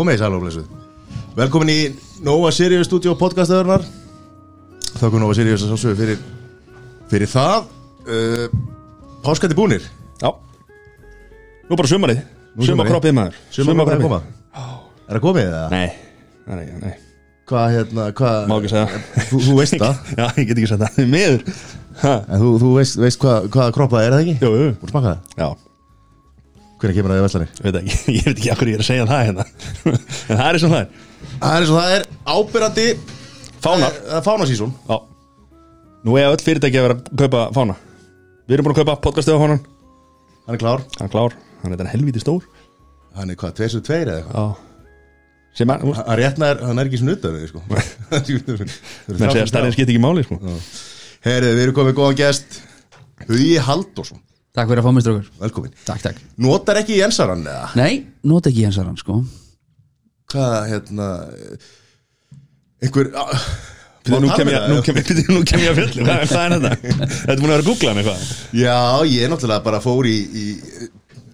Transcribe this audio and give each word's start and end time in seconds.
Komið 0.00 0.16
í 0.16 0.20
sælumlesu 0.22 0.62
Velkomin 1.36 1.68
í 1.68 1.80
Nova 2.24 2.48
Sirius 2.56 2.88
Studio 2.88 3.12
podcastöðurnar 3.20 3.82
Þakku 4.94 5.20
Nova 5.20 5.34
Sirius 5.36 5.66
að 5.66 5.74
sásögu 5.74 5.98
fyrir 5.98 6.22
Fyrir 7.10 7.28
það. 7.28 7.66
Uh, 8.06 8.46
Páskandi 9.24 9.56
búnir. 9.58 9.84
Já. 10.22 10.30
Nú 11.66 11.76
bara 11.76 11.90
sumarið. 11.90 12.20
Sumarkroppið 12.64 13.16
maður. 13.18 13.40
Sumarkroppið 13.52 14.04
koma. 14.06 14.20
Er 14.54 15.18
það 15.18 15.24
komið 15.24 15.48
eða? 15.50 15.64
Nei. 15.74 15.88
Nei, 16.46 16.66
nei, 16.80 16.92
Hvað 17.50 17.74
hérna, 17.74 18.04
hvað 18.14 18.44
Má 18.46 18.54
ekki 18.60 18.70
segja. 18.70 19.00
Þú, 19.32 19.40
þú 19.48 19.56
veist 19.58 19.80
það? 19.82 20.04
Já, 20.20 20.26
ég 20.28 20.44
get 20.44 20.54
ekki 20.54 20.70
sagt 20.70 20.86
það. 20.86 21.10
Miður. 21.10 21.42
En 22.06 22.44
þú, 22.44 22.54
þú 22.62 22.76
veist, 22.78 23.02
veist 23.02 23.20
hvað, 23.26 23.50
hvað 23.56 23.74
kroppa 23.76 24.06
er 24.06 24.14
það 24.16 24.22
ekki? 24.22 24.36
Jú, 24.38 24.52
jú. 24.54 24.70
Búin 24.78 24.88
að 24.88 24.94
smaka 24.94 25.10
það? 25.10 25.34
Já 25.42 25.69
Hvernig 26.80 26.96
kemur 26.96 27.12
það 27.12 27.20
í 27.20 27.24
Vestlani? 27.26 27.48
Veit 27.60 27.78
ekki 27.80 28.14
Ég 28.16 28.26
veit 28.26 28.38
ekki 28.38 28.50
akkur 28.54 28.70
ég 28.70 28.78
er 28.78 28.84
að 28.84 28.88
segja 28.88 29.08
það 29.10 29.24
hérna. 29.28 29.46
En 30.30 30.38
það 30.40 30.46
er 30.46 30.58
eins 30.58 30.64
og 30.66 30.72
það 30.72 30.80
er. 30.80 30.88
Það 31.40 31.50
er 31.50 31.64
eins 31.64 31.72
og 31.72 31.78
það 31.80 31.94
er. 31.96 32.06
Ábyrrandi 32.34 32.86
Fánar 33.60 33.98
Það 34.00 34.16
er 34.20 34.24
fánasísón. 34.30 34.72
Já. 34.88 34.96
Nú 36.08 36.16
er 36.16 36.30
öll 36.30 36.40
fyrirtæki 36.46 36.80
að 36.80 36.86
vera 36.88 36.96
að 36.96 37.12
kaupa 37.20 37.44
fána. 37.58 37.76
Við 38.48 38.56
erum 38.56 38.66
búin 38.66 38.74
að 38.76 38.80
kaupa 38.80 38.96
podcastið 39.04 39.36
á 39.36 39.42
fánan 39.44 39.62
Hann 40.46 40.56
er 40.56 40.62
klár. 40.64 40.86
Hann 40.96 41.06
er 41.10 41.12
klár. 41.12 41.36
Hann 41.60 41.74
er 41.74 41.76
þetta 41.76 41.92
helviti 41.92 42.22
stór. 42.24 42.46
Hann 43.18 43.30
er 43.30 43.36
hvað, 43.38 43.52
tveir 43.58 43.72
sem 43.74 43.84
tveir 43.84 44.08
eða 44.08 44.22
eitthvað? 44.22 44.40
Já. 44.40 44.66
Sem 45.60 45.70
er 45.74 45.84
Hann 45.84 46.18
réttnar, 46.20 46.60
hann 46.62 46.80
er 46.80 46.88
ekki 46.88 47.00
snuddar 47.02 47.36
sko. 47.50 47.60
Menn 47.70 49.20
segja 49.20 49.44
að 49.44 49.50
stærðin 49.50 49.74
skipt 49.76 49.92
ekki 49.92 50.02
máli 50.02 50.24
sko. 50.26 50.38
Herðu, 51.26 51.52
við 51.58 51.62
erum 51.66 51.76
komið 51.76 51.96
góðan 51.98 52.18
gest. 52.20 52.60
Hugi 53.28 53.56
Halldórsson, 53.60 54.22
Takk 54.60 54.68
fyrir 54.68 54.82
að 54.82 54.86
fá 54.86 54.92
mig 54.92 55.04
strókur 55.06 55.28
velkomin. 55.40 55.72
Takk, 55.88 56.02
takk. 56.04 56.18
Notar 56.44 56.80
ekki 56.82 56.98
Jensarann 57.00 57.46
eða? 57.48 57.68
Nei, 57.80 58.02
nota 58.28 58.50
ekki 58.52 58.66
Jens 58.66 58.76
Aran 58.82 58.98
sko. 59.00 59.22
Hvað, 60.30 60.56
hérna 60.74 61.06
Einhver 62.84 63.10
Nú 64.10 64.30
kem 64.32 64.48
ég 64.48 64.56
með 64.56 64.68
Nú 64.70 64.76
það? 64.78 64.84
kem 64.86 64.98
ég 65.00 65.30
Nú 65.30 65.40
kem 65.48 65.62
ég 65.64 65.72
að 65.72 65.80
fjallu 65.80 66.04
Hvað 66.06 66.22
hvað 66.30 66.44
er 66.44 66.54
þetta? 66.54 66.92
Þetta 67.10 67.34
er 67.34 67.40
búin 67.42 67.50
að 67.50 67.54
vera 67.54 67.60
að 67.64 67.66
googla 67.68 67.90
hann 67.92 68.00
eitthvað 68.02 68.22
Já, 68.60 68.76
ég 69.10 69.32
náttúrulega 69.32 69.64
bara 69.66 69.80
fór 69.84 70.08
í, 70.08 70.14
í 70.30 70.44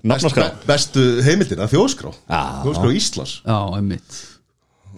Nafnaskrá. 0.06 0.46
bestu, 0.68 1.02
heimildina, 1.26 1.66
þjóðskrá. 1.70 2.12
Já. 2.30 2.40
Þjóðskrá 2.62 2.90
Íslands. 2.94 3.32
Já, 3.42 3.56
einmitt. 3.74 4.18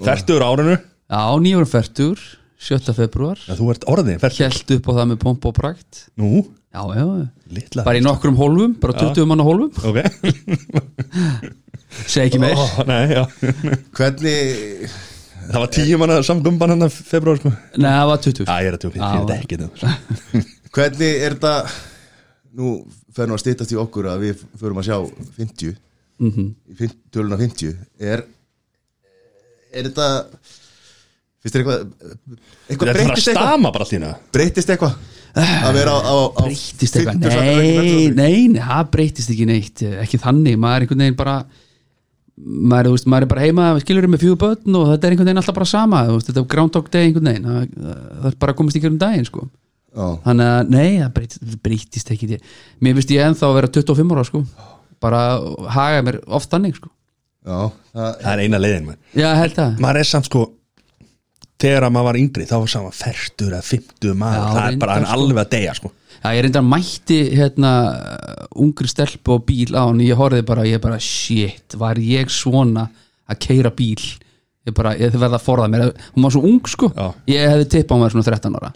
Fertur 0.04 0.44
áraunu 0.44 0.74
Já, 0.76 1.22
nýjum 1.40 1.68
færtur 1.68 2.20
7. 2.60 2.92
februar 2.96 3.40
Já, 3.40 3.54
þú 3.56 3.70
ert 3.72 3.86
orðin 3.88 4.20
Fertur 4.20 4.42
Hjælt 4.44 4.74
upp 4.76 4.90
á 4.90 4.92
það 4.98 5.08
með 5.14 5.20
pomp 5.24 5.48
og 5.48 5.56
prakt. 5.56 6.02
Nú 6.20 6.42
Já, 6.68 6.82
já, 6.92 7.04
Litla 7.48 7.84
bara 7.86 7.96
í 7.96 8.02
nokkrum 8.04 8.36
hólfum 8.36 8.74
Bara 8.80 8.92
20 9.00 9.24
manna 9.28 9.44
hólfum. 9.46 9.70
Ok. 9.88 10.02
Segi 12.12 12.26
ekki 12.26 12.40
meir. 12.42 12.60
Ó, 12.60 12.84
Nei, 12.88 13.14
já. 13.14 13.22
Hvernig 13.96 14.92
Það 15.48 15.62
var 15.62 15.72
tíu 15.72 16.00
manna 16.00 16.18
samgumban 16.26 16.74
hann 16.74 16.84
að 16.84 16.98
februar 17.08 17.40
sko. 17.40 17.54
Nei, 17.80 17.88
það 17.88 18.10
var 18.12 18.22
20 18.26 18.44
Já, 18.44 18.54
ég 18.60 18.68
er 18.68 18.76
að 18.76 18.84
tjóka. 18.84 19.00
Ég 19.00 19.24
veit 19.24 19.34
ekki 19.38 19.60
það 19.64 19.72
Hvernig 20.76 21.24
er 21.24 21.38
þetta 21.38 21.54
Nú 22.58 22.76
fer 23.16 23.30
nú 23.30 23.38
að 23.38 23.44
stýttast 23.46 23.72
í 23.72 23.80
okkur 23.80 24.12
að 24.12 24.24
við 24.26 24.46
förum 24.60 24.80
að 24.82 24.90
sjá 24.90 24.96
50 25.40 25.72
mm. 26.20 26.32
-hmm. 26.36 26.96
Töluna 27.14 27.40
50 27.40 27.76
Er 27.98 28.26
Er 29.72 29.88
þetta 29.88 30.08
Fyrst 31.40 31.54
er 31.56 31.64
eitthvað 31.64 31.80
Eitthvað 32.68 32.68
Þetta 32.68 32.84
er 32.84 32.90
að 32.92 32.98
breytist 33.00 33.30
eitthvað? 33.32 33.46
stama 33.48 33.72
bara 33.72 33.86
allt 33.86 33.94
í 33.94 33.96
hérna 33.96 34.12
Breytist 34.36 34.74
eitthvað 34.74 35.16
Að 35.36 35.76
vera 35.76 35.94
á, 35.94 35.98
á, 36.00 36.16
á 36.32 36.42
Breytist 36.46 36.96
eitthvað 36.98 37.24
50 37.28 37.38
Nei, 37.38 38.10
nei, 38.16 38.36
nei, 38.54 38.60
það 38.64 38.90
breytist 38.94 39.32
ekki 39.34 39.46
neitt 39.48 39.82
Ekki 40.04 40.20
þannig, 40.22 40.56
maður 40.60 40.76
er 40.78 40.86
einhvern 40.86 41.04
veginn 41.04 41.18
bara 41.18 41.34
Maður, 42.38 42.92
veist, 42.94 43.08
maður 43.10 43.26
er 43.26 43.30
bara 43.32 43.44
heima 43.44 43.68
skilur 43.82 44.06
með 44.08 44.22
fjögur 44.22 44.38
börn 44.44 44.76
og 44.78 44.90
þetta 44.92 45.08
er 45.08 45.14
einhvern 45.14 45.28
veginn 45.28 45.40
alltaf 45.42 45.56
bara 45.58 45.68
sama 45.68 46.02
veist, 46.06 46.28
þetta 46.30 46.42
er 46.44 46.50
groundhog 46.52 46.90
day 46.94 47.08
einhvern 47.08 47.30
veginn 47.32 47.48
það, 47.48 47.64
það 48.20 48.28
er 48.30 48.36
bara 48.44 48.54
að 48.54 48.58
komast 48.60 48.78
í 48.78 48.82
hverjum 48.84 49.00
daginn 49.02 49.26
sko. 49.26 49.46
Já. 49.98 50.04
þannig 50.22 50.50
að 50.52 50.70
nei, 50.70 50.90
það 51.00 51.10
breytist, 51.16 51.56
breytist 51.64 52.12
ekki 52.14 52.28
mér 52.38 52.94
finnst 52.98 53.14
ég 53.16 53.24
ennþá 53.26 53.48
að 53.48 53.56
vera 53.58 53.72
25 53.74 54.14
ára 54.14 54.24
sko. 54.28 54.42
bara 55.02 55.22
haga 55.74 56.04
mér 56.06 56.20
oft 56.38 56.52
þannig 56.52 56.78
sko. 56.78 56.92
Já, 57.48 57.58
það, 57.96 58.14
Það 58.22 58.30
er 58.34 58.44
eina 58.44 58.62
leiðin 58.62 58.86
maður 58.86 59.18
já, 59.22 59.28
held 59.40 59.58
það 59.58 59.82
Maður 59.82 60.00
er 60.04 60.08
samt 60.12 60.30
sko 60.30 60.44
Þegar 61.58 61.88
að 61.88 61.94
maður 61.96 62.06
var 62.08 62.18
yngri 62.20 62.44
Þá 62.46 62.54
var 62.62 62.70
saman 62.70 62.94
fertur 62.94 63.54
eða 63.56 63.64
fimmtu 63.66 64.12
maður. 64.14 64.38
Já, 64.38 64.52
Það 64.58 64.68
er 64.68 64.76
bara 64.84 64.98
sko. 65.00 65.10
alveg 65.16 65.40
að 65.42 65.50
deyja 65.56 65.74
sko. 65.78 65.90
Já, 66.18 66.28
ég 66.34 66.40
reyndar 66.46 66.64
mætti 66.66 67.18
hérna 67.38 67.72
ungri 68.58 68.88
stelpu 68.90 69.34
og 69.36 69.44
bíl 69.46 69.74
á 69.74 69.82
hann 69.86 70.00
ég 70.02 70.18
horfði 70.18 70.44
bara, 70.46 70.64
ég 70.66 70.80
bara, 70.82 70.98
shit 71.02 71.76
var 71.78 71.98
ég 72.02 72.30
svona 72.34 72.88
að 73.30 73.38
keira 73.44 73.70
bíl? 73.74 74.00
Ég 74.66 74.74
bara, 74.74 74.94
ég 74.98 75.14
verða 75.14 75.38
að 75.38 75.44
forða 75.46 75.68
mér. 75.72 75.84
Hún 76.16 76.26
var 76.26 76.34
svo 76.34 76.42
ung 76.44 76.58
sko, 76.68 76.90
Já. 76.94 77.06
ég 77.30 77.52
hefði 77.54 77.68
tippa 77.76 77.94
á 77.94 77.98
mér 78.02 78.14
svona 78.14 78.26
13 78.26 78.58
ára, 78.58 78.72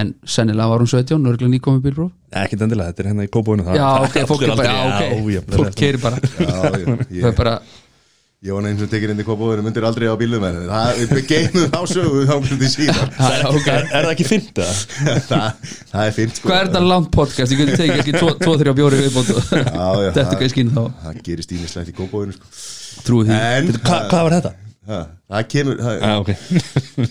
en 0.00 0.14
sennilega 0.24 0.68
var 0.72 0.82
hún 0.82 0.90
17, 0.90 1.20
nörgulega 1.22 1.52
nýkomið 1.54 1.84
bílbróf 1.84 2.10
Ekkert 2.32 2.64
endilega, 2.66 2.92
þetta 2.92 3.04
er 3.04 3.10
hérna 3.12 3.24
í 3.28 3.30
kópúinu 3.32 3.64
Já, 3.76 3.86
ok, 4.04 4.16
fólk 4.28 4.46
bara, 4.52 4.64
já, 4.64 4.80
ok. 4.88 5.52
Fólk 5.54 5.76
keiri 5.78 6.00
bara, 6.02 6.18
já, 7.12 7.30
bara 7.36 7.54
ég 8.46 8.54
var 8.54 8.66
eins 8.68 8.82
og 8.84 8.90
tekið 8.92 9.10
inn 9.14 9.18
í 9.22 9.24
kópavöðinu 9.26 9.64
myndir 9.66 9.86
aldrei 9.88 10.06
á 10.06 10.14
bílum 10.20 10.44
en 10.46 10.58
það, 10.70 11.00
við 11.10 11.22
geymum 11.26 11.72
á 11.74 11.82
sögu 11.90 12.20
þá 12.28 12.34
myndi 12.44 12.68
síðan 12.70 13.08
Já, 13.18 13.48
ok. 13.50 13.66
Er, 13.72 13.88
er 13.88 14.04
það 14.06 14.12
ekki 14.12 14.26
fint 14.28 14.60
það, 15.30 15.72
það 15.90 16.04
er 16.04 16.14
fint 16.20 16.38
sko. 16.38 16.46
Hvað 16.52 16.60
er 16.60 16.68
þetta 16.70 16.82
langt 16.86 17.10
podcast? 17.16 17.54
Ég 17.56 17.62
geti 17.64 17.78
tekið 17.80 18.02
ekki 18.04 18.14
2-3 18.46 18.74
bjóri 18.78 19.00
viðbót 19.02 19.32
og 19.34 19.42
Já, 19.50 19.58
já, 19.58 20.12
Þetta 20.14 20.22
það- 20.22 20.30
er 20.30 20.36
ekki 20.38 20.50
skinn 20.54 20.70
þá. 20.76 20.82
það 21.02 21.18
gerist 21.26 21.54
ímislegt 21.58 21.90
í 21.90 21.96
kópavöðinu 21.98 22.36
sko. 22.38 22.52
Trúið 23.08 23.30
því. 23.32 23.38
En 23.58 23.72
Hva, 23.82 23.98
Hvað 24.12 24.22
var 24.28 24.36
þetta? 24.38 24.52
ha, 24.88 24.98
það 25.34 25.48
kemur 25.52 25.80
það, 25.84 25.98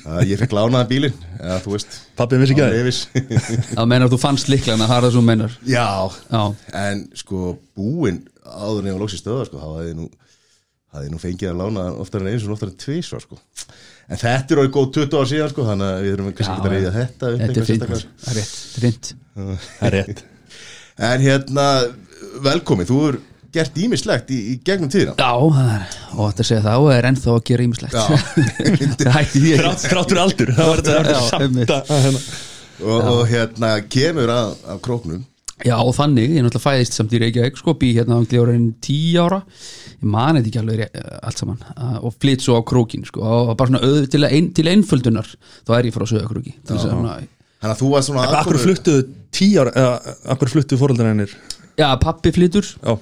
það, 0.01 0.21
ég 0.31 0.39
fekk 0.41 0.55
lánaðan 0.57 0.87
bílinn 0.89 1.19
eða 1.43 1.57
þú 1.65 1.73
veist. 1.75 1.97
Pappi 2.17 2.39
vissi 2.41 2.55
ekki 2.55 2.63
það? 2.63 3.67
Það 3.75 3.91
menar 3.91 4.07
að 4.07 4.15
þú 4.15 4.19
fannst 4.23 4.49
líklega 4.49 4.79
það 4.87 4.95
er 4.95 5.05
það 5.05 5.11
sem 5.13 5.19
þú 5.19 5.25
meinar. 5.27 5.59
Já, 5.69 5.85
Já, 6.31 6.41
en 6.87 7.03
sko 7.19 7.51
búinn 7.77 8.23
áður 8.47 8.87
hafði 10.97 11.09
ég 11.09 11.13
nú 11.15 11.21
fengið 11.21 11.51
að 11.53 11.61
lána 11.61 11.85
oftar 12.03 12.25
en 12.25 12.31
eins 12.33 12.47
og 12.47 12.55
oftar 12.57 12.71
en 12.73 12.79
tvisvar 12.83 13.23
sko. 13.23 13.39
en 14.07 14.21
þetta 14.23 14.55
er 14.55 14.61
orðið 14.63 14.73
góð 14.77 14.89
20 14.97 15.17
ár 15.21 15.29
síðan 15.31 15.53
sko, 15.53 15.67
þannig 15.69 15.93
að 15.93 16.03
við 16.07 16.17
erum 16.17 16.33
kannski 16.33 16.53
ekki 16.57 16.67
að 16.67 16.75
reyða 16.75 16.93
þetta 16.97 17.31
upp 17.31 17.45
þetta 17.45 17.61
er 17.61 17.71
fint. 17.71 17.87
Það 17.87 18.33
er 18.33 18.39
rétt, 18.41 18.57
þetta 18.73 18.81
er 18.81 18.87
fint 18.87 19.13
Það 19.37 19.87
er 19.91 19.97
rétt 19.97 20.23
en 21.07 21.21
hérna, 21.27 21.65
velkomi 22.47 22.87
þú 22.89 22.99
er 23.11 23.19
gert 23.57 23.77
ímislegt 23.79 24.31
í, 24.33 24.37
í 24.51 24.55
gegnum 24.65 24.91
tíðina 24.91 25.15
Já, 25.17 25.31
það 25.53 26.17
og 26.17 26.31
þetta 26.31 26.45
segja 26.49 26.75
og 26.81 26.89
er 26.93 27.07
ennþá 27.11 27.33
að 27.33 27.43
gera 27.47 27.65
ímislegt 27.67 27.95
Já. 27.95 28.03
Það 28.97 29.15
hætti 29.15 29.41
því 29.43 29.53
ekki 29.55 29.63
Þrátt 29.63 29.85
þrátt 29.85 30.11
fyrir 30.11 30.23
aldur 30.25 30.53
Það 30.57 30.71
var 30.71 30.83
þetta 30.89 31.23
samt 31.29 31.63
að 31.63 31.91
að 31.95 32.05
hérna. 32.07 32.21
og, 32.81 33.09
og 33.13 33.21
hérna 33.31 33.71
kemur 33.97 34.33
að, 34.33 34.53
af 34.73 34.81
króknum 34.85 35.23
Já, 35.65 35.73
og 35.81 35.95
þannig, 35.97 36.27
ég 36.35 36.41
er 36.41 36.45
náttúrulega 36.45 36.67
fæðist 36.67 36.97
samt 36.97 37.13
í 37.17 37.21
Reykjavík 37.23 37.57
sko, 37.57 37.73
bý 37.81 37.89
hérna 37.95 38.19
á 38.19 38.29
gljóraðin 38.29 38.67
tíu 38.83 39.23
ára. 39.23 39.39
Ég 39.97 40.05
mani 40.13 40.43
þetta 40.43 40.51
ekki 40.51 40.61
alveg 40.61 40.83
ré- 40.83 41.17
allt 41.17 41.41
saman. 41.41 41.57
Uh, 41.73 41.95
og 42.05 42.13
flytt 42.21 42.45
svo 42.45 42.59
á 42.59 42.61
krókin 42.61 43.07
sko, 43.09 43.23
og 43.25 43.55
bara 43.57 43.71
svona 43.71 43.81
auð, 43.81 44.05
til, 44.13 44.21
ein, 44.29 44.51
til 44.53 44.69
einföldunar 44.69 45.31
þá 45.65 45.73
er 45.79 45.89
ég 45.89 45.97
frá 45.97 46.05
að 46.05 46.13
svona 46.85 47.17
þannig 47.57 47.73
að 47.73 47.79
þú 47.81 47.91
var 47.95 48.03
svona 48.05 48.25
Akkur 48.37 48.59
fluttuðu 48.61 49.05
tíu 49.33 49.61
ára 49.63 49.71
eða 49.81 50.15
Akkur 50.35 50.51
fluttuðu 50.53 50.81
fóröldar 50.83 51.09
hennir 51.09 51.33
Já, 51.77 51.87
pappi 52.01 52.33
flyttur 52.35 52.67
Já 52.77 52.93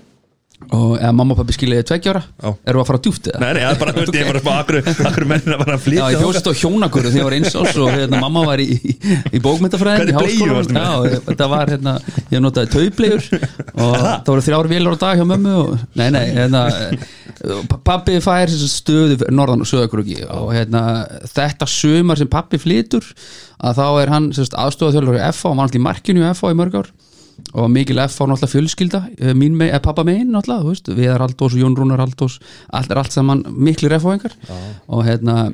og 0.72 0.94
eða 0.98 1.12
mamma 1.14 1.36
og 1.36 1.40
pappi 1.42 1.54
skiljaði 1.58 1.84
tveggjára 1.90 2.22
Já. 2.26 2.48
Við 2.66 2.78
að 2.80 2.88
fara 2.90 3.00
djúpt 3.06 3.28
eða? 3.30 3.40
Nei, 3.44 3.50
nei, 3.58 3.62
það 3.66 3.74
er 3.76 3.80
bara, 3.82 3.94
þú 3.96 4.00
veist, 4.06 4.16
ég 4.16 4.26
var 4.30 4.38
að 4.40 4.44
spá 4.46 4.54
Akkur, 4.56 4.78
akkur 5.10 5.26
mennina 5.30 5.58
bara 5.60 5.74
að 5.76 5.80
Já, 5.80 5.84
flytja 5.86 6.08
ég 6.16 6.24
hjóst 6.24 6.48
á 6.48 6.54
hjónakurðu 6.62 7.12
þegar 7.12 7.20
ég 7.20 7.28
var 7.28 7.36
eins 7.36 7.56
og 7.60 7.90
hérna, 7.92 8.22
mamma 8.24 8.44
var 8.48 8.64
í, 8.64 8.68
í, 8.80 8.96
í 9.36 9.42
bókmyndafræðin 9.44 10.10
í 10.10 10.16
með? 10.16 10.72
Já, 10.80 11.20
þetta 11.28 11.50
var 11.52 11.74
hérna, 11.76 11.96
ég 12.32 12.44
notaði 12.46 12.72
taublegur 12.72 13.28
og 13.76 13.96
það 14.00 14.32
voru 14.32 14.46
þrjár 14.48 14.72
vélar 14.72 14.96
á 14.96 14.98
dag 15.04 15.20
hjá 15.20 15.26
mömmu 15.34 15.56
og, 15.66 15.76
nei, 16.00 16.08
nei, 16.16 16.24
hérna 16.40 16.64
pa- 17.70 17.82
pappi 17.92 18.16
fær 18.24 18.48
stöðu 18.56 19.20
norðan 19.36 19.66
og 19.66 19.70
söðakrúki 19.70 20.22
og 20.32 20.54
hérna 20.56 20.86
þetta 21.36 21.68
sumar 21.70 22.18
sem 22.18 22.32
pappi 22.32 22.58
flytur 22.64 23.06
að 23.60 23.78
þá 23.84 23.86
er 24.02 24.14
hann 24.16 24.32
aðstofað 24.32 24.96
og 27.54 27.68
í 27.68 27.70
í 27.70 27.70
í 27.70 27.74
mikil 27.76 28.00
F 28.06 28.22
á 28.22 28.26
náttúrulega 28.26 28.52
fjölskylda 28.54 29.02
eh, 29.20 29.34
mín 29.34 29.56
með, 29.60 29.74
eh, 29.74 29.80
pappa 29.80 30.04
megin 30.04 30.32
náttúrulega 30.32 30.68
veist, 30.70 30.88
Viðar 30.88 31.22
Aldós 31.28 31.54
og 31.54 31.60
Jón 31.62 31.76
Rúnar 31.78 32.00
Aldós 32.04 32.40
allt 32.74 32.92
er 32.92 32.98
allt 32.98 33.12
saman 33.12 33.44
mikli 33.52 33.90
refóingar 33.92 34.34
og 34.88 35.06
hérna 35.06 35.54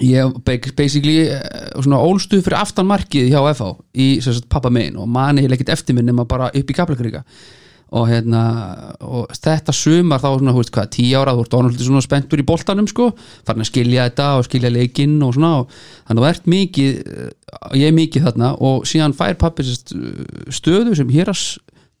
ég 0.00 0.32
ba- 0.44 0.72
basically 0.76 1.28
eh, 1.28 1.40
svona 1.82 1.98
ólstuð 1.98 2.44
fyrir 2.46 2.60
aftan 2.60 2.86
markið 2.86 3.30
hjá 3.32 3.40
FH 3.54 3.70
í 3.94 4.20
sem 4.22 4.32
sagt, 4.38 4.48
pappa 4.48 4.70
megin 4.70 4.96
og 4.96 5.08
mani 5.08 5.40
heil 5.42 5.52
ekkert 5.52 5.68
eftir 5.74 5.94
minn 5.94 6.06
nema 6.06 6.24
bara 6.24 6.50
upp 6.54 6.70
í 6.70 6.74
Kaplakríka 6.76 7.24
og 7.90 8.06
hérna 8.06 8.42
og 9.02 9.32
þetta 9.34 9.74
sumar 9.74 10.22
þá 10.22 10.28
svona, 10.28 10.54
þú 10.54 10.62
veist 10.62 10.74
hvað, 10.76 10.90
tíu 10.94 11.18
ára 11.18 11.34
þú 11.34 11.44
ert 11.44 11.56
ánaldið 11.58 11.88
svona 11.88 12.04
spenntur 12.04 12.42
í 12.42 12.46
boltanum 12.46 12.86
sko. 12.90 13.08
Farin 13.48 13.64
að 13.64 13.70
skilja 13.72 14.06
þetta 14.08 14.28
og 14.38 14.46
skilja 14.46 14.70
leikinn 14.74 15.16
og 15.26 15.34
svona 15.36 15.52
og 15.62 15.74
þannig 15.74 16.20
að 16.20 16.22
þú 16.22 16.30
ert 16.30 16.50
mikið 16.54 17.00
eh, 17.00 17.32
ég 17.80 17.90
er 17.90 17.98
mikið 17.98 18.28
þarna 18.28 18.52
og 18.68 18.86
síðan 18.88 19.16
fær 19.18 19.36
pappi 19.40 19.66
sérst, 19.66 19.94
stöðu 20.54 20.94
sem 20.98 21.10
héras 21.10 21.44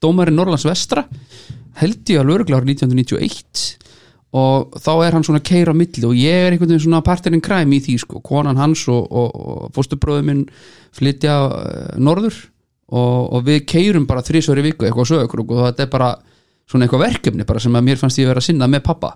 dómarinn 0.00 0.38
Norrlands 0.38 0.68
vestra 0.68 1.04
held 1.80 2.02
ég 2.10 2.22
að 2.22 2.30
lögregla 2.30 2.60
árið 2.60 2.74
1991 2.76 3.80
og 4.36 4.76
þá 4.78 4.92
er 5.02 5.16
hann 5.16 5.26
svona 5.26 5.42
keira 5.42 5.74
á 5.74 5.76
milli 5.76 6.06
og 6.06 6.14
ég 6.14 6.44
er 6.46 6.54
einhvern 6.54 6.70
veginn 6.70 6.84
svona 6.84 7.02
partirinn 7.06 7.42
kræm 7.42 7.72
í 7.74 7.80
því 7.82 7.96
sko, 8.04 8.22
konan 8.22 8.60
hans 8.60 8.84
og, 8.90 9.08
og, 9.10 9.34
og 9.34 9.72
fóstubróður 9.74 10.26
minn 10.28 10.44
flytja 10.94 11.36
uh, 11.48 11.98
norður 11.98 12.36
og, 12.90 13.30
og 13.36 13.46
við 13.46 13.62
keirum 13.70 14.06
bara 14.08 14.24
þrísvöri 14.26 14.64
viku 14.66 14.86
eitthvað 14.86 15.06
á 15.06 15.10
sögur 15.12 15.44
og 15.46 15.56
þetta 15.68 15.86
er 15.86 15.92
bara 15.92 16.10
svona 16.70 16.86
eitthvað 16.86 17.06
verkefni 17.06 17.46
bara 17.46 17.62
sem 17.62 17.78
að 17.78 17.86
mér 17.88 18.00
fannst 18.00 18.20
ég 18.20 18.30
vera 18.30 18.42
að 18.42 18.50
sinna 18.50 18.68
með 18.70 18.84
pappa. 18.86 19.14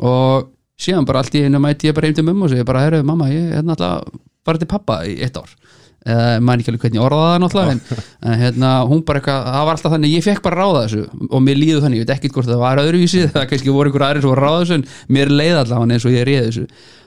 Og 0.00 0.48
síðan 0.80 1.06
bara 1.08 1.22
allt 1.22 1.36
í 1.36 1.44
einu 1.44 1.60
mæti 1.62 1.90
ég 1.90 1.96
bara 1.96 2.08
heim 2.08 2.16
til 2.16 2.26
mömmu 2.26 2.46
og 2.46 2.54
segi 2.54 2.66
bara, 2.66 2.86
herru 2.86 3.02
mamma, 3.06 3.28
ég 3.32 3.58
er 3.58 3.66
náttúrulega 3.66 4.20
bara 4.46 4.60
til 4.60 4.70
pappa 4.70 5.02
í 5.06 5.18
eitt 5.24 5.36
ár. 5.38 5.52
Eða 6.00 6.40
maður 6.40 6.62
ekki 6.62 6.72
alveg 6.72 6.84
hvernig 6.86 6.96
ég 6.96 7.04
orðaði 7.04 7.32
það 7.32 7.42
náttúrulega 7.42 7.72
en, 7.74 7.80
en 8.24 8.38
hérna, 8.40 8.68
hún 8.88 9.02
bara 9.04 9.20
eitthvað, 9.20 9.42
það 9.50 9.66
var 9.68 9.74
alltaf 9.76 9.92
þannig 9.94 10.14
ég 10.14 10.24
fekk 10.24 10.42
bara 10.46 10.62
ráða 10.62 10.84
þessu 10.86 11.26
og 11.28 11.42
mér 11.44 11.58
líður 11.60 11.82
þannig 11.84 12.00
ég 12.00 12.06
veit 12.06 12.12
ekkert 12.14 12.38
hvort 12.38 12.48
það 12.48 12.62
var 12.62 12.80
öðruvísi 12.80 13.26
það 13.34 13.44
kannski 13.50 13.74
voru 13.74 13.90
einhver 13.90 14.06
aðrir 14.06 14.24
sem 14.24 14.32
voru 14.32 14.46
ráða 14.46 14.62
þessu 14.62 14.78
en 14.78 14.86
mér 15.12 15.32
leið 15.34 15.58
allavega 15.60 15.98
eins 15.98 16.06
og 16.08 16.16
ég 16.16 16.24
réði 16.30 16.46
þessu 16.46 16.64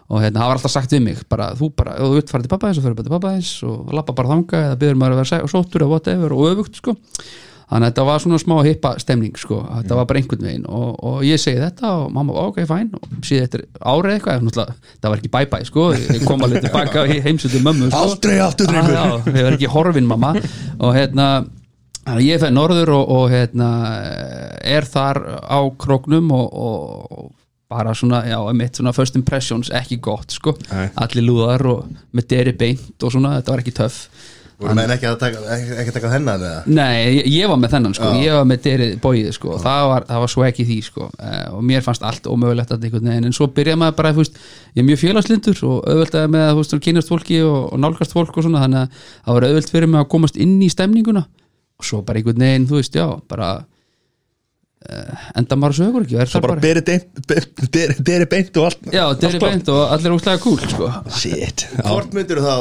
og 0.09 0.19
hérna, 0.21 0.39
það 0.41 0.50
var 0.51 0.57
alltaf 0.59 0.71
sagt 0.75 0.91
við 0.97 1.01
mig 1.07 1.21
bara, 1.31 1.51
þú 1.55 1.69
bara, 1.75 1.95
ef 1.95 2.03
þú 2.09 2.17
vilt 2.17 2.29
fara 2.33 2.44
til 2.44 2.51
pappa 2.55 2.67
eins 2.69 2.77
og 2.81 2.83
fyrir 2.83 2.97
bara 3.00 3.07
til 3.07 3.15
pappa 3.15 3.31
eins 3.38 3.53
og 3.63 3.94
lappa 3.95 4.13
bara 4.17 4.33
þanga 4.33 4.59
eða 4.67 4.77
byrður 4.83 5.00
maður 5.01 5.15
að 5.15 5.21
vera 5.23 5.31
sæ- 5.31 5.50
sóttur 5.53 5.85
eða 5.85 5.94
whatever 5.95 6.35
og 6.35 6.45
öfugt 6.51 6.75
sko. 6.81 6.95
Þannig 7.73 7.88
að 7.88 7.94
þetta 7.94 8.03
var 8.05 8.19
svona 8.21 8.38
smá 8.44 8.55
hippa 8.67 8.89
stemning 9.01 9.38
sko, 9.39 9.55
þetta 9.79 9.95
var 9.97 10.05
bara 10.05 10.19
einhvern 10.19 10.44
veginn. 10.45 10.65
Og, 10.69 10.89
og 11.09 11.23
ég 11.25 11.39
segi 11.41 11.57
þetta 11.63 11.94
og 12.03 12.11
mamma, 12.13 12.33
ok, 12.51 12.59
fæn 12.69 12.91
og 13.00 13.07
síðan 13.25 13.47
eftir 13.47 13.63
árið 13.79 14.17
eitthvað, 14.19 14.73
það 15.01 15.09
var 15.13 15.21
ekki 15.23 15.31
bæ-bæ 15.33 15.57
sko, 15.71 15.85
ég 15.95 16.25
kom 16.27 16.44
alveg 16.45 16.67
tilbaka 16.67 17.06
í 17.09 17.17
heimsöldu 17.23 17.63
mömmu 17.65 17.88
sko. 17.89 18.03
Aldrei 18.03 18.38
aftur, 18.45 18.67
Ah, 18.69 18.73
drengur. 18.75 18.94
já, 18.94 19.39
ég 19.39 19.47
var 19.47 19.57
ekki 19.57 19.71
horfin 19.73 20.06
mamma. 20.11 20.33
Og 20.83 20.94
hérna 20.99 21.29
ég 22.19 22.44
fæði 22.44 22.53
norður 22.59 22.94
og, 22.99 23.09
og 23.15 23.31
hérna 23.31 23.71
er 24.61 24.85
þar 24.94 25.21
á 25.41 25.59
króknum 25.79 26.29
og, 26.35 26.53
og 26.53 27.31
bara 27.73 27.95
svona, 27.97 28.21
já, 28.29 28.37
mitt 28.53 28.79
svona 28.79 28.93
first 28.95 29.17
impressions 29.19 29.73
ekki 29.73 29.99
gott, 30.03 30.31
sko, 30.37 30.55
Nei. 30.69 30.87
allir 31.01 31.25
lúðar 31.27 31.65
og 31.73 31.91
með 32.13 32.31
deri 32.35 32.53
beint 32.57 33.03
og 33.03 33.13
svona, 33.17 33.37
þetta 33.39 33.53
var 33.55 33.65
ekki 33.65 33.77
töff. 33.81 34.07
Voru 34.63 34.75
menn 34.77 34.91
ekki 34.93 35.07
að 35.09 35.15
taka, 35.19 35.39
ekki, 35.55 35.73
ekki 35.81 35.93
taka 35.95 36.09
þennan 36.13 36.43
eða? 36.45 36.59
Nei, 36.69 36.97
ég, 37.17 37.25
ég 37.33 37.49
var 37.49 37.57
með 37.59 37.73
þennan 37.73 37.95
sko, 37.97 38.11
Já. 38.13 38.21
ég 38.21 38.35
var 38.37 38.45
með 38.47 38.61
derið 38.67 38.93
bóið 39.03 39.29
sko, 39.35 39.57
það 39.63 39.87
var, 39.89 40.05
það 40.11 40.21
var 40.23 40.31
svo 40.31 40.45
ekki 40.47 40.65
því 40.69 40.77
sko. 40.85 41.07
Eh, 41.17 41.41
og 41.57 41.65
mér 41.67 41.83
fannst 41.85 42.05
allt 42.07 42.29
ómögulegt 42.29 42.71
að 42.71 42.85
einhvern 42.87 43.09
veginn. 43.09 43.27
En 43.27 43.35
svo 43.35 43.49
byrjaði 43.57 43.81
maður 43.81 43.97
bara, 43.99 44.13
veist, 44.15 44.39
ég 44.71 44.83
er 44.83 44.87
mjög 44.87 45.01
félagslindur 45.01 45.63
og 45.67 45.89
auðvöldaði 45.89 46.33
með 46.37 46.53
veist, 46.61 46.77
kynast 46.85 47.11
fólki 47.11 47.41
og, 47.43 47.59
og 47.73 47.83
nálgast 47.83 48.15
fólk 48.15 48.37
og 48.37 48.47
svona, 48.47 48.63
þannig 48.63 48.85
að 48.85 49.03
það 49.09 49.39
var 49.39 49.47
auðvöld 49.49 49.73
fyrir 49.73 49.91
mig 49.91 50.03
að 50.03 50.09
komast 50.13 50.39
inn 50.45 50.55
í 50.61 50.71
stemninguna. 50.71 51.25
Og 51.81 51.89
svo 51.89 52.03
bara 52.05 52.21
einhvern 52.21 52.45
veginn, 52.45 52.69
þú 52.69 52.79
veist, 52.79 53.01
já, 53.01 53.07
bara 53.33 53.51
enda 55.39 55.56
maður 55.59 55.77
sögur 55.80 56.03
ekki, 56.06 56.18
er 56.19 56.30
það 56.31 56.44
bara 56.47 56.57
beri 56.63 56.81
beint- 56.88 57.21
be- 57.30 57.68
beri- 57.74 58.03
beri 58.09 58.27
beint 58.33 58.57
og 58.59 58.68
allt. 58.69 58.83
Já, 58.94 59.03
allt. 59.07 59.39
beint 59.41 59.69
og 59.74 59.83
allir 59.95 60.15
úslega 60.18 60.41
cool 60.44 60.59
sko. 60.59 60.89
Shit 61.19 61.65
hvort 61.80 62.13
myndir 62.18 62.41
þá 62.44 62.53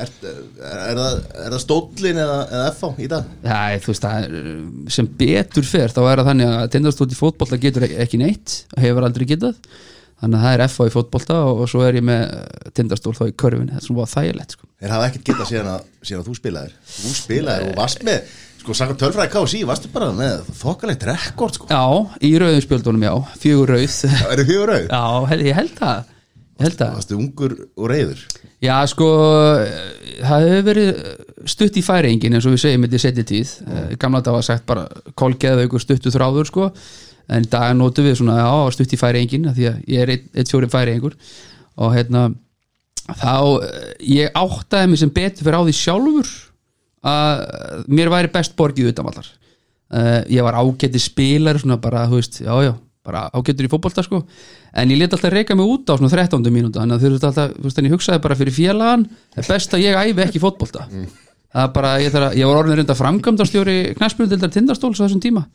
er, 0.00 0.10
er, 0.22 0.40
er, 0.64 0.98
það, 1.00 1.16
er 1.44 1.54
það 1.54 1.62
stóllin 1.64 2.20
eða, 2.24 2.36
eða 2.56 2.66
FH 2.74 2.90
í 3.04 3.08
dag? 3.12 3.30
Já, 3.44 3.60
þú 3.84 3.92
veist, 3.94 4.04
það 4.06 4.26
er, 4.26 4.50
sem 4.96 5.08
betur 5.22 5.66
fer 5.68 5.94
þá 5.96 6.02
er 6.06 6.22
það 6.22 6.28
þannig 6.32 6.52
að 6.58 6.66
tindastótt 6.76 7.14
í 7.16 7.18
fótbolta 7.20 7.60
getur 7.64 7.88
ek- 7.88 7.96
ekki 8.06 8.20
neitt, 8.20 8.58
hefur 8.80 9.08
aldrei 9.08 9.26
getað. 9.32 9.56
Þannig 10.20 10.36
að 10.36 10.44
það 10.44 10.54
er 10.58 10.62
FH 10.68 10.84
í 10.84 10.92
fótbolta 10.92 11.36
og, 11.48 11.62
og 11.64 11.68
svo 11.72 11.80
er 11.86 11.96
ég 11.96 12.04
með 12.04 12.24
tindastól 12.76 13.14
þá 13.16 13.22
í 13.30 13.34
körfinni 13.40 13.72
það 13.72 13.80
er 13.80 13.86
svona 13.86 14.08
þægilegt 14.12 14.52
sko. 14.56 14.66
þeir 14.80 14.92
hafa 14.92 15.06
ekkert 15.08 15.24
getað 15.30 15.48
síðan 15.48 15.70
að, 15.72 15.86
síðan 16.04 16.20
að 16.20 16.26
þú 16.28 16.34
spilaðir. 16.36 16.74
Þú 17.00 17.12
spilaðir 17.16 17.70
og 17.70 17.78
varst 17.80 18.04
með 18.04 18.34
sko 18.70 18.78
sanga 18.78 18.94
tölfræði 18.94 19.32
KSI, 19.32 19.60
varstu 19.66 19.88
bara 19.90 20.12
með 20.14 20.44
þokkalegt 20.60 21.04
rekord 21.08 21.56
sko, 21.56 21.66
Já, 21.70 21.82
í 22.22 22.30
rauðum 22.38 22.62
spjöldunum, 22.62 23.02
já, 23.02 23.14
fjögur 23.42 23.72
rauð. 23.74 23.96
Er 24.30 24.40
þið 24.40 24.50
fjögur 24.52 24.72
auð 24.76 24.84
Já, 24.86 25.38
ég 25.42 25.56
held 25.58 25.72
það. 25.80 26.12
Ég 26.60 26.66
held 26.66 26.76
það. 26.78 26.92
Varstu 27.00 27.16
ungur 27.18 27.54
og 27.66 27.88
reyður 27.90 28.20
Já, 28.60 28.74
sko, 28.92 29.08
það 30.20 30.46
hefur 30.46 30.66
verið 30.68 31.00
stutt 31.50 31.78
í 31.80 31.82
færingin 31.82 32.36
eins 32.36 32.46
og 32.46 32.54
við 32.54 32.62
segjum 32.66 32.84
þetta 32.86 32.98
í 33.00 33.02
setja 33.06 33.24
tíð 33.30 33.54
gamla 34.02 34.20
þetta 34.20 34.34
var 34.36 34.46
sagt 34.46 34.66
bara 34.68 34.84
kolgeða 35.18 35.64
ykkur 35.66 35.82
stuttu 35.82 36.12
þráður 36.14 36.50
sko. 36.50 36.68
En 37.30 37.46
í 37.46 37.50
dag 37.50 37.72
notum 37.78 38.06
við 38.06 38.20
svona, 38.20 38.36
já, 38.42 38.76
stutt 38.76 38.94
í 38.94 39.00
færingin 39.00 39.48
því 39.56 39.66
að 39.70 39.82
ég 39.90 40.04
er 40.04 40.14
eitt, 40.14 40.30
eitt 40.36 40.52
fjóri 40.52 40.68
færingur. 40.70 41.16
Og 41.80 41.96
hérna 41.96 42.28
þá, 43.08 43.34
eh, 43.64 43.90
ég 44.20 44.38
áttaði 44.38 44.92
mig 44.92 45.02
sem 45.02 45.10
betur 45.16 45.48
fyrir 45.48 45.58
á 45.58 45.64
því 45.64 45.76
sjálfur 45.80 46.30
að 47.06 47.84
mér 47.88 48.10
væri 48.12 48.32
best 48.32 48.56
borgið 48.58 48.92
utanvallar 48.92 49.28
uh, 49.94 50.20
ég 50.28 50.44
var 50.44 50.58
ágæti 50.60 51.00
spilari 51.02 51.62
svona 51.62 51.80
bara, 51.80 52.06
þú 52.10 52.20
veist, 52.20 52.40
já, 52.44 52.52
já 52.66 52.74
bara 53.06 53.24
ágætur 53.32 53.64
í 53.64 53.70
fótbolta 53.72 54.04
sko. 54.04 54.20
En 54.76 54.90
ég 54.92 55.00
let 55.00 55.14
alltaf 55.16 55.32
reyka 55.32 55.56
mig 55.56 55.66
út 55.66 55.88
á 55.88 55.96
svona 55.96 56.12
13. 56.12 56.44
mínúta 56.52 56.82
þannig 56.82 56.98
að 56.98 57.06
þú 57.06 57.12
veist 57.14 57.26
alltaf, 57.30 57.54
þú 57.56 57.66
veist, 57.66 57.80
en 57.80 57.88
ég 57.88 57.94
hugsaði 57.96 58.22
bara 58.26 58.36
fyrir 58.38 58.56
félagan 58.56 59.06
það 59.08 59.40
er 59.42 59.48
best 59.54 59.74
að 59.74 59.84
ég 59.86 59.98
æfi 60.04 60.24
ekki 60.26 60.42
fótbolta. 60.42 60.86
Það 61.50 61.64
er 61.64 61.72
bara, 61.74 61.94
ég, 62.04 62.14
að, 62.20 62.36
ég 62.38 62.50
var 62.50 62.60
orðin 62.60 62.78
reynda 62.78 62.96
framkvæmdastjóri 62.98 63.78
knaspjörndildar 63.98 64.52
tindastóls 64.54 65.00
á 65.00 65.04
þessum 65.06 65.24
tíma 65.24 65.46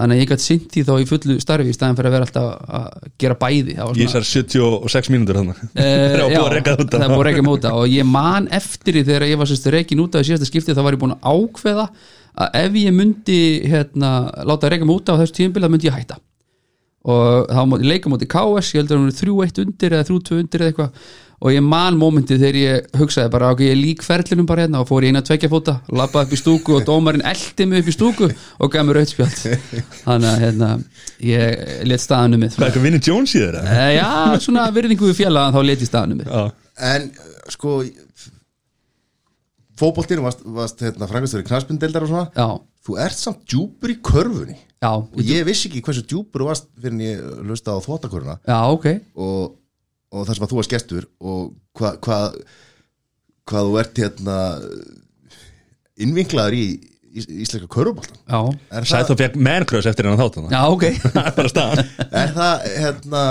þannig 0.00 0.16
að 0.16 0.22
ég 0.22 0.30
gæti 0.30 0.44
sinnt 0.46 0.70
því 0.74 0.84
þá 0.88 0.92
í 0.96 1.06
fullu 1.10 1.36
starfi 1.42 1.70
í 1.70 1.74
staðan 1.76 1.98
fyrir 1.98 2.08
að 2.10 2.14
vera 2.16 2.26
alltaf 2.28 2.76
að 2.80 3.10
gera 3.22 3.36
bæði. 3.40 3.76
Ég 4.00 4.12
sær 4.12 4.26
76 4.26 5.10
mínútur 5.14 5.40
þannig 5.40 5.60
Eh, 5.74 6.16
Það 6.20 6.86
það 6.90 7.04
er 7.04 7.12
búið 7.12 7.20
að 7.20 7.28
reka 7.28 7.44
móta 7.46 7.74
og 7.76 7.86
ég 7.92 8.08
man 8.08 8.48
eftir 8.60 8.98
því 8.98 9.04
þegar 9.10 9.26
ég 9.28 9.40
var 9.40 9.54
reikin 9.76 10.02
út 10.04 10.16
af 10.18 10.26
síðasta 10.26 10.48
skipti 10.48 10.76
þá 10.76 10.82
var 10.86 10.96
ég 10.96 11.02
búin 11.04 11.14
að 11.16 11.30
ákveða 11.30 11.86
að 12.40 12.58
ef 12.62 12.76
ég 12.80 12.94
myndi 12.96 13.38
hérna, 13.68 14.10
láta 14.48 14.70
reka 14.72 14.88
móta 14.88 15.16
á 15.16 15.20
þessu 15.20 15.36
tímabil 15.40 15.64
þá 15.66 15.72
myndi 15.74 15.90
ég 15.90 15.96
hætta. 15.98 16.20
Og 17.10 17.48
þá 17.48 17.62
móti 17.68 17.88
leika 17.88 18.12
móti 18.12 18.28
KS 18.28 18.74
ég 18.74 18.82
heldur 18.82 18.98
að 18.98 19.04
hún 19.04 19.12
er 19.12 19.18
3-1 19.20 19.62
undir 19.64 19.96
eða 19.96 20.08
3-2 20.10 20.40
undir 20.42 20.64
eða 20.64 20.72
eitthvað 20.72 21.12
og 21.40 21.54
ég 21.54 21.64
man 21.64 21.96
mómentið 21.96 22.42
þegar 22.44 22.58
ég 22.60 22.98
hugsaði 23.00 23.32
bara 23.32 23.50
ok, 23.54 23.62
ég 23.64 23.78
lík 23.78 24.04
ferlinum 24.04 24.48
bara 24.48 24.66
hérna 24.66 24.82
og 24.82 24.88
fór 24.90 25.06
ég 25.08 25.16
að 25.16 25.28
tvekja 25.30 25.50
fóta 25.52 25.76
lappaði 25.88 26.28
upp 26.28 26.36
í 26.36 26.40
stúku 26.40 26.76
og 26.76 26.84
dómarinn 26.88 27.24
eldi 27.30 27.66
mig 27.70 27.80
upp 27.80 27.88
í 27.88 27.96
stúku 27.96 28.28
og 28.28 28.72
gaf 28.74 28.86
mér 28.86 29.00
rautspjald 29.00 29.38
þannig 30.04 30.28
að 30.30 30.44
hérna, 30.44 30.70
ég 31.30 31.64
let 31.88 32.04
staðanum 32.04 32.44
með 32.44 32.58
Hvað 32.58 32.66
er 32.66 32.72
eitthvað 32.72 32.86
Vinnie 32.88 33.04
Jones 33.08 33.34
í 33.34 33.40
þeirra? 33.40 33.64
Eh, 33.64 33.90
Já, 33.96 34.10
svona 34.44 34.68
virðingu 34.76 35.08
við 35.10 35.22
félagann 35.22 35.56
þá 35.56 35.60
let 35.64 35.84
ég 35.86 35.92
staðanum 35.92 36.22
með 36.22 36.34
Já. 36.34 36.44
En 36.90 37.10
sko 37.50 37.78
fótboltinu 39.80 40.24
varst, 40.24 40.42
varst 40.44 40.82
hérna, 40.84 41.08
frangastur 41.10 41.42
í 41.42 41.46
knaspindeldar 41.48 42.04
og 42.04 42.10
svona. 42.12 42.26
Já, 42.36 42.48
þú 42.86 42.98
ert 43.00 43.16
samt 43.20 43.46
djúpur 43.48 43.92
í 43.94 43.96
körfunni. 44.04 44.58
Já, 44.80 44.92
og 44.96 45.20
ég 45.24 45.44
vissi 45.48 45.68
ekki 45.68 45.82
hversu 45.84 46.04
djúpur 46.08 46.44
þú 46.44 46.48
varst 46.48 46.68
fyrir 46.80 46.94
en 46.94 47.02
ég 47.04 47.24
lusta 47.48 47.74
á 47.76 47.84
þvóttaköruna 47.84 48.38
já, 48.48 48.58
ok. 48.72 48.86
Og, 49.20 49.56
og 50.10 50.26
það 50.26 50.34
sem 50.36 50.46
að 50.46 50.52
þú 50.52 50.60
varst 50.60 50.74
gestur 50.74 51.08
og 51.20 51.42
hvað 51.78 51.98
hva, 52.06 52.20
hvað 53.50 53.68
þú 53.70 53.80
ert 53.84 54.00
hérna 54.04 54.38
innvinklaður 56.00 56.56
í 56.56 56.64
ís, 57.10 57.26
íslenska 57.26 57.66
er, 58.70 58.84
Sæð 58.86 59.00
það- 59.00 59.08
þá 59.10 59.20
fekk 59.20 59.36
mankröss 59.46 59.88
eftir 59.90 60.06
hennan 60.06 60.20
þátt 60.20 60.36
já, 60.54 60.60
ok. 60.70 60.84
Það 61.16 61.26
er 61.26 61.34
bara 61.36 61.50
staðan. 61.50 61.90
Er 62.22 62.32
það 62.36 62.66
hérna 62.76 63.22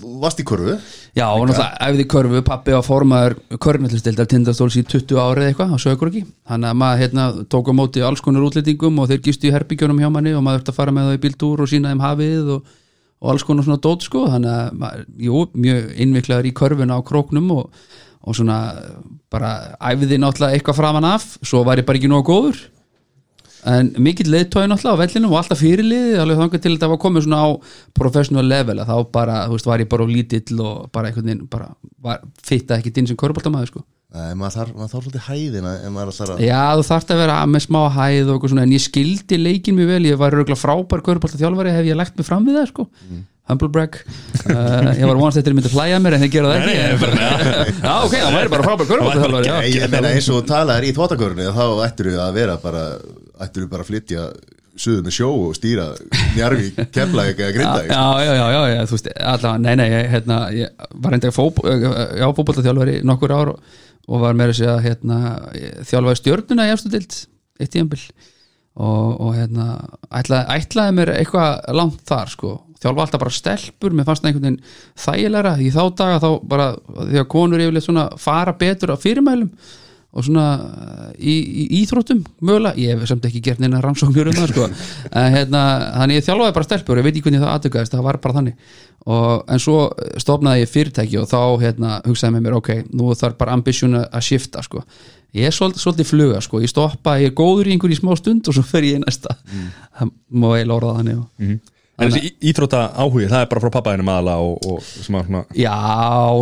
þú 0.00 0.12
varst 0.22 0.40
í 0.40 0.46
körfu? 0.48 0.76
Já, 1.18 1.26
og 1.28 1.44
náttúrulega 1.50 1.88
æfði 1.88 2.06
körfu, 2.14 2.42
pappi 2.48 2.74
var 2.76 2.86
formaður 2.86 3.36
körnallistildar 3.66 4.30
tindastóls 4.32 4.78
í 4.80 4.84
20 4.88 5.20
árið 5.20 5.50
eitthvað 5.50 5.76
á 5.76 5.78
sögur 5.84 6.12
ekki, 6.12 6.24
þannig 6.48 6.72
að 6.72 6.80
maður 6.82 7.02
hérna, 7.04 7.28
tók 7.52 7.68
á 7.68 7.72
móti 7.76 8.04
alls 8.08 8.24
konar 8.24 8.48
útlendingum 8.48 9.00
og 9.04 9.12
þeir 9.12 9.22
gistu 9.28 9.50
í 9.50 9.54
herbygjónum 9.54 10.00
hjá 10.02 10.10
manni 10.14 10.32
og 10.38 10.44
maður 10.46 10.62
þurfti 10.64 10.74
að 10.74 10.80
fara 10.80 10.96
með 10.96 11.10
það 11.10 11.18
í 11.18 11.22
bíltúr 11.26 11.64
og 11.64 11.70
sína 11.72 11.92
þeim 11.92 12.04
hafið 12.06 12.52
og, 12.56 12.76
og 13.18 13.32
alls 13.32 13.44
konar 13.46 13.66
svona 13.66 13.82
dót 13.82 14.06
sko, 14.06 14.26
þannig 14.30 14.82
að 14.88 15.04
jú, 15.26 15.44
mjög 15.58 15.92
innviklaður 16.04 16.48
í 16.50 16.54
körfuna 16.60 16.98
á 16.98 17.06
króknum 17.06 17.50
og, 17.56 17.84
og 18.22 18.38
svona 18.38 18.58
bara 19.32 19.52
æfði 19.90 20.20
náttúrulega 20.22 20.58
eitthvað 20.58 20.78
framan 20.78 21.08
af. 21.08 21.32
Svo 21.42 21.64
var 21.66 21.82
ég 21.82 21.88
bara 21.88 21.98
ekki 21.98 22.10
nógu 22.10 22.28
góður. 22.30 22.62
En 23.68 23.90
mikill 23.98 24.30
leiðtói 24.30 24.68
náttúrulega 24.70 24.94
á 24.94 25.02
vellinum 25.02 25.34
og 25.34 25.40
alltaf 25.42 25.62
fyrirliði, 25.64 26.14
alveg 26.22 26.38
þangar 26.38 26.62
til 26.62 26.74
þetta 26.76 26.92
var 26.94 27.02
komið 27.02 27.26
svona 27.26 27.42
á 27.42 27.48
professional 27.98 28.46
level 28.46 28.78
að 28.78 28.92
þá 28.92 29.12
bara, 29.18 29.38
þú 29.48 29.58
veist, 29.58 29.70
var 29.72 29.82
ég 29.82 29.90
bara 29.90 30.10
lítill 30.14 30.62
og 30.62 30.90
bara 30.94 31.10
einhvern 31.10 31.32
veginn, 31.32 31.46
bara 31.50 32.20
fitta 32.38 32.78
ekki 32.78 32.94
inn 33.02 33.10
sem 33.10 33.18
köruboltamaður, 33.18 33.74
sko 33.74 33.88
Nei, 34.08 34.30
maður 34.40 34.54
þarf, 34.54 34.70
maður 34.72 34.92
þarf 34.94 35.04
svolítið 35.04 35.24
hæðina 35.26 35.72
að 35.76 36.38
Já, 36.40 36.60
þú 36.78 36.84
þarft 36.88 37.10
að 37.12 37.18
vera 37.20 37.34
með 37.44 37.64
smá 37.66 37.80
hæð 37.92 38.30
og 38.30 38.30
eitthvað 38.38 38.52
svona, 38.54 38.62
en 38.64 38.72
ég 38.72 38.80
skildi 38.80 39.36
leikin 39.36 39.76
mjög 39.76 39.90
vel, 39.90 40.06
ég 40.08 40.20
var 40.22 40.32
röglega 40.32 40.56
frábær 40.56 41.02
körubolta 41.04 41.40
þjálfari 41.40 41.74
hef 41.76 41.90
ég 41.90 41.98
lagt 41.98 42.16
mig 42.16 42.24
fram 42.24 42.46
við 42.48 42.56
það, 42.56 42.70
sko. 42.70 42.86
Humble 43.48 43.68
brag. 43.72 43.98
Uh, 44.48 44.88
ég 44.96 45.04
var 45.08 45.20
vonast 45.20 45.40
eftir 45.40 45.52
að 45.52 45.58
myndi 45.60 45.72
hlæja 45.74 46.00
mér 46.04 46.16
en 46.16 46.24
þeir 46.24 46.32
gera 46.34 46.54
það 46.54 46.72
ekki. 46.72 47.12
Já, 47.84 47.92
ok, 48.06 48.16
það 48.16 48.36
væri 48.38 48.52
bara 48.54 48.66
frábær 48.70 48.90
körubolta 48.90 49.22
þjálfari 49.22 49.52
Nei, 49.52 49.70
ég 49.76 49.92
meina 49.92 50.12
eins 50.16 50.28
og 50.32 50.40
þú 50.40 50.50
talaðir 50.54 50.88
í 50.88 50.94
þvóttakörunni 50.96 51.50
þá 51.56 51.64
ættir 51.86 52.10
þú 52.12 52.20
að 52.24 52.38
vera 52.40 52.56
bara 52.64 52.84
ættir 53.44 53.64
þú 53.64 53.70
bara 53.72 53.84
að 53.84 53.90
flytja 53.92 54.28
suðu 54.78 55.02
með 55.04 55.16
sjó 55.16 55.28
og 55.32 55.56
stýra 55.58 55.88
njarvi, 56.36 56.68
kefla 56.94 57.24
ekki 57.32 57.46
að 57.48 57.56
grinda 57.56 57.80
já, 57.88 58.04
já, 58.22 58.32
já, 58.38 58.44
já, 58.54 58.60
já, 58.70 58.80
þú 58.86 58.96
veist 58.96 59.08
allavega, 59.16 59.54
nei, 59.64 59.72
nei, 59.80 59.86
ég, 59.90 60.10
hérna, 60.12 60.38
ég 60.54 60.86
var 61.02 61.14
reynda 61.14 61.32
fób, 61.34 61.58
já, 61.66 62.26
fótbollaþjálfari 62.36 63.00
nokkur 63.08 63.34
ár 63.34 63.52
og, 63.54 63.78
og 64.08 64.22
var 64.24 64.36
meira 64.38 64.54
að 64.54 64.60
segja 64.62 64.78
hérna, 64.84 65.18
þjálfaði 65.86 66.20
stjörnuna 66.22 66.66
í 66.68 66.72
efstu 66.74 66.92
dild 66.92 67.16
eitt 67.58 67.72
tíðanbill 67.74 68.04
og, 68.78 69.20
og 69.20 69.34
hérna 69.36 69.66
ætlaði, 70.14 70.58
ætlaði 70.58 70.96
mér 70.96 71.12
eitthvað 71.16 71.74
langt 71.76 72.04
þar 72.08 72.32
sko, 72.32 72.52
þjálfa 72.78 73.04
alltaf 73.04 73.22
bara 73.24 73.34
stelpur 73.34 73.96
mér 73.96 74.06
fannst 74.08 74.24
það 74.24 74.30
einhvern 74.30 74.46
veginn 74.46 74.60
þægilegra. 75.04 75.54
Í 75.58 75.68
þá 75.74 75.82
daga 75.98 76.22
þá 76.22 76.28
bara 76.52 76.68
því 77.00 77.20
að 77.22 77.28
konur 77.34 77.64
yfirleitt 77.64 77.88
svona 77.88 78.06
fara 78.22 78.54
betur 78.58 78.94
á 78.94 78.96
fyrirmælum 79.02 79.50
og 80.16 80.24
svona 80.24 80.44
í, 81.20 81.34
í 81.36 81.64
íþróttum 81.82 82.22
mögulega, 82.40 82.78
ég 82.80 82.96
hef 82.96 83.10
samt 83.10 83.26
ekki 83.28 83.42
gert 83.44 83.60
neina 83.60 83.80
rannsóknir 83.84 84.30
um 84.30 84.36
það 84.38 84.52
sko, 84.54 84.68
en 85.12 85.34
hérna 85.34 85.60
þannig 85.98 86.18
ég 86.20 86.26
þjálfaði 86.26 86.54
bara 86.56 86.68
stelpur, 86.68 87.00
ég 87.00 87.04
veit 87.06 87.12
ekki 87.12 87.24
hvernig 87.26 87.42
það 87.44 87.52
aðtökaðist 87.58 87.94
það 87.96 88.06
var 88.08 88.20
bara 88.24 88.38
þannig. 88.38 88.56
Og, 89.08 89.44
en 89.52 89.60
svo 89.62 89.76
stofnaði 90.20 90.64
ég 90.64 90.72
fyrirtæki 90.72 91.20
og 91.20 91.28
þá 91.30 91.38
hérna, 91.62 91.92
hugsaði 92.08 92.34
með 92.38 92.46
mér, 92.48 92.56
ok, 92.58 92.70
nú 92.98 93.12
þarf 93.20 93.38
bara 93.40 93.54
ambisjón 93.56 93.98
að 94.00 94.24
shifta 94.26 94.64
sko. 94.64 94.82
Ég 95.36 95.48
er 95.50 95.52
svolítið, 95.54 95.82
svolítið 95.84 96.08
fluga 96.08 96.40
sko, 96.44 96.60
ég 96.64 96.72
stoppa, 96.72 97.18
ég 97.20 97.30
er 97.30 97.36
góður 97.36 97.68
í 97.68 97.74
einhverjum 97.76 98.00
smá 98.00 98.14
stund 98.16 98.48
og 98.48 98.56
svo 98.56 98.64
fer 98.64 98.86
ég 98.88 98.96
í 98.98 99.02
næsta. 99.04 99.36
Það 100.00 100.12
má 100.40 100.48
eiginlega 100.56 100.78
orða 100.80 100.94
þannig 101.02 101.20
og, 101.20 101.58
En 101.98 102.12
þessi 102.12 102.28
í- 102.28 102.34
íþrótta 102.52 102.80
áhugi, 102.94 103.26
það 103.26 103.40
er 103.42 103.48
bara 103.50 103.60
frá 103.64 103.72
pappaðinum 103.74 104.08
aðala 104.12 104.36
og, 104.38 104.60
og 104.70 104.76
að 104.78 104.90
svona 105.08 105.40
Já, 105.58 105.72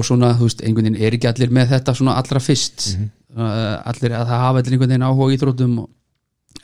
svona, 0.04 0.34
þú 0.36 0.50
veist, 0.50 0.60
einhvern 0.68 0.84
veginn 0.90 0.98
er 1.08 1.16
ekki 1.16 1.30
allir 1.30 1.54
með 1.56 1.70
þetta 1.72 1.94
svona 1.96 2.16
allra 2.20 2.42
fyrst. 2.44 2.84
Uh, 2.92 3.06
allir 3.34 4.14
að 4.14 4.28
það 4.30 4.42
hafa 4.44 4.60
allir 4.60 4.76
einhvern 4.76 4.92
veginn 4.92 5.06
áhuga 5.06 5.32
í 5.32 5.36
íþróttum 5.36 5.78
og, 5.82 5.88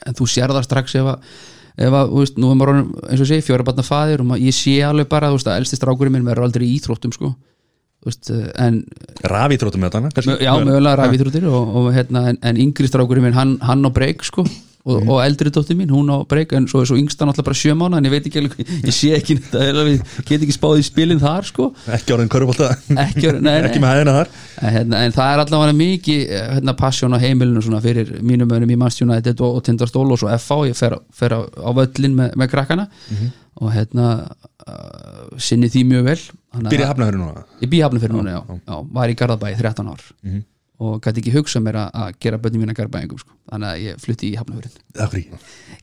en 0.07 0.17
þú 0.17 0.27
sér 0.31 0.53
það 0.55 0.67
strax 0.67 0.95
ef 0.99 1.09
að, 1.13 1.31
ef 1.87 1.97
að, 1.99 2.13
veist, 2.17 2.37
nú 2.39 2.51
er 2.51 2.59
maður 2.59 2.83
eins 3.09 3.23
og 3.23 3.29
segi, 3.29 3.45
fjóra 3.45 3.67
batna 3.67 3.85
faðir 3.87 4.23
og 4.23 4.29
maður, 4.31 4.45
ég 4.47 4.57
sé 4.57 4.75
alveg 4.87 5.09
bara, 5.11 5.31
veist, 5.33 5.49
að 5.49 5.61
elsti 5.61 5.79
strákurinn 5.79 6.15
minn 6.15 6.27
verður 6.27 6.47
aldrei 6.47 6.67
í 6.69 6.75
íþróttum, 6.77 7.15
sko. 7.15 7.33
En, 8.59 8.81
rafíþróttum 9.31 9.79
með 9.79 9.93
kannski? 10.17 10.35
já, 10.43 10.51
mögulega 10.59 10.97
og 11.53 11.85
hérna, 11.95 12.25
en 12.35 12.59
yngri 12.59 12.89
strákurinn 12.89 13.23
minn, 13.29 13.37
hann, 13.37 13.53
hann 13.63 13.85
á 13.87 13.91
breyk, 13.95 14.25
sko 14.27 14.43
og, 14.83 15.05
og 15.07 15.19
eldri 15.23 15.51
dóttir 15.53 15.77
mín, 15.79 15.91
hún 15.93 16.09
á 16.11 16.19
breyk 16.27 16.53
en 16.57 16.65
svo 16.67 16.81
er 16.83 16.89
svo 16.89 16.97
yngsta 16.99 17.23
náttúrulega 17.23 17.47
bara 17.47 17.59
sjö 17.59 17.75
mánu 17.79 17.97
en 17.97 18.07
ég 18.07 18.11
veit 18.11 18.25
ekki 18.27 18.41
alveg, 18.41 18.71
ég 18.83 18.95
sé 18.95 19.11
ekki 19.15 19.37
þetta, 19.39 19.85
ég 19.87 20.03
get 20.27 20.43
ekki 20.43 20.55
spáð 20.55 20.81
í 20.81 20.85
spilin 20.87 21.21
þar, 21.21 21.47
sko. 21.47 21.69
Ekki 21.95 22.15
orðin 22.15 22.31
körfbólta 22.33 22.73
ekki, 23.05 23.31
nei, 23.37 23.47
nei, 23.47 23.69
Ekki 23.69 23.83
með 23.83 23.95
hæðina 23.95 24.17
þar. 24.17 24.33
En, 24.59 24.75
hérna, 24.77 25.01
en 25.07 25.15
það 25.15 25.31
er 25.31 25.43
allavega 25.45 25.77
mikið 25.79 26.21
eh, 26.25 26.45
hérna, 26.57 26.75
passion 26.83 27.15
á 27.15 27.23
heimilinu 27.23 27.63
svona 27.63 27.81
fyrir 27.83 28.11
mínum 28.19 28.51
önum 28.57 28.75
í 28.75 28.79
Manchester 28.83 29.07
United 29.07 29.43
og, 29.47 29.61
Tindastól 29.63 30.05
og 30.11 30.19
svo 30.19 30.31
FH, 30.35 30.59
ég 30.73 30.79
fer, 30.79 30.99
fer 31.15 31.37
á, 31.37 31.39
á 31.47 31.69
völlin 31.79 32.19
með, 32.19 32.37
með 32.43 32.51
krakkana. 32.51 32.89
Og 33.63 33.69
hérna 33.69 34.07
uh, 34.65 35.35
sinni 35.37 35.69
því 35.71 35.83
mjög 35.91 36.07
vel. 36.09 36.21
Byrja 36.65 36.89
hafnahöru 36.89 37.21
núna? 37.21 37.43
Ég 37.61 37.69
bý 37.71 37.83
hafna 37.85 38.01
fyrir 38.01 38.17
núna, 38.17 38.33
já, 38.35 38.57
já, 38.57 38.79
var 38.97 39.13
í 39.13 39.15
Garðabæ 39.19 39.53
í 39.53 39.61
13 39.61 39.93
ár 39.93 40.09
og 40.81 41.01
gæti 41.05 41.21
ekki 41.21 41.33
hugsa 41.35 41.59
mér 41.61 41.77
að, 41.83 42.13
gera 42.19 42.37
börnum 42.41 42.63
mína 42.63 42.73
Garðabæingum 42.77 43.19
sko. 43.21 43.29
þannig 43.51 43.69
að 43.69 43.83
ég 43.83 43.99
flutti 44.01 44.31
í 44.31 44.37
frí 45.11 45.23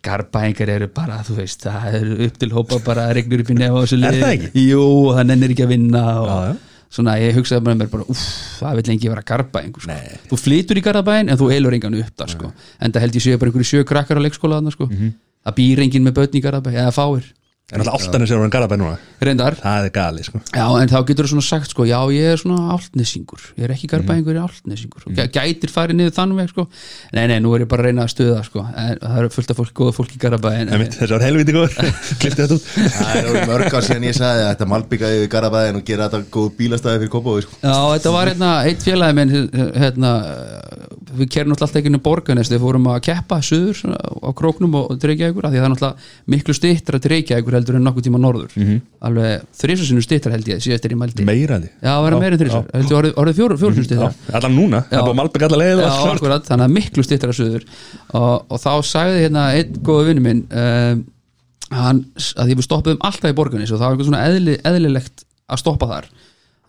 Garðabæingar 0.02 0.72
eru 0.74 0.88
bara, 0.94 1.20
þú 1.26 1.36
veist 1.38 1.62
það 1.66 1.94
eru 2.00 2.16
upp 2.26 2.38
til 2.40 2.50
hópa 2.56 2.80
bara 2.84 3.06
regnur 3.16 3.42
upp 3.44 3.50
í 3.52 3.56
nefa 3.58 3.84
það 3.86 4.26
ekki? 4.32 4.64
Jú, 4.70 4.82
það 5.14 5.24
nennir 5.30 5.54
ekki 5.54 5.64
að 5.66 5.72
vinna 5.74 6.04
og 6.20 6.28
Já, 6.30 6.36
já. 6.50 6.54
svona, 6.90 7.16
ég 7.22 7.36
hugsaði 7.38 7.64
bara 7.68 7.78
mér 7.80 7.90
bara, 7.92 8.06
uff, 8.10 8.24
það 8.60 8.78
vil 8.80 8.86
lengi 8.90 9.12
vera 9.14 9.26
Garðabæingur 9.30 9.86
sko. 9.86 9.98
þú 10.32 10.40
flytur 10.44 10.80
í 10.80 10.84
Garðabæin 10.88 11.30
en 11.30 11.38
þú 11.40 11.50
eilur 11.54 11.76
engan 11.78 11.98
upp 12.02 12.14
þar 12.16 12.34
sko. 12.34 12.52
en 12.80 12.92
það 12.96 13.00
held 13.06 13.14
ég 13.20 13.26
séu 13.28 13.38
bara 13.38 13.52
einhverju 13.52 13.70
sjö 13.70 13.84
krakkar 13.86 14.18
á 14.18 14.24
leikskóla 14.26 14.58
þarna, 14.60 14.74
sko. 14.74 14.88
Mhm. 14.90 15.12
það 15.46 15.54
býr 15.60 15.84
enginn 15.86 16.04
með 16.08 16.16
börn 16.18 16.34
í 16.34 16.42
Garðabæ 16.44 16.70
eða 16.74 16.92
fáir, 16.96 17.30
En 17.70 17.82
alltaf 17.84 18.00
alltaf 18.00 18.24
er 18.30 18.36
orðin 18.40 18.54
garabæð 18.54 18.80
núna. 18.82 18.96
Reyndar. 19.20 19.56
Það 19.60 19.84
er 19.86 19.92
gali 19.94 20.24
sko. 20.26 20.40
Já, 20.56 20.64
en 20.80 20.88
þá 20.90 20.98
getur 21.10 21.28
þú 21.28 21.32
svona 21.34 21.46
sagt 21.46 21.70
sko, 21.74 21.84
já, 21.88 21.98
ég 22.14 22.32
er 22.34 22.40
svona 22.40 22.74
áltnesingur, 22.74 23.42
ég 23.58 23.66
er 23.68 23.74
ekki 23.74 23.90
garbaðingur, 23.92 24.34
ég 24.34 24.40
er 24.40 24.48
áltnesingur 24.48 25.06
gæ- 25.14 25.30
gætir 25.36 25.70
farið 25.74 25.98
niður 26.00 26.14
þann 26.16 26.34
veg 26.38 26.50
sko, 26.54 26.66
nei, 27.16 27.26
nei, 27.30 27.38
nú 27.44 27.52
er 27.54 27.64
ég 27.66 27.70
bara 27.70 27.84
að 27.84 27.90
reyna 27.90 28.06
að 28.06 28.12
stuða 28.14 28.40
sko, 28.46 28.64
en 28.64 28.98
það 29.04 29.18
eru 29.20 29.32
fullt 29.36 29.52
af 29.54 29.60
fólk, 29.60 29.74
góða 29.76 29.94
fólk 29.98 30.16
í 30.16 30.78
mitt, 30.80 30.96
þessi 30.96 31.14
var 31.14 31.24
helviti 31.24 31.54
góður 31.54 31.76
Klippti 32.20 32.42
þetta 32.42 32.56
út. 32.56 32.66
Það 32.96 33.14
er 33.20 33.28
orðið 33.30 33.48
mörg 33.50 33.76
ár 33.76 33.86
síðan 33.86 34.06
ég 34.08 34.16
sagði 34.16 34.44
að 34.44 34.50
þetta 34.50 34.68
malbyggaði 34.70 35.20
við 35.20 35.28
Garabæðin 35.34 35.78
og 35.80 35.84
gera 35.90 36.08
þetta 36.08 36.30
góð 36.36 36.48
bílastæði 36.58 37.00
fyrir 37.02 37.12
Kópavói 37.14 37.44
sko. 37.44 37.58
Já, 37.60 37.76
þetta 37.94 38.14
var 38.16 38.30
hérna, 38.30 38.50
eitt 38.70 38.86
félagi 38.86 39.18
minn 39.20 39.34
hérna, 39.84 40.12
við 41.20 41.30
kerum 41.34 41.54
alltaf 41.56 41.76
ekki 41.80 41.90
inn 41.90 41.98
í 41.98 42.02
borgarnes, 42.04 42.50
við 42.52 42.62
fórum 42.64 42.88
að 42.92 43.00
keppa 43.08 43.40
suður 43.44 43.78
svona, 43.80 43.98
á 44.00 44.30
króknum 44.36 44.76
og 44.80 44.92
dreikja 45.02 45.30
ykkur, 45.32 45.48
því 45.50 45.60
það 45.60 45.66
er 45.68 45.74
náttúrulega 45.74 46.34
miklu 46.34 46.56
stittra 46.56 47.00
dreikja 47.02 47.40
ykkur 47.42 47.59
heldur 47.60 47.76
en 47.78 47.84
nokkuð 47.86 48.06
tíma 48.08 48.20
norður, 48.20 48.56
alveg 49.06 49.44
þrísasinu 49.60 50.02
stittra 50.04 50.32
held 50.34 50.48
ég, 50.50 50.62
síðast 50.64 50.88
er 50.88 50.94
ég 50.96 51.00
mældi. 51.00 51.26
Meira 51.28 51.60
því 51.60 51.70
Já, 51.70 51.90
það 51.92 52.04
verða 52.08 52.20
meira 52.24 52.36
en 52.36 52.42
þrísar, 52.42 52.66
heldur 52.74 52.98
orðið, 53.00 53.14
orðið 53.22 53.38
fjóru, 53.40 53.58
fjóru 53.60 53.84
stittra 53.86 54.10
Allan 54.40 54.56
núna? 54.56 54.82
Það 54.88 54.98
er 54.98 55.06
búið 55.06 55.14
að 55.14 55.20
malbygga 55.20 55.48
alla 55.50 55.60
leið 55.62 55.74
og 55.76 55.84
Já, 55.84 55.90
allt 55.90 56.02
klárt. 56.02 56.18
akkurat, 56.20 56.48
þannig 56.50 56.66
að 56.66 56.74
miklu 56.80 57.04
stittra 57.06 57.36
suður. 57.36 57.64
Og, 58.16 58.34
og 58.50 58.62
þá 58.64 58.70
sagði 58.90 59.22
hérna 59.26 59.46
einn 59.60 59.80
góða 59.86 60.06
vinnu 60.10 60.24
minn 60.26 60.42
um, 60.50 61.02
hann, 61.70 62.02
að 62.34 62.50
því 62.50 62.58
við 62.60 62.66
stoppuðum 62.66 63.04
alltaf 63.06 63.30
í 63.32 63.38
borganis 63.38 63.70
og 63.70 63.80
það 63.80 63.86
var 63.86 63.96
eitthvað 63.96 64.10
svona 64.10 64.24
eðli, 64.28 64.58
eðlilegt 64.70 65.24
að 65.50 65.62
stoppa 65.62 65.90
þar. 65.90 66.10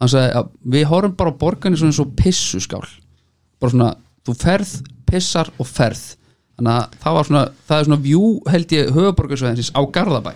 Hann 0.02 0.10
sagði 0.16 0.32
að 0.40 0.50
við 0.76 0.88
horfum 0.90 1.18
bara 1.20 1.36
borganis 1.44 1.84
eins 1.86 2.00
og 2.02 2.14
pissuskál. 2.18 2.86
Bara 3.62 3.74
svona, 3.76 3.90
þú 4.26 4.36
ferð, 4.42 4.72
pissar 5.10 5.52
og 5.62 5.70
ferð. 5.70 6.02
Þannig 6.58 6.78
að 6.78 6.96
það 7.02 7.18
var 7.18 7.28
svona 7.30 7.44
það 7.70 7.80
er 7.80 7.88
svona 7.88 8.02
vjú 8.06 8.24
held 8.54 8.74
ég 8.76 8.90
höfuborgarsveðinsins 8.96 9.72
á 9.74 9.82
Garðabæ 9.96 10.34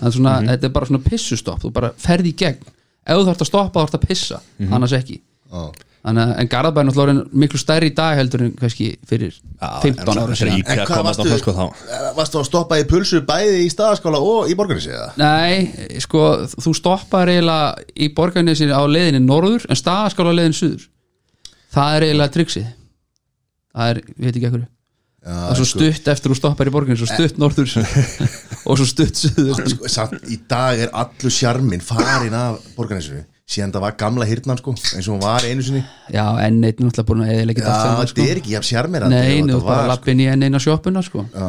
það 0.00 0.08
er 0.10 0.16
svona, 0.16 0.34
þetta 0.50 0.68
er 0.70 0.74
bara 0.76 0.90
svona 0.90 1.04
pissustopp 1.06 1.62
þú 1.64 1.72
bara 1.76 1.92
ferð 2.00 2.30
í 2.30 2.34
gegn. 2.42 2.72
Ef 3.06 3.16
þú 3.20 3.28
þarft 3.30 3.44
að 3.46 3.50
stoppa 3.50 3.72
þá 3.80 3.84
þarft 3.86 3.98
að 4.00 4.08
pissa, 4.10 4.40
annars 4.70 4.96
ekki. 4.98 5.20
Já. 5.50 5.70
Þannig 6.00 6.30
en 6.40 6.48
Garðabæn 6.48 6.90
er 7.02 7.18
miklu 7.42 7.58
stærri 7.60 7.90
í 7.90 7.92
dag 7.92 8.14
heldur 8.16 8.46
en 8.46 8.52
kannski 8.56 8.86
fyrir 9.08 9.34
15 9.60 10.20
ára 10.22 10.36
síðan. 10.38 10.62
íkja 10.62 10.86
að 10.86 10.92
komast 10.94 11.20
á 11.20 11.24
flösku 11.28 11.52
þá? 11.52 11.64
eh, 11.92 12.06
varstu 12.16 12.40
að 12.40 12.46
stoppa 12.48 12.78
í 12.80 12.86
pulsu 12.88 13.20
bæði 13.28 13.58
í 13.66 13.68
staðaskála 13.68 14.20
og 14.24 14.48
í 14.48 14.56
borgarinsi 14.56 14.94
eða? 14.94 15.10
Nei, 15.20 15.98
sko, 16.00 16.22
þú 16.56 16.72
stoppar 16.78 17.28
eiginlega 17.28 17.84
í 17.92 18.08
borgarnesinu 18.16 18.72
á 18.72 18.80
leiðinni 18.88 19.20
norður 19.26 19.68
en 19.68 19.76
staðaskála 19.76 20.32
á 20.32 20.38
leiðinni 20.38 20.60
suður. 20.62 20.88
Það 21.76 21.96
er 21.98 22.08
eiginlega 22.08 22.36
triksið. 22.38 22.70
Það 23.76 23.92
er, 23.92 24.02
ég 24.08 24.24
veit 24.24 24.36
ekki 24.40 24.48
ekkur 24.48 24.68
Já, 25.20 25.34
Það 25.34 25.50
er 25.50 25.58
svo 25.58 25.66
sko, 25.68 25.78
stutt 25.80 26.06
eftir 26.08 26.32
þú 26.32 26.36
stoppar 26.38 26.68
í 26.70 26.72
borgarnesinu 26.72 27.08
svo 27.10 27.16
stutt 27.18 27.40
norður. 27.40 27.74
Og 28.70 28.78
svo 28.80 28.86
stutt 28.88 29.20
sko, 29.20 29.90
samt, 29.92 30.16
Í 30.32 30.38
dag 30.48 30.80
er 30.86 30.94
allur 30.96 31.34
sjarmin 31.34 31.84
farin 31.84 32.36
af 32.36 32.62
borgarinsi 32.76 33.20
síðan 33.50 33.72
það 33.74 33.82
var 33.82 33.96
gamla 33.98 34.26
hirtnan 34.30 34.60
sko 34.60 34.72
eins 34.78 35.08
og 35.08 35.16
hún 35.16 35.24
var 35.24 35.44
einu 35.44 35.64
sinni. 35.66 35.82
Já, 36.14 36.22
enn 36.44 36.60
einn 36.62 36.70
er 36.70 36.86
náttúrulega 36.86 37.08
búin 37.08 37.24
að 37.24 37.32
eða 37.34 37.56
Já, 37.58 38.04
þetta 38.04 38.26
er 38.28 38.40
ekki 38.40 38.54
jafn 38.54 38.68
sjarmir 38.68 39.06
Nei, 39.10 39.40
ert 39.42 39.66
bara 39.66 39.82
að 39.82 39.90
lappa 39.90 40.12
inn 40.12 40.22
í 40.22 40.28
enn 40.30 40.46
eina 40.46 40.60
sjoppuna 40.62 41.02
sko. 41.02 41.24
Já, 41.34 41.48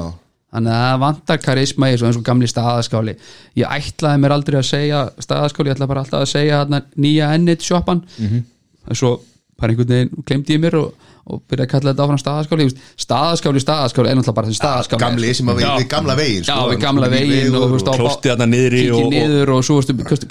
Þannig 0.52 0.74
að 0.76 0.82
það 0.84 1.02
vantar 1.06 1.38
karisma 1.40 1.88
í 1.88 1.94
eins 1.96 2.18
og 2.20 2.24
gamli 2.28 2.48
staðaskáli. 2.52 3.14
Ég 3.56 3.70
ætlaði 3.72 4.20
mér 4.20 4.34
aldrei 4.36 4.58
að 4.60 4.66
segja 4.68 5.04
staðaskáli, 5.24 5.72
ég 5.72 5.78
ætlaði 5.78 5.92
bara 5.94 6.02
alltaf 6.04 6.26
að 6.26 6.32
segja 6.34 6.82
nýja 7.00 7.30
ennit 7.38 7.64
sjoppan. 7.64 8.04
Mhm. 8.18 8.42
en 8.90 8.98
svo 8.98 9.20
bara 9.60 9.72
einhvern 9.72 9.94
veginn 9.94 10.26
glemdi 10.26 10.56
ég 10.56 10.62
mér 10.64 10.76
og, 10.80 11.08
og 11.26 11.42
byrjaði 11.48 11.68
að 11.68 11.72
kalla 11.72 11.92
þetta 11.94 12.06
áfram 12.08 12.20
staðaskáli 12.22 12.66
staðaskáli, 13.06 13.62
staðaskáli 13.62 14.10
er 14.12 14.18
náttúrulega 14.18 14.38
bara 14.40 14.48
þessi 14.50 14.62
staðaskáli 14.62 15.02
gamli 15.04 15.34
sem 15.38 15.52
að 15.54 15.60
við, 15.62 15.88
gamla 15.94 16.16
vegin 16.18 16.42
Já, 16.42 16.56
sko, 16.56 16.70
við 16.72 16.80
gamla 16.82 17.10
vegur 17.14 17.58
og, 17.60 17.66
þú 17.68 17.72
veist, 17.78 17.90
á- 17.94 18.00
Klósti 18.02 18.32
þarna 18.34 18.48
niðri 18.56 18.84
og- 18.92 19.04
og- 19.06 19.14
niður 19.14 19.54
og 19.58 19.64
svo 19.68 19.80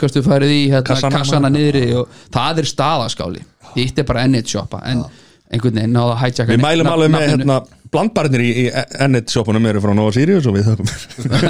kastu 0.02 0.22
farið 0.26 0.50
í 0.56 0.62
hérna, 0.74 1.10
Kassana 1.14 1.50
niðri 1.54 1.84
og 2.00 2.08
það 2.34 2.58
er 2.64 2.70
staðaskáli 2.74 3.44
Hitt 3.76 3.98
er 4.02 4.04
bara 4.10 4.24
ennit 4.26 4.50
sjoppa 4.50 4.82
en 4.90 5.04
einhvern 5.50 5.74
veginn 5.78 5.94
náða 5.94 6.16
að 6.16 6.20
hætjaka 6.24 6.52
Við 6.56 6.64
mælum 6.66 6.86
alveg 6.90 7.10
með 7.14 7.28
hérna 7.36 7.60
Blandbarnir 7.90 8.42
í, 8.42 8.50
í 8.54 8.64
Ennett 9.02 9.30
sjópunum 9.34 9.64
eru 9.66 9.80
frá 9.82 9.90
Nova 9.98 10.12
Sirius 10.14 10.46
og 10.46 10.54
við. 10.54 10.68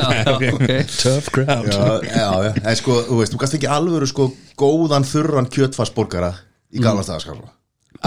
Tough 1.03 1.29
crowd 1.35 1.67
Já, 1.69 2.01
já, 2.09 2.29
já, 2.45 2.53
en 2.65 2.77
sko, 2.81 2.97
þú 3.09 3.19
veist, 3.21 3.35
þú 3.35 3.41
gast 3.43 3.57
ekki 3.59 3.69
alvöru 3.69 4.09
sko 4.09 4.31
góðan 4.61 5.05
þurran 5.09 5.49
kjötfarsborgara 5.53 6.33
í 6.73 6.79
Mm. 6.81 6.85
gamla 6.87 7.03
staðaskála 7.05 7.51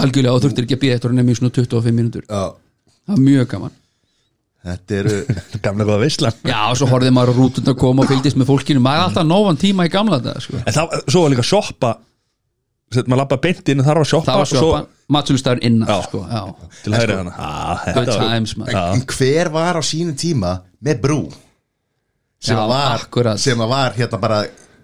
Algjörlega 0.02 0.34
og 0.34 0.42
þurftir 0.44 0.66
ekki 0.66 0.76
að 0.78 0.82
býða 0.84 0.98
eftir 0.98 1.12
að 1.12 1.18
nefnir 1.20 1.38
svona 1.40 1.54
25 1.54 1.94
mínútur 2.00 2.24
Já, 2.28 2.44
Það 3.04 3.14
var 3.14 3.24
mjög 3.28 3.48
gaman 3.54 3.74
þetta 4.64 4.96
eru 5.02 5.18
Gamla 5.66 5.84
góða 5.88 6.00
veisla 6.02 6.32
Já, 6.48 6.58
og 6.72 6.78
svo 6.80 6.88
horfði 6.90 7.12
maður 7.14 7.34
á 7.34 7.38
rútund 7.38 7.70
að 7.70 7.78
koma 7.82 8.04
og 8.06 8.10
fylgdist 8.10 8.38
með 8.40 8.48
fólkinu 8.50 8.82
maður 8.84 9.02
er 9.02 9.06
alltaf 9.10 9.28
nóvan 9.28 9.60
tíma 9.60 9.86
í 9.86 9.92
gamla 9.92 10.18
þetta 10.24 10.44
sko. 10.46 10.60
En 10.64 10.76
það, 10.78 10.94
svo 11.12 11.24
var 11.26 11.34
líka 11.34 11.44
sjoppa 11.46 11.92
Sett, 12.94 13.08
maður 13.10 13.22
lappa 13.24 13.38
beint 13.42 13.70
inn 13.72 13.82
þar 13.84 14.00
var 14.02 14.08
sjoppa 14.08 14.28
Það 14.30 14.38
var 14.40 14.44
og 14.46 14.50
svo 14.52 14.60
sjópan, 14.64 14.88
matsölustæður 15.16 15.62
innan 15.68 15.88
Já. 15.90 15.96
sko. 16.06 16.20
Já. 16.30 16.42
Til 16.84 16.94
hægri 16.94 17.16
hana 17.18 17.32
ah, 17.36 17.84
Good 17.86 17.96
Þetta 17.96 18.16
var 18.18 18.28
times 18.34 18.52
man. 18.60 18.68
En 18.94 19.04
hver 19.14 19.50
var 19.54 19.78
á 19.80 19.82
sínum 19.84 20.18
tíma 20.20 20.52
með 20.84 21.00
brú 21.04 21.20
sem 22.44 22.54
Já, 22.56 22.60
að 22.60 22.72
var 22.74 23.00
akkurat. 23.00 23.40
sem 23.40 23.60
að 23.64 23.70
var 23.72 23.96
hérna 23.96 24.20
bara, 24.20 24.38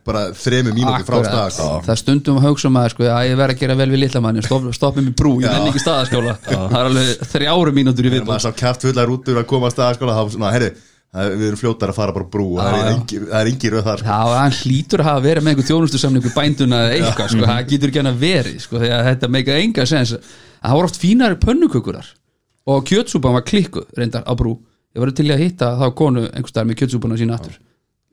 bara 0.07 0.23
þremu 0.37 0.73
mínúti 0.77 1.05
frá 1.07 1.17
Akkurat. 1.19 1.31
staðaskála 1.31 1.81
Það 1.87 1.99
stundum 2.03 2.39
að 2.41 2.47
hugsa 2.49 2.71
maður 2.75 2.95
sko, 2.95 3.07
að 3.11 3.25
ég 3.31 3.37
verð 3.41 3.55
að 3.55 3.61
gera 3.65 3.77
vel 3.81 3.89
við 3.95 4.01
litla 4.05 4.21
manni 4.25 4.43
stopp, 4.47 4.69
stoppið 4.77 5.07
mér 5.09 5.17
brú, 5.21 5.33
ég 5.45 5.51
menn 5.55 5.71
ekki 5.71 5.83
staðaskóla 5.85 6.37
Það 6.47 6.77
er 6.81 6.89
alveg 6.91 7.27
þrjáru 7.35 7.75
mínútur 7.77 8.07
í 8.07 8.11
Þegar 8.11 8.17
viðbúð 8.21 8.33
maður 8.35 8.47
sá 8.47 8.61
kæft 8.63 8.87
fullar 8.89 9.13
útur 9.17 9.41
að 9.43 9.47
koma 9.51 9.69
að 9.71 9.75
staðaskóla 9.77 10.17
þá 10.17 10.23
svona, 10.37 10.53
herri, 10.57 10.71
við 11.11 11.47
erum 11.51 11.59
fljótar 11.59 11.91
að 11.91 11.97
fara 11.99 12.13
bara 12.15 12.29
brú 12.31 12.45
og 12.55 12.61
það 12.63 12.77
er 12.77 12.85
já. 12.87 12.91
engi- 12.95 13.21
það 13.27 13.41
er 13.41 13.49
engi 13.51 13.71
röð 13.75 13.85
þar 13.89 13.99
sko. 13.99 14.07
Já, 14.07 14.35
hann 14.41 14.55
hlýtur 14.61 15.01
að 15.03 15.09
hafa 15.11 15.25
verið 15.25 15.43
með 15.43 15.51
einhver 15.57 15.67
þjónustu 15.71 15.99
samning 15.99 16.23
við 16.23 16.35
bænduna 16.37 16.79
eða 16.87 16.93
eitthvað, 17.01 17.33
sko, 17.35 17.49
það 17.51 17.65
getur 17.73 17.91
ekki 17.91 17.99
hann 18.05 18.11
að 18.13 18.21
verið 18.23 18.61
sko, 18.63 18.79
því 18.79 18.91
að 18.95 19.03
þetta 19.11 19.31
meika 19.35 19.57
enga 19.59 19.87
sens 19.91 20.13
það 20.15 20.77
voru 20.79 20.91
oft 20.93 21.01
fínari 21.03 21.39
pönnukökurar 21.43 22.13
og 22.71 22.85
kjötsúpan 22.87 23.35
var 23.35 23.43
klikkuð 23.51 23.89
reyndar 23.99 24.23
á 24.23 24.33
brú. 24.39 24.55
Ég 24.95 25.03
var 25.03 25.11
til 25.19 25.27
að 25.35 25.43
hitta 25.43 25.73
þá 25.83 25.85
konu 25.99 26.23
einhvers 26.31 26.51
staðar 26.55 26.71
með 26.71 26.79
kjötsúpana 26.85 27.19
sína 27.19 27.35
aftur 27.41 27.59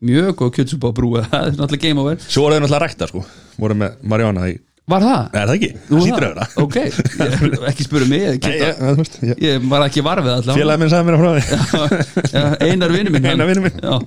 mjög 0.04 0.36
góð 0.44 0.94
brúa 0.96 1.26
það 1.32 1.42
er 1.42 1.58
náttúrulega 1.58 1.84
game 1.88 2.04
over. 2.04 2.24
Svo 2.28 2.46
voru 2.46 2.58
þau 2.58 2.64
náttúrulega 2.64 2.86
rækta 2.86 3.12
sko. 3.12 3.26
Voru 3.58 3.78
með 3.78 4.02
Mariana 4.08 4.50
í 4.52 4.58
Var 4.88 5.04
það? 5.04 5.24
Nei, 5.34 5.40
er 5.42 5.50
það 5.50 5.58
ekki? 5.58 5.70
Nú, 5.76 5.98
Það 5.98 6.06
hlýtur 6.06 6.24
að 6.24 6.30
vera. 6.32 6.46
Ok, 6.64 6.76
ég, 6.80 7.56
ekki 7.68 7.84
spuru 7.84 8.06
mig 8.08 8.22
ég, 8.24 8.38
Nei, 8.46 8.54
ég, 8.62 8.78
þú 8.80 9.02
veist, 9.02 9.18
ég, 9.44 9.66
var 9.68 9.84
ekki 9.84 10.04
varfið 10.06 10.32
allavega. 10.32 10.56
Félagi 10.62 10.80
minn 10.80 10.92
sagði 10.94 11.08
mér 11.10 11.18
að 11.18 11.24
frá 11.26 11.32
því 11.36 12.68
einar 12.70 12.94
vinnu 12.96 13.12
minn 13.12 13.28
Einar 13.34 13.50
vinur 13.52 13.66
minn. 13.66 13.82
Já, 13.84 13.98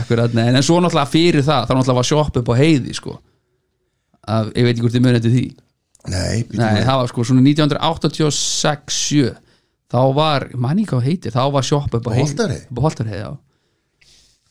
akkurat, 0.00 0.34
nei, 0.34 0.48
en 0.50 0.66
svo 0.66 0.80
náttúrulega 0.82 1.12
fyrir 1.12 1.46
það 1.46 1.68
þá 1.70 1.72
náttúrulega 1.76 1.98
var 2.00 2.10
sjopp 2.10 2.40
upp 2.42 2.50
á 2.50 2.54
heiði 2.58 2.98
sko. 2.98 3.14
að, 4.26 4.50
ég 4.58 4.66
veit 4.66 4.74
ekki 4.74 4.86
hvort 4.88 4.98
þið 4.98 5.06
munið 5.06 5.26
til 5.28 5.34
því. 5.36 5.46
Nei, 6.10 6.36
nei, 6.58 6.82
það 6.82 7.00
var 7.04 7.14
sko 7.14 7.28
svona 7.30 7.46
1986-7 7.46 9.30
þá 9.94 10.00
var, 10.18 10.50
manni 10.58 10.90
hvað 10.90 11.06
heitir 11.06 11.34
þá 11.34 11.44
var 11.54 11.66
sjopp 11.66 11.94
upp 12.00 12.10
á 12.10 12.18
heiði 12.18 12.34
á 12.34 12.78
Holtarheiði, 12.82 13.22
já 13.22 13.30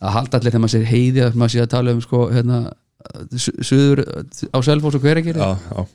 að 0.01 0.15
halda 0.17 0.39
allir 0.39 0.51
þegar 0.55 0.63
maður 0.65 0.75
sér 0.75 0.89
heiði 0.91 1.23
að 1.27 1.37
maður 1.39 1.53
sé 1.55 1.61
að 1.65 1.69
tala 1.75 1.93
um 1.95 2.01
sko, 2.03 2.23
hérna 2.35 2.59
su- 3.39 3.55
suður 3.63 4.01
á 4.51 4.57
Selfoss 4.65 4.97
og 4.99 5.05
hver 5.05 5.21
ekki 5.21 5.35
Já, 5.35 5.49
já. 5.55 5.85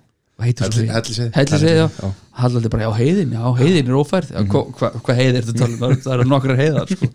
Hvað 0.40 0.46
heitir 0.48 0.72
svo 0.72 1.70
Já. 2.00 2.10
halda 2.40 2.56
allir 2.60 2.70
bara, 2.72 2.86
já 2.86 2.92
heiðin 2.96 3.32
já 3.36 3.42
heiðin 3.60 3.90
er 3.90 3.96
ófærð, 4.00 4.30
já, 4.32 4.40
hvað 4.48 4.70
hva, 4.80 4.90
hva 5.04 5.16
heiði 5.18 5.36
er 5.42 5.48
þetta 5.50 5.66
að 5.66 5.74
tala 5.80 5.90
um, 5.90 5.98
það 6.06 6.14
eru 6.16 6.28
nokkrar 6.30 6.60
heiðar 6.62 6.92
sko. 6.94 7.08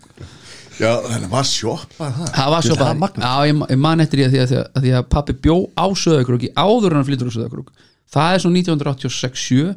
Já, 0.76 0.90
þannig 1.08 1.30
var 1.32 1.46
sjoppað 1.48 2.12
það 2.20 2.30
Það 2.36 2.50
var 2.54 2.66
Það 2.76 3.00
magnað. 3.00 3.26
já 3.26 3.48
ég, 3.50 3.78
man 3.82 4.04
eftir 4.04 4.20
því 4.20 4.26
að 4.26 4.32
því 4.52 4.58
að, 4.60 4.64
því 4.84 4.92
að, 5.00 5.06
pappi 5.16 5.34
bjó 5.46 5.56
á 5.74 5.86
Söðakrúki 5.96 6.50
áður 6.54 6.92
en 6.92 6.98
hann 7.00 7.08
flyttur 7.08 7.30
á 7.32 7.36
Söðakrúk 7.38 7.70
það 8.14 8.34
er 8.36 8.44
svo 8.44 8.50
1986-7 8.54 9.74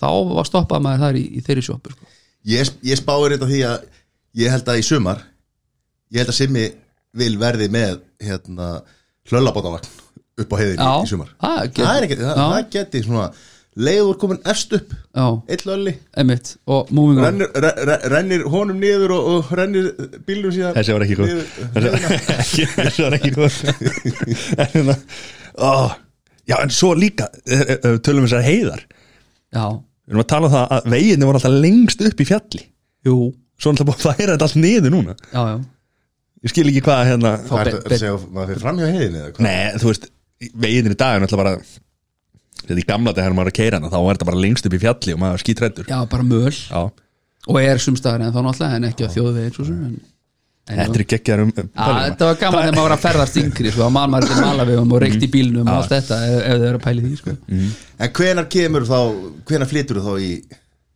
þá 0.00 0.08
var 0.34 0.48
stoppað 0.50 0.82
maður 0.84 1.04
þar 1.06 1.18
í, 1.20 1.24
í 1.38 1.42
þeirri 1.46 1.64
sjoppu 1.64 1.94
sko. 1.94 2.08
Ég, 2.50 2.68
ég 2.84 2.98
spáir 3.00 3.34
þetta 3.36 3.48
því 3.50 3.60
að 3.70 3.86
ég 4.42 4.52
held 4.54 4.68
að 4.74 4.80
í 4.82 4.84
sumar 4.90 5.22
ég 6.10 6.22
held 6.22 6.32
að 6.32 6.38
Simmi 6.40 6.66
vil 7.20 7.36
verði 7.40 7.68
með 7.74 8.00
hérna 8.22 8.72
hlöllabótavagn 9.30 9.88
upp 10.40 10.52
á 10.52 10.56
heiðinni 10.60 10.84
Já, 10.84 10.92
í 11.04 11.08
sumar 11.10 11.32
það 11.42 11.62
geti- 11.68 11.86
það, 11.86 11.96
er 11.96 12.06
ekki, 12.08 12.18
það, 12.20 12.36
já. 12.36 12.44
það 12.50 12.68
geti 12.76 13.02
svona 13.06 13.30
leiður 13.80 14.16
komin 14.18 14.40
efst 14.50 14.72
upp. 14.76 14.90
Já, 15.14 15.26
eitt 15.54 15.62
lölli 15.68 15.92
emitt 16.18 16.48
og 16.66 16.88
moving 16.90 17.20
on. 17.20 17.24
Rennir, 17.28 17.50
re, 17.64 17.70
re, 17.86 17.96
rennir 18.10 18.42
honum 18.50 18.80
niður 18.82 19.12
og, 19.14 19.28
og 19.36 19.52
rennir 19.56 19.86
bílnum 20.26 20.50
síðan 20.56 20.74
Þessi 20.74 20.96
var 20.96 21.04
ekki 21.06 21.18
góð. 21.20 21.30
niður- 21.30 21.52
Þessi 21.76 22.32
ekki- 22.34 22.66
þessi 22.80 23.04
var 23.06 23.16
ekki 23.20 23.32
góð. 23.36 23.60
En 24.60 24.72
hérna 24.74 24.96
ó, 25.54 25.70
Já, 26.50 26.56
en 26.64 26.72
svo 26.74 26.90
líka 26.98 27.28
eh, 27.46 27.60
eh, 27.76 27.98
Tölum 28.02 28.24
við 28.26 28.32
þessar 28.32 28.46
heiðar. 28.48 28.82
Já, 29.54 29.64
Við 29.70 30.16
erum 30.16 30.24
að 30.24 30.30
tala 30.32 30.48
um 30.48 30.54
það 30.56 30.72
að 30.74 30.88
veginni 30.96 31.28
voru 31.28 31.38
alltaf 31.38 31.58
lengst 31.62 32.00
upp 32.10 32.20
í 32.24 32.26
fjalli. 32.26 32.62
Jú, 33.06 33.16
Svo 33.60 33.70
er 33.70 33.76
alltaf 33.76 33.86
búið 33.92 34.00
að 34.10 34.16
færa 34.18 34.34
þetta 34.34 34.48
allt 34.50 34.58
niður 34.64 34.94
núna. 34.96 35.14
Já, 35.30 35.42
já 35.46 35.60
Ég 36.40 36.52
skil 36.54 36.66
ekki 36.70 36.82
hvað 36.86 37.02
hérna 37.10 37.34
Hvað 37.44 37.60
er 37.60 37.70
þetta 37.74 37.90
að 37.90 38.00
segja 38.00 38.14
að 38.14 38.26
maður 38.32 38.50
fyrir 38.52 38.62
fram 38.64 38.80
hjá 38.80 38.86
heiðinni 38.88 39.20
eða 39.20 39.32
hvað? 39.34 39.46
Nei, 39.46 39.80
þú 39.82 39.90
veist, 39.90 40.06
veginni 40.64 40.94
í 40.94 40.98
dag 41.00 41.16
er 41.16 41.26
alltaf 41.26 41.42
bara 41.42 41.56
Þetta 42.60 42.80
í 42.80 42.86
gamla 42.88 43.14
þegar 43.16 43.36
maður 43.36 43.50
er 43.50 43.52
að 43.52 43.58
keira 43.60 43.80
hana 43.80 43.90
Þá 43.92 43.98
er 44.00 44.14
þetta 44.14 44.28
bara 44.30 44.40
lengst 44.44 44.68
upp 44.68 44.76
í 44.76 44.80
fjalli 44.80 45.16
og 45.16 45.20
maður 45.20 45.36
er 45.36 45.44
skítrættur 45.44 45.90
Já, 45.90 45.98
bara 46.08 46.26
möl. 46.26 46.54
Já, 46.54 46.80
og 47.48 47.60
er 47.60 47.80
sumstaðar 47.80 48.24
en 48.24 48.32
þá 48.34 48.40
náttúrulega 48.44 48.78
en 48.78 48.88
ekki 48.90 49.08
á 49.08 49.14
þjóðveginn 49.14 49.54
svo 49.56 49.66
sem 49.68 49.84
en, 49.86 49.94
en 50.70 50.80
þetta 50.82 51.00
er 51.00 51.04
geggjar 51.12 51.42
um, 51.44 51.52
um 51.56 51.68
Já, 51.72 51.92
þetta 52.04 52.28
var 52.28 52.40
gaman 52.42 52.64
þegar 52.64 52.76
maður 52.76 52.86
var 52.86 52.94
að 52.96 53.04
ferðast 53.06 53.38
yngri 53.40 53.72
sko, 53.72 53.86
að 53.86 53.94
maður 53.96 54.28
til 54.28 54.40
malavegum 54.44 54.92
og 54.96 55.00
reykt 55.04 55.24
í 55.24 55.30
bílnum 55.32 55.70
og 55.70 55.78
allt 55.78 55.94
þetta 55.94 56.18
ef, 56.26 56.34
ef 56.40 56.60
þau 56.60 56.66
eru 56.68 56.80
að 56.80 56.84
pæli 56.84 57.04
því 57.06 57.20
sko. 57.22 57.36
En 57.96 58.12
hvenar 58.20 58.50
kemur 58.52 58.86
þá 58.90 58.98
hvenar 59.48 59.70
flytur 59.70 60.02
þá 60.04 60.12
í, 60.20 60.30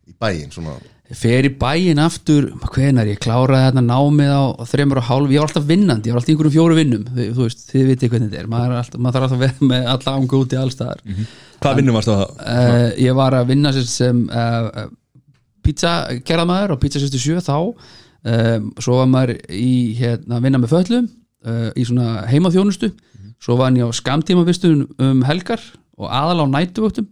í 0.05 0.17
bæinn 0.21 0.53
svona 0.53 0.77
fer 1.13 1.45
í 1.45 1.51
bæinn 1.59 1.99
aftur. 2.01 2.47
Hvenar 2.73 3.09
ég 3.09 3.19
kláraði 3.21 3.67
þarna 3.67 3.83
námið 3.85 4.31
á 4.33 4.43
þreymur 4.71 5.01
og 5.01 5.07
hálf, 5.09 5.33
ég 5.33 5.43
var 5.43 5.49
alltaf 5.51 5.67
vinnandi, 5.69 6.09
ég 6.09 6.15
var 6.15 6.21
alltaf 6.21 6.31
í 6.31 6.35
einhverjum 6.35 6.55
fjóru 6.55 6.77
vinnum. 6.79 7.03
Þið, 7.11 7.27
þú 7.35 7.45
veist, 7.45 7.65
þið 7.69 7.89
vitið 7.91 8.13
hvernig 8.13 8.31
þetta 8.31 8.41
er. 8.41 8.49
Maður, 8.51 8.73
er 8.73 8.81
alltaf, 8.81 9.01
maður 9.01 9.17
þarf 9.17 9.27
alltaf 9.27 9.37
að 9.37 9.43
vera 9.45 9.69
með 9.71 9.89
alla 9.93 10.15
ángu 10.19 10.39
úti 10.41 10.59
allstaðar 10.61 11.03
mm 11.05 11.27
Hvað 11.65 11.77
vinnum 11.79 11.95
varst 11.95 12.09
á 12.11 12.15
það? 12.15 12.31
uh, 12.45 12.87
ég 13.01 13.15
var 13.17 13.33
að 13.37 13.47
vinna 13.49 13.71
sem, 13.73 13.85
sem 13.89 14.23
uh, 14.29 14.81
pizza 15.65 15.93
gerðamaður 16.27 16.75
og 16.75 16.81
pizza 16.83 16.99
67 17.01 17.45
þá. 17.45 17.55
Um, 18.25 18.71
svo 18.81 18.97
var 18.99 19.09
maður 19.09 19.37
í 19.53 19.95
hérna, 19.97 20.41
vinna 20.43 20.59
með 20.61 20.73
föllum 20.73 21.07
uh, 21.45 21.69
í 21.77 21.85
svona 21.85 22.25
heimaþjónustu. 22.29 22.91
Svo 23.41 23.57
var 23.59 23.69
hann 23.69 23.79
ég 23.79 23.87
á 23.89 23.93
skamtímavistun 23.93 24.87
um 25.01 25.23
helgar 25.25 25.61
og 25.95 26.09
aðal 26.09 26.43
á 26.43 26.53
nætuvöktum 26.57 27.07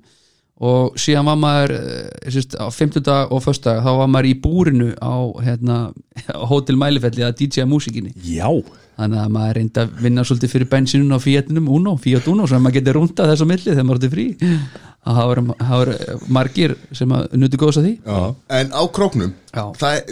og 0.63 0.95
síðan 1.01 1.25
var 1.25 1.39
maður 1.41 1.71
eh, 1.79 2.29
sérst, 2.31 2.53
á 2.61 2.69
50 2.69 3.09
og 3.33 3.41
föstudag 3.43 3.81
þá 3.83 3.89
var 3.97 4.07
maður 4.13 4.29
í 4.29 4.33
búrinu 4.43 4.89
á, 5.01 5.13
hérna, 5.43 5.77
á 6.29 6.43
Hotel 6.51 6.77
Mælifelli 6.79 7.25
að 7.25 7.35
DJ 7.41 7.65
músikinni. 7.67 8.13
Já, 8.23 8.47
þannig 8.99 9.23
að 9.23 9.31
maður 9.33 9.57
reyndi 9.59 9.81
að 9.81 9.95
vinna 10.05 10.23
svolítið 10.27 10.53
fyrir 10.53 10.69
bensinun 10.71 11.15
á 11.17 11.19
Fiatinum 11.23 11.71
Uno, 11.73 11.95
Fiat 11.97 12.27
Uno 12.31 12.45
að 12.45 12.61
maður 12.61 12.77
geti 12.77 12.93
rúnda 12.95 13.25
þess 13.31 13.43
á 13.43 13.47
milli 13.49 13.71
þegar 13.73 13.87
maður 13.89 14.07
er 14.07 14.13
frí. 14.13 14.27
Að 15.03 15.17
það 15.19 15.29
voru- 15.31 15.55
það 15.59 15.79
voru 15.81 15.95
margir 16.37 16.75
sem 16.95 17.11
að 17.17 17.33
nutu 17.41 17.59
góðs 17.59 17.79
að 17.81 17.87
því. 17.89 17.95
Já. 18.05 18.19
En 18.61 18.69
á 18.71 18.81
króknum 18.95 19.33
er, 19.89 20.03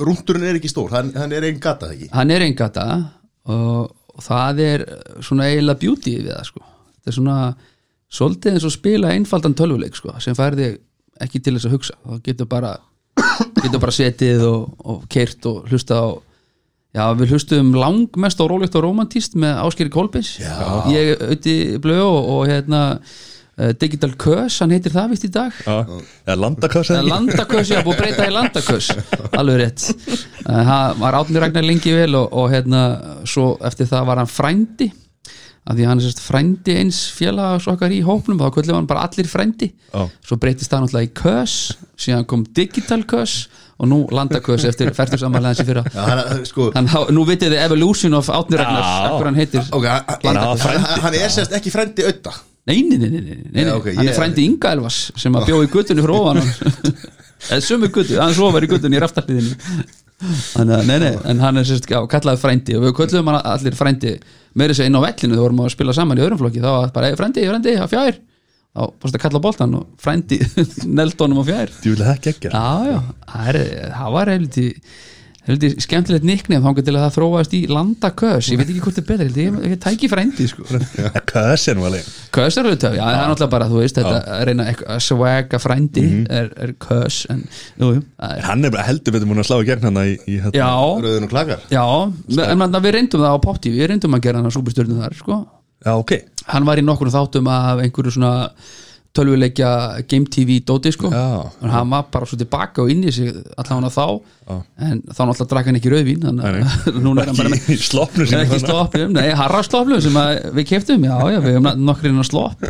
rúndurinn 0.00 0.46
er 0.48 0.56
ekki 0.60 0.70
stór 0.72 0.94
hann, 0.94 1.10
hann 1.18 1.34
er 1.36 1.44
einn 1.50 1.58
gata 1.60 1.90
ekki? 1.92 2.08
Hann 2.14 2.30
er 2.32 2.46
engata 2.46 2.86
og, 3.50 3.90
og 4.14 4.22
það 4.24 4.62
er 4.64 4.86
svona 5.20 5.50
eiginlega 5.50 5.82
beauty 5.82 6.14
við 6.22 6.30
það 6.32 6.46
sko. 6.48 6.64
Þetta 6.94 7.12
er 7.12 7.18
svona 7.18 7.36
svolítið 8.10 8.56
eins 8.56 8.66
og 8.68 8.74
spila 8.74 9.12
einfaldan 9.14 9.54
tölvuleik 9.58 9.94
sko 9.98 10.14
sem 10.22 10.34
færði 10.38 10.72
ekki 11.20 11.40
til 11.44 11.54
þess 11.56 11.68
að 11.68 11.74
hugsa. 11.76 11.94
Þá 12.06 12.20
getur 12.30 12.48
bara 12.50 12.74
getur 13.60 13.80
bara 13.82 13.92
setið 13.94 14.44
og, 14.48 14.70
og 14.88 15.02
keirt 15.12 15.46
og 15.50 15.66
hlusta 15.70 15.98
á 16.00 16.08
já 16.96 17.04
við 17.14 17.34
hlustum 17.36 17.74
langmest 17.78 18.40
á 18.42 18.44
rólegt 18.50 18.74
og 18.74 18.82
romantíst 18.86 19.36
með 19.38 19.60
Áskeri 19.62 19.92
Kolbins 19.94 20.32
Já. 20.40 20.56
ég 20.90 21.20
auði 21.22 21.54
blöð 21.84 22.00
og, 22.02 22.30
og 22.34 22.40
hérna 22.50 22.80
uh, 22.98 23.70
Digital 23.78 24.10
Kös, 24.18 24.56
hann 24.64 24.72
heitir 24.74 24.90
það 24.96 25.12
vist 25.12 25.26
í 25.28 25.30
dag. 25.30 25.54
Já, 25.62 25.76
eða 26.26 26.38
landaköss 26.42 26.90
Eh, 26.96 27.04
Landaköss, 27.06 27.70
haf 27.76 27.86
búið 27.86 27.94
að 27.94 28.00
breyta 28.02 28.26
í 28.26 28.34
landaköss 28.34 28.90
Alveg 29.38 29.60
rétt. 29.62 29.86
Eh, 30.48 30.64
Það 30.72 30.98
var 31.04 31.18
Átni 31.20 31.44
Ragnar 31.44 31.68
lengi 31.68 31.94
vel 31.94 32.16
og, 32.18 32.26
og 32.42 32.50
hérna, 32.56 32.82
svo 33.28 33.52
eftir 33.70 33.86
það 33.92 34.08
var 34.10 34.22
hann 34.24 34.32
frændi 34.34 34.90
af 35.70 35.76
því 35.78 35.84
að 35.84 35.90
hann 35.90 36.00
er 36.00 36.06
sérst 36.08 36.22
frændi 36.24 36.74
eins 36.80 36.98
félags 37.14 37.68
okkar 37.70 37.92
í 37.94 38.00
hópnum 38.06 38.40
þá 38.40 38.48
kvöldum 38.56 38.78
hann 38.80 38.88
bara 38.90 39.04
allir 39.06 39.28
frændi. 39.30 39.68
Já. 39.92 40.02
svo 40.26 40.38
breytist 40.42 40.72
það 40.72 40.84
náttúrulega 40.86 41.08
í 41.08 41.12
köss 41.20 41.56
síðan 42.00 42.26
kom 42.30 42.42
digital 42.56 43.04
köss 43.08 43.44
og 43.80 43.88
nú 43.92 44.00
landaköss 44.12 44.66
eftir 44.68 44.90
færtur 44.98 45.22
samanlega 45.22 45.66
fyrra. 45.68 45.84
Já, 45.94 46.02
hann, 46.10 46.44
sko, 46.48 46.70
hann, 46.74 46.90
nú 47.14 47.24
vitið 47.28 47.54
þið 47.54 47.64
evolution 47.68 48.18
of 48.18 48.30
Átni 48.34 48.58
Ragnar 48.60 48.82
Já. 48.82 49.08
akkur 49.12 49.30
hann 49.30 49.38
heitir 49.40 49.70
ok, 49.70 49.86
hann, 49.88 50.42
hann, 50.42 50.64
hann, 50.66 50.88
hann 51.06 51.18
er 51.22 51.34
sérst 51.38 51.54
ekki 51.60 51.72
frendi 51.74 52.06
auða 52.08 52.34
Nei, 52.68 52.82
nei, 52.84 52.98
nei, 53.00 53.08
nei, 53.08 53.20
nei, 53.24 53.38
nei, 53.54 53.62
Já, 53.64 53.72
ok, 53.78 53.88
hann 53.96 54.10
er 54.10 54.18
frændi 54.18 54.44
Inga 54.44 54.74
Elvas 54.76 54.98
sem 55.18 55.38
að 55.38 55.48
bjóði 55.48 55.70
í 55.70 55.72
guttunni 55.72 56.04
frá 56.04 56.12
ofan 56.18 56.42
eða 57.50 57.62
sömu 57.64 57.88
guttu, 57.94 58.18
hann 58.20 58.34
svo 58.36 58.50
var 58.52 58.66
í 58.66 58.68
guttunni 58.68 58.98
í 58.98 59.00
raftarliðinu 59.00 59.54
Að, 60.20 60.72
nei, 60.84 60.98
nei, 61.00 61.12
en 61.30 61.38
hann 61.40 61.60
er 61.60 61.68
sérst, 61.68 61.86
kallaði 61.88 62.40
frændi 62.42 62.74
og 62.76 62.82
við 62.84 62.96
köllum 62.98 63.30
hann 63.30 63.38
allir 63.40 63.76
frændi 63.78 64.16
meiri 64.58 64.76
sér 64.76 64.90
inn 64.90 64.98
á 64.98 65.04
vellinu, 65.04 65.32
þegar 65.36 65.46
vorum 65.46 65.62
að 65.64 65.72
spila 65.72 65.94
saman 65.96 66.20
í 66.20 66.24
öðrum 66.26 66.40
flokki, 66.42 66.60
þá 66.60 66.70
var 66.74 66.92
bara, 66.92 67.08
"Hey, 67.08 67.16
frændi, 67.16 67.46
frændi, 67.48 67.76
að 67.80 67.92
fjær. 67.94 68.18
Þá 68.70 68.82
varst 69.02 69.16
að 69.16 69.22
kalla 69.24 69.40
boltan 69.42 69.74
og 69.74 69.86
frændi 69.98 70.38
neldónum 70.98 71.40
á 71.42 71.44
fjær. 71.48 71.72
Það 71.82 72.20
geggjar 72.26 72.52
Já, 72.54 73.00
heldur 75.46 75.70
heldur 75.70 75.84
skemmtilegt 75.84 76.26
nickname 76.26 76.60
þá 76.62 76.68
að 76.70 77.04
það 77.04 77.14
þróast 77.16 77.54
í 77.56 77.60
landakös. 77.70 78.48
Ég 78.52 78.60
veit 78.60 78.68
ekki 78.68 78.82
hvort 78.84 78.96
það 78.96 79.02
er 79.02 79.08
betra, 79.10 79.26
heldur 79.28 79.44
ég, 79.44 79.58
ég 79.72 79.80
tæki 79.84 80.10
frændi 80.12 80.46
sko. 80.50 80.66
Köss 81.30 81.70
er 81.70 81.78
nú 81.78 81.86
alveg. 81.88 82.10
Kös 82.34 82.58
er 82.60 82.68
auðvitað, 82.68 82.98
já, 82.98 83.04
það 83.04 83.20
er 83.20 83.30
náttúrulega 83.32 83.54
bara, 83.54 83.68
þú 83.70 83.80
veist 83.80 84.00
þetta 84.00 84.18
að 84.36 84.42
reyna 84.50 84.66
að 84.74 85.04
swagga 85.06 85.62
frændi 85.62 86.04
er, 86.40 86.50
er 86.66 86.74
kös, 86.82 87.22
en 87.32 87.44
jú, 87.80 87.92
jú, 87.96 88.02
er, 88.26 88.42
Hann 88.48 88.68
er 88.68 88.74
bara 88.74 88.88
heldur 88.90 89.16
betur 89.16 89.30
múin 89.30 89.42
að 89.44 89.48
slá 89.48 89.56
í 89.60 89.70
gegn 89.70 89.88
hann 89.88 90.02
í, 90.02 90.18
í 90.28 90.40
hérna 90.44 90.68
Rauðin 91.00 91.28
og 91.28 91.32
klagar 91.32 91.64
já 91.72 91.84
en 91.86 92.60
man, 92.60 92.76
við 92.84 92.96
reyndum 92.98 93.24
það 93.24 93.38
á 93.40 93.44
Popti, 93.46 93.72
við 93.74 93.90
reyndum 93.94 94.18
að 94.18 94.28
gera 94.28 94.42
hann 94.42 94.50
að 94.50 94.56
súpustjörnum 94.58 95.00
þar, 95.04 95.16
sko, 95.18 95.40
Já, 95.80 95.96
ok. 95.96 96.12
Hann 96.50 96.66
var 96.68 96.80
í 96.80 96.84
nokkur 96.84 97.08
þáttum 97.12 97.48
af 97.48 97.80
einhverju 97.80 98.12
svona 98.12 98.32
tölvuleikja 99.16 99.70
Game 100.10 100.28
TV 100.30 100.60
dóti, 100.66 100.92
sko. 100.94 101.10
Já. 101.10 101.22
og 101.50 101.70
hann 101.72 101.90
var 101.90 102.06
bara 102.12 102.28
svo 102.30 102.38
tilbaka 102.38 102.84
og 102.84 102.92
inn 102.92 103.02
í 103.04 103.12
sig 103.14 103.32
allavega 103.58 103.90
þá, 103.94 104.04
en 104.86 105.02
þá 105.08 105.22
náttúrulega 105.24 105.50
drakk 105.52 105.70
hann 105.70 105.78
ekki 105.80 105.94
rauðvín, 105.94 106.24
þannig 106.26 106.46
að 106.46 107.00
núna 107.04 107.24
er 107.24 107.32
hann 107.32 107.40
bara 107.40 107.52
með 107.54 107.62
Ekki 107.64 107.78
Nei, 108.30 108.42
ekki 108.44 108.60
sloppnum, 108.62 109.14
nei, 109.16 109.28
harrasloppnum 109.42 110.04
sem 110.04 110.20
við 110.58 110.68
keftum, 110.74 111.08
já, 111.10 111.16
já, 111.34 111.40
við 111.42 111.56
hefum 111.58 111.86
nokkur 111.90 112.12
inn 112.12 112.22
á 112.22 112.26
slopp. 112.26 112.68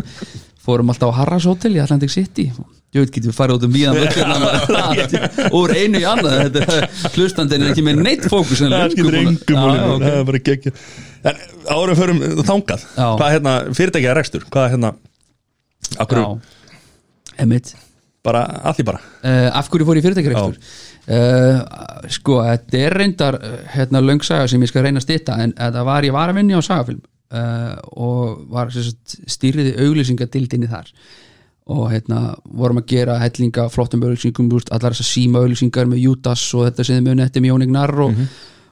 Fórum 0.60 0.92
alltaf 0.92 1.12
á 1.16 1.18
Harras 1.22 1.46
Hotel 1.48 1.72
í 1.76 1.80
Atlantic 1.80 2.12
City. 2.12 2.50
Ég 2.92 3.04
veit 3.04 3.12
getum 3.14 3.30
við 3.30 3.36
farið 3.36 3.56
út 3.56 3.64
um 3.64 3.72
víðan 3.72 3.96
úr 5.60 5.72
einu 5.72 6.00
í 6.02 6.06
annað. 6.10 6.50
Þetta 6.56 7.12
hlustandinn 7.14 7.64
er 7.64 7.70
ekki 7.72 7.84
með 7.86 8.02
neitt 8.04 8.26
fókus 8.28 8.60
en 8.66 8.74
Það 8.74 8.96
Já, 8.98 9.62
já, 9.78 10.10
er 10.10 10.26
bara 10.28 10.42
geggjað. 10.50 10.82
En 11.30 11.40
árum 11.70 11.98
förum 12.00 12.20
þangað. 12.48 12.84
Já. 12.92 13.06
Hvað 13.06 13.24
er 13.28 13.36
hérna 13.38 13.54
fyrirtækja 13.78 14.16
rekstur? 14.18 14.44
Hvað 14.50 14.66
er 14.66 14.74
hérna 14.74 14.92
Akkur 15.98 16.20
Já, 16.20 16.26
emitt 17.42 17.74
bara 18.24 18.42
allir 18.68 18.84
bara. 18.84 19.00
Uh, 19.24 19.48
af 19.56 19.70
hverju 19.70 19.86
fór 19.88 19.98
ég 19.98 20.04
fyrirtækjarekstur? 20.04 20.58
Uh, 21.10 22.10
sko, 22.12 22.40
þetta 22.44 22.82
er 22.84 22.96
reyndar 23.00 23.38
uh, 23.38 23.56
hérna 23.72 24.02
löngsaga 24.04 24.48
sem 24.50 24.60
ég 24.62 24.70
skal 24.70 24.84
reyna 24.84 25.00
að 25.00 25.06
stýta 25.06 25.38
en 25.40 25.54
þetta 25.56 25.86
var, 25.88 26.06
ég 26.06 26.14
var 26.14 26.32
að 26.32 26.40
vinna 26.40 26.60
á 26.60 26.62
sagafilm 26.64 27.00
uh, 27.00 27.74
og 27.96 28.44
var 28.52 28.72
sagt, 28.74 29.16
stýriði 29.30 29.74
auglýsingadildinni 29.86 30.70
þar. 30.70 30.92
Og 31.70 31.84
hérna 31.92 32.34
vorum 32.44 32.80
að 32.80 32.88
gera 32.92 33.18
hellinga 33.22 33.68
flottum 33.72 34.04
auglýsingum, 34.04 34.50
allar 34.74 34.96
þessar 34.96 35.08
síma 35.08 35.44
auglýsingar 35.44 35.88
með 35.88 36.04
Judas 36.04 36.44
og 36.58 36.66
þetta 36.68 36.86
sem 36.86 36.98
þið 36.98 37.08
muni 37.08 37.24
eftir 37.24 37.44
með 37.44 37.54
Jónik 37.54 37.72
Narr 37.72 38.04
og, 38.04 38.22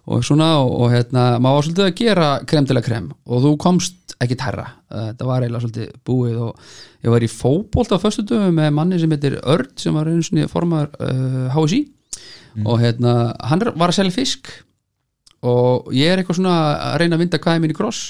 og 0.09 0.25
svona 0.27 0.51
og, 0.65 0.75
og 0.83 0.93
hérna, 0.93 1.25
maður 1.39 1.61
var 1.61 1.69
svolítið 1.69 1.87
að 1.87 1.97
gera 2.03 2.31
krem 2.49 2.69
til 2.69 2.77
að 2.81 2.87
krem 2.89 3.09
og 3.29 3.45
þú 3.45 3.53
komst 3.63 4.17
ekki 4.19 4.39
terra 4.41 4.65
þetta 4.89 5.29
var 5.29 5.45
eiginlega 5.45 5.63
svolítið 5.63 5.93
búið 6.09 6.41
og 6.49 6.73
ég 7.05 7.13
var 7.13 7.25
í 7.25 7.31
fótbolt 7.31 7.93
á 7.95 7.99
föstudöfu 8.03 8.51
með 8.55 8.73
manni 8.75 8.99
sem 9.01 9.13
heitir 9.15 9.39
Örd 9.43 9.75
sem 9.79 9.95
var 9.95 10.11
einu 10.11 10.25
svona 10.27 10.49
formar 10.51 10.91
uh, 10.99 11.49
HSI 11.55 11.85
og 12.67 12.81
hérna, 12.83 13.13
hann 13.47 13.63
var 13.79 13.93
að 13.93 13.99
selja 14.01 14.15
fisk. 14.17 14.49
Og 15.47 15.93
ég 15.95 16.11
er 16.11 16.19
eitthvað 16.19 16.41
svona 16.41 16.55
að 16.89 16.97
reyna 17.03 17.15
að 17.15 17.21
vinda 17.23 17.39
kvæði 17.39 17.63
mín 17.63 17.75
í 17.75 17.77
kross. 17.79 18.01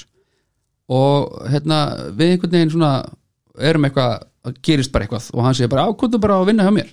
Og 0.89 1.35
hérna 1.51 1.81
við 2.17 2.31
einhvern 2.33 2.55
veginn 2.55 2.71
svona 2.73 2.93
erum 3.69 3.85
eitthvað, 3.85 4.23
gerist 4.65 4.93
bara 4.93 5.05
eitthvað. 5.05 5.27
Og 5.35 5.45
hann 5.45 5.57
segir 5.57 5.69
bara 5.69 5.85
ákvöndu 5.91 6.21
bara 6.23 6.39
að 6.41 6.49
vinna 6.49 6.65
hjá 6.65 6.73
mér. 6.73 6.89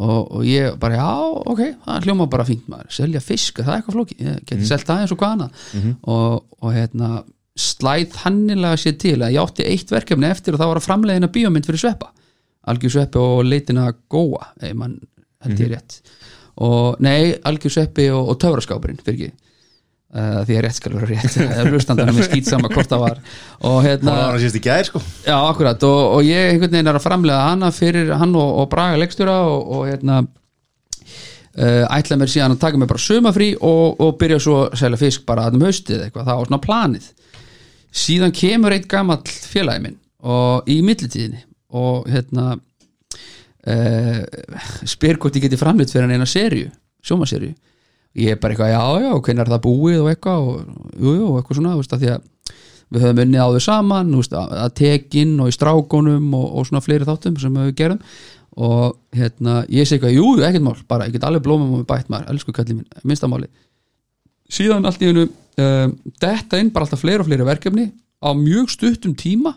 Og, 0.00 0.30
og 0.38 0.46
ég 0.48 0.78
bara 0.80 0.96
já, 0.96 1.10
ok. 1.52 1.60
Það 1.84 2.06
hljóma 2.08 2.28
bara 2.32 2.46
fínt 2.48 2.70
maður, 2.72 2.88
selja 2.96 3.20
fisk 3.20 3.60
það 3.60 3.74
er 3.74 3.82
eitthvað 3.82 3.98
flóki, 3.98 4.16
ég 4.24 4.38
geti 4.48 4.68
selt 4.70 4.86
það 4.88 5.02
eins 5.02 5.12
og 5.12 5.20
hvað 5.20 5.34
annað. 5.36 5.66
Og, 6.14 6.38
og 6.62 6.72
hérna 6.72 7.10
slæð 7.58 8.16
hannilega 8.24 8.78
sér 8.78 8.96
til 9.00 9.18
að 9.18 9.34
ég 9.34 9.42
átti 9.42 9.66
eitt 9.66 9.92
verkefni 9.92 10.30
eftir 10.30 10.54
og 10.54 10.62
það 10.62 10.72
var 10.72 10.80
að 10.80 10.86
framleiðina 10.86 11.30
bíómynd 11.34 11.68
fyrir 11.68 11.82
sveppa. 11.82 12.10
Algjör 12.70 12.94
sveppi 12.94 13.20
og 13.20 13.44
leitina 13.48 13.90
góa, 14.12 14.52
ef 14.60 14.74
mann 14.76 14.98
held 15.44 15.62
ég 15.62 15.72
rétt. 15.72 16.00
Og 16.60 17.00
nei, 17.02 17.32
algjör 17.48 17.72
sveppi 17.76 18.10
og, 18.12 18.32
og 18.32 18.40
töfraskápurinn 18.42 19.00
fyrir 19.04 19.30
ekki. 19.30 19.46
Uh, 20.10 20.40
því 20.42 20.56
að 20.58 20.64
rétt 20.66 20.76
skal 20.76 20.94
vera 20.98 21.08
rétt. 21.08 21.36
Hlustandarinn 21.70 22.16
með 22.16 22.28
skýt 22.28 22.50
sama 22.50 22.70
hvort 22.72 22.90
það 22.90 23.04
var. 23.04 23.22
Og 23.68 23.78
hérna 23.86 24.16
Það 24.34 24.58
gær 24.64 24.88
sko. 24.88 25.02
Já, 25.22 25.36
akkurat. 25.38 25.86
Og, 25.86 26.00
og 26.16 26.26
ég 26.26 26.50
einhvern 26.50 26.74
veginn 26.74 26.90
er 26.90 26.98
að 26.98 27.06
framlega 27.06 27.46
hana 27.46 27.70
fyrir 27.74 28.10
hann 28.18 28.34
og, 28.34 28.50
og 28.62 28.68
Braga 28.72 28.98
leikstjóra 28.98 29.38
og, 29.46 29.70
og 29.76 29.86
hérna 29.86 30.18
uh, 31.58 31.86
ætla 31.94 32.18
mér 32.18 32.32
síðan 32.32 32.56
að 32.56 32.62
taka 32.64 32.80
mig 32.80 32.90
bara 32.90 33.02
sumafrí 33.02 33.52
og, 33.56 34.00
og 34.02 34.18
byrja 34.20 34.40
svo 34.42 34.58
að 34.66 34.78
selja 34.82 35.00
fisk 35.00 35.26
bara 35.28 35.46
að 35.48 35.58
um 35.58 35.66
haustið 35.68 36.04
eitthvað, 36.06 36.26
það 36.26 36.40
var 36.40 36.50
svona 36.50 36.62
planið 36.66 37.08
síðan 37.90 38.34
kemur 38.36 38.74
eitt 38.74 38.88
gamall 38.90 39.22
félagi 39.26 39.84
minn 39.84 39.98
og 40.20 40.68
í 40.70 40.80
millitíðinni 40.84 41.42
og 41.80 42.08
hérna 42.10 42.52
uh, 42.56 44.22
spyr 44.88 45.18
hvort 45.20 45.36
ég 45.38 45.46
geti 45.46 45.58
framleitt 45.60 45.92
fyrir 45.92 46.06
hann 46.06 46.16
eina 46.18 46.28
serju, 46.28 46.70
sjómaserju 47.06 47.52
ég 48.18 48.34
er 48.34 48.40
bara 48.42 48.54
eitthvað, 48.54 48.72
já, 48.74 49.06
já, 49.06 49.12
hvernig 49.14 49.44
er 49.44 49.52
það 49.52 49.64
búið 49.66 50.02
og 50.02 50.10
eitthvað 50.10 50.48
og, 50.48 50.76
jú, 50.98 51.14
jú, 51.14 51.30
eitthvað 51.38 51.60
svona, 51.60 51.76
veist, 51.78 51.94
því 51.94 52.12
að 52.16 52.28
við 52.90 53.04
höfum 53.06 53.22
unnið 53.22 53.44
á 53.44 53.48
þau 53.54 53.64
saman 53.68 54.12
veist, 54.18 54.34
að 54.34 54.54
að 54.64 54.76
tekin 54.80 55.34
og 55.38 55.50
í 55.50 55.54
strákonum 55.54 56.34
og, 56.34 56.46
og 56.58 56.66
svona 56.66 56.82
fleiri 56.84 57.06
þáttum 57.06 57.38
sem 57.38 57.58
við 57.60 57.74
gerum 57.78 58.00
og 58.60 58.96
hérna, 59.14 59.60
ég 59.70 59.86
segi 59.86 60.00
eitthvað, 60.00 60.16
jú, 60.16 60.32
ekkert 60.42 60.66
mál 60.66 60.80
bara, 60.90 61.06
ég 61.06 61.14
get 61.14 61.26
alveg 61.28 61.44
blómum 61.46 61.78
og 61.78 61.86
bætt 61.88 62.10
maður, 62.10 62.32
elsku 62.34 62.54
kallið 62.54 62.80
minn 62.80 63.06
minnstamáli 63.06 63.50
síðan 64.50 64.86
allt 64.88 65.02
í 65.02 65.10
hennu 65.10 65.26
um, 65.28 65.96
detta 66.22 66.60
inn 66.60 66.72
bara 66.74 66.86
alltaf 66.86 67.02
fleiri 67.02 67.22
og 67.22 67.28
fleiri 67.30 67.48
verkefni 67.48 67.88
á 68.20 68.30
mjög 68.36 68.70
stuttum 68.74 69.16
tíma 69.18 69.54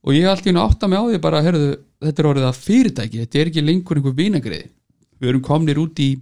og 0.00 0.16
ég 0.16 0.28
allt 0.30 0.46
í 0.46 0.52
hennu 0.52 0.64
átta 0.64 0.88
mig 0.88 1.00
á 1.00 1.04
því 1.10 1.22
bara, 1.22 1.42
herðu, 1.44 1.72
þetta 2.00 2.22
er 2.22 2.30
orðið 2.32 2.48
að 2.48 2.60
fyrirtæki 2.66 3.22
þetta 3.24 3.40
er 3.40 3.50
ekki 3.52 3.66
lengur 3.66 4.00
einhver 4.00 4.16
vínagriði 4.16 4.68
við 5.20 5.32
erum 5.32 5.44
komnir 5.44 5.80
út 5.82 6.00
í 6.00 6.14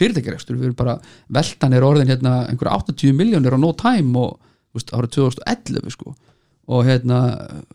fyrirtækjarekstur 0.00 0.56
við 0.56 0.70
erum 0.70 0.78
bara, 0.78 0.96
veltan 1.32 1.76
er 1.76 1.86
orðin 1.86 2.10
hérna 2.10 2.42
einhver 2.48 2.72
80 2.72 3.14
miljónir 3.16 3.54
á 3.54 3.58
no 3.60 3.72
time 3.78 4.18
og 4.18 4.38
veist, 4.76 4.92
árið 4.94 5.16
2011 5.18 5.94
sko. 5.94 6.14
Og 6.72 6.86
hérna, 6.86 7.18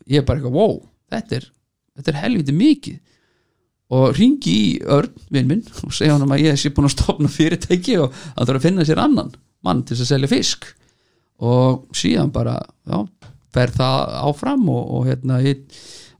ég 0.09 0.21
er 0.21 0.27
bara 0.27 0.39
eitthvað 0.39 0.57
wow, 0.57 0.79
þetta 1.11 1.39
er, 1.39 1.49
þetta 1.97 2.13
er 2.13 2.21
helviti 2.23 2.55
mikið. 2.55 3.01
Og 3.97 4.17
ringi 4.17 4.53
í 4.53 4.71
Örn, 4.91 5.13
vinn 5.31 5.47
minn, 5.47 5.65
og 5.85 5.93
segja 5.95 6.17
hann 6.17 6.27
að 6.27 6.43
ég 6.43 6.57
sé 6.59 6.73
búin 6.75 6.89
að 6.89 6.97
stopna 6.97 7.31
fyrirtæki 7.31 7.99
og 8.03 8.15
að 8.35 8.49
þarf 8.49 8.57
að 8.59 8.65
finna 8.65 8.87
sér 8.87 9.03
annan 9.03 9.31
mann 9.65 9.83
til 9.87 9.97
að 9.97 10.09
selja 10.11 10.31
fisk. 10.31 10.67
Og 11.37 11.85
síðan 11.95 12.33
bara, 12.33 12.57
já, 12.87 13.03
fer 13.53 13.73
það 13.75 14.13
áfram 14.27 14.65
og, 14.73 14.83
og 14.97 15.07
hérna 15.09 15.39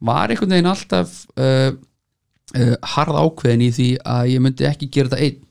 var 0.06 0.30
einhvern 0.30 0.54
veginn 0.54 0.70
alltaf 0.70 1.14
uh, 1.42 1.72
uh, 1.74 2.76
harð 2.94 3.20
ákveðin 3.24 3.66
í 3.66 3.72
því 3.74 3.90
að 4.06 4.32
ég 4.34 4.44
myndi 4.46 4.68
ekki 4.70 4.92
gera 4.94 5.14
þetta 5.14 5.26
einn. 5.26 5.44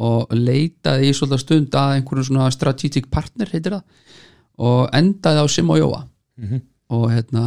Og 0.00 0.32
leitaði 0.32 1.10
í 1.10 1.16
svolítið 1.16 1.42
stund 1.42 1.76
að 1.76 1.94
einhverjum 1.98 2.28
svona 2.30 2.50
strategic 2.54 3.10
partner 3.12 3.50
heitir 3.52 3.76
það 3.76 3.84
og 4.60 4.90
endaði 4.96 5.40
á 5.40 5.46
Sim 5.48 5.72
og 5.72 5.80
Jóa. 5.80 6.02
Og 6.90 7.04
hérna 7.12 7.44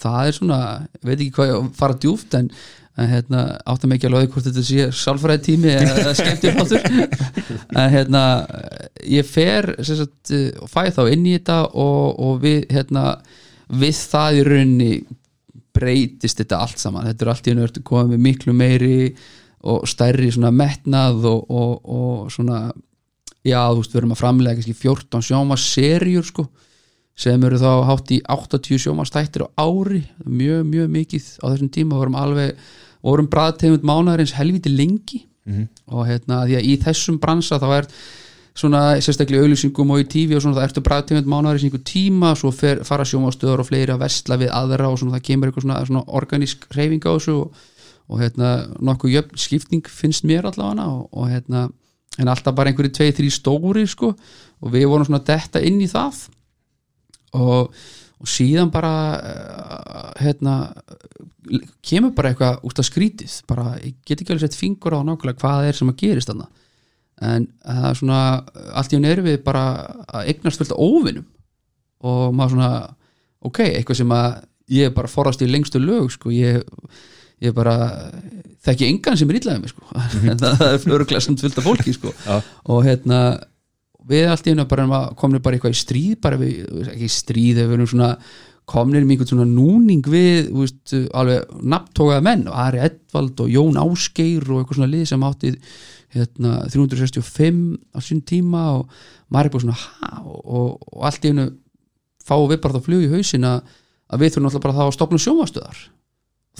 það 0.00 0.28
er 0.28 0.36
svona, 0.36 0.58
veit 1.02 1.18
ekki 1.18 1.32
hvað 1.36 1.68
fara 1.76 1.96
djúft 2.00 2.36
en, 2.38 2.50
en 2.94 3.10
hérna 3.10 3.42
áttum 3.66 3.92
ekki 3.94 4.06
alveg 4.06 4.30
hvort 4.30 4.46
þetta 4.46 4.62
sé 4.62 4.86
sálfræði 4.94 5.42
tími 5.48 5.72
eða 5.74 6.12
skemmtir 6.14 6.60
áttur 6.62 6.84
en 7.80 7.90
hérna 7.90 8.22
ég 9.02 9.26
fer 9.26 9.72
sagt, 9.82 10.30
og 10.62 10.70
fæ 10.70 10.92
þá 10.94 11.02
inn 11.10 11.26
í 11.26 11.34
þetta 11.34 11.58
og, 11.72 12.14
og 12.22 12.38
við 12.44 12.64
hérna 12.70 13.18
við 13.74 14.00
það 14.12 14.38
í 14.38 14.46
rauninni 14.48 14.92
breytist 15.74 16.38
þetta 16.38 16.60
allt 16.62 16.78
saman. 16.78 17.08
Þetta 17.08 17.24
er 17.24 17.30
allt 17.32 17.48
í 17.50 17.54
nörd 17.58 17.80
komið 17.86 18.12
með 18.12 18.24
miklu 18.28 18.54
meiri 18.56 18.98
og 19.64 19.88
stærri 19.88 20.28
svona 20.32 20.52
metnað 20.54 21.24
og, 21.30 21.48
og, 21.50 21.72
og 21.88 22.32
svona 22.32 22.68
já, 23.44 23.58
þú 23.72 23.80
veist, 23.80 23.94
við 23.94 24.00
erum 24.02 24.14
að 24.14 24.20
framlega 24.20 24.58
kannski 24.60 24.76
14 24.76 25.26
sjómaserjur 25.28 26.28
sko 26.28 26.46
sem 27.14 27.44
eru 27.46 27.58
þá 27.60 27.70
hátt 27.88 28.10
í 28.10 28.18
80 28.26 28.80
sjómastættir 28.82 29.46
á 29.46 29.48
ári, 29.62 30.02
mjög, 30.26 30.64
mjög 30.66 30.90
mikið 30.90 31.28
á 31.42 31.44
þessum 31.52 31.70
tíma, 31.70 32.00
vorum 32.00 32.18
alveg 32.18 32.58
vorum 33.04 33.28
bræðtegund 33.30 33.84
mánaðarins 33.86 34.34
helviti 34.38 34.72
lengi. 34.72 35.24
Og 35.92 36.06
hérna, 36.08 36.44
því 36.48 36.58
að 36.58 36.68
í 36.70 36.76
þessum 36.82 37.18
bransa 37.20 37.60
þá 37.60 37.68
er 37.76 37.88
svona 38.54 38.80
sérstaklega 39.02 39.44
auðlýsingum 39.44 39.92
og 39.92 40.04
í 40.04 40.08
tífi 40.08 40.36
og 40.36 40.42
svona 40.44 40.60
það 40.60 40.66
ertu 40.68 40.82
bræðtegund 40.86 41.30
mánaðarins 41.30 41.66
í 41.66 41.68
einhver 41.68 41.84
tíma, 41.90 42.32
svo 42.38 42.52
fer, 42.54 42.82
fara 42.86 43.04
sjómastöður 43.04 43.64
og 43.64 43.68
fleiri 43.68 43.94
að 43.94 44.04
vestla 44.06 44.38
við 44.40 44.52
aðra 44.54 44.90
og 44.90 45.00
svona 45.00 45.18
það 45.18 45.26
kemur 45.28 45.50
eitthvað 45.50 45.66
svona, 45.66 45.80
svona 45.90 46.04
organísk 46.20 46.68
reyfing 46.74 47.04
á 47.04 47.12
þessu 47.12 47.34
og, 47.42 47.64
og 48.08 48.22
hérna 48.22 48.52
nokkuð 48.80 49.16
jöfn 49.18 49.42
skipting 49.42 49.90
finnst 49.90 50.24
mér 50.24 50.48
allavega. 50.48 50.86
Og, 50.86 51.08
og 51.12 51.28
hérna, 51.34 51.66
en 52.18 52.30
alltaf 52.30 52.56
bara 52.56 52.70
einhverju 52.70 52.94
tvei, 52.94 53.10
þrý 53.18 53.32
stóri 53.34 53.84
sko. 53.90 54.14
Og 54.64 54.72
við 54.72 54.88
vorum 54.88 55.10
svona 55.10 55.24
detta 55.26 55.60
inn 55.60 55.82
í 55.82 55.90
það 55.90 56.24
og, 57.36 57.74
og 58.20 58.30
síðan 58.30 58.72
bara 58.74 58.94
uh, 59.18 60.10
hérna 60.22 60.56
kemur 61.84 62.14
bara 62.16 62.32
eitthvað 62.32 62.64
út 62.64 62.80
af 62.80 62.88
skrítið. 62.88 63.38
Bara, 63.50 63.74
ég 63.84 63.98
get 64.06 64.22
ekki 64.22 64.34
alveg 64.34 64.46
sett 64.46 64.58
fingur 64.58 64.96
á 64.96 65.00
nákvæmlega 65.04 65.40
hvað 65.42 65.58
það 65.58 65.70
er 65.70 65.80
sem 65.80 65.92
að 65.92 65.98
gerist 66.02 66.32
þarna. 66.32 66.48
En 67.24 67.48
það 67.62 67.88
er 67.90 67.98
svona, 68.00 68.20
allt 68.74 68.92
í 68.92 68.98
hún 68.98 69.08
er 69.08 69.22
við 69.24 69.40
bara 69.44 69.64
að 70.08 70.30
eignast 70.32 70.60
fullt 70.60 70.74
óvinnum 70.74 71.26
og 72.04 72.34
maður 72.36 72.56
svona 72.56 72.70
ok, 73.44 73.60
eitthvað 73.68 74.00
sem 74.00 74.14
að 74.16 74.30
ég 74.74 74.88
er 74.88 74.96
bara 74.96 75.10
forast 75.12 75.44
í 75.44 75.48
lengstu 75.48 75.80
lög 75.82 76.10
sko, 76.14 76.32
ég 76.34 76.64
ég 77.44 77.54
bara 77.54 77.74
þekki 78.64 78.88
engan 78.88 79.18
sem 79.18 79.30
er 79.30 79.40
illaðið 79.40 79.64
mig 79.64 79.72
sko. 79.72 79.88
En 80.30 80.40
það 80.40 80.64
er 80.68 80.78
flöruglega 80.82 81.24
samt 81.24 81.42
fullt 81.44 81.60
af 81.60 81.66
fólki 81.66 81.94
sko. 81.96 82.14
Já. 82.24 82.38
og 82.70 82.84
hérna 82.86 83.20
við 84.08 84.30
allt 84.30 84.46
í 84.48 84.52
hennu 84.52 84.66
bara 84.68 84.86
að 84.88 85.14
komnir 85.20 85.42
bara 85.44 85.56
eitthvað 85.56 85.76
í 85.76 85.80
stríð 85.80 86.18
bara 86.24 86.40
við, 86.40 86.58
ekki 86.92 87.08
stríð 87.12 87.62
við 87.62 87.76
erum 87.76 87.90
svona 87.90 88.10
komnir 88.68 89.04
einhvern 89.04 89.28
svona 89.28 89.46
núning 89.48 90.04
við, 90.08 90.48
veist, 90.54 90.94
alveg 91.12 91.50
nafntókaða 91.60 92.24
menn, 92.24 92.46
Ari 92.48 92.80
Edvald 92.86 93.42
og 93.44 93.50
Jón 93.52 93.76
Ásgeir 93.80 94.46
og 94.48 94.62
eitthvað 94.62 94.80
svona 94.80 94.92
lið 94.92 95.04
sem 95.10 95.26
átti 95.28 95.52
hérna 96.14 96.54
365 96.72 97.60
á 97.92 97.98
sín 98.04 98.22
tíma 98.24 98.64
og 98.78 98.94
maður 99.32 99.50
er 99.50 99.54
bara 99.54 99.64
svona 99.66 99.78
ha, 99.80 100.22
og, 100.22 100.40
og, 100.44 100.68
og 100.94 101.08
allt 101.08 101.26
í 101.26 101.32
hennu 101.32 101.48
fáum 102.24 102.48
við 102.48 102.62
bara 102.64 102.78
það 102.78 102.88
flug 102.88 103.04
í 103.04 103.12
hausin 103.12 103.48
að, 103.48 103.74
við 104.20 104.34
þurfum 104.34 104.48
alltaf 104.50 104.64
bara 104.64 104.78
þá 104.78 104.84
að 104.86 104.96
stopna 104.96 105.22
sjómastöðar 105.24 105.84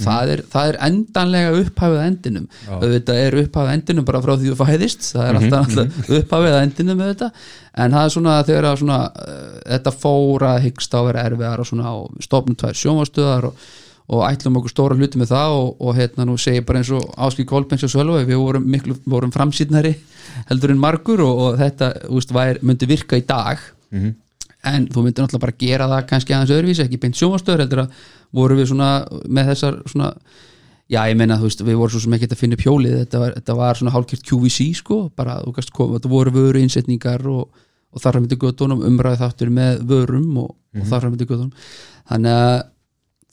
það, 0.00 0.32
er, 0.34 0.42
það 0.50 0.70
er 0.70 0.78
endanlega 0.88 1.52
upphafið 1.60 2.00
að 2.00 2.08
endinum. 2.08 2.48
Auðvitað 2.78 3.20
er 3.20 3.36
upphafið 3.44 3.70
að 3.70 3.76
endinum 3.78 4.08
bara 4.08 4.22
frá 4.24 4.32
því 4.34 4.50
þú 4.50 4.56
fæðist. 4.58 5.06
Það 5.12 5.28
er 5.28 5.38
alltaf, 5.40 5.68
alltaf 5.68 6.10
upphafið 6.18 6.56
að 6.56 6.64
endinum 6.64 7.00
með 7.00 7.12
þetta 7.12 7.30
en 7.74 7.94
það 7.94 8.08
er 8.08 8.12
svona 8.14 8.34
þegar 8.46 8.68
að 8.68 8.80
svona, 8.82 8.98
uh, 9.10 9.54
þetta 9.62 9.94
fóra 9.98 10.52
hyggst 10.62 10.94
á 10.94 10.98
að 11.00 11.08
vera 11.10 11.24
erfiðar 11.30 11.62
og 11.62 11.70
svona 11.70 11.94
og 11.98 12.24
stopnum 12.26 12.58
tvær 12.60 12.78
sjónvastöðar 12.78 13.48
og, 13.50 13.64
og 14.14 14.24
ætlum 14.28 14.58
okkur 14.60 14.74
stóra 14.74 14.98
hluti 14.98 15.20
með 15.20 15.32
það 15.32 15.58
og, 15.58 15.70
og 15.82 15.96
hérna 15.98 16.26
nú 16.28 16.36
segi 16.40 16.62
bara 16.66 16.82
eins 16.82 16.92
og 16.94 17.06
Áskil 17.26 17.46
Kolbens 17.50 17.86
og 17.86 17.94
Sölva 17.94 18.22
við 18.22 18.38
vorum 18.42 18.66
miklu, 18.70 18.98
vorum 19.10 19.32
framsýtnari 19.34 19.94
heldur 20.50 20.74
en 20.74 20.82
margur 20.82 21.24
og, 21.24 21.40
og 21.46 21.56
þetta 21.62 21.94
úst, 22.14 22.34
væri, 22.34 22.62
myndi 22.62 22.90
virka 22.90 23.18
í 23.18 23.24
dag 23.26 23.62
en 24.70 24.88
þú 24.92 25.04
myndir 25.04 25.24
náttúrulega 25.24 25.44
bara 25.44 25.56
gera 25.60 25.90
það 25.92 26.08
kannski 26.10 26.34
aðeins 26.34 26.54
öðruvísi, 26.56 26.84
ekki 26.86 27.00
beint 27.02 27.20
sjónvastöður 27.20 27.64
heldur 27.64 27.84
að 27.84 28.02
voru 28.34 28.58
við 28.58 28.70
svona 28.72 28.90
með 29.28 29.52
þessar 29.52 29.78
svona 29.92 30.10
já 30.90 31.00
ég 31.08 31.16
meina 31.16 31.38
þú 31.40 31.48
veist 31.48 31.64
við 31.64 31.80
vorum 31.80 31.94
svo 31.94 32.02
sem 32.04 32.16
ekki 32.16 32.28
að 32.30 32.40
finna 32.42 32.58
upp 32.58 32.66
hjólið 32.66 32.98
þetta 33.02 33.22
var, 33.22 33.36
þetta 33.38 33.56
var 33.60 33.80
svona 33.80 33.94
hálfgjört 33.94 34.26
QVC 34.28 34.68
sko 34.80 34.98
bara 35.16 35.38
þú 35.44 35.54
gast 35.56 35.72
koma, 35.76 35.98
þetta 35.98 36.12
voru 36.12 36.34
vöru 36.34 36.60
innsetningar 36.60 37.24
og, 37.30 37.64
og 37.94 38.04
þar 38.04 38.20
myndi 38.20 38.40
göttunum 38.40 38.84
umræði 38.84 39.22
þáttur 39.22 39.54
með 39.54 39.82
vörum 39.88 40.30
og, 40.44 40.54
og 40.76 40.86
þar 40.90 41.08
myndi 41.08 41.28
göttunum 41.28 41.52
þannig 42.10 42.38
að 42.42 42.62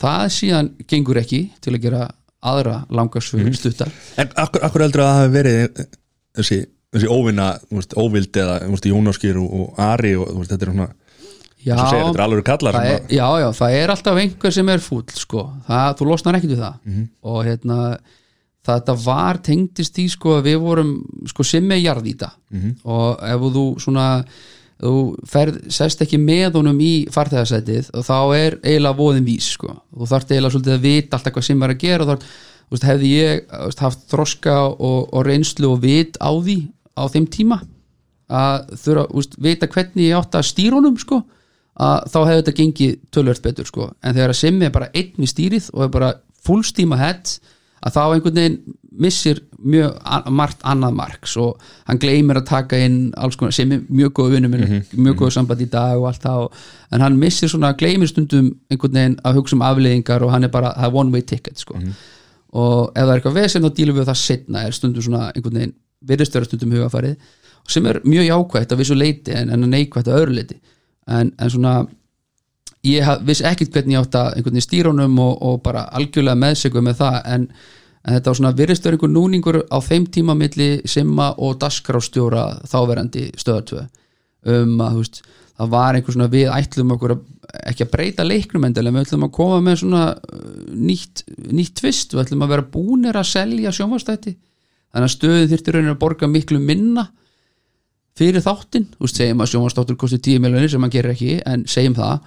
það 0.01 0.25
síðan 0.37 0.71
gengur 0.89 1.19
ekki 1.21 1.43
til 1.61 1.75
að 1.75 1.83
gera 1.85 2.05
aðra 2.41 2.81
langarsfjör 2.89 3.53
stuttar. 3.53 3.91
En 4.19 4.31
akkur, 4.39 4.63
akkur 4.65 4.85
heldur 4.85 5.03
að 5.03 5.09
það 5.09 5.19
hafi 5.19 5.33
verið 5.35 5.59
eh, 5.61 5.89
þessi, 6.39 6.59
þessi 6.95 7.11
óvinna, 7.11 7.47
óvild 8.01 8.39
eða 8.41 8.55
Jónaskir 8.89 9.37
og, 9.41 9.51
og 9.59 9.81
Ari 9.85 10.15
og 10.17 10.41
þetta 10.41 10.65
er 10.65 10.71
svona, 10.73 10.87
já, 11.65 11.75
er 12.39 12.45
kallar 12.47 12.77
það 12.77 12.89
er, 12.93 13.03
já, 13.17 13.27
já, 13.43 13.47
það 13.59 13.75
er 13.81 13.93
alltaf 13.95 14.21
einhver 14.23 14.55
sem 14.55 14.71
er 14.73 14.81
fúll 14.83 15.05
sko, 15.13 15.45
það, 15.67 15.91
þú 15.99 16.09
losnar 16.09 16.39
ekkert 16.39 16.55
við 16.55 16.63
það. 16.65 16.79
Og 17.31 17.43
hérna 17.45 17.77
þetta 18.67 18.95
var 19.05 19.39
tengdist 19.41 19.97
í 20.01 20.07
sko 20.11 20.37
að 20.37 20.49
við 20.51 20.57
vorum 20.61 20.89
sko 21.29 21.45
sem 21.47 21.65
með 21.65 21.83
jarðýta 21.87 22.31
og 22.85 23.23
ef 23.25 23.45
þú 23.55 23.63
svona 23.81 24.07
þú 24.81 24.93
ferð, 25.29 25.57
sest 25.73 26.01
ekki 26.01 26.17
með 26.17 26.57
honum 26.57 26.79
í 26.81 27.07
farþegarsætið 27.13 27.91
og 27.97 28.05
þá 28.05 28.15
er 28.37 28.55
eiginlega 28.63 28.97
voðin 28.97 29.25
vís 29.27 29.51
sko, 29.53 29.75
þú 29.93 30.07
þarft 30.09 30.31
eiginlega 30.31 30.53
svolítið 30.55 30.73
að 30.77 30.85
vita 30.87 31.17
alltaf 31.17 31.35
hvað 31.35 31.45
sem 31.45 31.61
er 31.65 31.73
að 31.73 31.81
gera 31.83 32.05
og 32.05 32.09
þarf, 32.11 32.31
þú 32.61 32.75
veist, 32.75 32.87
hefði 32.89 33.11
ég 33.11 33.43
veist, 33.51 33.83
haft 33.85 34.07
þroska 34.09 34.55
og, 34.71 34.99
og 35.13 35.27
reynslu 35.27 35.69
og 35.69 35.83
vit 35.83 36.17
á 36.17 36.31
því 36.33 36.57
á 36.97 37.03
þeim 37.13 37.27
tíma 37.29 37.59
að 38.31 38.73
þurfa, 38.81 39.05
þú 39.11 39.21
veist, 39.21 39.37
vita 39.37 39.69
hvernig 39.75 40.07
ég 40.07 40.17
átt 40.17 40.39
að 40.39 40.49
stýra 40.49 40.79
honum 40.79 40.97
sko 41.01 41.21
að 41.79 42.11
þá 42.11 42.19
hefði 42.19 42.41
þetta 42.41 42.57
gengið 42.59 42.99
tölvört 43.11 43.45
betur 43.45 43.69
sko. 43.69 43.89
En 44.03 44.15
þegar 44.17 44.33
að 44.33 44.41
simmi 44.41 44.67
er 44.67 44.75
bara 44.75 44.91
einn 44.93 45.17
við 45.17 45.31
stýrið 45.31 45.71
og 45.73 45.85
er 45.85 45.91
bara 45.93 46.13
fullstíma 46.45 46.99
hett 46.99 47.39
að 47.81 47.95
þá 47.95 48.01
einhvern 48.03 48.37
veginn 48.37 48.77
missir 49.01 49.39
mjög 49.61 49.95
margt 50.35 50.63
annað 50.67 50.95
marks 50.97 51.35
og 51.39 51.61
hann 51.87 51.99
gleymir 52.01 52.41
að 52.41 52.49
taka 52.49 52.79
inn 52.81 52.97
konar 53.39 53.55
sem 53.55 53.71
er 53.71 53.83
mjög 53.87 54.11
góð 54.19 54.33
vinnum 54.35 54.55
mjög 54.91 55.15
góð 55.21 55.33
samband 55.37 55.63
í 55.63 55.69
dag 55.71 55.95
og 55.97 56.09
allt 56.09 56.25
það 56.25 56.47
en 56.91 57.05
hann 57.05 57.19
missir 57.19 57.49
svona, 57.49 57.71
gleymir 57.79 58.11
stundum 58.11 58.51
einhvern 58.69 58.97
veginn 58.97 59.19
að 59.23 59.39
hugsa 59.39 59.55
um 59.55 59.63
afleiðingar 59.65 60.25
og 60.25 60.33
hann 60.33 60.43
er 60.43 60.51
bara, 60.53 60.73
það 60.75 60.89
er 60.89 60.99
one 61.03 61.15
way 61.15 61.23
ticket 61.23 61.61
sko. 61.61 61.79
Og 62.51 62.91
ef 62.91 62.99
það 62.99 63.13
er 63.13 63.21
eitthvað 63.21 63.39
vesen 63.39 63.63
þá 63.63 63.71
dílum 63.77 63.97
við 63.97 64.09
það 64.11 64.19
setna 64.25 64.65
er 64.67 64.75
stundum 64.75 65.07
svona 65.07 65.29
einhvern 65.31 65.61
veginn 65.61 65.77
virðist 66.11 66.35
vera 66.35 66.49
stundum 66.49 66.75
hugafarið 66.75 67.15
sem 67.69 67.87
er 67.87 68.01
mjög 68.03 68.27
jákvætt 68.27 68.73
að 68.73 68.81
vissu 68.81 68.97
leiti 68.97 69.33
en, 69.37 69.53
en 69.53 69.69
neikvætt 69.71 70.09
að 70.09 70.19
öðru 70.19 70.35
leiti 70.35 70.59
en, 71.07 71.33
en 71.37 71.49
svona 71.49 71.75
ég 72.87 73.05
haf- 73.05 73.21
vissi 73.25 73.45
ekkit 73.45 73.73
hvernig 73.73 73.97
ég 73.97 74.01
átt 74.05 74.17
að 74.17 74.31
einhvern 74.35 74.55
veginn 74.57 74.67
stýra 74.67 74.91
honum 74.93 75.19
og, 75.21 75.35
og 75.41 75.61
bara 75.65 75.85
algjörlega 75.97 76.39
meðsöku 76.41 76.81
með 76.81 77.01
það. 77.01 77.17
En, 77.35 77.47
en 78.01 78.15
þetta 78.17 78.31
var 78.31 78.39
svona 78.39 78.53
virðist 78.57 78.85
vera 78.87 78.97
einhver 78.97 79.13
núningur 79.13 79.59
á 79.69 79.77
þeim 79.85 80.07
tíma 80.13 80.35
milli 80.37 80.69
Simma 80.89 81.31
og 81.37 81.59
Dasgrástjóra 81.61 82.47
þáverandi 82.69 83.29
stöðatvö 83.37 83.85
um 84.51 84.79
að 84.81 84.95
þú 84.95 85.03
veist 85.03 85.21
það 85.61 85.69
var 85.75 85.97
einhver 85.97 86.15
svona 86.15 86.31
við 86.33 86.47
ætlum 86.49 86.93
okkur 86.95 87.11
að, 87.13 87.19
ekki 87.69 87.85
að 87.85 87.91
breyta 87.93 88.23
leiknum 88.25 88.63
endilega, 88.65 88.95
við 88.95 89.03
ætlum 89.05 89.25
að 89.27 89.33
koma 89.35 89.59
með 89.61 89.75
svona 89.83 90.03
uh, 90.15 90.45
nýtt, 90.73 91.21
nýtt 91.51 91.75
tvist 91.77 92.15
við 92.15 92.23
ætlum 92.23 92.45
að 92.47 92.53
vera 92.55 92.65
búnir 92.73 93.19
að 93.19 93.27
selja 93.29 93.73
sjónvastætti 93.75 94.33
þannig 94.33 95.05
að 95.05 95.13
stöðin 95.13 95.51
þyrfti 95.51 95.75
raunin 95.75 95.93
að 95.93 95.99
borga 96.01 96.29
miklu 96.31 96.57
minna 96.63 97.05
fyrir 98.19 98.43
þáttinn, 98.43 98.87
þú 98.95 99.05
veist, 99.05 99.19
segjum 99.19 99.43
að 99.43 99.51
sjónvastáttur 99.53 99.97
kosti 99.99 100.19
10 100.19 100.43
miljonir 100.43 100.71
sem 100.71 100.83
hann 100.83 100.93
gerir 100.93 101.13
ekki 101.13 101.37
en 101.47 101.63
segjum 101.69 101.95
það 101.97 102.19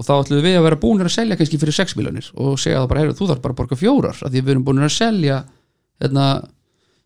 og 0.00 0.06
þá 0.06 0.12
ætlum 0.16 0.44
við 0.44 0.56
að 0.58 0.66
vera 0.68 0.80
búnir 0.80 1.08
að 1.08 1.16
selja 1.16 1.36
kannski 1.36 1.58
fyrir 1.60 1.76
6 1.76 1.96
miljonir 1.98 2.28
og 2.40 2.60
segja 2.60 2.80
það 2.82 2.90
bara, 2.92 3.02
heyrðu, 3.04 3.16
þú 3.18 3.28
þarf 3.30 3.42
bara 3.44 3.56
að 3.56 3.60
borga 3.62 3.80
fjórar 3.80 4.20
af 4.20 4.30
því 4.30 4.42
við 4.44 4.52
erum 4.54 4.66
búnir 4.68 4.86
að 4.86 4.94
selja 4.96 5.40
hérna, 6.00 6.26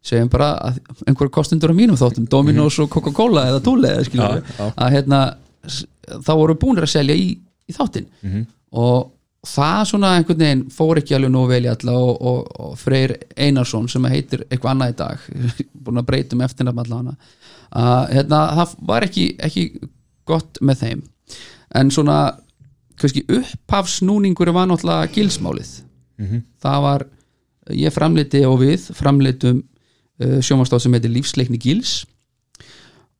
segjum 0.05 0.31
bara 0.35 0.51
að 0.69 0.79
einhver 1.09 1.31
kostundur 1.35 1.73
á 1.75 1.79
mínum 1.79 1.99
þáttum, 1.99 2.29
Dominos 2.31 2.79
og 2.83 2.91
Coca-Cola 2.93 3.49
eða 3.51 3.63
Tule 3.65 3.95
að 4.77 4.95
hérna, 4.95 5.23
þá 6.27 6.33
voru 6.37 6.59
búnir 6.61 6.87
að 6.87 6.93
selja 6.99 7.17
í, 7.19 7.31
í 7.71 7.75
þáttinn. 7.75 8.11
Og 8.75 9.11
það 9.45 9.81
svona 9.91 10.11
einhvern 10.19 10.41
veginn 10.41 10.63
fór 10.73 11.01
ekki 11.01 11.17
alveg 11.17 11.33
nógu 11.35 11.51
vel 11.51 11.65
í 11.67 11.71
alla 11.73 11.95
og, 12.01 12.15
og, 12.31 12.53
og 12.65 12.77
Freyr 12.81 13.17
Einarsson 13.37 13.89
sem 13.93 14.07
heitir 14.09 14.45
eitthvað 14.49 14.71
annað 14.75 14.93
í 14.93 14.97
dag 15.01 15.27
búin 15.85 16.01
að 16.01 16.07
breyta 16.09 16.37
um 16.37 16.45
eftirnafn 16.47 16.85
allavega 16.85 17.17
að 17.75 18.15
hérna, 18.15 18.41
það 18.61 18.75
var 18.89 19.07
ekki, 19.09 19.27
ekki 19.43 19.65
gott 20.29 20.61
með 20.63 20.81
þeim. 20.85 21.05
En 21.75 21.91
svona 21.91 22.19
kannski 23.01 23.25
upphafsnúningur 23.27 24.53
var 24.55 24.69
náttúrulega 24.71 25.11
gilsmálið. 25.17 25.71
Það 26.63 26.83
var 26.87 27.07
ég 27.75 27.95
framleiti 27.95 28.45
og 28.47 28.61
við 28.63 28.91
framleitum 28.95 29.63
uh, 30.23 30.39
sjómastáð 30.45 30.85
sem 30.85 30.95
heitir 30.95 31.11
lífsleikni 31.15 31.59
gils. 31.59 32.05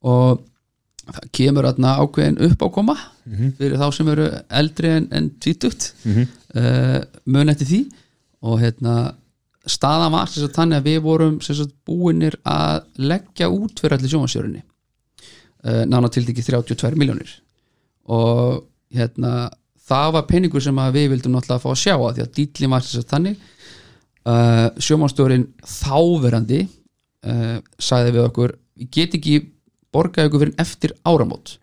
Og 0.05 0.43
það 1.05 1.27
kemur 1.37 1.67
aðna 1.69 1.97
ákveðin 2.01 2.39
uppákoma 2.47 2.95
fyrir 3.59 3.77
þá 3.81 3.87
sem 3.93 4.09
eru 4.13 4.29
eldri 4.49 4.89
en, 4.99 5.09
en 5.13 5.31
tvítugt. 5.41 5.95
Uh, 6.55 7.03
mun 7.25 7.49
eftir 7.53 7.67
því. 7.67 7.83
Og 8.45 8.61
hérna 8.61 9.15
staðan 9.71 10.13
var 10.13 10.29
sem 10.29 10.45
sagt 10.45 10.59
þannig 10.59 10.81
að 10.81 10.89
við 10.91 11.01
vorum 11.05 11.41
sem 11.45 11.57
sagt 11.57 11.75
búinir 11.89 12.37
að 12.45 12.85
leggja 13.01 13.49
út 13.53 13.81
fyrir 13.81 13.97
allir 13.97 14.13
sjómasjörinni 14.13 14.63
uh, 15.65 15.85
nána 15.89 16.11
til 16.13 16.25
ekki 16.29 16.45
32 16.45 16.99
miljónir 17.01 17.33
og 18.13 18.65
hérna 18.95 19.49
það 19.85 20.15
var 20.17 20.29
peningur 20.29 20.65
sem 20.65 20.81
að 20.81 20.99
við 20.99 21.11
vildum 21.15 21.37
náttúrulega 21.37 21.63
fá 21.63 21.71
að 21.73 21.81
sjá 21.81 21.95
að 21.97 22.13
því 22.17 22.25
að 22.25 22.33
dýtlinn 22.39 22.73
var 22.73 22.85
sem 22.85 23.01
sagt 23.01 23.13
þannig. 23.13 23.41
Uh, 24.25 24.69
sjómanstjórin 24.81 25.49
þáverandi 25.69 26.63
uh, 26.65 27.59
sagði 27.77 28.15
við 28.15 28.23
okkur 28.25 28.55
við 28.81 28.91
get 28.97 29.17
ekki 29.19 29.35
borgaði 29.95 30.31
okkur 30.31 30.45
fyrir 30.45 30.63
eftir 30.65 30.95
áramót. 31.07 31.59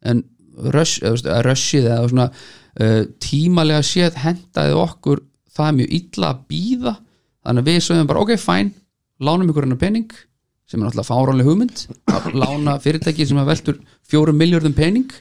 En 0.00 0.24
rush, 0.72 1.02
eða, 1.04 1.98
svona 2.08 2.30
tímalega 3.22 3.82
séð 3.82 4.16
hendaði 4.22 4.74
okkur 4.78 5.20
það 5.54 5.72
mjög 5.74 5.94
illa 5.96 6.28
að 6.30 6.42
býða 6.50 6.92
þannig 7.46 7.64
að 7.64 7.70
við 7.70 7.80
sögum 7.86 8.10
bara 8.10 8.24
ok, 8.24 8.34
fæn 8.40 8.72
lánum 9.18 9.50
ykkur 9.50 9.66
hennar 9.66 9.80
pening 9.80 10.12
sem 10.68 10.80
er 10.82 10.84
náttúrulega 10.84 11.08
fáránleg 11.08 11.48
hugmynd. 11.48 11.82
Að 12.12 12.30
lána 12.36 12.76
fyrirtæki 12.82 13.26
sem 13.26 13.38
er 13.40 13.48
veltur 13.48 13.78
fjórum 14.08 14.36
miljörðum 14.36 14.74
pening. 14.76 15.12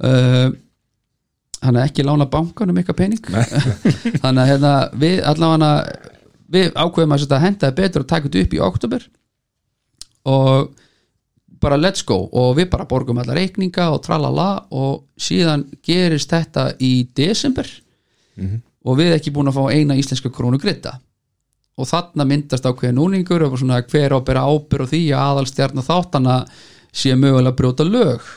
Uh, 0.00 0.54
þannig 1.60 1.82
að 1.82 1.84
ekki 1.84 2.06
lána 2.06 2.26
bankanum 2.32 2.78
eitthvað 2.80 3.00
pening. 3.02 3.20
Þannig 4.22 4.42
að 4.42 4.48
hérna, 4.48 4.70
við 5.02 5.18
allavega 5.28 5.72
við 6.50 6.70
ákveðum 6.72 7.12
að 7.14 7.26
þetta 7.26 7.42
hendaði 7.44 7.76
betur 7.82 8.04
að 8.04 8.08
taka 8.14 8.26
þetta 8.28 8.44
upp 8.46 8.54
í 8.56 8.62
oktober 8.64 9.04
og 10.30 10.70
bara 11.60 11.76
let's 11.76 12.02
go. 12.06 12.16
Og 12.32 12.56
við 12.56 12.70
bara 12.72 12.88
borgum 12.88 13.20
alla 13.20 13.36
reikninga 13.36 13.90
og 13.92 14.00
tralala 14.06 14.48
og 14.72 15.04
síðan 15.20 15.66
gerist 15.84 16.32
þetta 16.32 16.70
í 16.80 17.04
desember. 17.16 17.68
Og 18.88 18.96
við 18.96 19.12
ekki 19.18 19.32
búin 19.36 19.52
að 19.52 19.60
fá 19.60 19.76
eina 19.76 20.00
íslenska 20.00 20.32
krónu 20.32 20.56
gritta 20.56 20.96
og 21.80 21.88
þarna 21.88 22.26
myndast 22.28 22.66
ákveðin 22.68 22.98
núningur 23.00 23.46
og 23.46 23.56
svona 23.58 23.80
hver 23.82 24.14
á 24.14 24.18
að 24.18 24.26
bera 24.28 24.44
ábyrð 24.44 24.86
á 24.86 24.90
því 24.92 25.02
að 25.14 25.24
aðalstjarnar 25.30 25.88
þáttana 25.88 26.36
sé 26.92 27.16
mögulega 27.16 27.54
að 27.54 27.58
brjóta 27.60 27.86
lög 27.88 28.30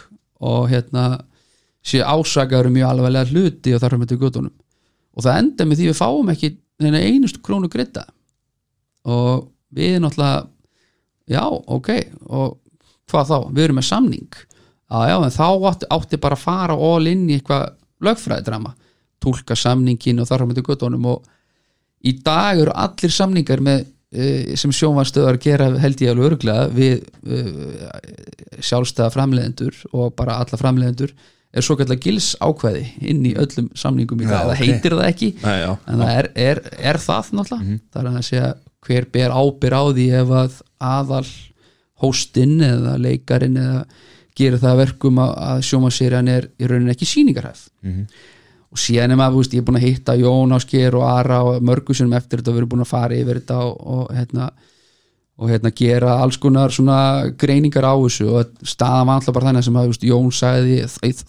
og 0.43 0.67
hérna 0.71 1.05
sé 1.83 1.99
ásakaður 1.99 2.71
um 2.71 2.77
mjög 2.77 2.89
alveglega 2.89 3.31
hluti 3.31 3.75
og 3.75 3.83
þar 3.83 3.97
með 3.99 4.13
til 4.13 4.21
gutunum 4.23 4.55
og 5.13 5.25
það 5.25 5.39
enda 5.41 5.67
með 5.67 5.79
því 5.79 5.89
við 5.91 5.99
fáum 5.99 6.33
ekki 6.33 6.55
neina 6.83 7.03
einustu 7.03 7.43
krónu 7.43 7.69
gritta 7.71 8.07
og 9.03 9.49
við 9.73 9.99
náttúrulega 10.01 10.45
já, 11.27 11.43
ok 11.47 11.89
og 12.29 12.59
hvað 13.13 13.29
þá, 13.29 13.37
við 13.51 13.67
erum 13.67 13.79
með 13.79 13.87
samning. 13.89 14.39
Já, 14.93 14.97
já, 15.09 15.15
en 15.17 15.33
þá 15.33 15.47
átti, 15.69 15.89
átti 15.95 16.19
bara 16.21 16.37
að 16.37 16.45
fara 16.45 16.77
all 16.89 17.09
inn 17.09 17.27
í 17.29 17.37
eitthvað 17.37 17.69
lögfræðidrama. 18.03 18.73
Túlka 19.23 19.57
samningin 19.57 20.21
og 20.21 20.29
þar 20.29 20.45
með 20.47 20.59
til 20.59 20.67
gutunum 20.67 21.07
og 21.13 21.29
í 22.03 22.15
dag 22.23 22.61
eru 22.63 22.73
allir 22.85 23.13
samningar 23.13 23.63
með 23.63 23.85
eh, 24.13 24.55
sem 24.59 24.73
sjónvarstöðar 24.75 25.39
gera 25.43 25.69
held 25.81 26.03
ég 26.03 26.13
alveg 26.13 26.33
örglega 26.33 26.65
við 26.73 27.05
uh, 27.27 27.93
sjálfstæða 28.59 29.13
framleiðendur 29.15 29.79
og 29.93 30.11
bara 30.17 30.41
alla 30.43 30.59
framleiðendur 30.59 31.15
er 31.53 31.65
svo 31.65 31.77
kallar 31.77 31.99
gils 32.01 32.33
ákveði 32.41 32.83
inn 33.05 33.25
í 33.29 33.33
öllum 33.37 33.69
samningum 33.77 34.21
í 34.23 34.27
dag, 34.27 34.47
það 34.47 34.53
ok. 34.55 34.61
heitir 34.63 34.95
það 34.97 35.09
ekki. 35.11 35.27
Nei, 35.43 35.57
já, 35.61 35.69
en 35.85 36.01
það 36.01 36.13
er, 36.13 36.29
er, 36.47 36.61
er 36.91 36.99
það 37.03 37.33
náttúrulega. 37.37 37.75
Það 37.93 38.01
er 38.01 38.09
að 38.09 38.29
segja 38.29 38.53
hver 38.83 39.09
ber 39.13 39.35
ábyr 39.37 39.75
á 39.77 39.83
því 39.93 40.07
ef 40.19 40.33
að 40.39 40.55
aðal 40.83 41.27
hóstinn 42.03 42.55
eða 42.65 42.95
leikarin 42.99 43.59
eða 43.61 43.83
gerir 44.33 44.61
það 44.61 44.71
að 44.71 44.81
verkum 44.81 45.19
að, 45.21 45.59
sjómaserjan 45.67 46.31
er 46.33 46.49
í 46.57 46.69
rauninni 46.69 46.95
ekki 46.95 47.07
sýningarhæf 47.07 47.67
og 48.73 48.81
síðan 48.81 49.13
er 49.13 49.19
maður, 49.19 49.43
veist, 49.43 49.53
ég 49.53 49.61
er 49.61 49.67
búin 49.67 49.77
að 49.77 49.87
hitta 49.87 50.15
Jón 50.17 50.55
Ásker 50.57 50.95
og 50.97 51.03
Ara 51.05 51.41
og 51.45 51.65
mörgusunum 51.65 52.15
eftir 52.17 52.41
þetta 52.41 52.49
og 52.49 52.55
við 52.55 52.63
erum 52.63 52.71
búin 52.71 52.85
að 52.85 52.93
fara 52.93 53.17
yfir 53.17 53.39
þetta 53.39 53.59
og, 53.67 53.75
og 53.95 54.13
hérna 54.17 54.47
og 55.43 55.49
hérna 55.49 55.71
gera 55.73 56.15
alls 56.21 56.37
konar 56.37 56.73
greiningar 57.41 57.85
á 57.89 57.93
þessu. 57.97 58.27
Og 58.29 58.67
staðan 58.69 59.07
var 59.09 59.19
alltaf 59.19 59.35
bara 59.35 59.49
þannig 59.49 59.65
sem 59.65 59.77
að 59.77 59.87
veist, 59.91 60.03
Jón 60.09 60.33
sagði 60.33 60.81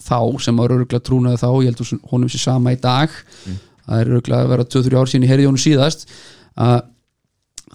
þá 0.05 0.19
sem 0.45 0.57
var 0.61 0.73
örgulega 0.75 1.05
trúnaði 1.05 1.41
þá, 1.41 1.47
ég 1.63 1.71
held 1.71 1.81
að 1.81 2.11
honum 2.11 2.29
sé 2.29 2.41
sama 2.41 2.73
í 2.75 2.81
dag. 2.81 3.09
Það 3.85 4.01
er 4.01 4.11
örgulega 4.13 4.45
að 4.45 4.51
vera 4.53 4.67
2-3 4.75 4.99
ár 5.01 5.09
síðan 5.09 5.25
í 5.25 5.31
herði 5.31 5.47
Jónu 5.47 5.61
síðast. 5.61 6.05
Að 6.55 6.77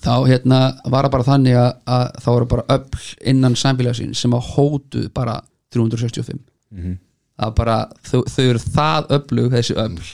þá 0.01 0.15
hérna 0.31 0.61
var 0.87 1.07
það 1.07 1.15
bara 1.17 1.29
þannig 1.29 1.59
að, 1.61 1.71
að 1.99 2.07
þá 2.25 2.29
voru 2.31 2.51
bara 2.55 2.67
öll 2.77 3.05
innan 3.35 3.59
samfélagsinn 3.59 4.15
sem 4.17 4.35
að 4.35 4.51
hótu 4.55 5.07
bara 5.15 5.41
365 5.75 6.41
að 7.41 7.55
bara 7.57 7.77
þau, 8.05 8.23
þau 8.29 8.45
eru 8.45 8.63
það 8.65 9.11
öflug 9.17 9.53
þessi 9.55 9.77
öfl 9.81 10.09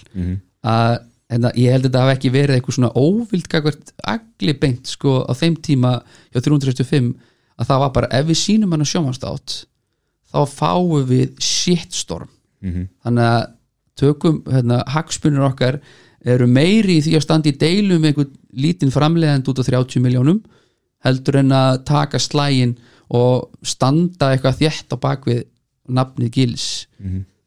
að 0.67 0.93
hérna, 1.33 1.51
ég 1.59 1.73
held 1.75 1.85
að 1.85 1.89
þetta 1.91 2.03
hafi 2.05 2.15
ekki 2.17 2.31
verið 2.35 2.57
eitthvað 2.57 2.77
svona 2.77 2.93
óvild 2.95 3.57
agli 4.07 4.53
beint 4.63 4.87
sko 4.87 5.25
á 5.27 5.33
þeim 5.35 5.57
tíma 5.63 5.93
hjá 6.31 6.41
365 6.41 7.15
að 7.57 7.67
það 7.71 7.83
var 7.83 7.93
bara 7.97 8.13
ef 8.13 8.27
við 8.29 8.39
sínum 8.43 8.73
hann 8.75 8.85
að 8.85 8.93
sjómanstátt 8.93 9.57
þá 10.33 10.41
fáum 10.47 11.07
við 11.09 11.35
shitstorm. 11.41 12.29
Þannig 13.03 13.31
að 13.31 13.47
tökum 13.97 14.43
hérna, 14.51 14.83
hagsmunir 14.93 15.47
okkar 15.47 15.81
eru 16.27 16.47
meiri 16.47 16.99
í 16.99 17.03
því 17.05 17.17
að 17.17 17.25
standa 17.25 17.49
í 17.49 17.57
deilum 17.57 18.05
einhvern 18.05 18.33
lítinn 18.53 18.93
framleiðand 18.93 19.49
út 19.49 19.61
á 19.63 19.69
30 19.69 20.03
miljónum 20.05 20.43
heldur 21.07 21.39
en 21.41 21.53
að 21.55 21.85
taka 21.87 22.19
slægin 22.19 22.77
og 23.15 23.51
standa 23.63 24.33
eitthvað 24.35 24.59
þétt 24.61 24.93
á 24.93 24.97
bakvið 24.99 25.45
nafnið 25.89 26.31
gils. 26.37 26.69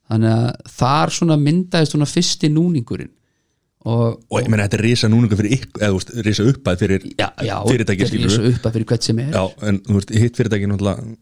Þannig 0.09 0.35
að 0.35 0.75
þar 0.79 1.15
svona 1.15 1.37
myndaðist 1.37 1.95
svona 1.95 2.09
fyrsti 2.09 2.49
núningurinn. 2.53 3.13
Og, 3.87 4.17
og 4.27 4.41
ég 4.41 4.49
meina 4.51 4.65
þetta 4.65 4.75
er 4.75 4.81
risa 4.83 5.07
núninga 5.07 5.37
fyrir 5.39 5.53
ykkur 5.55 5.83
eða 5.85 5.93
þú 5.93 5.99
veist, 5.99 6.09
risa 6.25 6.45
uppæð 6.49 6.81
fyrir 6.81 7.03
já, 7.13 7.29
já, 7.47 7.53
fyrirtæki 7.63 8.03
þetta 8.03 8.03
er 8.03 8.09
skilur 8.11 8.33
svo 8.33 8.49
upp 8.49 8.65
að 8.67 8.73
fyrir 8.75 8.87
hvert 8.89 9.05
sem 9.07 9.21
er. 9.23 9.29
Já, 9.31 9.43
en 9.69 9.79
þú 9.85 9.95
veist, 9.95 10.11
hitt 10.19 10.39
fyrirtæki 10.39 10.67
náttúrulega 10.67 11.13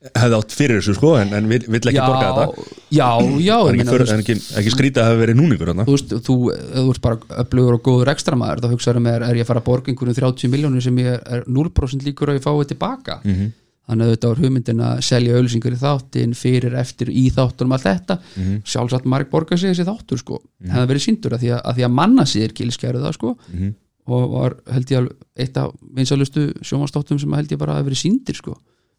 hefði 0.00 0.36
átt 0.38 0.54
fyrir 0.56 0.78
þessu 0.80 0.94
sko 0.96 1.10
en, 1.20 1.32
en 1.36 1.48
vill, 1.50 1.60
vill 1.68 1.90
ekki 1.90 2.00
borga 2.00 2.28
þetta. 2.32 2.66
já, 2.88 3.08
já, 3.44 3.56
Það 3.60 3.68
ég 3.68 3.82
ekki, 3.82 3.88
þú 3.90 3.98
en 4.00 4.22
ekki, 4.22 4.36
ekki 4.56 4.72
skrítið 4.72 5.02
að 5.02 5.08
hafa 5.10 5.20
verið 5.20 5.36
núningur 5.36 5.72
þú 5.76 5.86
veist, 5.90 6.14
þú, 6.24 6.36
þú 6.56 6.84
ert 6.94 7.02
bara 7.04 7.18
öflugur 7.44 7.76
og 7.76 7.82
góður 7.84 8.12
ekstramæður, 8.14 8.62
þá 8.64 8.72
hugsaður 8.72 9.04
með 9.04 9.26
er 9.28 9.40
ég 9.40 9.44
að 9.44 9.50
fara 9.50 9.60
að 9.60 9.66
borga 9.68 9.92
einhverjum 9.92 10.16
30 10.16 10.52
miljónir 10.54 10.86
sem 10.86 11.02
ég 11.02 11.26
er 11.36 11.44
0% 11.44 12.06
líkur 12.08 12.32
að 12.32 12.40
ég 12.40 12.46
fái 12.46 12.70
tilbaka? 12.72 13.18
Mm. 13.22 13.34
-hmm. 13.36 13.52
Þannig 13.90 14.06
að 14.06 14.12
þetta 14.14 14.28
var 14.30 14.40
hugmyndin 14.44 14.80
að 14.86 15.00
selja 15.02 15.36
ölsingar 15.40 15.74
í 15.76 15.80
þáttin, 15.82 16.34
fyrir, 16.38 16.74
eftir, 16.78 17.10
í 17.10 17.24
þáttunum 17.34 17.72
allt 17.76 17.86
þetta, 17.88 18.16
mm 18.20 18.40
Mhm. 18.40 18.48
-hmm. 18.50 18.62
sjálfsagt 18.72 19.04
marg 19.10 19.30
borga 19.30 19.56
sig 19.58 19.74
þessi 19.74 19.86
þáttur 19.90 20.18
sko, 20.22 20.38
mm 20.40 20.66
-hmm. 20.66 20.72
hefði 20.76 20.90
verið 20.94 21.04
síndur 21.08 21.32
að 21.34 21.40
því 21.44 21.50
að, 21.56 21.60
að 21.64 21.74
því 21.76 21.84
að 21.88 21.94
manna 22.00 22.24
sér 22.24 22.52
gilskæru 22.54 23.02
það 23.02 23.12
sko 23.18 23.36
Mhm. 23.52 23.74
og 24.06 24.30
var 24.32 24.54
held 24.72 24.86
ég 24.90 24.98
alveg 24.98 25.16
eitt 25.36 25.56
af 25.56 25.72
vinsalustu 25.96 26.52
sjómanstáttum 26.62 27.18
sem 27.20 27.32
held 27.32 27.50
ég 27.52 27.58
bara 27.58 27.78
að 27.80 27.84
verið 27.90 28.00
síndir 28.04 28.34
sko, 28.36 28.56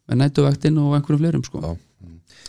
með 0.08 0.16
nætuvæktinn 0.22 0.78
og 0.78 0.94
einhverjum 0.94 1.18
fleirum 1.20 1.44
sko, 1.44 1.60
Já. 1.60 1.76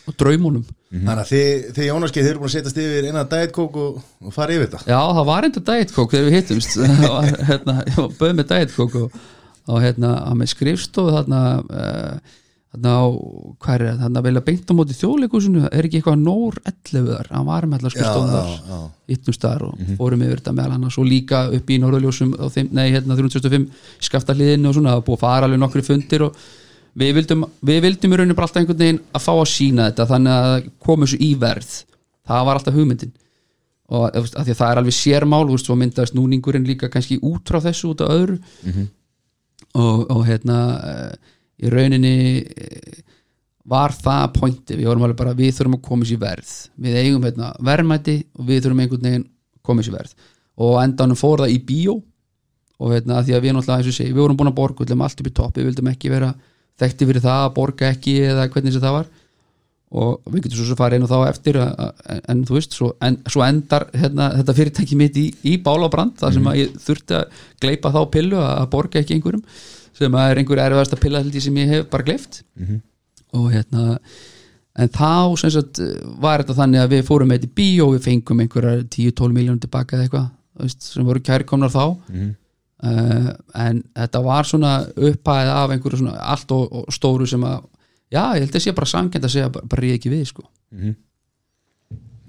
og 0.08 0.14
draumunum 0.18 0.66
Þannig 0.94 1.24
að 1.24 1.32
þið, 1.34 1.74
þið 1.74 1.86
Jónaskið, 1.90 2.24
þið 2.24 2.30
eru 2.30 2.40
búin 2.40 2.50
að 2.50 2.54
setjast 2.54 2.78
yfir 2.78 3.06
eina 3.08 3.24
dætkók 3.26 3.76
og, 3.76 4.02
og 4.22 4.34
fara 4.34 4.54
yfir 4.54 4.68
þetta 4.68 4.86
Já, 4.86 5.00
það 5.18 5.26
var 5.26 5.44
enda 5.48 5.60
Diet 5.60 5.92
Coke 5.94 6.18
þegar 6.18 6.30
við 6.30 6.36
hittumst 6.38 6.78
Var, 9.68 9.84
hérna, 9.84 10.14
og, 10.14 10.24
og 10.24 10.32
að 10.32 10.40
með 10.42 10.54
skrifstofu 10.54 11.14
þarna 11.18 11.44
uh, 11.64 12.40
þarna 12.74 12.94
á, 12.98 13.06
hvað 13.62 13.76
er 13.76 13.84
það, 13.86 14.00
þarna 14.02 14.24
vilja 14.26 14.44
beint 14.48 14.72
á 14.72 14.74
móti 14.74 14.98
þjóðleikusinu, 14.98 15.64
er 15.70 15.88
ekki 15.88 16.00
eitthvað 16.00 16.24
nór 16.24 16.58
11 16.66 17.06
þar, 17.12 17.30
hann 17.36 17.48
var 17.48 17.68
með 17.70 17.80
allar 17.80 17.94
skrifstofun 17.94 18.32
Já, 18.32 18.34
þar 18.34 18.50
já, 18.50 18.74
já. 18.74 19.14
hittumst 19.14 19.46
þar 19.46 19.66
og 19.68 19.94
fórum 20.00 20.26
yfir 20.26 20.42
þetta 20.42 20.56
meðal 20.58 20.74
hann 20.74 20.90
og 20.90 21.08
líka 21.08 21.44
upp 21.54 21.70
í 21.70 21.80
Norðurljósum 21.84 22.34
á 22.34 22.46
þeim, 22.56 22.72
nei, 22.74 22.88
hérna 22.96 23.18
365 23.20 23.70
skafta 24.10 24.36
hliðinu 24.38 24.72
og 24.72 24.78
svona, 24.80 24.96
það 24.96 25.02
var 25.02 25.08
búið 25.10 25.20
að 25.20 25.26
fara 25.28 25.50
alveg 25.50 25.62
nokkri 25.62 25.86
fundir 25.86 26.26
og 26.26 26.42
við 27.04 27.18
vildum, 27.20 27.46
við 27.62 27.82
vildum 27.88 28.14
í 28.16 28.20
rauninu 28.20 28.38
bara 28.38 28.50
alltaf 28.50 28.62
einhvern 28.64 28.82
veginn 28.82 29.02
að 29.14 29.26
fá 29.26 29.34
að 29.34 29.52
sína 29.54 29.90
þetta 29.92 30.10
þannig 30.10 30.48
að 30.48 30.72
komu 30.86 31.08
þessu 31.08 31.22
í 31.22 31.30
verð. 31.42 31.72
Það 32.30 32.48
var 32.48 32.60
alltaf 32.60 32.78
hugmyndin. 32.78 33.14
Og 33.94 34.04
því 34.14 34.54
að 34.54 34.58
það 34.58 34.68
er 34.72 34.82
alveg 34.82 34.96
sérmál 34.98 35.42
þú 35.46 35.56
veist, 35.58 35.70
svo 35.70 35.78
myndaðist 35.78 36.16
núningurinn 36.18 36.68
líka 36.68 36.90
kannski 36.94 37.18
út 37.22 37.50
frá 37.50 37.60
þessu 37.66 37.92
út 37.92 38.04
af 38.06 38.14
öðru 38.14 38.38
og, 39.80 40.06
og 40.14 40.24
hérna 40.28 40.60
eh, 40.90 41.34
í 41.64 41.72
rauninni 41.74 42.16
eh, 42.44 43.02
var 43.70 43.96
það 43.96 44.26
pointi, 44.36 44.78
við 44.78 44.90
vorum 44.90 45.06
alveg 45.08 45.20
bara 45.20 45.36
við 45.38 45.54
þurfum 45.58 45.78
að 45.78 45.86
koma 45.88 46.08
sér 46.08 46.22
verð. 46.22 46.54
Við 46.84 46.98
eigum 47.00 47.28
hérna, 47.28 47.52
verðmæti 47.64 48.18
og 48.36 48.48
við 48.50 48.66
þurfum 48.66 48.82
einhvern 48.84 49.08
veginn 49.08 49.28
koma 49.64 49.86
sér 49.86 49.98
verð. 49.98 50.18
Og 50.60 50.80
endanum 50.82 51.20
fór 51.20 51.46
það 51.46 51.54
í 51.56 51.62
bíó. 51.68 52.00
Og 52.84 52.92
hérna, 52.92 53.22
því 53.24 53.38
að 53.38 53.46
við 53.46 53.56
náttúrulega, 53.56 53.88
ég 53.88 53.96
segi, 53.96 54.12
við 54.12 54.26
vorum 54.26 54.40
búin 54.40 54.52
að 54.52 54.58
borga 54.58 54.84
við 54.84 54.90
vildum 54.90 55.06
allt 55.06 55.22
upp 55.22 55.30
í 55.30 55.36
topp, 55.38 55.58
við 55.58 55.70
vildum 55.70 55.90
ekki 55.94 56.12
vera 56.12 56.34
þekkti 56.82 57.08
fyrir 57.08 57.24
það 57.24 57.44
að 57.46 57.54
borga 57.56 57.92
ekki 57.94 58.16
eða 58.28 58.48
hvernig 58.52 58.74
sem 58.74 58.84
það 58.84 58.98
var 58.98 59.12
og 59.94 60.34
við 60.34 60.48
getum 60.48 60.66
svo 60.66 60.78
farið 60.80 61.06
og 61.06 61.12
þá 61.12 61.18
eftir 61.30 61.60
en 61.62 62.44
þú 62.48 62.58
veist, 62.58 62.76
svo, 62.78 62.92
en, 63.04 63.20
svo 63.30 63.44
endar 63.46 63.88
hérna, 63.94 64.32
þetta 64.40 64.58
fyrirtæki 64.58 64.98
mitt 65.00 65.20
í, 65.22 65.28
í 65.46 65.56
bálabrand 65.62 66.18
þar 66.22 66.38
sem 66.38 66.50
að 66.50 66.60
ég 66.64 66.76
þurfti 66.82 67.18
að 67.20 67.42
gleipa 67.62 67.94
þá 67.94 68.00
pillu 68.16 68.42
að, 68.42 68.68
borga 68.74 69.02
ekki 69.04 69.18
einhverjum 69.18 69.44
sem 69.94 70.18
að 70.18 70.32
er 70.32 70.42
einhver 70.42 70.64
erfiðasta 70.66 71.02
pilla 71.02 71.22
held 71.22 71.38
ég 71.38 71.46
sem 71.46 71.60
ég 71.62 71.74
hef 71.76 71.90
bara 71.94 72.08
gleift 72.08 72.42
og 73.38 73.50
hérna 73.54 74.00
en 74.74 74.90
þá 74.90 75.38
sagt 75.38 75.82
var 76.22 76.42
þetta 76.42 76.58
þannig 76.58 76.82
að 76.82 76.96
við 76.96 77.04
fórum 77.10 77.30
með 77.30 77.44
þetta 77.44 77.52
í 77.52 77.58
bíó 77.60 77.88
og 77.88 77.98
við 77.98 78.08
fengum 78.08 78.40
einhverjar 78.42 78.88
10-12 78.88 79.36
miljónum 79.38 79.62
tilbaka 79.62 79.98
eða 80.00 80.08
eitthvað 80.08 80.32
sem 80.82 81.06
voru 81.06 81.22
kærkomnar 81.22 81.72
þá. 81.74 81.86
Uh, 82.84 83.30
en 83.56 83.78
þetta 83.96 84.20
var 84.26 84.44
svona 84.44 84.72
upphæð 84.92 85.52
af 85.54 85.72
einhverju 85.72 86.02
svona 86.02 86.18
allt 86.34 86.52
og, 86.52 86.66
og 86.82 86.90
stóru 86.92 87.28
sem 87.30 87.44
að 87.48 87.62
já, 88.14 88.24
ég 88.38 88.46
held 88.46 88.58
að 88.60 88.66
sé 88.68 88.74
bara 88.78 88.90
sangend 88.94 89.28
að 89.28 89.34
segja 89.36 89.52
bara, 89.54 89.70
bara 89.74 89.84
ríð 89.86 89.98
ekki 89.98 90.12
við 90.14 90.26
sko. 90.30 90.46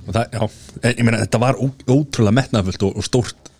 Og 0.04 0.12
það, 0.12 0.36
já, 0.36 0.44
en, 0.82 0.94
ég 0.98 1.04
meina 1.06 1.22
þetta 1.24 1.40
var 1.44 1.58
ó, 1.60 1.64
ótrúlega 1.94 2.38
metnaðfullt 2.40 2.86
og, 2.88 2.96
og 3.00 3.06
stórt. 3.06 3.50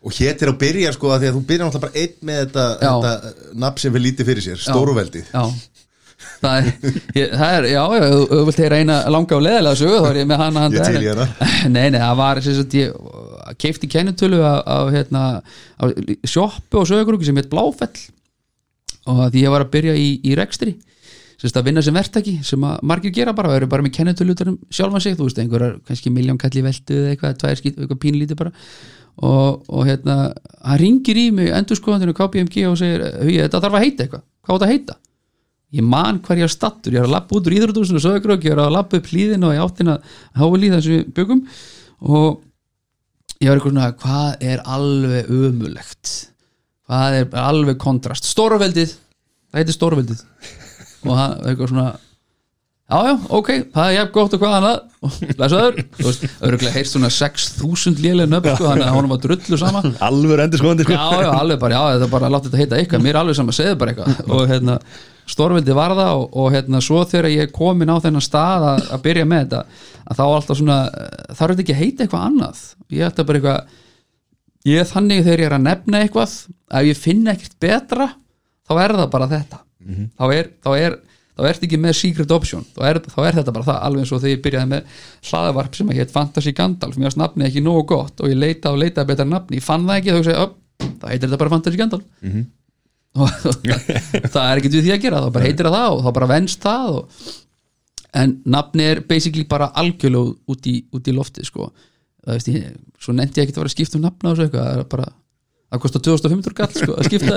Og 0.00 0.14
hér 0.16 0.36
til 0.40 0.48
að 0.48 0.58
byrja 0.62 0.94
sko 0.96 1.10
að 1.12 1.22
því 1.22 1.28
að 1.30 1.34
þú 1.36 1.40
byrjar 1.50 1.68
náttúrulega 1.68 1.86
bara 1.86 2.02
einn 2.04 2.28
með 2.28 2.38
þetta, 2.42 2.66
þetta 2.80 3.56
nafn 3.64 3.82
sem 3.82 3.94
við 3.96 4.04
lítið 4.06 4.30
fyrir 4.30 4.46
sér, 4.46 4.62
stóruveldið 4.64 5.32
já. 5.34 5.42
Það 6.40 6.56
er, 6.60 6.68
ég, 7.16 7.32
það 7.36 7.54
er 7.58 7.66
já, 7.68 7.80
já, 7.96 8.04
þú 8.30 8.38
vilt 8.48 8.60
heyra 8.60 8.78
eina 8.80 8.96
langa 9.12 9.36
og 9.36 9.42
leðilega 9.44 9.76
sögu 9.80 9.98
þá 10.00 10.08
er 10.10 10.18
ég 10.20 10.28
með 10.28 10.40
hana 10.40 10.62
handa 10.64 10.78
Ég 10.78 10.86
til 10.86 10.96
henni. 10.96 11.10
hana. 11.12 11.48
nei, 11.76 11.86
nei, 11.92 11.98
það 12.00 12.16
var 12.20 12.40
sem 12.44 12.56
sagt, 12.56 12.76
ég 12.80 13.56
keifti 13.60 13.90
kennitölu 13.92 14.40
á, 14.40 14.54
á, 14.64 14.76
hérna, 14.92 15.22
á 15.80 15.84
sjoppu 16.28 16.80
og 16.80 16.88
sögurúki 16.88 17.28
sem 17.28 17.40
heit 17.40 17.50
Bláfell. 17.52 18.04
Og 19.08 19.20
því 19.32 19.44
ég 19.46 19.52
var 19.52 19.64
að 19.66 19.72
byrja 19.76 19.96
í, 20.00 20.08
í 20.28 20.36
rekstri 20.40 20.74
sagt, 21.40 21.58
að 21.58 21.68
vinna 21.70 21.84
sem 21.84 21.96
verktaki 21.96 22.36
sem 22.46 22.64
að 22.68 22.86
margir 22.92 23.14
gera 23.16 23.34
bara, 23.36 23.52
það 23.52 23.60
eru 23.62 23.70
bara 23.72 23.86
með 23.86 23.94
kennitölu 23.98 24.36
utan 24.36 24.52
um 24.54 24.56
sjálfan 24.70 25.04
sig, 25.04 25.18
þú 25.18 25.28
veist, 25.28 25.42
einhverjar 25.42 25.76
kannski 25.88 26.14
miljón 26.14 26.40
kalli 26.40 26.64
veldu 26.66 26.96
eða 26.96 27.12
eitthvað, 27.14 27.36
tvær 27.42 27.60
skýt, 27.60 27.78
eitthvað 27.78 28.02
pínlítið 28.04 28.40
bara. 28.40 28.54
Og, 29.20 29.62
og 29.68 29.86
hérna 29.88 30.16
hann 30.64 30.80
ringir 30.80 31.18
í 31.18 31.28
mig 31.34 31.50
endurskoðandinu 31.52 32.16
KPMG 32.16 32.66
og 32.70 32.76
segir, 32.80 33.04
þetta 33.26 33.60
þarf 33.60 33.78
að 33.78 33.86
heita 33.86 34.06
eitthvað. 34.06 34.26
Hvað 34.44 34.52
á 34.52 34.56
þetta 34.56 34.68
að 34.68 34.74
heita? 34.76 35.00
ég 35.70 35.86
man 35.86 36.18
hver 36.24 36.40
ég 36.40 36.48
er 36.48 36.52
stattur, 36.52 36.94
ég 36.94 37.02
er 37.02 37.06
að 37.06 37.14
lappa 37.14 37.36
út 37.38 37.46
úr 37.46 37.56
íþrótúsinu 37.56 38.00
og 38.00 38.04
sögurök, 38.04 38.46
ég 38.46 38.56
er 38.56 38.62
að 38.64 38.72
lappa 38.74 38.98
upp 38.98 39.10
hlýðin 39.10 39.46
og 39.46 39.54
ég 39.54 39.62
áttin 39.62 39.92
að 39.92 40.14
háa 40.40 40.48
líð 40.58 40.76
þessu 40.76 40.96
byggum 41.14 41.42
og 42.00 42.40
ég 43.38 43.50
var 43.50 43.60
eitthvað 43.60 43.76
svona, 43.76 43.90
hvað 44.02 44.46
er 44.50 44.64
alveg 44.66 45.30
ömulegt 45.30 46.14
hvað 46.90 47.18
er 47.20 47.38
alveg 47.44 47.78
kontrast, 47.78 48.26
stórveldið 48.26 48.96
það 48.96 49.60
heitir 49.62 49.78
stórveldið 49.78 50.24
og 51.06 51.18
hann 51.18 51.36
eitthvað 51.44 51.72
svona 51.72 51.90
já 52.90 52.98
já, 53.06 53.12
ok, 53.38 53.50
það 53.70 53.84
er 53.86 53.94
jafn 53.94 54.12
gott 54.16 54.32
og 54.34 54.40
hvað 54.42 54.54
annað. 54.56 54.78
Og 55.00 55.18
lesaður, 55.38 55.76
þú 55.96 56.06
veist, 56.08 56.24
örgulega 56.44 56.72
heyrst 56.74 56.96
svona 56.96 57.10
6.000 57.14 58.02
lélega 58.02 58.28
nöfn 58.28 58.56
sko, 58.56 58.66
þannig 58.66 58.88
að 58.88 58.96
honum 58.96 59.14
var 59.14 59.20
drullu 59.22 59.58
sama. 59.60 59.82
Alveg 60.08 60.42
endur 60.44 60.60
skoðandi 60.60 60.86
sko. 60.88 60.96
já, 60.98 61.22
já, 61.22 61.30
alveg 61.38 61.62
bara, 61.62 61.78
já, 61.78 61.94
þetta 61.94 62.08
er 62.08 62.12
bara 62.16 62.28
að 62.28 62.34
láta 62.34 62.50
þetta 62.50 62.60
heita 62.64 62.80
eitthvað 62.80 63.04
mér 63.06 63.14
er 63.14 63.20
alveg 63.22 63.38
saman 63.38 63.54
að 63.54 63.58
segja 63.60 63.78
bara 63.80 63.94
eitthvað. 63.94 64.20
Og 64.34 64.42
hérna, 64.50 64.76
stórvildi 65.30 65.76
var 65.78 65.94
það 66.00 66.12
og, 66.18 66.26
og 66.42 66.50
hérna, 66.56 66.82
svo 66.84 67.04
þegar 67.12 67.30
ég 67.30 67.46
er 67.46 67.54
komin 67.54 67.94
á 67.94 67.96
þennan 68.02 68.26
stað 68.26 68.66
að, 68.72 68.84
að 68.96 69.04
byrja 69.06 69.28
með 69.30 69.46
þetta 69.46 69.62
að 70.10 70.18
þá 70.18 70.24
alltaf 70.26 70.58
svona, 70.58 70.80
eh, 70.90 71.34
þarf 71.38 71.54
þetta 71.54 71.64
ekki 71.64 71.76
að 71.76 71.82
heita 71.84 72.04
eitthvað 72.04 72.26
annað? 72.26 72.64
Ég 72.90 73.06
ætla 73.06 73.28
bara 73.28 73.40
eitthvað 73.40 73.78
ég 74.68 74.82
er 74.82 74.90
þannig 74.90 75.24
þegar 75.24 75.44
ég 75.44 75.48
er 75.48 75.56
að 75.56 75.66
nefna 75.70 76.02
eitthvað 76.04 76.34
ekkert 79.80 80.06
betra 80.06 80.06
þá 80.20 80.24
er 80.36 80.50
þá 80.64 80.70
er, 80.76 80.96
þá 81.36 81.40
er 81.44 81.50
ert 81.50 81.62
ekki 81.66 81.78
með 81.80 81.94
secret 81.96 82.30
option. 82.36 82.64
Þá 82.76 82.80
er, 82.90 83.00
þá 83.08 83.18
er 83.26 83.34
þetta 83.40 83.52
bara 83.56 83.64
það, 83.70 83.78
alveg 83.88 84.00
eins 84.04 84.12
og 84.12 84.20
þegar 84.20 84.34
ég 84.36 84.42
byrjaði 84.44 84.70
með 84.74 84.82
hlaðavarp 85.30 85.74
sem 85.78 85.88
að 85.90 86.00
hétt 86.00 86.10
Fantasy 86.14 86.52
Gandalf. 86.52 86.96
Mér 86.96 87.08
varst 87.08 87.20
nafni 87.20 87.46
ekki 87.48 87.62
nógu 87.64 87.84
gott 87.94 88.20
og 88.20 88.28
ég 88.28 88.36
leita 88.36 88.72
og 88.74 88.80
leita 88.82 89.04
betra 89.08 89.24
nafni, 89.24 89.56
ég 89.60 89.64
fann 89.64 89.86
það 89.88 89.96
ekki 90.00 90.10
þá 90.10 90.18
hugsaði, 90.20 90.36
ég, 90.36 90.42
"Upp, 90.44 90.56
þá 91.00 91.06
heitir 91.10 91.28
þetta 91.28 91.38
bara 91.44 91.50
Fantasy 91.56 91.76
Gandalf. 91.80 92.04
Og 93.10 93.26
það 94.30 94.44
er 94.46 94.60
ekkert 94.60 94.74
við 94.76 94.84
því 94.86 94.92
að 94.94 95.00
gera 95.02 95.20
þá 95.24 95.30
bara 95.34 95.46
heitir 95.48 95.66
það 95.66 95.94
og 95.96 96.02
þá 96.04 96.10
bara 96.14 96.26
venst 96.30 96.60
það 96.62 96.98
og, 97.00 97.30
en 98.20 98.34
nafni 98.54 98.84
er 98.86 99.00
basically 99.08 99.42
bara 99.50 99.70
algjörlega 99.82 100.36
út 100.46 100.68
í, 100.70 100.74
út 100.94 101.10
í 101.10 101.14
lofti 101.16 101.42
sko, 101.46 101.72
það 102.22 102.36
veist 102.36 102.50
ég 102.52 102.68
svo 103.02 103.14
nefndi 103.16 103.40
ég 103.40 103.48
ekki 103.48 103.56
að 103.56 103.62
vera 103.64 103.70
að 103.72 103.74
skipta 103.74 103.98
um 103.98 104.04
nafna 104.06 104.30
og 104.30 104.38
svo 104.38 104.46
eitthvað 104.46 104.68
það 104.68 104.78
er 104.84 104.88
bara, 104.94 105.08
það 105.70 105.82
kostar 105.84 106.02
2500 106.06 106.56
gall 106.58 106.72
sko, 106.74 106.96
að 106.98 107.08
skipta 107.08 107.36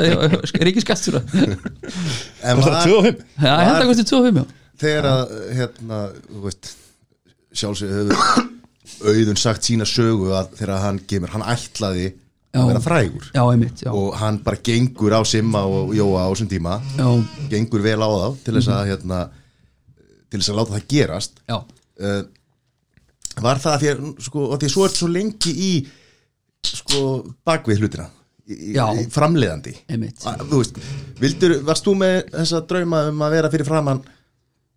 En 2.47 2.59
Kostar 2.59 2.73
var, 2.73 2.87
2 2.87 2.97
og 2.97 3.05
5 3.07 3.21
Já, 3.45 3.53
að 3.53 3.85
kosti 3.91 4.07
25 4.09 4.41
já. 4.41 4.45
þegar 4.83 5.09
að 5.11 5.35
hérna, 5.59 6.01
þú 6.31 6.41
veist 6.47 6.73
sjálfsög 7.53 7.93
hefur 7.93 8.49
auðun 9.03 9.39
sagt 9.39 9.67
sína 9.67 9.85
sögu 9.87 10.33
að 10.35 10.53
þegar 10.59 10.81
hann 10.83 10.99
gemur, 11.09 11.33
hann 11.33 11.45
ætlaði 11.53 12.09
að 12.53 12.67
vera 12.69 12.81
frægur. 12.83 13.29
Já, 13.33 13.41
einmitt, 13.49 13.81
já, 13.81 13.89
og 13.97 14.13
hann 14.21 14.37
bara 14.45 14.59
gengur 14.65 15.15
á 15.17 15.21
Simma 15.25 15.63
og 15.65 15.93
Jóa 15.97 16.25
á 16.25 16.29
þessum 16.29 16.49
tíma. 16.51 16.77
Já, 16.99 17.07
gengur 17.49 17.81
vel 17.81 17.97
á 17.97 18.09
þá 18.13 18.27
til 18.45 18.55
þess 18.59 18.71
að 18.75 18.89
hérna, 18.91 19.21
til 20.29 20.41
þess 20.41 20.51
að 20.53 20.59
láta 20.59 20.75
það 20.75 20.87
gerast. 20.93 21.41
Já. 21.49 21.57
uh, 21.57 22.21
var 23.41 23.61
það 23.63 23.73
að 23.73 23.81
því 23.83 23.91
að 23.93 24.03
sko, 24.27 24.45
að 24.53 24.59
því 24.61 24.69
að 24.69 24.75
svo 24.75 24.85
er 24.85 24.93
svo 24.93 25.09
lengi 25.09 25.53
í 25.53 25.71
sko 26.63 26.99
bakvið 27.47 27.81
hlutina 27.81 28.05
í, 28.47 28.73
í, 28.73 29.05
framleiðandi. 29.13 29.75
Að, 30.29 30.43
veist, 30.51 30.79
vildur, 31.21 31.55
varst 31.67 31.87
þú 31.87 31.95
með 32.01 32.17
þessa 32.33 32.63
drauma 32.69 33.05
um 33.11 33.23
að 33.27 33.37
vera 33.37 33.51
fyrir 33.53 33.69
framann 33.69 34.03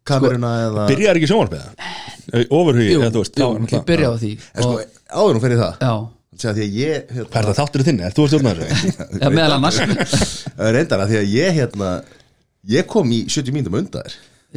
kameruna 0.07 0.53
eða 0.67 0.85
Byrjar 0.91 1.19
ekki 1.19 1.31
sjónvarpið 1.31 2.45
Overhugi, 2.55 2.91
Jú, 2.93 3.01
eða 3.01 3.15
þú 3.15 3.23
veist 3.23 3.41
jú, 3.41 3.49
þá 3.49 3.57
er 3.57 3.75
ég 3.75 3.89
byrja 3.89 4.11
á 4.11 4.15
því 4.21 4.31
sko, 4.43 4.69
og, 4.69 5.01
áður 5.11 5.37
nú 5.37 5.43
fyrir 5.43 5.61
það 5.63 5.83
Já, 5.87 5.93
Segja, 6.37 6.53
því 6.53 6.65
að 6.67 6.77
ég 6.77 7.11
hérna, 7.17 7.27
Hvað 7.33 7.41
er 7.41 7.49
það 7.49 7.59
þáttur 7.61 7.85
þinni? 7.87 8.05
Er 8.07 8.15
þú 8.17 8.25
að 8.25 8.31
stjórna 8.33 8.55
þessu? 8.59 8.91
já, 9.23 9.29
meðal 9.33 9.55
annars. 9.57 10.25
Reyndar 10.77 11.03
að 11.05 11.13
því 11.13 11.21
að 11.23 11.31
ég 11.33 11.55
hérna 11.57 11.93
ég 12.77 12.89
kom 12.91 13.13
í 13.15 13.21
70 13.25 13.57
mínútum 13.57 13.79
undan 13.81 14.05
þér. 14.05 14.17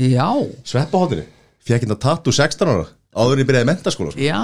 Já, 0.10 0.26
sveppa 0.68 0.99
hóttinu, 0.99 1.24
fekk 1.64 1.86
hérna 1.86 1.97
tattu 2.03 2.34
16 2.36 2.74
ára 2.74 2.89
áður 3.16 3.38
en 3.38 3.43
ég 3.43 3.49
byrjaði 3.49 3.70
mentaskóla 3.72 4.12
sko, 4.14 4.22
já, 4.22 4.41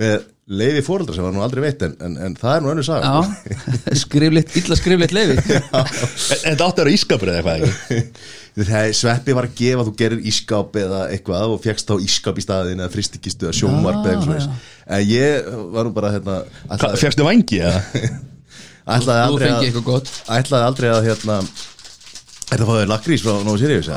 með 0.00 0.22
leiði 0.52 0.82
fóreldra 0.84 1.14
sem 1.14 1.24
var 1.24 1.34
nú 1.34 1.42
aldrei 1.44 1.62
veitt 1.66 1.82
en, 1.86 1.92
en, 2.02 2.14
en 2.26 2.34
það 2.36 2.54
er 2.54 2.64
nú 2.64 2.70
önnur 2.72 2.86
saga. 2.86 3.10
Já. 3.12 3.20
Skriflitt, 4.02 4.54
illa 4.58 4.76
skriflitt 4.78 5.14
lefi 5.14 5.36
En 5.38 5.90
Þetta 5.92 6.66
átti 6.66 6.66
að 6.66 6.80
vera 6.82 6.94
ískapur 6.96 7.32
eða 7.32 7.54
eitthvað 7.56 8.96
sveppi 9.02 9.36
var 9.36 9.48
að 9.48 9.54
gefa 9.60 9.86
þú 9.86 9.94
gerir 10.00 10.26
ískáp 10.32 10.76
eða 10.82 11.04
eitthvað 11.14 11.54
og 11.54 11.62
fegst 11.64 11.88
þá 11.88 11.94
ískáp 12.04 12.40
í 12.40 12.44
staðin 12.44 12.82
eða 12.82 12.92
fristikistu 12.92 13.48
eða 13.48 13.58
sjónvarp 13.60 14.02
eða 14.02 14.16
eitthvað 14.18 14.48
en 14.92 15.06
ég 15.08 15.48
var 15.72 15.88
nú 15.88 15.94
bara 15.96 16.10
hérna, 16.16 16.40
ætlaði, 16.68 17.00
Fjækstu 17.00 17.28
vangi 17.28 17.62
eða? 17.62 18.10
ætlaði 18.96 19.22
aldrei 19.28 19.52
að 19.52 19.62
ætlaði 20.40 20.66
aldrei 20.66 20.90
að 20.90 21.06
hérna 21.10 21.38
Þetta 22.52 22.68
fáið 22.68 22.90
lakrís 22.90 23.22
frá 23.24 23.38
Nóa 23.46 23.60
Sirius 23.60 23.88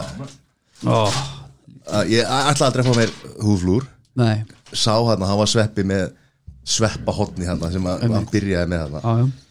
Ég 2.08 2.24
ætlaði 2.24 2.68
aldrei 2.70 2.86
að 2.86 2.88
fá 2.88 2.96
mér 3.02 3.16
húflúr 3.44 3.90
Nei, 4.16 4.46
Sá 4.76 4.94
hann 4.98 5.24
að 5.24 5.32
hann 5.32 5.42
var 5.42 5.52
sveppi 5.52 5.86
með 5.88 6.06
sveppa 6.66 7.14
hotni 7.16 7.48
hann 7.48 7.62
sem 7.72 7.90
að, 7.90 8.06
hann 8.10 8.30
byrjaði 8.32 8.72
með 8.72 8.86
hann. 8.86 9.02
Já, 9.02 9.26
já. 9.26 9.42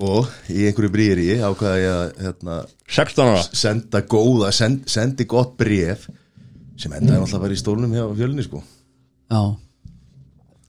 Og 0.00 0.30
í 0.48 0.62
einhverju 0.64 0.92
brýri 0.94 1.26
ákvaði 1.44 1.80
ég 1.82 1.90
að 1.92 2.22
hérna, 2.24 2.54
16 2.88 3.30
ára? 3.34 3.42
senda 3.60 4.00
góða, 4.08 4.48
send, 4.56 4.86
sendi 4.88 5.26
gott 5.28 5.52
bref 5.60 6.06
sem 6.80 6.94
endaði 6.96 7.18
náttúrulega 7.18 7.42
bara 7.42 7.56
í 7.56 7.60
stólnum 7.60 7.92
hjá 7.92 8.06
fjölunni 8.16 8.46
sko. 8.46 8.62
Já, 9.28 9.42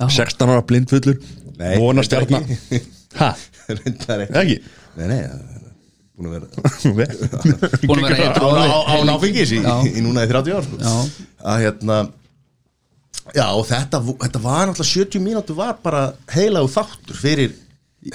já. 0.02 0.10
16 0.20 0.52
ára 0.52 0.66
blindfullur? 0.68 1.22
Nei, 1.62 1.78
Vona 1.80 2.04
reyndar 2.04 2.28
ekki. 2.28 2.82
Hæ? 3.16 3.30
reyndar 3.80 4.26
ekki. 4.26 4.38
Ekki? 4.42 4.60
Nei, 5.00 5.08
nei, 5.14 5.22
búin 6.22 6.28
að 6.28 6.34
vera 6.36 7.40
Búin 7.88 8.04
að 8.04 8.12
vera 8.12 8.34
á, 8.84 8.96
náfengis 9.08 9.54
í, 9.56 9.62
núna 10.04 10.26
í 10.28 10.30
30 10.30 10.58
ár 10.58 10.68
sko. 10.68 10.82
Já. 10.84 11.24
að 11.54 11.64
hérna 11.64 12.02
já 13.36 13.46
og 13.48 13.66
þetta, 13.70 14.00
þetta 14.24 14.42
var 14.44 14.70
náttúrulega 14.70 14.92
70 14.92 15.26
mínútur 15.26 15.58
var 15.60 15.76
bara 15.84 16.06
heila 16.34 16.64
og 16.66 16.72
þáttur 16.74 17.20
fyrir 17.20 17.54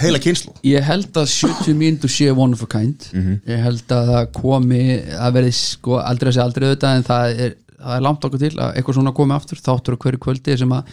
heila 0.00 0.18
kynslu 0.22 0.54
Ég 0.66 0.82
held 0.86 1.14
að 1.16 1.28
70 1.30 1.76
mínútur 1.78 2.10
sé 2.10 2.32
one 2.34 2.56
of 2.56 2.64
a 2.64 2.70
kind. 2.70 3.06
Ég 3.46 3.62
held 3.62 3.92
að 3.94 4.10
það 4.10 4.32
komi 4.34 4.82
að 5.14 5.38
verði 5.38 5.54
sko 5.60 6.00
aldrei 6.02 6.32
að 6.32 6.36
segja 6.36 6.48
aldrei 6.48 6.66
auðvitað 6.66 6.98
en 6.98 7.06
það 7.06 7.44
er, 7.46 7.54
það 7.76 7.94
er 7.98 8.04
langt 8.08 8.26
okkur 8.28 8.42
til 8.42 8.52
að 8.56 8.72
eitthvað 8.72 8.98
svona 8.98 9.14
komi 9.20 9.36
aftur 9.36 9.62
þáttur 9.62 9.96
á 9.96 10.02
hverju 10.02 10.22
kvöldi 10.26 10.58
sem 10.58 10.74
að 10.74 10.92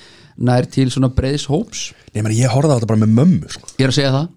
nær 0.50 0.70
til 0.78 0.88
svona 0.94 1.10
breiðs 1.14 1.50
hóps. 1.50 1.90
Nei, 2.14 2.22
meni, 2.22 2.40
ég 2.44 2.54
horfði 2.54 2.74
á 2.74 2.78
þetta 2.78 2.92
bara 2.94 3.04
með 3.06 3.18
mömmu 3.18 3.54
sko. 3.54 3.74
Ég 3.80 3.88
er 3.88 3.94
að 3.94 3.98
segja 3.98 4.14
það. 4.14 4.32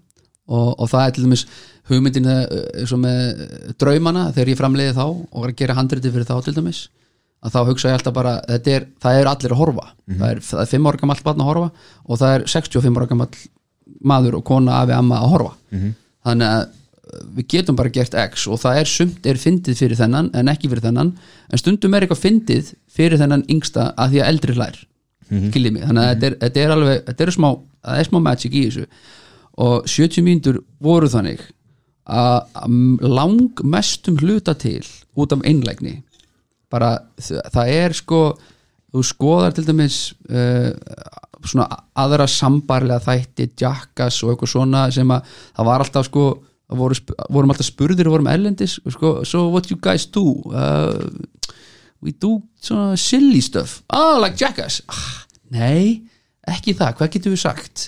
Og, 0.47 0.67
og 0.79 0.89
það 0.89 1.03
er 1.03 1.15
til 1.15 1.25
dæmis 1.25 1.45
hugmyndin 1.91 2.29
eh, 2.31 2.83
og 2.87 3.01
með 3.03 3.41
draumana 3.79 4.29
þegar 4.35 4.51
ég 4.53 4.59
framleiði 4.59 4.93
þá 4.95 5.05
og 5.07 5.57
gera 5.59 5.75
handriti 5.77 6.11
fyrir 6.13 6.27
þá 6.27 6.37
til 6.45 6.55
dæmis 6.55 6.85
að 7.47 7.53
þá 7.53 7.59
hugsa 7.69 7.91
ég 7.91 7.97
alltaf 7.97 8.15
bara 8.15 8.33
er, 8.57 8.87
það 9.01 9.19
er 9.19 9.29
allir 9.31 9.53
að 9.55 9.61
horfa. 9.61 9.85
Það, 10.07 10.25
er, 10.29 10.41
það 10.47 10.63
er 10.63 10.71
5 10.73 10.89
ára 10.89 11.01
gamall 11.03 11.21
barn 11.27 11.43
að 11.43 11.51
horfa 11.51 11.69
og 12.03 12.21
það 12.21 12.33
er 12.33 12.47
65 12.55 12.99
ára 12.99 13.11
gamall 13.11 13.45
maður 14.11 14.39
og 14.39 14.43
kona 14.47 14.81
afi 14.81 14.95
amma 14.97 15.21
að 15.21 15.31
horfa. 15.33 15.53
Þannig 16.27 16.53
að 16.57 16.63
uh, 16.65 17.21
við 17.37 17.49
getum 17.53 17.79
bara 17.79 17.93
gert 17.97 18.17
X 18.27 18.47
og 18.51 18.61
það 18.63 18.81
er 18.81 18.91
sumt 18.91 19.29
er 19.31 19.41
fyndið 19.41 19.81
fyrir 19.83 19.99
þennan 20.01 20.31
en 20.35 20.51
ekki 20.51 20.71
fyrir 20.71 20.85
þennan. 20.89 21.13
En 21.51 21.61
stundum 21.61 21.95
er 21.95 22.05
eitthvað 22.05 22.25
fyndið 22.25 22.73
fyrir 22.91 23.21
þennan 23.21 23.45
yngsta 23.51 23.91
að 23.95 24.15
því 24.15 24.23
að 24.23 24.31
eldri 24.33 24.57
hlær. 24.57 24.81
Mm 25.27 25.41
mig, 25.73 25.83
þannig 25.83 26.01
að 26.01 26.09
þetta 26.09 26.27
er, 26.27 26.35
þetta 26.41 26.59
er 26.61 26.71
alveg 26.71 26.99
þetta 27.07 27.23
er 27.23 27.31
smá, 27.35 27.47
það 27.83 27.97
er 27.99 28.07
smá 28.07 28.19
magic 28.23 28.53
í 28.53 28.61
þessu. 28.67 28.85
Og 29.57 29.87
70 29.89 30.23
mínútur 30.23 30.59
voru 30.79 31.09
þannig 31.11 31.41
að 31.43 31.55
að 32.07 32.43
langmestum 33.03 34.17
hluta 34.21 34.53
til 34.55 34.85
út 35.17 35.33
af 35.35 35.43
einlægni 35.43 36.03
bara 36.71 36.91
það 37.19 37.71
er 37.73 37.95
sko 37.95 38.21
þú 38.93 39.03
skoðar 39.05 39.55
til 39.55 39.65
dæmis 39.67 39.97
uh, 40.31 40.71
svona 41.47 41.67
aðra 41.97 42.27
sambarlega 42.31 43.03
þætti 43.03 43.49
Jackass 43.61 44.23
og 44.23 44.33
eitthvað 44.33 44.53
svona 44.53 44.85
sem 44.93 45.11
að 45.13 45.33
það 45.55 45.69
var 45.69 45.83
alltaf 45.83 46.07
sko 46.07 46.27
voru, 46.77 46.97
vorum 47.31 47.53
alltaf 47.53 47.69
spurðir 47.69 48.09
og 48.09 48.17
vorum 48.17 48.31
ellendis 48.31 48.77
sko, 48.91 49.21
so 49.27 49.47
what 49.53 49.69
you 49.71 49.79
guys 49.81 50.07
do 50.11 50.25
uh, 50.51 50.97
we 52.03 52.13
do 52.13 52.41
svona 52.61 52.97
silly 52.97 53.41
stuff. 53.41 53.81
Oh 53.89 54.19
like 54.21 54.37
Jackass. 54.37 54.81
Ah, 54.87 55.23
nei, 55.53 56.03
ekki 56.47 56.75
það, 56.77 56.97
hvað 56.99 57.13
getum 57.15 57.35
við 57.35 57.43
sagt? 57.43 57.87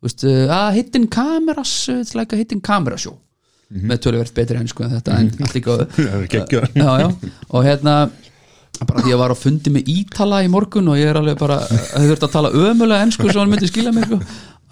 Þú 0.00 0.08
veist, 0.08 0.24
uh, 0.28 0.52
ah, 0.52 0.70
hidden 0.74 1.06
cameras 1.08 1.74
uh, 1.88 2.00
it's 2.02 2.16
like 2.16 2.34
a 2.34 2.40
hidden 2.40 2.60
camera 2.64 2.98
show 3.00 3.18
með 3.72 4.02
töluvert 4.04 4.34
betri 4.36 4.60
ennsku 4.60 4.84
en 4.84 4.94
þetta 4.98 5.18
en 5.18 5.30
allt 5.44 5.56
er 6.04 6.26
geggjör 6.30 6.68
já, 6.74 6.90
já. 7.00 7.08
og 7.48 7.64
hérna 7.64 7.96
bara 8.82 9.00
því 9.00 9.06
að 9.06 9.12
ég 9.12 9.20
var 9.20 9.34
á 9.34 9.36
fundi 9.38 9.72
með 9.72 9.90
Ítala 9.92 10.42
í 10.44 10.50
morgun 10.50 10.90
og 10.90 10.98
ég 10.98 11.10
er 11.10 11.18
alveg 11.20 11.38
bara, 11.38 11.60
þau 11.62 12.08
þurft 12.08 12.26
að 12.26 12.34
tala 12.34 12.52
ömulega 12.58 13.06
ennsku 13.06 13.28
svo 13.28 13.42
hann 13.42 13.52
myndi 13.52 13.70
skilja 13.70 13.92
mig 13.94 14.08
sko. 14.08 14.18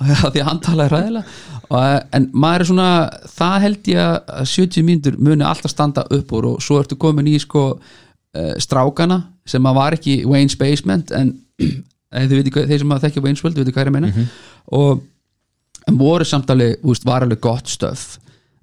Því 0.02 0.40
að 0.42 0.48
hann 0.48 0.60
talaði 0.64 0.90
ræðilega 0.90 1.50
og, 1.68 1.82
en 2.18 2.24
maður 2.34 2.64
er 2.64 2.68
svona, 2.72 2.88
það 3.36 3.58
held 3.66 3.90
ég 3.92 4.00
að 4.02 4.48
70 4.50 4.86
mínútur 4.88 5.18
muni 5.22 5.46
alltaf 5.46 5.72
standa 5.72 6.04
upp 6.16 6.34
úr 6.34 6.48
og 6.50 6.64
svo 6.64 6.80
ertu 6.82 6.98
komin 7.00 7.30
í 7.30 7.36
sko 7.40 7.62
uh, 7.76 8.52
strákana 8.60 9.20
sem 9.46 9.70
að 9.70 9.78
var 9.78 9.96
ekki 9.96 10.18
Wayne's 10.26 10.58
Basement 10.58 11.14
en 11.14 11.36
eh, 11.62 12.26
þeir 12.26 12.82
sem 12.82 12.96
að 12.96 13.06
þekkja 13.06 13.24
Wayne's 13.24 13.44
World, 13.44 13.56
þið 13.56 13.62
veitir 13.62 13.76
hvað 13.78 13.86
ég 13.86 13.88
er 13.88 13.92
að 13.92 13.98
meina 14.00 14.26
og 14.74 15.06
en 15.88 15.98
voru 15.98 16.26
samt 16.26 16.50
alveg, 16.52 16.76
þú 16.82 16.92
veist, 16.92 17.06
var 17.06 17.26
alveg 17.26 17.42
gott 17.42 17.70
stöf 17.70 18.04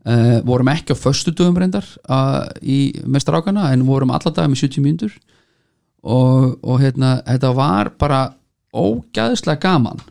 uh, 0.08 0.40
vorum 0.48 0.72
ekki 0.72 0.96
á 0.96 0.98
föstu 1.00 1.34
dögum 1.36 1.58
reyndar 1.60 1.88
uh, 2.10 2.46
í, 2.62 2.92
með 3.06 3.26
strákana 3.26 3.70
en 3.74 3.88
vorum 3.88 4.14
alla 4.16 4.32
daga 4.32 4.52
með 4.52 4.64
70 4.66 4.86
mínútur. 4.86 5.16
Og, 6.00 6.56
og 6.64 6.80
hérna, 6.80 7.18
þetta 7.28 7.54
var 7.58 7.92
bara 8.00 8.22
ógæðslega 8.76 9.60
gaman. 9.66 10.04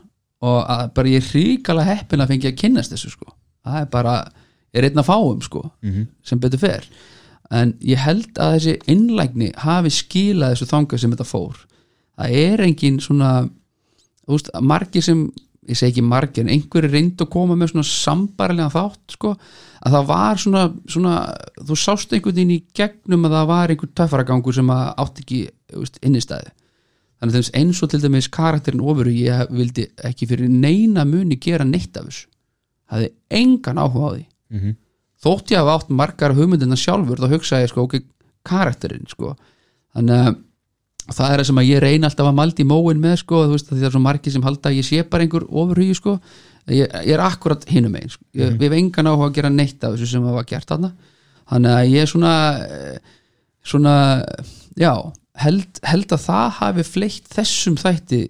Og 0.44 0.58
að 0.70 0.90
bara 0.94 1.12
ég 1.14 1.22
er 1.24 1.30
ríkala 1.34 1.86
heppin 1.86 2.22
að 2.22 2.34
fengi 2.34 2.50
að 2.50 2.58
kynnast 2.60 2.92
þessu 2.94 3.14
sko. 3.14 3.32
Það 3.66 3.78
er 3.80 3.88
bara, 3.92 4.16
er 4.76 4.86
einn 4.86 5.00
að 5.00 5.08
fáum 5.08 5.40
sko 5.42 5.64
sem 6.26 6.40
betur 6.42 6.62
fer. 6.62 6.84
En 7.50 7.72
ég 7.80 7.98
held 8.04 8.36
að 8.36 8.58
þessi 8.58 8.74
innlægni 8.92 9.48
hafi 9.64 9.90
skilað 9.96 10.54
þessu 10.54 10.68
þanga 10.68 11.00
sem 11.00 11.14
þetta 11.14 11.26
fór. 11.26 11.62
Það 12.18 12.36
er 12.44 12.62
engin 12.66 13.00
svona 13.00 13.32
þú 14.28 14.36
veist, 14.36 14.50
margir 14.60 15.04
sem 15.04 15.24
ég 15.68 15.78
segi 15.78 15.92
ekki 15.92 16.04
margir, 16.08 16.44
en 16.44 16.52
einhverju 16.54 16.90
reyndi 16.92 17.24
að 17.24 17.32
koma 17.34 17.56
með 17.58 17.74
svona 17.74 17.88
sambarlega 17.88 18.72
þátt 18.72 19.16
sko, 19.16 19.34
að 19.84 19.96
það 19.96 20.08
var 20.08 20.40
svona, 20.42 20.62
svona 20.88 21.16
þú 21.60 21.76
sást 21.78 22.14
einhvern 22.14 22.38
veginn 22.38 22.54
í 22.56 22.62
gegnum 22.76 23.28
að 23.28 23.36
það 23.36 23.50
var 23.52 23.74
einhver 23.74 23.92
töffaragangur 24.00 24.56
sem 24.56 24.72
að 24.72 24.88
átt 25.04 25.22
ekki 25.22 25.42
þú 25.68 25.84
veist, 25.84 26.00
innistæði 26.02 26.54
þannig 27.18 27.38
að 27.38 27.48
eins 27.58 27.82
og 27.82 27.90
til 27.90 28.00
dæmis 28.02 28.28
karakterin 28.30 28.82
ofuru 28.84 29.12
ég 29.12 29.48
vildi 29.50 29.88
ekki 30.06 30.28
fyrir 30.30 30.50
neina 30.50 31.04
muni 31.08 31.38
gera 31.42 31.66
neitt 31.66 31.96
af 31.98 32.06
þessu. 32.06 32.28
Hafði 32.88 33.08
engan 33.40 33.80
áhuga 33.82 34.06
á 34.06 34.10
því. 34.14 34.24
Þótt 35.18 35.50
ég 35.50 35.58
hafa 35.58 35.74
átt 35.74 35.90
margar 35.90 36.34
hugmyndina 36.36 36.78
sjálfur 36.78 37.18
þá 37.18 37.32
hugsaði 37.34 37.66
ég 37.66 37.72
sko, 37.72 37.86
ok, 37.88 37.96
karakterinn 38.46 39.08
sko, 39.10 39.34
þannig 39.96 40.28
að 40.28 40.38
það 41.08 41.32
er 41.32 41.40
það 41.40 41.48
sem 41.50 41.60
að 41.62 41.68
ég 41.68 41.82
reyna 41.84 42.10
alltaf 42.10 42.30
að 42.30 42.38
maldi 42.38 42.66
móin 42.68 43.02
með 43.02 43.18
sko, 43.22 43.42
veist, 43.52 43.70
það 43.70 43.88
er 43.88 43.94
svo 43.94 44.02
margir 44.04 44.34
sem 44.34 44.44
halda 44.44 44.70
að 44.70 44.78
ég 44.78 44.88
sé 44.88 45.04
bara 45.08 45.24
einhver 45.24 45.46
ofurhugi 45.48 45.98
sko. 45.98 46.16
Ég, 46.68 46.84
ég 46.84 47.14
er 47.14 47.22
akkurat 47.24 47.62
hinum 47.70 47.94
megin 47.96 48.12
sko. 48.12 48.26
ég, 48.36 48.56
við 48.60 48.68
hef 48.68 48.76
engan 48.76 49.08
áhuga 49.08 49.30
að 49.30 49.38
gera 49.38 49.52
neitt 49.52 49.84
af 49.84 49.94
þessu 49.94 50.10
sem 50.10 50.26
það 50.26 50.36
var 50.36 50.48
gert 50.50 50.68
þarna. 50.68 50.90
Þannig 51.48 51.76
að 51.78 51.92
ég 51.94 52.04
er 52.04 52.10
svona 52.10 52.32
eh, 52.66 53.14
svona, 53.68 53.94
já 54.78 54.92
held, 55.42 55.80
held 55.86 56.12
að 56.14 56.24
það 56.24 56.50
hafi 56.58 56.84
fleitt 56.86 57.32
þessum 57.32 57.78
þætti 57.80 58.24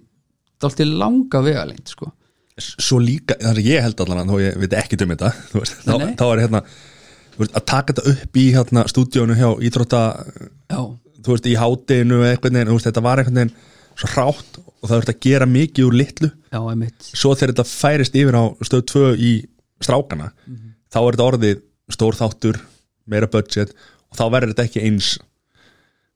dálítið 0.59 0.95
langa 1.01 1.43
vegalengt 1.45 1.93
sko. 1.93 2.11
Svo 2.59 2.99
líka, 2.99 3.37
þannig 3.39 3.63
að 3.63 3.71
ég 3.71 3.85
held 3.85 4.01
allan 4.03 4.31
þó 4.31 4.39
ég 4.43 4.57
veit 4.59 4.73
ekki 4.81 4.99
um 5.05 5.13
þetta 5.13 5.33
veist, 5.55 5.83
þá, 5.85 5.93
þá 6.19 6.25
er 6.27 6.41
hérna 6.43 6.63
að 7.39 7.61
taka 7.63 7.93
þetta 7.93 8.13
upp 8.13 8.39
í 8.39 8.47
hérna, 8.51 8.83
stúdíónu 8.91 9.37
hjá 9.39 9.49
íþrótta 9.63 10.01
já, 10.67 10.81
þú 11.25 11.35
veist, 11.35 11.49
í 11.49 11.55
hátinu 11.59 12.23
eitthvað 12.27 12.55
neginn, 12.55 12.71
þú 12.71 12.77
veist, 12.79 12.89
þetta 12.89 13.05
var 13.05 13.21
einhvern 13.21 13.39
veginn 13.41 13.55
svo 13.99 14.09
hrátt 14.13 14.59
og 14.63 14.87
það 14.87 14.95
verður 14.95 15.13
að 15.13 15.23
gera 15.25 15.47
mikið 15.49 15.87
úr 15.89 15.95
litlu. 15.99 16.29
Já, 16.53 16.59
einmitt. 16.71 17.07
Svo 17.11 17.33
þegar 17.35 17.53
þetta 17.53 17.65
færist 17.67 18.15
yfir 18.15 18.37
á 18.39 18.43
stöð 18.63 18.85
2 18.93 19.07
í 19.19 19.31
strákana 19.83 20.29
þá 20.89 20.99
er 21.01 21.15
þetta 21.15 21.27
orðið 21.29 21.63
stór 21.93 22.17
þáttur 22.19 22.59
meira 23.09 23.29
budget 23.31 23.73
og 24.09 24.19
þá 24.19 24.23
verður 24.33 24.53
þetta 24.53 24.67
ekki 24.69 24.83
eins 24.85 25.09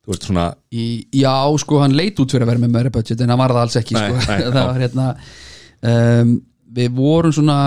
þú 0.04 0.12
veist 0.14 0.28
svona 0.28 0.48
í, 0.74 0.86
Já, 1.16 1.34
sko, 1.62 1.80
hann 1.84 1.96
leit 1.98 2.20
út 2.20 2.34
fyrir 2.34 2.46
að 2.46 2.54
vera 2.54 2.64
með 2.66 2.76
meira 2.76 2.94
budget 2.94 3.24
en 3.24 3.34
hann 3.34 3.42
var 3.42 3.54
það 3.56 3.66
alls 3.66 3.80
ekki 3.80 3.96
Nei, 3.98 4.06
sko. 4.12 4.36
nei, 4.36 4.54
var 4.58 4.82
hérna 4.82 5.08
um, 5.90 6.34
við 6.74 6.96
vorum 6.98 7.36
svona 7.36 7.58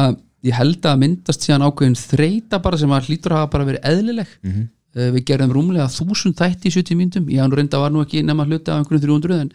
ég 0.46 0.54
held 0.54 0.86
að 0.86 1.00
myndast 1.02 1.46
síðan 1.46 1.64
ákveðin 1.66 1.98
þreita 1.98 2.60
bara 2.62 2.78
sem 2.78 2.92
að 2.94 3.08
hlýtur 3.08 3.34
að 3.34 3.40
hafa 3.42 3.52
bara 3.56 3.68
verið 3.70 3.88
eðlileg. 3.90 4.34
Mhm. 4.46 4.66
uh, 4.66 4.75
við 4.96 5.24
gerðum 5.28 5.52
rúmlega 5.56 5.88
þúsund 5.92 6.38
þætti 6.40 6.70
í 6.70 6.76
70 6.78 7.00
myndum 7.02 7.26
ég 7.32 7.42
hann 7.44 7.52
reynda 7.52 7.82
var 7.82 7.92
nú 7.94 8.04
ekki 8.06 8.22
nema 8.24 8.46
hluti 8.48 8.72
af 8.72 8.80
einhverjum 8.80 9.20
300 9.20 9.42
en 9.44 9.52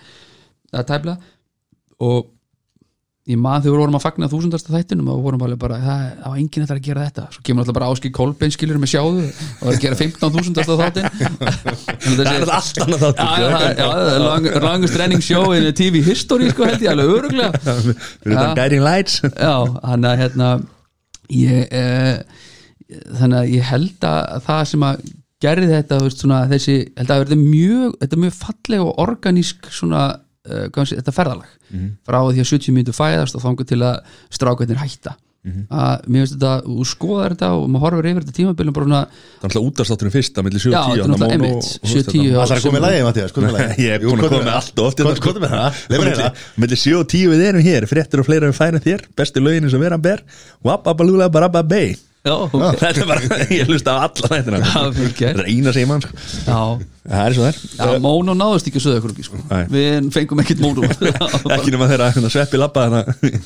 það 0.71 0.83
er 0.83 0.87
tæpla 0.93 1.17
og 2.01 2.29
ég 3.29 3.37
maður 3.37 3.61
þegar 3.63 3.75
við 3.75 3.81
vorum 3.83 3.95
að 3.99 4.01
fagna 4.03 4.27
þúsundasta 4.31 4.71
þættinum 4.73 5.09
og 5.13 5.19
vorum 5.23 5.43
alveg 5.45 5.59
bara, 5.61 5.75
það 5.79 5.99
það 6.23 6.31
var 6.31 6.39
enginn 6.41 6.63
þetta 6.65 6.75
að 6.75 6.87
gera 6.87 7.03
þetta. 7.05 7.25
Svo 7.35 7.43
kemur 7.45 7.61
alltaf 7.61 7.75
bara 7.77 7.89
áskil 7.93 8.11
Kolbein 8.17 8.53
skilur 8.55 8.79
með 8.81 8.89
sjáðu 8.95 9.25
og 9.27 9.61
var 9.67 9.75
að 9.75 9.83
gera 9.83 9.97
15.000 9.99 10.65
þáttin 10.81 11.05
það 12.17 12.31
er 12.31 12.53
allt 12.57 12.81
annað 12.81 13.05
Já, 13.05 13.27
já, 13.29 13.51
það- 13.53 13.77
það 13.77 14.09
er 14.15 14.25
long, 14.25 14.49
longest 14.65 14.97
running 15.03 15.21
show 15.23 15.53
in 15.53 15.69
TV 15.77 16.01
history, 16.09 16.49
sko, 16.49 16.65
held 16.71 16.81
ég 16.87 16.91
alveg 16.95 17.13
öruglega 17.19 17.61
Já. 17.61 18.35
það 18.41 18.53
guiding 18.57 18.83
lights. 18.89 19.19
Já, 19.45 19.53
hann 19.85 20.09
að 20.11 20.23
hérna 20.25 20.49
ég 21.37 21.77
eh, 21.77 22.45
þannig 23.21 23.37
að 23.43 23.53
ég 23.53 23.69
held 23.69 24.09
að 24.09 24.45
það 24.49 24.63
sem 24.73 24.87
að 24.89 25.05
gerði 25.41 25.71
þetta, 25.71 26.01
veist, 26.05 26.21
svona 26.21 26.43
þessi 26.51 26.77
held 26.97 27.09
að 27.09 27.23
þetta 27.25 27.37
er 27.37 27.41
mjög, 27.41 27.97
þetta 28.03 28.17
er 28.17 28.23
mjög 28.25 28.37
falleg 28.37 28.85
og 28.85 29.01
organísk 29.05 29.71
svona 29.73 30.05
uh, 30.11 30.85
sé, 30.85 30.99
þetta 30.99 31.15
ferðalag. 31.15 31.57
Frá 32.07 32.21
því 32.27 32.45
að 32.45 32.53
70 32.53 32.77
mínútur 32.77 32.97
fæðast 32.97 33.37
og 33.37 33.45
þangur 33.45 33.67
til 33.69 33.81
að 33.87 34.15
strákvætnir 34.37 34.81
hætta. 34.81 35.17
Að 35.41 36.03
mér 36.05 36.21
finnst 36.21 36.35
þetta, 36.35 36.49
þú 36.67 36.83
skoðar 36.85 37.33
þetta 37.33 37.47
og 37.57 37.63
maður 37.73 37.83
horfir 37.87 38.07
yfir 38.11 38.25
þetta 38.27 38.35
tímabilum 38.37 38.75
bara 38.75 38.85
svona, 38.85 38.99
það 39.09 39.39
er 39.39 39.47
alltaf 39.47 39.69
útastátturinn 39.71 40.13
fyrst 40.13 40.35
að 40.37 40.45
milli 40.45 40.61
7 40.61 40.69
já, 40.69 40.77
og 40.77 40.91
10 40.91 40.99
þetta 40.99 41.09
náttúrulega 41.13 41.37
einmitt 41.39 41.69
7-10 41.93 42.35
Það 42.35 42.53
er 42.53 42.61
komið 42.67 42.85
lægi, 42.85 42.99
Mattias, 43.07 43.33
ég 43.81 43.95
er 43.95 44.05
búin 44.05 44.21
að 44.21 44.27
koma 44.27 44.43
með 44.43 44.59
allt 44.59 44.83
og 44.83 44.91
oft. 44.91 45.01
Hvað 45.01 45.23
komið 45.25 45.47
með 45.47 45.55
það? 45.55 45.81
Leif 45.81 46.03
mér 46.03 46.11
hérna 46.11 46.29
milli 46.61 46.79
7 46.83 46.93
og 46.99 47.09
10 47.15 47.33
við 47.33 47.43
erum 47.47 47.65
hér 47.71 47.89
fréttir 47.89 48.21
og 48.21 48.29
fleira 48.29 48.51
við 48.51 48.59
færum 48.59 48.85
þér 48.85 49.07
bestu 49.17 49.41
lögin 49.41 49.73
sem 49.73 49.81
vera 49.81 49.97
ber. 49.97 50.21
Wapabalula 50.61 51.31
barababay 51.33 51.95
Já, 52.21 52.33
ok. 52.37 52.51
Þetta 52.77 53.01
er 53.01 53.07
bara, 53.09 53.37
ég 53.57 53.69
hlusta 53.71 53.93
á 53.97 54.05
alla 54.05 54.27
gert. 54.37 54.49
þetta 55.09 55.29
er 55.31 55.47
eina 55.49 55.71
sem 55.73 55.87
mann 55.89 56.03
sko. 56.03 56.17
Já, 56.45 56.57
það 57.09 57.21
er 57.23 57.35
svo 57.37 57.47
þær 57.79 57.95
Móno 58.03 58.35
náðust 58.37 58.67
ekki 58.69 58.77
að 58.77 58.83
söða 58.83 58.99
ykkur 58.99 59.25
sko. 59.25 59.39
Við 59.71 60.09
fengum 60.13 60.41
ekkert 60.43 60.61
Móno 60.61 60.85
ekki 61.55 61.73
nema 61.73 61.87
þeirra 61.89 62.11
að 62.11 62.27
sveppi 62.35 62.59
labba 62.61 62.83
þannig 62.85 63.39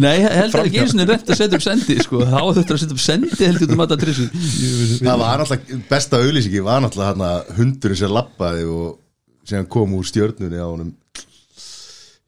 Nei, 0.00 0.14
ég 0.22 0.38
held 0.38 0.56
að 0.56 0.70
ekki 0.70 0.80
eins 0.80 0.94
og 0.96 1.12
reynt 1.12 1.28
að 1.34 1.40
setja 1.42 1.58
upp 1.60 1.66
sendi 1.66 1.96
sko. 2.06 2.22
þá 2.24 2.38
þetta 2.56 2.76
að 2.78 2.80
setja 2.84 2.96
upp 2.96 3.02
sendi 3.04 3.48
heldur 3.50 3.68
út 3.68 3.74
um 3.76 3.84
að 3.84 3.92
trissu 4.06 4.28
Það 5.02 5.20
var 5.24 5.42
náttúrulega, 5.42 5.80
besta 5.90 6.20
auðlýsingi 6.22 6.62
var 6.64 6.86
hérna 6.88 7.30
hundurinn 7.58 8.00
sem 8.00 8.14
lappaði 8.16 8.64
og 8.72 8.96
sem 9.52 9.66
kom 9.68 9.92
úr 9.98 10.08
stjörnunni 10.08 10.56
á 10.56 10.68
honum 10.70 10.94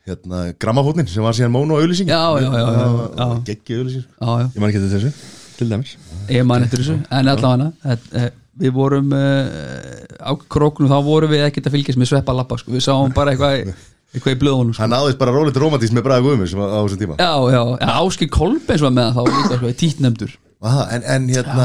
hérna 0.04 0.42
grammafótnin 0.60 1.08
sem 1.08 1.24
var 1.24 1.32
síðan 1.36 1.54
mónu 1.54 1.78
á 1.78 1.80
auðlýsingi 1.80 2.12
Já, 2.12 2.24
já, 2.44 2.50
já, 2.52 2.68
já, 2.76 2.92
já. 3.16 3.26
Gekki 3.48 3.78
auðlýsing 3.80 4.04
Já, 4.04 4.28
já, 4.42 4.46
ég 4.52 4.60
man 4.60 4.68
ekki 4.68 4.82
eftir 4.82 4.94
þessu 4.98 5.33
til 5.58 5.70
dæmis 5.70 5.96
ég 6.32 6.46
man 6.48 6.64
eftir 6.66 6.82
þessu 6.82 6.98
en 7.02 7.32
allavega 7.32 7.52
hana 7.54 8.30
við 8.60 8.74
vorum 8.76 9.10
uh, 9.16 10.22
á 10.22 10.30
króknum 10.50 10.90
þá 10.90 10.98
vorum 11.06 11.32
við 11.32 11.44
ekkert 11.48 11.68
að 11.68 11.76
fylgjast 11.76 12.00
með 12.00 12.12
sveppa 12.12 12.36
lappa 12.36 12.58
sko. 12.60 12.74
við 12.74 12.84
sáum 12.86 13.14
bara 13.14 13.34
eitthvað 13.34 13.74
eitthvað 14.14 14.36
í 14.36 14.38
blöðunum 14.38 14.74
sko. 14.76 14.84
Hann 14.84 14.94
náðist 14.94 15.18
bara 15.18 15.34
rólið 15.34 15.58
romantískt 15.58 15.96
með 15.96 16.06
bræði 16.06 16.26
guðmur 16.28 16.50
sem 16.50 16.62
var 16.62 16.70
á 16.70 16.78
þessum 16.84 17.02
tíma 17.02 17.18
Já, 17.18 17.32
já, 17.50 17.62
já 17.82 17.92
Áskil 17.98 18.30
Kolbens 18.30 18.84
var 18.84 18.94
með 18.94 19.08
það 19.08 19.16
þá 19.16 19.22
var 19.24 19.38
líka 19.38 19.58
sko, 19.58 19.72
títnemdur 19.82 20.34
Aha, 20.64 20.84
en, 20.96 21.06
en 21.12 21.26
hérna. 21.28 21.64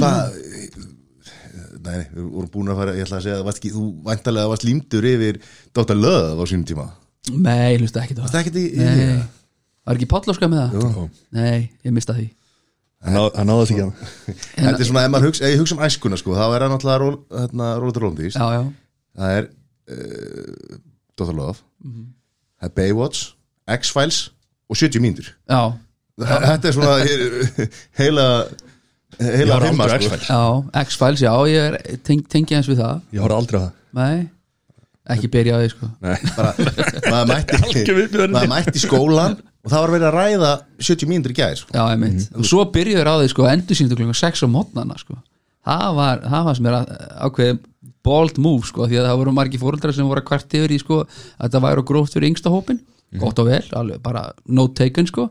Hvað 0.00 0.38
Nei, 1.86 2.00
við 2.10 2.22
vorum 2.32 2.48
búin 2.50 2.72
að 2.72 2.80
fara 2.80 2.94
Ég 2.96 3.04
ætla 3.06 3.20
að 3.20 3.26
segja 3.28 3.52
ekki, 3.52 3.70
þú 3.76 3.84
væntalega 4.08 4.50
varst 4.50 4.64
límdur 4.66 5.06
yfir 5.06 5.36
Dr. 5.76 5.94
Love 6.00 6.40
á 6.40 6.44
sínum 6.48 6.64
tíma 6.66 6.88
Nei, 7.36 7.76
ég 7.76 7.84
hlusta 7.84 8.02
ekki 8.02 8.16
það 8.16 9.26
var 9.86 10.00
ekki 10.00 10.08
Pállóska 10.10 10.48
með 10.50 10.64
það? 10.64 10.82
Jú. 10.82 11.04
Nei, 11.36 11.68
ég 11.86 11.94
mista 11.94 12.16
því 12.16 12.26
hann 13.06 13.14
ná- 13.16 13.32
hann 13.38 13.46
náði 13.48 13.62
þess 13.62 13.72
ekki 13.72 13.84
að 13.86 13.92
Þetta 14.56 14.80
er 14.82 14.88
svona, 14.90 15.04
ef 15.06 15.12
maður 15.14 15.28
hugsa, 15.30 15.44
ef 15.46 15.54
ég 15.54 15.60
hugsa 15.62 15.76
um 15.78 15.84
æskuna 15.86 16.18
sko, 16.20 16.34
þá 16.36 16.44
er 16.46 16.64
það 16.66 16.72
náttúrulega 16.74 17.00
ról, 17.04 17.16
hérna, 17.40 17.70
Róletur 17.80 18.06
Róndís 18.06 18.36
Já, 18.36 18.46
já, 18.56 18.62
Það 19.16 19.38
er 19.38 19.48
uh, 19.94 20.78
Dr. 21.16 21.32
Love 21.38 21.58
Mhm. 21.86 22.06
Það 22.60 22.68
er 22.70 22.74
Baywatch, 22.80 23.24
X-Files 23.68 24.20
og 24.68 24.76
70 24.80 25.00
mínútur 25.04 25.28
já, 25.48 25.60
Þetta 26.18 26.68
er 26.70 26.72
svona 26.72 26.94
he- 27.06 27.68
heila 28.00 28.26
heila 29.20 29.56
á 29.56 29.60
sko. 29.60 29.84
X-Files. 29.96 30.28
já 30.28 30.40
X-Files, 30.84 31.20
já, 31.22 31.32
ég 31.52 31.68
er, 31.70 31.98
teng, 32.04 32.24
tengi 32.28 32.56
eins 32.56 32.68
við 32.68 32.80
það 32.82 33.00
ég 33.16 33.20
horfði 33.24 33.36
aldrei 33.40 33.60
á 33.60 33.62
það 33.66 33.72
Nei, 33.96 34.28
ekki 35.14 35.28
byrja 35.32 35.56
á 35.56 35.58
því 35.62 35.68
sko 35.72 35.90
Nei. 36.02 36.16
bara, 36.36 36.50
maður 37.12 37.28
mætti 37.30 37.84
maður 38.34 38.50
mætti 38.56 38.82
skólan 38.82 39.36
og 39.66 39.72
það 39.72 39.82
var 39.82 39.92
verið 39.96 40.08
að 40.08 40.16
ræða 40.20 40.50
70 40.86 41.10
mínútur 41.10 41.34
í 41.34 41.38
gæði 41.40 41.58
sko. 41.60 41.72
Já, 41.74 41.82
ég 41.90 41.98
mynd 42.04 42.26
Og 42.38 42.46
svo 42.46 42.64
byrjuður 42.70 43.10
á 43.10 43.14
því 43.18 43.30
sko 43.34 43.48
endur 43.50 43.78
síndu 43.80 43.98
klukkan 43.98 44.20
6 44.22 44.44
á 44.46 44.48
mótnana 44.54 44.98
sko. 45.02 45.18
Það 45.66 45.88
var, 45.98 46.20
það 46.30 46.44
var 46.46 46.54
sem 46.60 46.66
er 46.70 46.76
að- 46.78 46.92
ákveðið 47.26 47.62
bold 48.06 48.36
move 48.38 48.66
sko 48.70 48.86
því 48.86 49.00
að 49.00 49.08
það 49.10 49.16
voru 49.24 49.32
margir 49.34 49.58
fóreldrar 49.64 49.94
sem 49.96 50.06
voru 50.06 50.22
að 50.22 50.28
kvart 50.30 50.54
yfir 50.54 50.74
í 50.76 50.78
sko 50.78 51.00
að 51.02 51.50
það 51.56 51.64
væri 51.66 51.82
gróft 51.90 52.14
fyrir 52.14 52.30
yngsta 52.30 52.52
hópin 52.54 52.78
gott 53.18 53.38
og 53.38 53.46
vel, 53.48 53.62
alveg 53.78 54.00
bara 54.02 54.22
no 54.50 54.66
taken 54.76 55.06
sko. 55.08 55.28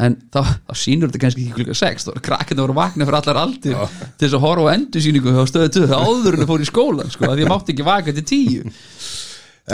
En 0.00 0.14
þá, 0.32 0.40
þá 0.68 0.72
sýnur 0.80 1.08
þetta 1.10 1.20
kannski 1.22 1.42
ekki 1.46 1.56
klukkan 1.58 1.78
6 1.80 2.04
þá 2.04 2.10
voru 2.12 2.22
krakkina 2.28 2.64
voru 2.64 2.76
vakna 2.76 3.06
fyrir 3.08 3.18
allar 3.22 3.40
aldir 3.44 3.76
til 4.18 4.26
þess 4.28 4.36
að 4.38 4.44
horfa 4.44 4.68
á 4.68 4.74
endur 4.76 5.04
síningu 5.04 5.32
hjá 5.36 5.44
stöðu 5.50 5.72
2 5.76 5.88
áður 5.96 6.36
en 6.36 6.42
það 6.44 6.50
fór 6.52 6.64
í 6.64 6.68
skólan 6.68 7.10
sko 7.14 7.28
að 7.28 7.34
því 7.40 7.46
að 7.46 7.52
mátti 7.52 7.74
ekki 7.74 7.86
vaka 7.88 8.14
til 8.16 8.24
10 8.28 8.72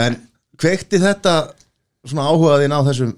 en 0.05 0.17
kveikti 0.61 0.99
þetta 1.03 1.35
svona 2.05 2.27
áhugaðin 2.31 2.75
á 2.75 2.79
þessum 2.87 3.13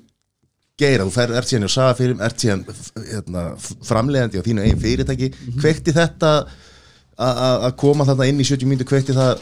geira, 0.77 1.05
þú 1.07 1.13
fer, 1.15 1.31
ert 1.39 1.49
síðan 1.49 1.65
í 1.67 1.73
sagafyrum 1.73 2.19
ert 2.27 2.43
síðan 2.43 2.63
hérna, 3.11 3.43
framleiðandi 3.87 4.41
á 4.41 4.45
þínu 4.45 4.65
eigin 4.65 4.81
fyrirtæki, 4.83 5.29
kveikti 5.61 5.93
þetta 5.95 6.31
að- 7.17 7.39
að 7.47 7.63
að 7.69 7.75
koma 7.81 8.05
þarna 8.05 8.27
inn 8.29 8.41
í 8.43 8.45
70 8.45 8.69
mínútur, 8.69 8.89
kveikti 8.91 9.15
það 9.17 9.39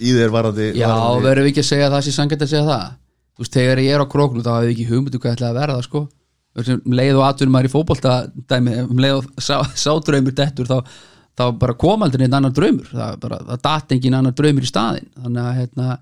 í 0.00 0.14
þér 0.14 0.30
varandi 0.32 0.68
Já, 0.78 0.88
verðum 1.20 1.44
við 1.44 1.50
ekki 1.52 1.64
að 1.64 1.70
segja 1.72 1.90
það 1.92 2.06
sem 2.06 2.16
sangætt 2.16 2.44
að 2.46 2.52
segja 2.54 2.68
það? 2.68 2.86
Þú 3.38 3.44
veist, 3.44 3.54
þegar 3.58 3.82
ég 3.84 3.94
er 3.94 4.02
á 4.02 4.12
króknu 4.14 4.42
þá 4.46 4.50
hefur 4.54 4.66
við 4.68 4.72
ekki 4.76 4.86
hugmyndu 4.92 5.18
hvað 5.22 5.36
ætlaði 5.36 5.50
að 5.52 5.60
verða 5.60 5.82
sko. 5.86 6.00
Leið 6.98 7.18
og 7.20 7.24
atvinnum 7.28 7.52
maður 7.54 7.68
í 7.68 7.72
fótbolta 7.74 8.14
dæmi, 8.50 8.72
um 8.88 8.98
leið 8.98 9.18
og 9.20 9.26
sá, 9.44 9.60
sádraumur 9.78 10.34
dettur 10.34 10.66
þá, 10.66 10.78
þá 11.38 11.44
bara 11.60 11.74
kom 11.78 12.02
aldrei 12.02 12.24
einn 12.26 12.34
annar 12.34 12.50
draumur. 12.56 12.88
Það, 12.90 13.12
bara, 13.22 13.38
það 13.52 13.60
datt 13.68 13.94
engin 13.94 14.16
annar 14.18 14.34
draumur 14.34 14.66
í 14.66 14.70
staðinn. 14.72 15.06
Þannig 15.22 15.44
að 15.44 15.58
hérna 15.60 15.98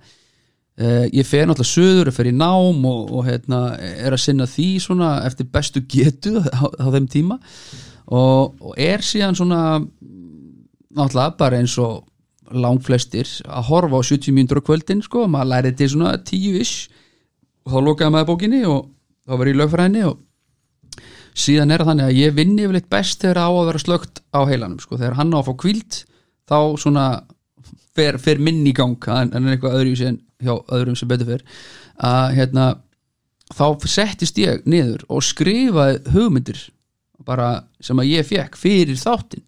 uh, 0.82 1.06
ég 1.10 1.26
fer 1.28 1.46
náttúrulega 1.46 1.72
söður, 1.72 2.10
ég 2.10 2.16
fer 2.16 2.30
í 2.30 2.34
nám 2.36 2.84
og, 2.88 3.12
og 3.12 3.26
hérna, 3.28 3.60
er 3.78 4.16
að 4.16 4.24
sinna 4.24 4.48
því 4.50 4.68
svona 4.84 5.10
eftir 5.26 5.50
bestu 5.52 5.84
getu 5.88 6.38
á, 6.60 6.64
á 6.66 6.86
þeim 6.94 7.08
tíma. 7.12 7.40
Og, 8.06 8.54
og 8.62 8.76
er 8.78 9.02
síðan 9.02 9.38
svona 9.38 9.62
náttúrulega 10.96 11.36
bara 11.38 11.60
eins 11.60 11.76
og 11.82 12.04
langflestir 12.54 13.26
að 13.46 13.66
horfa 13.70 13.98
á 13.98 14.02
70 14.06 14.34
mínútur 14.34 14.62
á 14.62 14.66
kvöldin 14.66 15.02
sko, 15.02 15.26
maður 15.30 15.52
lærið 15.52 15.80
til 15.80 15.88
svona 15.92 16.12
10-ish 16.20 16.92
og 17.66 17.74
þá 17.74 17.78
lokaði 17.82 18.14
maður 18.14 18.28
bókinni 18.30 18.62
og 18.70 18.86
þá 19.26 19.34
var 19.34 19.50
ég 19.50 19.56
í 19.56 19.60
lögfræðinni 19.60 20.04
og 20.06 20.20
síðan 21.36 21.74
er 21.74 21.84
þannig 21.84 22.08
að 22.08 22.20
ég 22.20 22.36
vinni 22.36 22.64
yfirleitt 22.64 22.90
best 22.92 23.24
þegar 23.24 23.42
á 23.42 23.48
að 23.50 23.66
vera 23.70 23.82
slögt 23.82 24.22
á 24.32 24.40
heilanum 24.48 24.78
sko, 24.80 24.98
þegar 25.00 25.18
hann 25.18 25.34
á 25.34 25.38
að 25.40 25.48
fá 25.48 25.54
kvíld 25.64 25.98
þá 26.46 26.58
svona 26.80 27.06
fer, 27.96 28.18
fer 28.22 28.40
minn 28.42 28.64
í 28.66 28.74
gang 28.76 29.10
en, 29.12 29.32
en 29.36 29.52
eitthvað 29.52 29.80
öðru 29.80 29.98
sem 29.98 30.20
hjá 30.42 30.54
öðrum 30.74 30.96
sem 30.98 31.08
betur 31.08 31.30
fer 31.30 31.44
að 31.96 32.34
hérna 32.36 32.66
þá 33.54 33.66
settist 33.88 34.38
ég 34.40 34.64
niður 34.68 35.04
og 35.08 35.24
skrifaði 35.24 36.00
hugmyndir 36.14 36.64
bara 37.26 37.50
sem 37.82 37.98
að 37.98 38.10
ég 38.12 38.26
fekk 38.26 38.58
fyrir 38.58 38.98
þáttinn. 39.00 39.44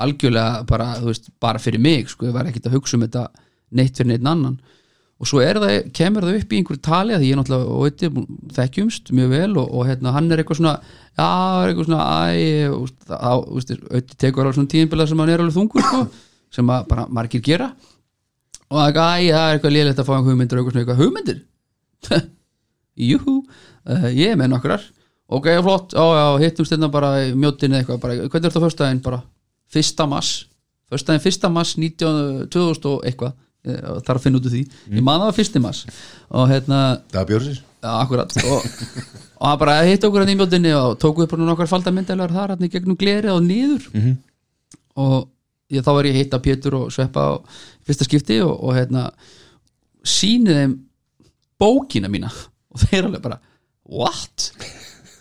Algjörlega 0.00 0.64
bara, 0.68 0.94
þú 1.00 1.10
veist, 1.10 1.30
bara 1.42 1.60
fyrir 1.60 1.82
mig 1.82 2.10
sko, 2.10 2.28
ég 2.28 2.36
var 2.36 2.48
ekkert 2.48 2.70
að 2.70 2.78
hugsa 2.78 2.96
um 2.96 3.04
þetta 3.04 3.26
neitt 3.76 3.98
fyrir 3.98 4.12
neitt 4.12 4.28
annan. 4.28 4.60
Og 5.20 5.28
svo 5.28 5.42
það, 5.44 5.90
kemur 5.92 6.24
það 6.24 6.38
upp 6.38 6.52
í 6.52 6.60
einhverju 6.60 6.82
tali 6.86 7.12
að 7.12 7.26
ég 7.26 7.36
náttúrulega 7.36 8.12
þekkjumst 8.56 9.10
mjög 9.12 9.34
vel 9.34 9.50
og, 9.60 9.66
og 9.68 9.90
hérna, 9.90 10.14
hann 10.16 10.30
er 10.32 10.40
eitthvað 10.40 10.62
svona 10.62 10.72
já, 10.80 11.26
það 11.26 11.66
eitthvað 11.66 11.90
svona 11.90 12.06
æ, 12.08 12.70
og 12.70 12.86
þú 13.10 13.58
veist, 13.58 13.74
auðvitað 13.76 14.16
tekur 14.24 14.46
alveg 14.46 14.56
svona 14.56 14.72
tíðinbila 14.74 15.08
sem 15.10 15.20
hann 15.20 15.34
er 15.34 15.44
alveg 15.44 15.58
þungur 15.58 15.84
sko, 15.84 16.00
sem 16.54 16.70
að 16.74 16.86
bara 16.90 17.06
margir 17.08 17.42
gera. 17.44 17.70
Og 18.70 18.78
það 18.78 18.84
er 18.84 18.92
eitthvað, 18.92 19.10
æ, 19.10 19.30
það 19.30 19.46
er 19.46 19.56
eitthvað 19.58 19.76
lélegt 19.76 20.02
að 20.02 20.08
fá 20.08 20.14
einhver 20.16 20.32
hugmyndir 20.32 20.58
og 20.58 20.60
eitthvað 20.60 20.76
svona 20.76 20.84
eitthvað 20.84 21.02
hugmyndir. 21.04 21.42
Júhú, 23.10 23.36
uh, 23.90 24.08
ég 24.14 24.38
með 24.38 24.52
nokkrar. 24.54 24.86
Ok, 25.30 25.46
flott, 25.62 25.94
já, 25.94 26.04
já, 26.18 26.26
hittumst 26.42 26.74
hérna 26.74 26.90
bara 26.90 27.16
eða 27.22 27.80
eitthvað, 27.80 28.00
bara, 28.02 28.16
hvernig 28.18 28.46
er 28.46 28.50
þetta 28.50 28.64
fyrstæðin 28.64 29.02
bara, 29.04 29.20
fyrsta 29.70 30.06
mass 30.10 30.50
fyrstæðin 30.90 31.22
fyrsta 31.22 31.50
mass 31.52 31.76
19, 31.78 32.50
2000 32.50 32.90
og 32.90 33.06
eitthvað. 33.06 33.38
Ég 33.68 33.80
þarf 34.06 34.14
að 34.16 34.22
finna 34.24 34.38
út 34.40 34.46
úr 34.48 34.54
því. 34.54 34.60
Ég 34.88 35.04
man 35.04 35.18
það 35.20 35.26
var 35.26 35.34
fyrsti 35.36 35.60
mass 35.60 35.82
Og 36.32 36.46
hérna, 36.48 36.76
Það 37.12 37.26
björnsins. 37.28 37.58
Já, 37.84 37.90
akkurat. 37.92 38.36
Og, 38.40 38.68
og 39.36 39.44
hann 39.50 39.58
bara 39.60 39.74
hitt 39.84 40.06
okkur 40.08 40.24
hann 40.24 40.32
í 40.32 40.36
mjótinni 40.38 40.72
Og 40.78 40.94
tóku 41.00 41.26
upp 41.26 41.34
hann 41.36 41.52
okkar 41.52 41.68
faldamyndalar 41.68 42.32
þar 42.32 42.54
í 42.56 42.70
gegnum 42.72 42.96
gleri 42.96 43.28
og 43.28 43.42
niður. 43.44 43.84
-hmm. 43.92 44.14
Og 44.96 45.28
ég, 45.70 45.84
þá 45.86 45.90
var 45.94 46.08
ég 46.08 46.16
að 46.16 46.20
hitta 46.22 46.42
Pétur 46.44 46.76
og 46.80 46.90
Sveppa 46.94 47.26
á 47.26 47.32
fyrsta 47.86 48.06
skipti 48.08 48.40
Og, 48.44 48.52
og 48.52 48.76
hérna 48.76 49.08
Sýnið 50.06 50.60
þeim 50.60 50.76
bókina 51.60 52.10
mína 52.12 52.30
Og 52.70 52.84
þeir 52.86 53.08
alveg 53.08 53.24
bara 53.24 53.40
What? 53.90 54.50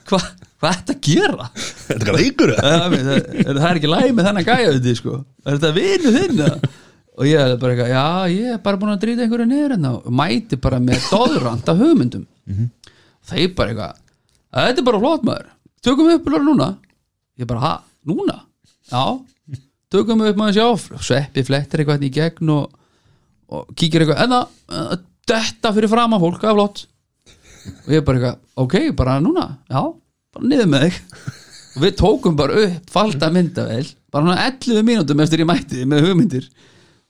Hva, 0.10 0.20
hvað 0.62 0.70
er 0.70 0.78
þetta 0.82 0.94
að 0.94 1.08
gera? 1.08 1.48
Þetta 1.88 2.06
er 2.06 2.18
leikur 2.18 2.52
það 2.60 3.66
er 3.70 3.80
ekki 3.80 3.90
læg 3.90 4.12
með 4.18 4.30
þennan 4.30 4.46
gæja 4.48 4.76
þetta 4.76 4.94
sko. 4.98 5.16
er 5.46 5.58
þetta 5.58 5.72
vinu 5.78 6.14
þinn 6.16 6.44
og 7.20 7.28
ég 7.28 7.42
er 7.44 7.56
bara 7.60 7.74
eitthvað, 7.76 7.90
já 7.92 8.34
ég 8.34 8.54
er 8.56 8.60
bara 8.64 8.80
búin 8.80 8.94
að 8.94 9.02
drýta 9.04 9.26
einhverju 9.26 9.48
niður 9.50 9.74
hérna 9.76 9.90
og 9.98 10.14
mæti 10.16 10.60
bara 10.62 10.80
með 10.84 11.02
doðrand 11.12 11.72
af 11.74 11.82
hugmyndum 11.82 12.26
þeir 13.30 13.50
bara 13.58 13.74
eitthvað 13.74 13.98
þetta 14.56 14.82
er 14.84 14.88
bara 14.88 15.02
flott 15.04 15.26
maður, 15.28 15.50
tökum 15.84 16.08
við 16.08 16.20
upp 16.20 16.30
alveg 16.30 16.46
núna 16.48 16.70
ég 17.40 17.50
bara, 17.50 17.60
ha, 17.66 17.74
núna? 18.08 18.38
já, 18.90 19.04
tökum 19.94 20.24
við 20.24 20.34
upp 20.34 20.42
maður 20.42 20.58
sjá 20.60 21.02
sveppi 21.10 21.46
flettir 21.48 21.82
eitthvað 21.82 21.98
hérna 21.98 22.10
í 22.10 22.16
gegn 22.20 22.54
og, 22.56 22.80
og 23.50 23.70
kíkir 23.76 24.06
eitthvað 24.06 24.24
enna, 24.26 24.42
þetta 25.30 25.74
fyrir 25.76 25.92
fram 25.92 26.16
að 26.18 26.26
fólk, 26.26 26.42
það 26.44 26.52
er 26.52 26.58
flott. 26.60 26.84
Og 27.86 27.94
ég 27.94 28.06
bara 28.08 28.20
eitthvað, 28.20 28.42
ok, 28.64 28.76
bara 28.98 29.20
núna 29.24 29.46
já, 29.70 29.82
bara 30.36 30.52
niður 30.52 30.74
með 30.74 30.86
þig. 30.88 31.00
Og 31.70 31.84
við 31.86 31.96
tókum 32.00 32.38
bara 32.40 32.64
upp 32.66 32.94
falda 32.94 33.30
myndavel 33.34 33.86
bara 34.10 34.26
svona 34.26 34.48
11 34.48 34.86
mínútum 34.86 35.22
eftir 35.24 35.44
ég 35.44 35.50
mætti 35.50 35.86
með 35.90 36.08
hugmyndir. 36.08 36.48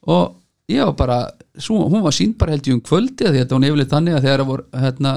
Og 0.10 0.36
ég 0.72 0.84
var 0.84 0.96
bara, 1.00 1.20
svo, 1.58 1.86
hún 1.90 2.04
var 2.04 2.16
sínd 2.16 2.38
bara 2.40 2.56
held 2.56 2.68
ég 2.68 2.78
um 2.78 2.84
kvöldi 2.84 3.28
því 3.28 3.44
að 3.44 3.56
var 3.56 3.64
nefnilegt 3.64 3.94
þannig 3.94 4.18
að 4.18 4.28
þegar 4.28 4.44
það 4.44 4.52
var, 4.52 4.66
hérna, 4.84 5.14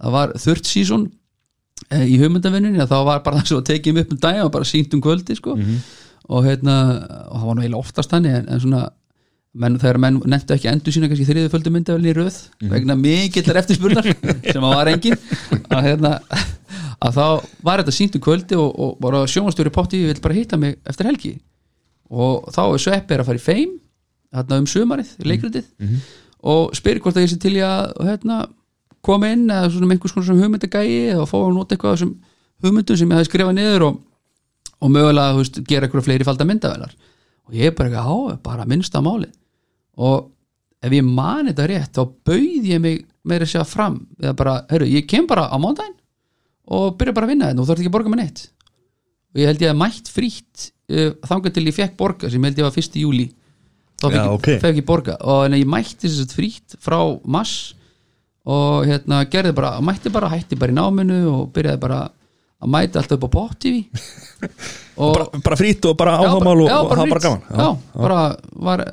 það 0.00 0.16
var 0.16 0.34
season 0.66 1.04
e, 1.90 2.00
í 2.06 2.16
hugmyndavinninni 2.22 2.82
að 2.82 2.94
þá 2.94 2.98
var 3.10 3.22
bara 3.26 3.40
það 3.40 3.52
sem 3.52 3.60
að 3.60 3.68
tekið 3.70 3.96
mig 3.96 4.06
upp 4.06 4.16
um 4.16 4.22
daginn 4.24 4.48
og 4.48 4.52
bara 4.56 4.68
sínt 4.72 4.96
um 4.96 5.04
kvöldi 5.04 5.38
sko. 5.38 5.56
Og 6.26 6.46
hérna, 6.46 6.76
og 7.30 7.40
það 7.40 7.48
var 7.48 7.56
nú 7.56 7.64
eiginlega 7.64 7.82
oftast 7.82 8.12
þannig 8.12 8.38
en, 8.40 8.48
en 8.50 8.62
svona 8.62 8.82
menn, 9.56 9.78
þegar 9.80 10.00
menn 10.02 10.20
nefndu 10.28 10.56
ekki 10.56 10.70
endur 10.72 10.94
sína 10.94 11.08
kannski 11.10 11.28
þriðu 11.28 11.52
földu 11.52 11.72
myndavelin 11.74 12.10
í 12.10 12.16
röð 12.16 12.38
vegna 12.72 12.96
mikillar 12.98 13.62
eftirspurnar 13.62 14.10
sem 14.52 14.66
að 14.66 14.74
var 14.74 14.90
engin 14.92 15.18
að 15.70 15.86
hérna 15.86 16.16
að 17.06 17.18
þá 17.18 17.26
var 17.66 17.82
þetta 17.82 17.94
sínt 17.94 18.16
um 18.18 18.24
kvöldi 18.24 18.58
og, 18.58 18.70
og 18.72 18.94
bara 19.02 19.24
sjónastjóri 19.30 19.72
potti 19.74 20.02
vil 20.08 20.20
bara 20.24 20.36
hitta 20.36 20.58
mig 20.60 20.78
eftir 20.88 21.08
helgi. 21.10 21.34
Og 22.10 22.46
þá 22.54 22.62
er 22.66 22.82
Sveppi 22.82 23.16
er 23.16 23.22
að 23.22 23.30
fara 23.30 23.40
í 23.40 23.44
feim 23.44 23.74
hérna 24.36 24.60
um 24.60 24.68
sumarið, 24.70 25.12
leikritið 25.24 25.66
og 26.46 26.74
spyrir 26.76 27.02
hvort 27.02 27.16
að 27.16 27.26
ég 27.26 27.32
sé 27.32 27.38
til 27.40 27.56
í 27.56 27.62
að 27.64 27.92
hérna, 28.06 28.46
koma 29.02 29.30
inn 29.32 29.46
eða 29.50 29.70
svona 29.70 29.86
með 29.86 29.96
einhvers 29.96 30.14
konar 30.14 30.26
svona 30.26 30.44
hugmyndagægi 30.44 31.14
og 31.16 31.28
fá 31.30 31.36
að 31.38 31.54
nota 31.54 31.74
eitthvað 31.74 31.96
þessum 31.96 32.12
hugmyndum 32.64 32.98
sem 32.98 33.10
ég 33.10 33.18
hefði 33.20 33.30
skrifað 33.30 33.56
niður 33.56 33.86
og, 33.86 33.98
og 34.82 34.90
mögulega 34.92 35.36
veist, 35.38 35.60
gera 35.68 35.86
eitthvað 35.88 36.04
fleiri 36.08 36.26
falda 36.28 36.44
myndavelar 36.48 36.94
og 37.46 37.54
ég 37.56 37.70
er 37.70 37.76
bara 37.78 37.88
eitthvað, 37.90 38.36
á, 38.36 38.42
bara 38.42 38.66
minnsta 38.68 39.00
máli 39.04 39.28
og 39.96 40.30
ef 40.84 40.92
ég 40.92 41.06
mani 41.06 41.52
þetta 41.54 41.68
rétt 41.70 41.94
þá 41.96 42.02
bauð 42.28 42.66
ég 42.68 42.80
mig 42.82 43.04
meira 43.26 43.46
segja 43.48 43.64
fram. 43.66 43.96
Eða 44.22 44.34
bara, 44.38 44.52
heyrðu, 44.70 44.86
ég 44.92 45.06
kem 45.10 45.24
bara 45.26 45.48
á 45.50 45.56
mándaginn 45.58 45.96
og 46.70 46.96
byrja 46.98 47.14
bara 47.16 47.26
að 47.26 47.32
vinna 47.32 47.48
þetta 47.48 47.62
og 47.62 47.64
þú 47.66 47.70
þarf 47.72 47.80
ekki 47.82 47.90
að 47.90 47.94
borga 47.96 48.12
með 48.12 48.20
neitt. 48.20 48.42
Og 49.34 49.40
ég 49.40 49.48
held 49.50 49.64
ég 49.64 49.72
að 49.72 49.80
mætt 49.80 50.10
frítt 50.12 50.66
uh, 50.92 51.10
þangað 51.26 51.54
til 51.56 51.64
ég 51.66 51.74
fekk 51.78 51.96
borga 51.98 52.30
sem 52.30 52.38
ég 52.44 52.50
held 52.52 52.60
ég 52.62 52.68
var 52.68 52.78
1. 52.84 53.00
júli 53.02 53.26
þá 53.96 54.04
fekk, 54.06 54.14
Já, 54.18 54.22
ég- 54.26 54.36
ok. 54.36 54.48
fekk 54.66 54.78
ég 54.82 54.86
borga 54.92 55.16
og 55.24 55.40
en 55.48 55.56
ég 55.58 55.66
mætti 55.72 56.06
þess 56.10 56.22
að 56.26 56.36
frítt 56.36 56.76
frá 56.84 56.98
mass 57.24 57.56
og 58.46 58.86
hérna 58.86 59.24
gerði 59.32 59.54
bara, 59.56 59.72
mætti 59.82 60.12
bara 60.14 60.28
hætti 60.30 60.58
bara 60.60 60.70
í 60.70 60.76
náminu 60.76 61.18
og 61.32 61.48
byrjaði 61.56 61.80
bara 61.82 62.00
að 62.62 62.72
mæta 62.72 63.02
alltaf 63.02 63.26
upp 63.26 63.36
á 63.36 63.44
og 64.96 65.12
bara, 65.12 65.26
bara 65.44 65.58
frýtt 65.60 65.84
og 65.88 65.96
bara 65.96 66.16
Já, 66.16 66.24
áhagamál 66.24 66.62
og, 66.62 66.68
já, 66.70 66.78
og 66.78 66.90
það 66.90 67.02
var 67.02 67.10
bara 67.10 67.24
gaman 67.26 67.42
já, 67.50 67.68
bara 67.96 68.20
var 68.52 68.84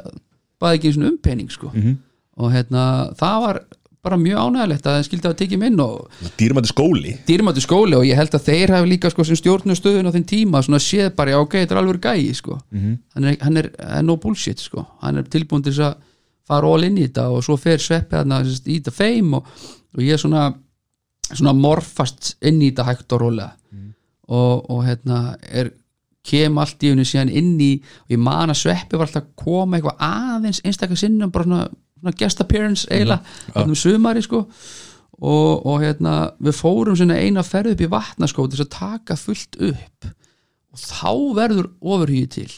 bara 0.60 0.78
ekki 0.78 0.92
svona 0.96 1.12
umpenning 1.14 1.52
sko. 1.52 1.72
Mhm. 1.74 1.96
og 2.38 2.52
hérna 2.52 2.84
það 3.20 3.42
var 3.46 3.60
bara 4.04 4.18
mjög 4.20 4.40
ánægilegt 4.42 4.88
að 4.88 4.96
það 4.98 5.06
skildi 5.08 5.28
að 5.30 5.36
tekið 5.40 5.60
minn 5.62 5.80
og 5.80 6.10
Dýrmætti 6.40 6.72
skóli 6.74 7.14
dýrmættu 7.28 7.62
skóli 7.64 7.96
og 7.96 8.04
ég 8.04 8.20
held 8.20 8.34
að 8.36 8.48
þeir 8.50 8.74
hafi 8.76 8.90
líka 8.90 9.12
sko, 9.14 9.24
sem 9.24 9.40
stjórnu 9.40 9.78
stöðun 9.80 10.10
á 10.12 10.16
þeim 10.16 10.26
tíma 10.28 10.64
svona 10.66 10.82
séð 10.84 11.14
bara, 11.16 11.32
já 11.32 11.40
ok, 11.40 11.56
þetta 11.62 11.76
er 11.78 11.80
alveg 11.80 12.02
gæi 12.04 12.34
sko. 12.36 12.58
Mhm. 12.72 12.98
hann, 13.16 13.30
er, 13.30 13.38
hann 13.42 13.58
er, 13.58 13.70
er 13.80 14.04
no 14.04 14.18
bullshit 14.18 14.60
sko. 14.60 14.86
hann 15.02 15.18
er 15.18 15.24
tilbúin 15.24 15.64
til 15.64 15.72
þess 15.72 15.88
að 15.88 15.96
fara 16.48 16.68
all 16.68 16.84
inn 16.84 16.98
í 17.00 17.08
þetta 17.08 17.30
og 17.32 17.44
svo 17.46 17.56
fer 17.56 17.80
sveppi 17.80 18.18
þarna 18.18 18.42
sem 18.44 18.58
sagt, 18.58 18.68
í 18.68 18.80
þetta 18.82 18.92
feim 18.92 19.34
og, 19.40 19.48
og 19.96 20.04
ég 20.04 20.20
svona 20.20 20.50
svona 21.38 21.54
morfast 21.58 22.34
inn 22.46 22.62
í 22.62 22.72
þetta 22.72 22.88
hægt 22.90 23.16
og 23.16 23.24
rólega. 23.24 23.54
Og, 24.34 24.70
og 24.72 24.86
hérna 24.86 25.36
er 25.44 25.74
kem 26.24 26.58
allt 26.62 26.84
í 26.86 26.94
henni 26.94 27.04
síðan 27.06 27.32
inn 27.36 27.58
í 27.60 27.74
og 28.06 28.14
ég 28.14 28.22
man 28.24 28.54
að 28.54 28.62
sveppi 28.62 28.96
var 28.96 29.10
alltaf 29.10 29.26
að 29.26 29.34
koma 29.44 29.78
eitthvað 29.78 30.06
aðeins 30.08 30.62
einstakar 30.64 31.00
sinnum 31.00 31.34
bara 31.34 31.50
svona, 31.50 31.66
svona 32.00 32.16
guest 32.22 32.44
appearance 32.46 32.88
eiginlega 32.88 33.20
ja. 33.52 33.66
um 33.66 33.76
sumari 33.76 34.24
sko. 34.24 34.46
Og, 35.24 35.66
og 35.70 35.84
hérna 35.84 36.16
við 36.44 36.58
fórum 36.58 36.98
svona 37.00 37.20
eina 37.20 37.44
ferð 37.46 37.76
upp 37.76 37.84
í 37.84 37.92
vatnaskó 37.92 38.48
þess 38.48 38.66
að 38.66 38.74
taka 38.78 39.20
fullt 39.20 39.60
upp. 39.68 40.10
Og 40.74 40.82
þá 40.82 41.12
verður 41.38 41.70
ofurhýði 41.84 42.32
til. 42.40 42.50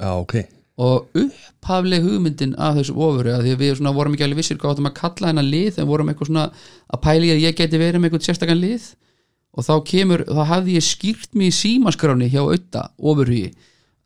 Já, 0.00 0.14
ok 0.14 0.40
og 0.80 1.18
upphafleg 1.20 2.04
hugmyndin 2.06 2.54
af 2.56 2.78
þessu 2.78 2.94
ofurhýði 2.96 3.36
að 3.36 3.46
því 3.46 3.54
að 3.54 3.62
við 3.64 3.72
svona 3.78 3.94
vorum 3.96 4.14
ekki 4.16 4.26
alveg 4.26 4.40
vissir 4.40 4.60
hvað 4.60 4.74
áttum 4.76 4.88
að 4.90 4.98
kalla 5.00 5.30
hennar 5.32 5.48
lið 5.48 5.80
en 5.82 5.88
vorum 5.90 6.12
eitthvað 6.12 6.30
svona 6.30 6.44
að 6.88 7.02
pæli 7.04 7.32
að 7.34 7.42
ég 7.44 7.58
geti 7.58 7.80
verið 7.80 8.00
með 8.00 8.10
eitthvað 8.10 8.28
sérstakann 8.28 8.62
lið. 8.62 8.86
Og 9.50 9.66
þá 9.66 9.72
kemur, 9.90 10.22
þá 10.30 10.42
hafði 10.46 10.76
ég 10.78 10.86
skýrt 10.86 11.34
mig 11.36 11.50
í 11.50 11.56
símaskráni 11.58 12.30
hjá 12.30 12.40
auða 12.44 12.86
ofurhýði 12.96 13.50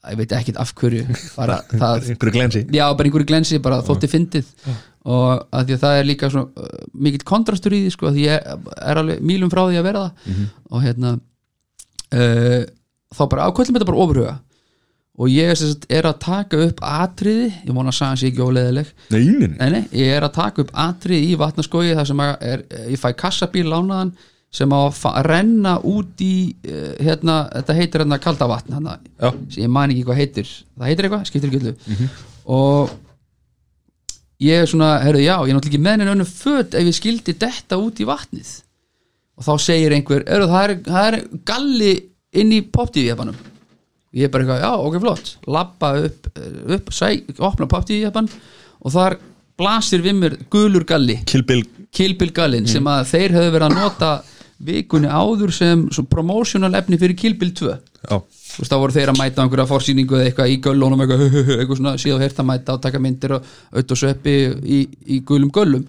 ég 0.05 0.18
veit 0.20 0.33
ekkit 0.37 0.59
af 0.61 0.72
hverju 0.77 1.05
bara 1.37 1.61
það 1.81 2.09
Einhverju 2.12 2.35
glensi. 2.35 2.64
Já, 2.75 2.85
bara 2.97 3.09
einhverju 3.09 3.29
glensi, 3.29 3.61
bara 3.64 3.81
þótti 3.87 4.11
fyndið. 4.12 4.51
Og 5.05 5.45
að 5.53 5.68
því 5.68 5.77
að 5.77 5.83
það 5.85 5.99
er 6.01 6.09
líka 6.09 6.31
svona 6.33 6.64
uh, 6.64 6.83
mikill 7.07 7.27
kontrastur 7.29 7.77
í 7.77 7.83
því 7.85 7.93
sko, 7.95 8.09
að 8.11 8.20
ég 8.22 8.51
er 8.75 9.01
alveg 9.01 9.22
mílum 9.25 9.53
frá 9.53 9.62
því 9.68 9.81
að 9.81 9.87
vera 9.89 10.03
það. 10.07 10.43
Og 10.72 10.85
hérna 10.85 11.14
uh, 11.14 12.61
þá 13.14 13.22
bara 13.31 13.49
ákvæmlega 13.49 13.79
þetta 13.79 13.91
bara 13.93 14.05
ofurhuga 14.05 14.35
og 15.15 15.31
ég 15.31 15.53
er, 15.55 16.07
að 16.09 16.17
taka 16.25 16.61
upp 16.65 16.81
atriði, 16.83 17.51
ég 17.62 17.75
vona 17.75 17.93
að 17.93 17.99
sagði 18.01 18.21
sé 18.21 18.31
ekki 18.33 18.43
óleðileg 18.43 18.89
Nei, 19.15 19.21
nei, 19.21 19.35
nei. 19.47 19.57
nei, 19.61 19.69
nei, 19.77 19.83
ég 20.01 20.15
er 20.17 20.27
að 20.27 20.33
taka 20.41 20.65
upp 20.65 20.73
atriði 20.85 21.29
í 21.31 21.37
vatnaskói 21.39 21.93
þar 21.95 22.09
sem 22.11 22.23
er, 22.25 22.65
ég 22.91 22.99
fæ 22.99 23.12
kassabíl 23.21 23.69
lánaðan 23.71 24.11
sem 24.55 24.75
á 24.75 24.81
að 24.87 25.21
renna 25.27 25.77
út 25.87 26.21
í 26.23 26.35
uh, 26.67 26.91
hérna, 27.03 27.39
þetta 27.53 27.79
heitir 27.79 28.05
hérna 28.05 28.21
kalda 28.23 28.51
vatn 28.51 28.77
hérna, 28.77 28.99
ég 29.59 29.71
man 29.71 29.95
ekki 29.95 30.05
hvað 30.07 30.21
heitir. 30.21 30.53
Það 30.77 30.91
heitir 30.91 31.09
eitthvað, 31.09 31.25
skiptir 31.31 31.51
ekki 31.51 31.62
öllu. 31.62 32.11
Og 32.55 32.93
ég 34.45 34.62
er 34.62 34.71
svona, 34.71 34.93
herru, 35.03 35.23
já, 35.25 35.35
ég 35.43 35.51
er 35.51 35.59
náttúrulega 35.59 35.73
ekki 35.73 35.83
með 35.83 35.97
henni 35.97 36.12
önnum 36.12 36.31
föt 36.31 36.77
ef 36.79 36.87
ég 36.87 36.99
skildi 37.01 37.35
detta 37.43 37.81
út 37.83 37.99
í 38.03 38.07
vatnið. 38.07 38.53
Og 39.35 39.47
þá 39.49 39.53
segir 39.65 39.97
einhver, 39.97 40.23
það 40.27 40.61
er, 40.62 40.77
það 40.87 41.09
er 41.11 41.19
galli 41.51 41.93
inn 42.39 42.55
í 42.55 42.62
poptíðjöpanum 42.75 43.54
ég 44.15 44.27
er 44.27 44.33
bara 44.33 44.45
eitthvað, 44.45 44.65
já, 44.65 44.73
ok, 44.89 44.99
flott. 45.03 45.33
Labba 45.51 45.95
upp, 46.09 46.29
upp 46.79 46.93
sæk, 46.95 47.33
opna 47.39 47.69
poptíðjöpan 47.71 48.31
og 48.85 48.95
þar 48.95 49.19
blasir 49.59 50.05
við 50.05 50.21
mér 50.21 50.39
gulur 50.53 50.87
galli. 50.89 51.21
Kill 51.31 51.47
Bill. 51.47 52.31
Gallin 52.35 52.67
sem 52.67 52.87
að 52.91 53.05
þeir 53.12 53.37
höfðu 53.37 53.51
verið 53.55 53.69
að 53.69 53.77
nota 53.79 54.15
vikunni 54.65 55.11
áður 55.11 55.53
sem, 55.55 55.85
promotional 56.11 56.75
efni 56.79 56.99
fyrir 56.99 57.19
Kill 57.19 57.37
Bill 57.39 57.53
2 57.55 57.71
Já, 58.05 58.19
þú 58.19 58.62
veist 58.62 58.73
þá 58.73 58.77
voru 58.81 58.95
þeir 58.95 59.12
að 59.12 59.19
mæta 59.21 59.45
einhverja 59.45 59.69
forsýningu 59.69 60.19
eða 60.19 60.29
eitthvað 60.29 60.53
í 60.53 60.59
göllunum 60.65 61.05
eitthvað, 61.05 61.25
eitthvað 61.59 61.81
svona 61.81 61.95
síðan 62.01 62.25
hérta 62.25 62.43
að 62.45 62.49
mæta 62.51 62.77
og 62.77 62.83
taka 62.85 63.01
myndir 63.03 63.37
og 63.39 63.49
auðvitað 63.73 64.01
sveppi 64.03 64.37
í, 64.61 64.81
í 65.07 65.21
gulum 65.27 65.53
göllum. 65.55 65.87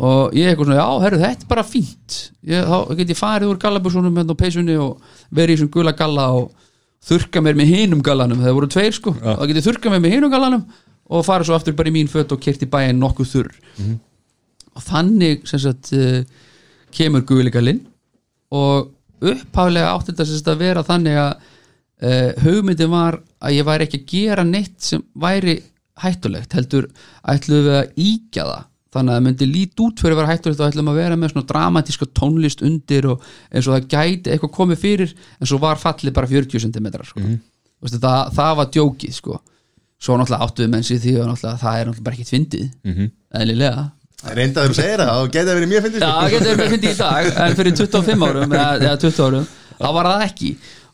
Og 0.00 0.36
ég 0.36 0.48
eitthvað 0.48 0.70
svona, 0.70 0.78
já, 0.80 1.04
herru, 1.04 1.20
þetta 1.24 1.46
er 1.46 1.50
bara 1.50 1.66
fínt. 1.66 2.18
Ég, 2.48 2.70
þá 2.70 2.94
get 3.00 3.12
ég 3.12 3.20
farið 3.20 3.52
úr 3.52 3.60
gallabúsunum 3.64 4.20
hérna 4.20 4.36
á 4.38 4.42
peysunni 4.42 4.78
og 4.80 5.18
verið 5.28 5.56
í 5.56 5.58
þessum 5.58 5.72
gula 5.74 5.96
galla 5.98 6.30
og 6.38 6.68
þurka 7.08 7.40
mér 7.44 7.56
með 7.58 7.72
hinum 7.74 8.02
gallanum. 8.04 8.42
Það 8.44 8.56
voru 8.58 8.68
tveir 8.70 8.94
sko, 8.96 9.14
þá 9.16 9.42
get 9.48 9.60
ég 9.60 9.66
þurka 9.66 9.92
mér 9.92 10.02
með 10.04 10.14
hinum 10.16 10.32
gallanum 10.32 10.64
og 11.10 11.24
fara 11.26 11.46
svo 11.46 11.56
aftur 11.56 11.74
bara 11.74 11.90
í 11.90 11.94
mín 11.94 12.10
fött 12.10 12.32
og 12.32 12.40
kert 12.42 12.62
í 12.62 12.68
bæinn 12.70 13.00
nokkuð 13.00 13.30
þurr. 13.32 13.52
Og 14.76 14.84
þannig 14.86 15.46
sem 15.50 15.62
sagt 15.64 15.92
uh, 15.96 16.20
kemur 16.94 17.24
guli 17.26 17.50
gallinn 17.50 17.80
og 18.54 18.92
upphaflega 19.20 19.90
átti 19.94 20.12
þetta 20.12 20.26
sem 20.28 20.38
sagt 20.38 20.52
að 20.52 20.62
vera 20.62 20.84
þannig 20.86 21.18
að 21.18 21.32
uh, 22.04 22.30
hugmyndin 22.44 22.92
var 22.92 23.20
að 23.40 23.56
ég 23.56 23.66
væri 23.68 23.86
ekki 23.88 24.00
að 24.00 24.12
gera 24.14 24.44
neitt 24.46 24.78
sem 24.84 25.02
væri 25.14 25.58
hættulegt 26.00 26.54
heldur 26.56 26.86
ætlum 27.28 27.66
við 27.66 27.78
að 27.80 27.90
íkja 28.00 28.46
það 28.48 28.62
þannig 28.90 29.12
að 29.12 29.18
það 29.18 29.26
myndi 29.26 29.46
lít 29.50 29.82
út 29.84 30.00
fyrir 30.02 30.16
að 30.16 30.20
vera 30.20 30.32
hættulegt 30.32 30.60
og 30.60 30.70
ætlum 30.70 30.90
að 30.90 30.98
vera 30.98 31.18
með 31.18 31.32
svona 31.32 31.50
dramatíska 31.50 32.08
tónlist 32.16 32.64
undir 32.66 33.06
og 33.12 33.28
eins 33.52 33.68
og 33.68 33.76
það 33.76 33.86
gæti 33.94 34.32
eitthvað 34.32 34.56
komið 34.56 34.82
fyrir 34.82 35.14
en 35.38 35.46
svo 35.50 35.60
var 35.62 35.78
fallið 35.80 36.16
bara 36.16 36.30
40 36.30 36.66
cm 36.66 36.90
sko. 37.04 37.20
mm 37.22 37.38
það, 37.80 38.32
það 38.36 38.56
var 38.58 38.66
djókið 38.74 39.12
sko. 39.16 39.38
svo 40.00 40.16
náttúrulega 40.16 40.44
áttu 40.44 40.62
við 40.64 40.70
menn 40.72 40.84
sér 40.84 41.00
því 41.00 41.12
að 41.20 41.28
það 41.60 41.78
er 41.78 41.86
náttúrulega 41.86 42.04
bara 42.04 42.14
ekkit 42.16 42.32
fyndið 42.34 42.66
mm 42.84 42.92
-hmm. 42.92 43.08
eðlilega 43.40 43.90
reynda 44.36 44.60
þegar 44.60 44.70
þú 44.70 44.76
segir 44.76 45.00
það 45.00 45.20
og 45.20 45.30
geta 45.32 45.54
verið 45.56 45.68
mjög 45.68 45.82
fyndið 45.84 46.00
Já, 46.00 46.10
það 46.20 46.30
getur 46.34 46.56
verið 46.56 46.72
fyndið 46.74 46.90
í 46.90 46.98
dag 47.00 47.24
en 47.44 47.56
fyrir 47.56 47.72
25 47.76 48.24
árum 48.28 48.52
eða, 48.52 48.70
eða 48.80 48.96
20 49.04 49.24
árum 49.26 49.46
þá 49.80 49.88
var 49.96 50.06
það 50.10 50.24
ekki 50.26 50.50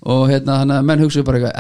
og 0.07 0.23
hérna 0.31 0.53
að 0.63 0.83
menn 0.87 1.03
hugsaðu 1.03 1.27
bara 1.27 1.39
eitthvað 1.39 1.57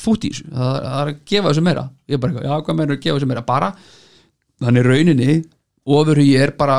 að 0.00 0.04
fút 0.04 0.24
í 0.24 0.30
þessu, 0.30 0.44
það 0.50 0.76
það 0.84 1.00
er 1.00 1.10
að 1.10 1.18
gefa 1.30 1.48
þessu 1.50 1.62
meira. 1.62 1.90
Ég 2.08 2.14
er 2.14 2.18
bara 2.18 2.32
já 2.42 2.54
hvað 2.64 2.76
meira 2.76 2.94
að 2.96 3.00
gefa 3.04 3.18
þessu 3.18 3.26
meira? 3.30 3.42
Bara 3.46 3.74
þannig 4.60 4.84
rauninni 4.84 5.44
ofurhugi 5.86 6.36
er 6.40 6.50
bara 6.58 6.78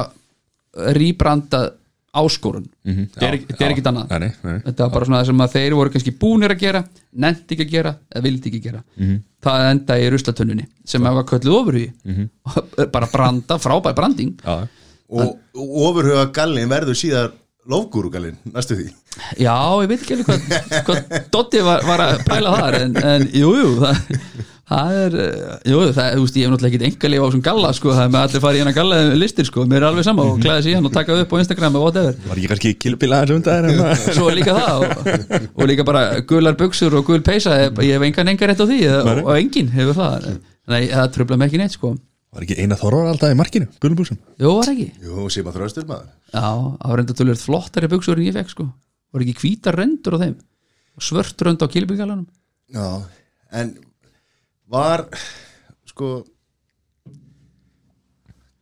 rýbrandað 0.75 1.71
áskorun. 2.11 2.65
Mhm. 2.83 3.05
þetta 3.13 3.27
er, 3.27 3.35
Já, 3.37 3.45
þetta 3.47 3.63
er 3.65 3.69
já. 3.69 3.73
ekkit 3.75 3.87
annað. 3.87 4.09
Nei, 4.09 4.31
nei, 4.43 4.59
þetta 4.65 4.83
var 4.83 4.89
bara 4.91 5.05
svona 5.05 5.19
það 5.21 5.25
sem 5.25 5.37
að 5.45 5.53
þeir 5.55 5.73
voru 5.73 5.89
kannski 5.89 6.11
búnir 6.19 6.51
að 6.51 6.59
gera 6.59 6.81
nefndi 7.13 7.55
ekki 7.55 7.65
að 7.65 7.71
gera 7.71 7.95
eða 8.11 8.23
vildi 8.23 8.49
ekki 8.51 8.61
gera. 8.61 8.83
Mhm. 8.97 9.21
það 9.41 9.71
enda 9.71 9.95
í 9.97 10.09
ruslatönnunni 10.11 10.65
sem 10.85 11.01
var 11.01 11.23
kölluð 11.23 11.55
ofurhugi. 11.61 11.93
Mhm. 12.05 12.29
bara 12.91 13.07
branda, 13.07 13.57
frábær 13.57 13.95
branding. 13.95 14.35
Já, 14.43 14.67
og 15.09 15.39
ofurhuga 15.55 16.31
gallin 16.33 16.69
verður 16.69 16.95
síðar 16.95 17.31
lofgúru 17.69 18.09
gallin, 18.13 18.37
næstu 18.53 18.77
því. 18.77 18.87
Já, 19.41 19.55
ég 19.83 19.89
veit 19.91 19.99
ekki 19.99 20.15
alveg 20.15 20.29
hvað, 20.29 20.79
hvað 20.87 21.27
Dotti 21.33 21.61
var, 21.65 21.83
var 21.85 22.01
að 22.07 22.23
pæla 22.25 22.53
þar 22.55 22.77
en, 22.79 22.95
en 23.11 23.27
jú, 23.37 23.51
jú, 23.59 23.69
það, 23.81 24.15
það 24.71 24.97
er 25.01 25.17
eh, 25.21 25.53
jú, 25.69 25.81
það, 25.93 26.09
þú 26.15 26.23
veist, 26.23 26.39
ég 26.39 26.47
hef 26.47 26.53
náttúrulega 26.55 26.79
ekki 26.79 26.89
enga 26.89 27.11
lifa 27.13 27.21
á 27.21 27.27
þessum 27.27 27.45
galla, 27.45 27.71
sko, 27.77 27.93
það 27.93 28.03
er 28.03 28.13
með 28.15 28.25
allir 28.25 28.43
farið 28.45 28.57
í 28.57 28.63
hennar 28.63 28.77
galla 28.79 28.99
listir, 29.21 29.49
sko, 29.51 29.65
mér 29.69 29.81
er 29.81 29.87
alveg 29.91 30.07
sama 30.07 30.27
og 30.31 30.41
klæði 30.41 30.65
sig 30.65 30.73
í 30.73 30.77
hann 30.79 30.89
og 30.89 30.95
taka 30.97 31.17
upp 31.21 31.35
á 31.37 31.41
Instagram 31.43 31.77
og 31.77 31.87
whatever. 31.87 32.19
Var 32.31 32.41
ekki 32.41 32.51
kannski 32.53 32.75
kilpila 32.81 33.21
aðeins 33.21 33.37
um 33.37 33.45
það 33.45 34.05
svo 34.17 34.29
er 34.31 34.39
líka 34.41 34.57
það 34.57 34.85
og, 34.87 35.49
og 35.51 35.69
líka 35.69 35.87
bara 35.91 36.05
gular 36.31 36.57
buksur 36.57 36.97
og 36.97 37.05
gul 37.11 37.21
peysa 37.25 37.59
ég 37.67 37.83
ég 37.85 37.99
hef 37.99 38.07
engan 38.09 38.33
enga 38.33 38.49
rétt 38.49 38.63
á 38.63 38.65
því 38.65 38.79
og, 38.95 39.11
og 39.27 39.35
enginn 39.37 39.75
hefur 39.75 40.01
það 40.01 40.31
Nei, 40.71 40.85
það 40.93 41.07
tröfla 41.15 41.37
mig 41.41 41.49
ekki 41.49 41.59
neitt, 41.59 41.73
sko 41.75 41.95
Var 42.31 42.45
ekki 42.45 42.55
eina 42.63 42.77
þorvar 42.79 43.09
alltaf 43.11 43.33
í 43.33 43.35
markinu, 43.35 43.67
gulubúsum 43.83 44.17
Jú, 44.39 44.51
var 44.55 44.69
ekki. 44.71 44.85
Jú, 45.03 45.25
maður 45.43 45.57
þröstur 45.57 45.87
maður. 45.89 46.11
Já, 46.31 46.43
það 46.47 46.87
var 46.93 47.01
reynda 47.01 47.15
tölvöld 47.19 47.41
flottari 47.43 47.89
buksur 47.91 48.21
en 48.21 48.27
ég 48.29 48.37
fekk, 48.37 48.53
sko. 48.53 48.67
Var 49.11 49.25
ekki 49.25 49.35
hvítar 49.41 49.75
rendur 49.75 50.15
á 50.15 50.19
þeim? 50.23 50.37
Svört 51.01 51.41
rönd 51.43 51.63
á 51.63 51.67
kilbyggalanum 51.71 52.27
Já, 52.71 52.87
en 53.57 53.73
var 54.71 55.03
sko 55.89 56.21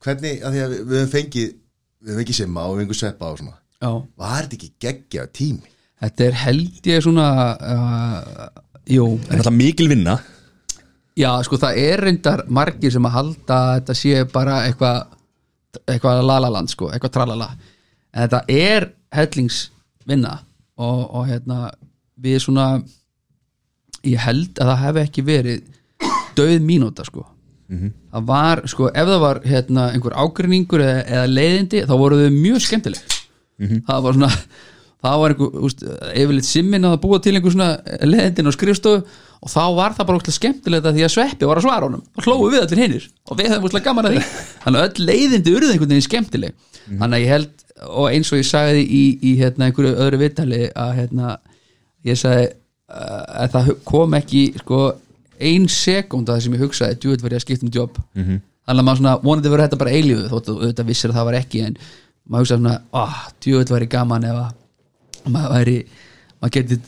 hvernig, 0.04 0.40
að 0.42 0.56
því 0.56 0.62
að 0.64 0.74
við, 0.74 0.84
við 0.90 1.02
höfum 1.04 1.14
fengið 1.14 1.50
við 1.50 2.10
höfum 2.14 2.22
fengið 2.24 2.38
simma 2.40 2.64
og 2.66 2.72
við 2.74 2.80
höfum 2.80 2.88
fengið 2.90 3.00
sveppa 3.04 3.30
og 3.34 3.40
svona. 3.42 3.56
Já. 3.80 3.92
Var 4.24 4.40
þetta 4.48 4.58
ekki 4.60 4.72
geggja 4.86 5.26
tími? 5.36 5.74
Þetta 6.00 6.26
er 6.30 6.38
held 6.46 6.88
ég 6.90 7.04
svona 7.04 7.28
uh, 7.60 8.50
Jú, 8.90 9.06
En 9.30 9.42
alltaf 9.42 9.54
mikil 9.54 9.90
vinna. 9.92 10.16
já 10.24 10.39
sko 11.44 11.58
það 11.60 11.80
er 11.82 12.04
reyndar 12.06 12.46
margir 12.48 12.94
sem 12.94 13.06
að 13.06 13.16
halda 13.18 13.58
að 13.60 13.74
þetta 13.80 13.96
sé 14.00 14.22
bara 14.34 14.62
eitthvað 14.68 15.18
eitthvað 15.90 16.22
lalaland 16.26 16.72
sko, 16.72 16.90
eitthvað 16.94 17.16
tralala. 17.18 17.50
En 18.14 18.26
þetta 18.26 18.40
er 18.50 18.88
hellingsvinna 19.14 20.38
og, 20.80 21.02
og 21.16 21.28
hérna 21.30 21.60
við 22.20 22.40
svona 22.46 22.70
ég 24.06 24.22
held 24.24 24.58
að 24.62 24.72
það 24.72 24.82
hefði 24.86 25.04
ekki 25.04 25.26
verið 25.28 25.68
döð 26.40 26.56
mínúta 26.66 27.06
sko. 27.08 27.26
Það 28.10 28.26
var, 28.26 28.64
sko, 28.66 28.88
ef 28.90 29.08
það 29.12 29.20
var 29.22 29.40
hérna, 29.46 29.90
einhver 29.94 30.16
ágrinningur 30.18 30.82
eða, 30.82 31.04
eða 31.06 31.26
leiðindi 31.30 31.84
þá 31.86 31.96
voru 32.02 32.18
þau 32.24 32.32
mjög 32.34 32.64
skemmtileg. 32.66 33.18
Það 33.86 34.04
var 34.06 34.18
svona 34.18 34.32
það 35.04 35.18
var 35.22 35.34
einhver, 35.34 35.74
yfirleitt 36.12 36.48
simmin 36.48 36.88
að 36.90 36.98
búa 37.04 37.20
til 37.24 37.36
einhver 37.38 37.54
svona 37.54 38.00
leiðindin 38.04 38.52
og 38.52 38.56
skrifstofu 38.56 39.04
og 39.40 39.52
þá 39.52 39.62
var 39.78 39.96
það 39.96 40.10
bara 40.10 40.20
óslega 40.20 40.36
skemmtilegt 40.36 40.88
að 40.90 40.98
því 40.98 41.06
að 41.06 41.14
sveppi 41.14 41.48
var 41.48 41.60
að 41.62 41.66
svara 41.68 41.88
honum 41.88 42.02
og 42.04 42.26
hlóðu 42.26 42.50
við 42.52 42.64
allir 42.66 42.82
hinnir 42.84 43.06
og 43.24 43.40
við 43.40 43.54
hefum 43.54 43.68
óslega 43.70 43.86
gaman 43.88 44.10
að 44.10 44.18
því. 44.18 44.24
Þannig 44.66 44.82
að 44.82 44.88
öll 44.90 45.08
leiðindi 45.10 45.54
urðu 45.56 45.70
einhvern 45.74 45.94
veginn 45.94 46.08
skemmtileg. 46.08 46.58
Þannig 46.90 47.16
að 47.16 47.24
ég 47.24 47.32
held, 47.34 47.64
og 47.88 48.10
eins 48.10 48.34
og 48.34 48.42
ég 48.42 48.50
sagði 48.50 48.84
í, 48.84 49.04
í 49.24 49.34
hérna, 49.40 49.70
einhverju 49.70 49.94
öðru 50.04 50.20
vitali 50.20 50.62
að 50.74 50.92
hérna, 51.00 51.38
ég 52.10 52.20
sagði 52.20 52.50
uh, 52.50 53.24
að 53.46 53.56
það 53.56 53.72
kom 53.88 54.20
ekki 54.20 54.44
sko, 54.60 54.84
ein 55.40 55.72
sekúnda 55.72 56.36
það 56.36 56.46
sem 56.46 56.58
ég 56.58 56.64
hugsaði 56.66 57.00
djúið 57.00 57.26
verið 57.26 57.40
að 57.40 57.46
skipta 57.46 57.68
um 57.68 57.74
jobb 57.80 58.00
-hmm. 58.18 58.42
þannig 58.68 58.82
að 58.82 58.88
maður 58.90 59.02
svona, 59.02 59.18
vonandi 59.24 59.52
verið 59.54 59.70
þetta 59.70 59.82
bara 59.84 59.96
eilífu 59.96 60.32
þótt 60.34 60.50
að 60.52 60.64
þetta 60.66 60.88
vissir 60.90 61.14
að 61.14 61.20
það 61.20 61.30
var 61.30 61.38
ekki 61.40 61.62
en 61.64 61.78
maður 62.26 62.44
hugsaði 62.44 62.60
svona, 62.60 62.74
ah, 62.92 63.22
djúið 63.46 63.72
verið 63.76 63.92
gaman 63.94 64.28
ef 64.28 64.42
að 64.42 64.50
maður 65.28 65.54
væri 65.56 65.76
maður 66.40 66.56
geti 66.56 66.80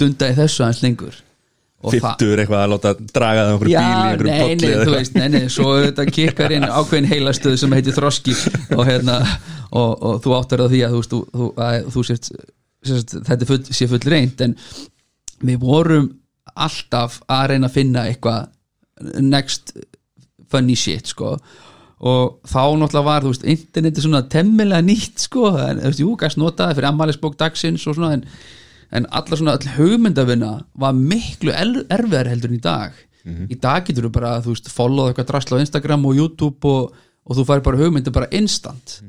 dunda 0.00 0.28
í 0.30 0.36
þessu 0.36 0.64
aðeins 0.66 0.82
lengur. 0.84 1.22
Fittur 1.86 2.40
eitthvað 2.40 2.62
að 2.64 2.70
láta 2.72 2.92
draga 2.98 3.42
það 3.44 3.52
einhverju 3.52 3.72
Já, 3.72 3.78
bíl 3.78 3.86
í 3.86 4.06
einhverju 4.10 4.30
nei, 4.30 4.40
bolli 4.40 4.56
nei, 4.56 4.70
eða 4.72 4.86
þú 4.86 4.94
veist, 4.96 5.16
nei, 5.16 5.26
nei, 5.34 5.50
svo 5.52 5.74
þetta 5.76 6.06
kikkar 6.16 6.54
inn 6.56 6.66
ákveðin 6.66 7.08
heilastöð 7.10 7.56
sem 7.60 7.74
heitir 7.76 7.94
þroski 7.94 8.34
og 8.74 8.82
hérna, 8.88 9.18
og, 9.70 9.92
og 9.92 10.16
þú 10.24 10.34
áttar 10.38 10.64
á 10.64 10.66
því 10.72 10.80
að 10.86 10.94
þú 10.94 11.02
veist, 11.02 11.12
þú, 11.12 11.20
þú, 11.36 11.48
að, 11.66 11.90
þú 11.94 12.04
sért, 12.08 12.30
sért 12.90 13.14
þetta 13.28 13.48
full, 13.52 13.60
sé 13.78 13.88
full 13.92 14.02
reynd 14.08 14.42
en 14.48 14.56
við 15.46 15.60
vorum 15.62 16.08
alltaf 16.66 17.20
að 17.28 17.44
reyna 17.52 17.70
að 17.70 17.76
finna 17.76 18.06
eitthvað 18.10 19.20
next 19.22 19.76
funny 20.50 20.78
shit, 20.80 21.12
sko 21.12 21.36
og 21.96 22.36
þá 22.44 22.60
náttúrulega 22.76 23.06
var, 23.06 23.24
þú 23.24 23.32
veist, 23.32 23.46
interneti 23.48 24.04
svona 24.04 24.22
temmilega 24.28 24.84
nýtt, 24.84 25.22
sko. 25.24 25.48
En, 25.56 25.80
þú 25.80 25.90
veist, 25.90 26.02
jú, 26.04 26.12
gæst 26.20 26.40
notaði 26.40 26.76
fyrir 26.76 26.90
ammælisbók 26.90 27.38
dagsins 27.40 27.86
og 27.88 27.96
svona, 27.96 28.18
en, 28.18 28.26
en 28.92 29.08
allar 29.16 29.40
svona 29.40 29.54
all 29.56 29.70
hugmyndavinna 29.78 30.50
var 30.82 30.96
miklu 30.96 31.54
erfiðar 31.56 32.28
heldur 32.32 32.52
en 32.52 32.58
í 32.58 32.64
dag. 32.64 32.98
Í 33.26 33.56
dag 33.58 33.86
getur 33.88 34.06
þú 34.06 34.12
bara, 34.14 34.36
þú 34.44 34.52
veist, 34.52 34.68
follow 34.70 35.08
eitthvað 35.08 35.30
drasla 35.32 35.58
á 35.58 35.62
Instagram 35.64 36.04
og 36.06 36.20
YouTube 36.20 36.68
og, 36.70 36.92
og 37.26 37.38
þú 37.38 37.46
fær 37.48 37.64
bara 37.64 37.80
hugmynda 37.80 38.12
bara 38.14 38.28
instant. 38.30 39.00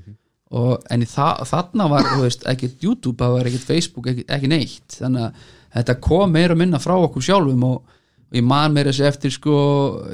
Og, 0.48 0.80
en 0.90 1.04
þa 1.04 1.44
þarna 1.46 1.90
var, 1.92 2.08
þú 2.16 2.24
veist, 2.24 2.48
ekkert 2.48 2.82
YouTube 2.88 3.20
það 3.20 3.36
var 3.36 3.52
ekkert 3.52 3.68
Facebook, 3.68 4.08
ekki, 4.14 4.26
ekki 4.32 4.50
neitt. 4.50 4.88
Þannig 4.96 5.28
að 5.28 5.46
þetta 5.76 6.00
kom 6.08 6.32
meira 6.34 6.56
minna 6.56 6.80
frá 6.80 6.96
okkur 6.96 7.28
sjálfum 7.28 7.68
og, 7.68 7.97
og 8.28 8.40
ég 8.40 8.44
man 8.44 8.74
meira 8.76 8.92
þessi 8.92 9.08
eftir 9.08 9.32
sko, 9.32 9.58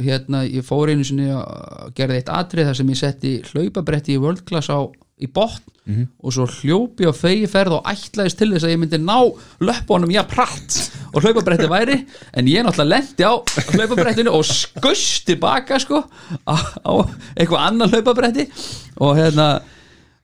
hérna, 0.03 0.43
ég 0.45 0.65
fór 0.65 0.91
einu 0.93 1.05
sinni 1.07 1.31
og 1.33 1.93
gerði 1.97 2.21
eitt 2.21 2.33
atrið 2.33 2.69
þar 2.69 2.79
sem 2.79 2.91
ég 2.93 2.99
setti 2.99 3.33
hlaupabretti 3.51 4.17
í 4.17 4.21
World 4.21 4.43
Class 4.47 4.69
á 4.69 4.85
í 5.23 5.29
botn 5.31 5.71
og 6.23 6.31
svo 6.31 6.45
hljópi 6.47 7.07
á 7.07 7.11
fegi 7.11 7.47
ferð 7.51 7.77
og 7.77 7.87
ætlaðist 7.91 8.39
til 8.39 8.49
þess 8.53 8.65
að 8.67 8.73
ég 8.73 8.79
myndi 8.79 8.99
ná 9.03 9.17
löpunum 9.63 10.11
já 10.13 10.21
pratt 10.27 10.77
og 11.11 11.25
hlaupabretti 11.25 11.67
væri 11.71 11.97
en 12.33 12.47
ég 12.47 12.63
náttúrulega 12.63 12.89
lendi 12.93 13.27
á 13.27 13.33
hlaupabrettinu 13.73 14.31
og 14.31 14.45
skust 14.47 15.27
tilbaka 15.27 15.79
sko 15.83 15.99
á, 16.47 16.55
á 16.55 16.93
eitthvað 17.35 17.65
annan 17.67 17.91
hlaupabretti 17.91 18.47
og 19.03 19.17
hérna 19.19 19.47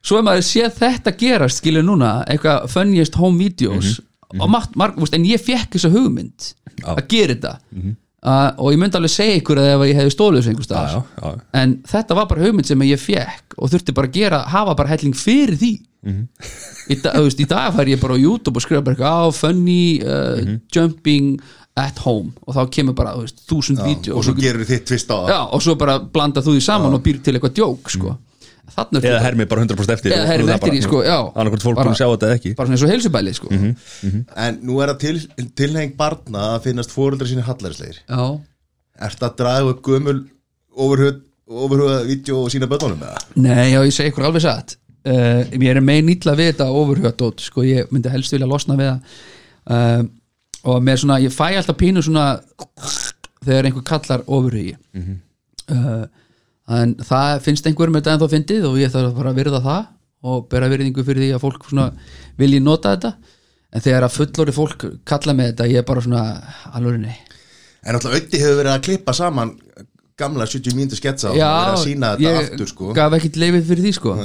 svo 0.00 0.20
er 0.20 0.26
maður 0.26 0.48
séð 0.48 0.78
þetta 0.80 1.16
gerast 1.20 1.60
skilur 1.60 1.84
núna, 1.84 2.22
eitthvað 2.24 2.70
funniest 2.72 3.20
home 3.20 3.38
videos 3.44 3.98
og 4.38 4.52
margt, 4.52 4.76
margt, 4.78 5.00
veist, 5.00 5.16
en 5.16 5.26
ég 5.26 5.42
fekk 5.42 5.74
þessa 5.74 5.90
hugmynd 5.94 6.52
Já. 6.78 6.94
að 6.94 7.02
gera 7.10 7.34
þetta. 7.34 7.54
Uh, 8.20 8.50
og 8.60 8.74
ég 8.74 8.80
myndi 8.82 8.98
alveg 8.98 9.12
segja 9.14 9.36
ykkur 9.40 9.58
að 9.62 9.70
ef 9.72 9.82
ég 9.88 9.96
hefði 9.96 10.12
stólið 10.12 10.48
þessu 10.50 10.66
Já, 10.68 10.80
já, 10.92 10.98
já. 11.24 11.30
en 11.56 11.70
þetta 11.88 12.16
var 12.18 12.26
bara 12.28 12.42
hugmynd 12.44 12.68
sem 12.68 12.82
ég 12.84 13.00
fekk 13.00 13.56
og 13.56 13.70
þurfti 13.72 13.94
bara 13.96 14.10
að 14.10 14.18
gera, 14.18 14.40
hafa 14.52 14.74
bara 14.76 14.92
helling 14.92 15.16
fyrir 15.16 15.56
því. 15.56 15.70
Í, 16.00 16.96
dag, 17.00 17.16
veist, 17.20 17.40
í 17.40 17.46
dag 17.48 17.74
fær 17.76 17.88
ég 17.88 18.00
bara 18.00 18.16
á 18.16 18.20
YouTube 18.20 18.56
og 18.56 18.64
skrifa 18.64 18.84
bara 18.84 18.96
eitthvað 18.96 19.24
á 19.24 19.28
funny 19.36 19.80
uh, 20.04 20.54
jumping 20.72 21.34
at 21.80 22.00
home. 22.04 22.32
Og 22.44 22.56
þá 22.56 22.62
kemur 22.76 22.96
bara, 22.96 23.16
þúsund 23.48 23.80
vídeo 23.84 24.16
og 24.18 24.24
svo 24.26 24.34
gerur 24.36 24.68
þitt 24.68 24.88
tvist 24.88 25.12
á 25.12 25.16
það. 25.16 25.32
Já, 25.32 25.40
og 25.56 25.64
svo 25.64 25.76
bara 25.80 25.98
blanda 26.00 26.44
þú 26.44 26.56
því 26.56 26.64
saman 26.66 26.96
og 26.96 27.04
býr 27.04 27.20
til 27.24 27.36
eitthvað 27.36 27.56
djók 27.56 27.92
sko. 27.96 28.16
Þannig 28.76 29.06
Eða 29.10 29.20
hermi 29.24 29.46
bara 29.50 29.64
100% 29.64 29.94
eftir 29.94 30.12
Eða 30.14 30.22
og- 30.24 30.30
hermi 30.32 30.52
eftir 30.54 30.74
því, 30.74 30.82
sko. 30.86 31.02
Annarkvæmt 31.06 31.64
fólk 31.66 31.78
búin 31.80 31.92
að 31.92 31.98
sjá 32.00 32.08
þetta 32.10 32.28
eða 32.30 32.36
ekki. 32.40 32.52
bara 32.56 32.66
svona 32.68 32.76
eins 32.78 32.84
og 32.86 32.92
heilsubæli 32.94 33.34
sko. 33.34 33.48
en 34.46 34.60
nú 34.66 34.80
er 34.82 34.92
það 34.94 34.98
til, 35.04 35.16
tilheng 35.62 35.96
barna 35.96 36.44
að 36.56 36.62
finnast 36.68 36.90
fóreldra 36.94 37.26
síni 37.30 37.42
hallarislegir 37.46 37.98
já, 38.08 38.40
Ertu 39.00 39.24
að 39.28 39.36
draga 39.40 39.70
upp 39.74 39.82
gömul 39.82 40.18
ofurhuga 40.76 41.96
vídeo 42.06 42.44
og 42.44 42.50
sína 42.52 42.68
bönnunum 42.70 43.00
með 43.00 43.14
það? 43.14 43.26
nei, 43.42 43.72
já, 43.72 43.80
ég 43.86 43.92
segi 43.96 44.12
ykkur 44.12 44.26
alveg 44.28 44.42
satt. 44.44 44.76
Uh, 45.00 45.42
ég 45.56 45.70
er 45.72 45.80
megin 45.80 46.10
illa 46.12 46.34
við 46.36 46.50
þetta 46.52 46.66
ofurhugadót, 46.76 47.40
sko, 47.40 47.62
ég 47.64 47.88
myndi 47.90 48.10
helst 48.12 48.34
vilja 48.34 48.46
losna 48.50 48.76
við 48.76 48.90
það. 48.90 49.00
Uh, 49.70 50.02
og 50.70 50.82
með 50.84 51.00
svona, 51.02 51.16
ég 51.24 51.32
fæ 51.32 51.46
alltaf 51.56 51.78
pínu 51.80 52.02
svona 52.04 52.26
þegar 53.46 53.68
einhver 53.70 53.86
kallar 53.88 54.24
ofurhugi 54.28 54.74
uh, 55.00 56.04
en 56.70 56.94
það 57.02 57.40
finnst 57.46 57.66
einhverjum 57.66 57.98
þetta 57.98 58.14
en 58.14 58.22
þá 58.22 58.28
fyndið 58.34 58.66
og 58.70 58.78
ég 58.80 58.92
þarf 58.94 59.16
bara 59.18 59.32
að 59.32 59.40
virða 59.40 59.60
það 59.64 59.82
og 60.30 60.46
bera 60.52 60.68
virðingu 60.70 61.04
fyrir 61.06 61.24
því 61.24 61.30
að 61.36 61.44
fólk 61.44 61.66
vilji 62.40 62.60
nota 62.60 62.92
þetta. 62.94 63.14
En 63.70 63.80
þegar 63.84 64.04
að 64.08 64.14
fullori 64.18 64.52
fólk 64.54 64.84
kalla 65.06 65.32
með 65.38 65.52
þetta 65.52 65.68
ég 65.70 65.78
er 65.82 65.86
bara 65.86 66.02
svona 66.04 66.22
alveg 66.74 67.00
nei. 67.00 67.16
En 67.86 67.94
alltaf 67.96 68.16
Ötti 68.18 68.40
hefur 68.42 68.58
verið 68.60 68.72
að 68.74 68.82
klippa 68.88 69.14
saman 69.16 69.52
gamla 70.20 70.44
70 70.46 70.74
mínútur 70.76 70.98
sketsa 71.00 71.30
og 71.30 71.38
verið 71.38 71.74
að 71.74 71.84
sína 71.84 72.14
þetta 72.16 72.26
ég 72.34 72.40
aftur 72.50 72.68
sko. 72.68 72.88
gaf 72.98 73.14
ekkit 73.16 73.38
leifið 73.40 73.68
fyrir 73.70 73.86
því 73.86 73.92
sko. 73.96 74.16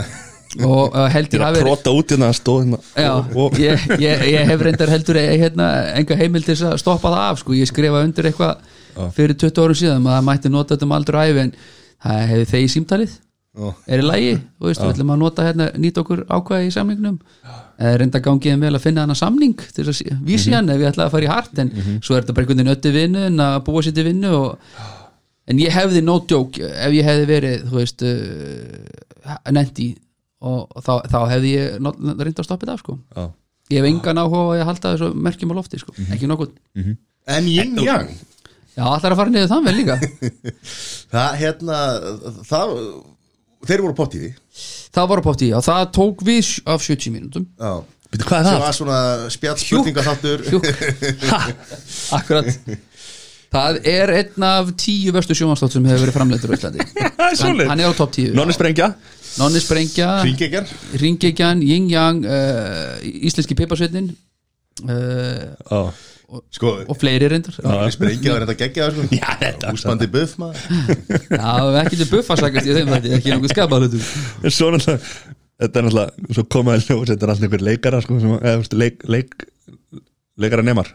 Og 0.66 0.94
uh, 0.96 1.08
held 1.12 1.34
Ég 1.34 1.40
ég 1.40 1.42
hafi 1.44 1.50
að 1.50 1.56
verið 1.58 1.66
króta 1.68 1.92
út 1.98 2.12
hérna 2.14 2.28
stóð 2.38 2.60
hérna. 2.64 2.78
Já, 2.96 3.10
og- 3.12 3.34
og- 3.44 3.58
ég, 3.60 3.82
ég, 4.00 4.22
ég 4.32 4.46
hef 4.48 4.62
reyndar 4.64 4.92
heldur 4.94 5.18
eh, 5.20 5.34
hérna, 5.42 5.66
enga 6.00 6.16
heimild 6.20 6.46
til 6.48 6.56
að 6.64 6.78
stoppa 6.80 7.12
það 7.12 7.24
af 7.32 7.40
sko. 7.42 7.56
ég 7.58 7.68
skrifa 7.68 8.04
undir 8.06 8.30
eitthvað 8.30 9.10
fyrir 9.18 9.36
20 9.36 9.64
árum 9.66 9.76
síðan 9.76 10.06
að 10.06 10.14
það 10.16 10.28
mætti 10.30 10.52
nota 10.54 10.76
þetta 10.78 10.88
um 10.88 10.94
aldur 10.96 11.18
æfi 11.20 11.42
en 11.44 11.52
hefði 12.06 12.50
þeir 12.52 12.66
í 12.66 12.74
símtalið? 12.76 13.22
Já. 13.56 13.70
er 13.88 14.02
í 14.02 14.04
lagi, 14.04 14.32
þú 14.60 14.68
veist, 14.68 14.82
við 14.84 14.90
ætlum 14.92 15.12
að 15.14 15.20
nota 15.22 15.44
hérna, 15.46 15.66
nýta 15.80 16.02
okkur 16.02 16.26
ákvæði 16.28 16.68
í 16.68 16.74
samningnum. 16.76 17.14
Eða 17.80 17.94
reynda 18.02 18.20
gangið 18.24 18.66
vel 18.66 18.72
að 18.76 18.84
finna 18.84 19.06
hana 19.06 19.16
samning 19.16 19.56
til 19.62 19.86
þess 19.88 20.04
að 20.04 20.26
vísi 20.28 20.52
hann 20.52 20.72
ef 20.74 20.82
ég 20.84 20.92
ætla 20.92 21.06
að 21.08 21.16
fara 21.16 21.28
í 21.28 21.30
hart 21.32 21.62
en 21.64 21.72
svo 22.04 22.18
er 22.18 22.26
þetta 22.26 22.36
bara 22.36 22.46
einhvern 22.46 22.62
veginn 22.62 22.74
ötti 22.74 22.92
vinnu 22.96 23.24
en 23.30 23.40
að 23.46 23.56
búa 23.70 23.84
sér 23.86 23.96
til 23.96 24.06
vinnu 24.10 24.34
og, 24.36 24.84
en 25.48 25.64
ég 25.64 25.76
hefði 25.76 26.04
no 26.04 26.18
joke 26.28 26.68
ef 26.68 26.98
ég 26.98 27.08
hefði 27.08 27.26
verið, 27.32 27.66
þú 27.70 27.80
veist 27.80 28.06
uh, 28.10 29.40
nendi 29.56 29.90
og 30.46 30.84
þá, 30.84 30.94
þá 31.16 31.20
hefði 31.32 31.56
ég 31.56 31.80
reynda 31.80 32.44
að 32.44 32.48
stoppa 32.50 32.66
þetta 32.66 32.76
af 32.76 32.84
sko. 32.84 33.00
Já. 33.16 33.26
ég 33.72 33.80
hef 33.82 33.92
engan 33.94 34.24
áhuga 34.24 34.46
að 34.60 34.68
halda 34.74 34.96
þessu 34.98 35.12
merkjum 35.16 35.56
á 35.56 35.60
lofti 35.62 35.80
sko, 35.80 35.96
ekki 36.12 36.32
nokkuð 36.32 36.56
En 37.26 37.48
yin 37.50 37.80
yang 37.82 38.12
já, 38.76 38.84
allar 38.86 39.16
að 39.16 39.20
fara 39.22 39.34
niður 39.34 39.52
þann 39.52 39.68
vel 39.70 39.76
líka? 39.80 40.00
Það 41.16 41.38
hérna 41.42 41.82
það, 42.48 42.74
Þeir 43.66 43.82
voru 43.86 43.96
pott 43.98 44.16
í 44.16 44.22
því. 44.22 44.32
Það 44.96 45.12
var 45.12 45.22
á 45.22 45.24
potti, 45.26 45.50
já, 45.52 45.58
það 45.66 45.86
tók 45.96 46.24
við 46.26 46.50
af 46.70 46.84
70 46.86 47.14
mínútum. 47.16 47.46
Já. 47.60 47.72
Býtu, 48.14 48.28
hvað 48.30 48.38
er 48.38 48.46
sem 48.46 48.54
það? 48.54 48.64
var 48.64 48.76
svona 48.78 48.98
spjallspurninga 49.34 50.04
þáttur 50.06 50.44
Hjúk. 50.52 50.68
akkurat. 52.16 52.52
Það 53.56 53.80
er 53.90 54.12
einn 54.20 54.46
af 54.46 54.72
tíu 54.80 55.14
verstu 55.16 55.36
sjónvarstátt 55.38 55.76
sem 55.76 55.88
hefur 55.90 56.06
verið 56.06 56.18
framleitur 56.18 56.54
á 56.54 56.56
Íslandi. 56.60 56.86
Það 57.18 57.26
er 57.26 57.42
hann, 57.42 57.62
hann 57.72 57.84
er 57.84 57.92
á 57.92 57.94
topp 57.98 58.14
tíu. 58.16 58.34
Nonni 58.38 58.56
sprengja. 58.56 58.92
Nonni 59.36 59.60
Sprengja, 59.60 60.10
Ringekjar 60.24 60.70
Ringegjan, 61.02 61.60
Yin 61.66 61.90
Yang 61.92 62.22
uh, 62.24 62.94
Íslenski 63.04 63.58
piparsveitin. 63.58 64.14
Uh, 64.86 65.56
Já 65.68 65.82
Sko, 66.56 66.72
og 66.90 66.98
fleiri 66.98 67.28
reyndar 67.30 67.54
já, 67.54 67.92
sprengja 67.94 68.34
var 68.34 68.46
þetta 68.48 68.56
geggja 68.64 68.88
sko. 68.96 69.04
Já, 69.14 69.36
Úspandi 69.70 70.08
buff 70.10 70.40
er 70.42 71.80
ekki 71.84 72.00
til 72.00 72.08
buffasakast 72.10 72.66
í 72.66 72.78
þeim 72.80 72.90
þetta 72.96 73.20
ekki 73.20 73.34
nokkuð 73.36 73.54
skapa 73.54 73.80
hlutum 73.84 74.02
En 74.42 74.56
Svo 74.56 74.72
náttúrulega 74.74 75.34
Þetta 75.62 75.80
er 75.80 75.88
náttúrulega 75.88 76.36
Svo 76.36 76.46
komaði 76.58 76.88
ljós 76.90 77.12
Þetta 77.14 77.28
er 77.28 77.34
alltaf 77.36 77.48
einhver 77.48 77.66
leikara 77.70 78.02
sko, 78.04 78.18
sem, 78.24 78.36
eða, 78.42 78.58
veist, 78.64 78.78
leik, 78.82 79.06
leik, 79.06 79.48
Leikara 80.42 80.66
nemar 80.66 80.90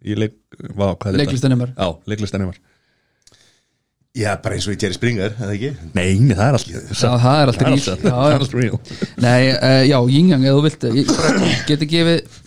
Í 0.00 0.16
leik 0.16 0.38
er? 0.70 1.18
Leiklistanemar. 1.18 1.74
Já, 1.74 1.90
leiklistanemar 2.08 2.60
Já, 4.16 4.32
bara 4.42 4.56
eins 4.56 4.64
og 4.66 4.74
í 4.74 4.78
Jerry 4.80 4.96
Springer, 4.96 5.36
eða 5.38 5.52
ekki? 5.54 5.68
Nei, 5.94 6.16
nei, 6.18 6.32
það 6.34 6.46
er 6.48 6.56
alltaf 6.56 6.70
Já, 6.98 7.10
það 7.22 7.42
er 7.42 7.50
alltaf 7.52 7.68
real. 7.68 7.82
Já, 8.02 8.14
já. 8.26 8.32
er 8.34 9.20
Nei, 9.22 9.42
uh, 9.54 9.82
já, 9.86 9.98
Yin 10.10 10.32
Yang, 10.32 10.46
ef 10.50 10.56
þú 10.56 10.64
vilt 10.64 10.86
ég 10.90 11.12
bara 11.12 11.50
geti 11.68 11.88
gefið 11.92 12.39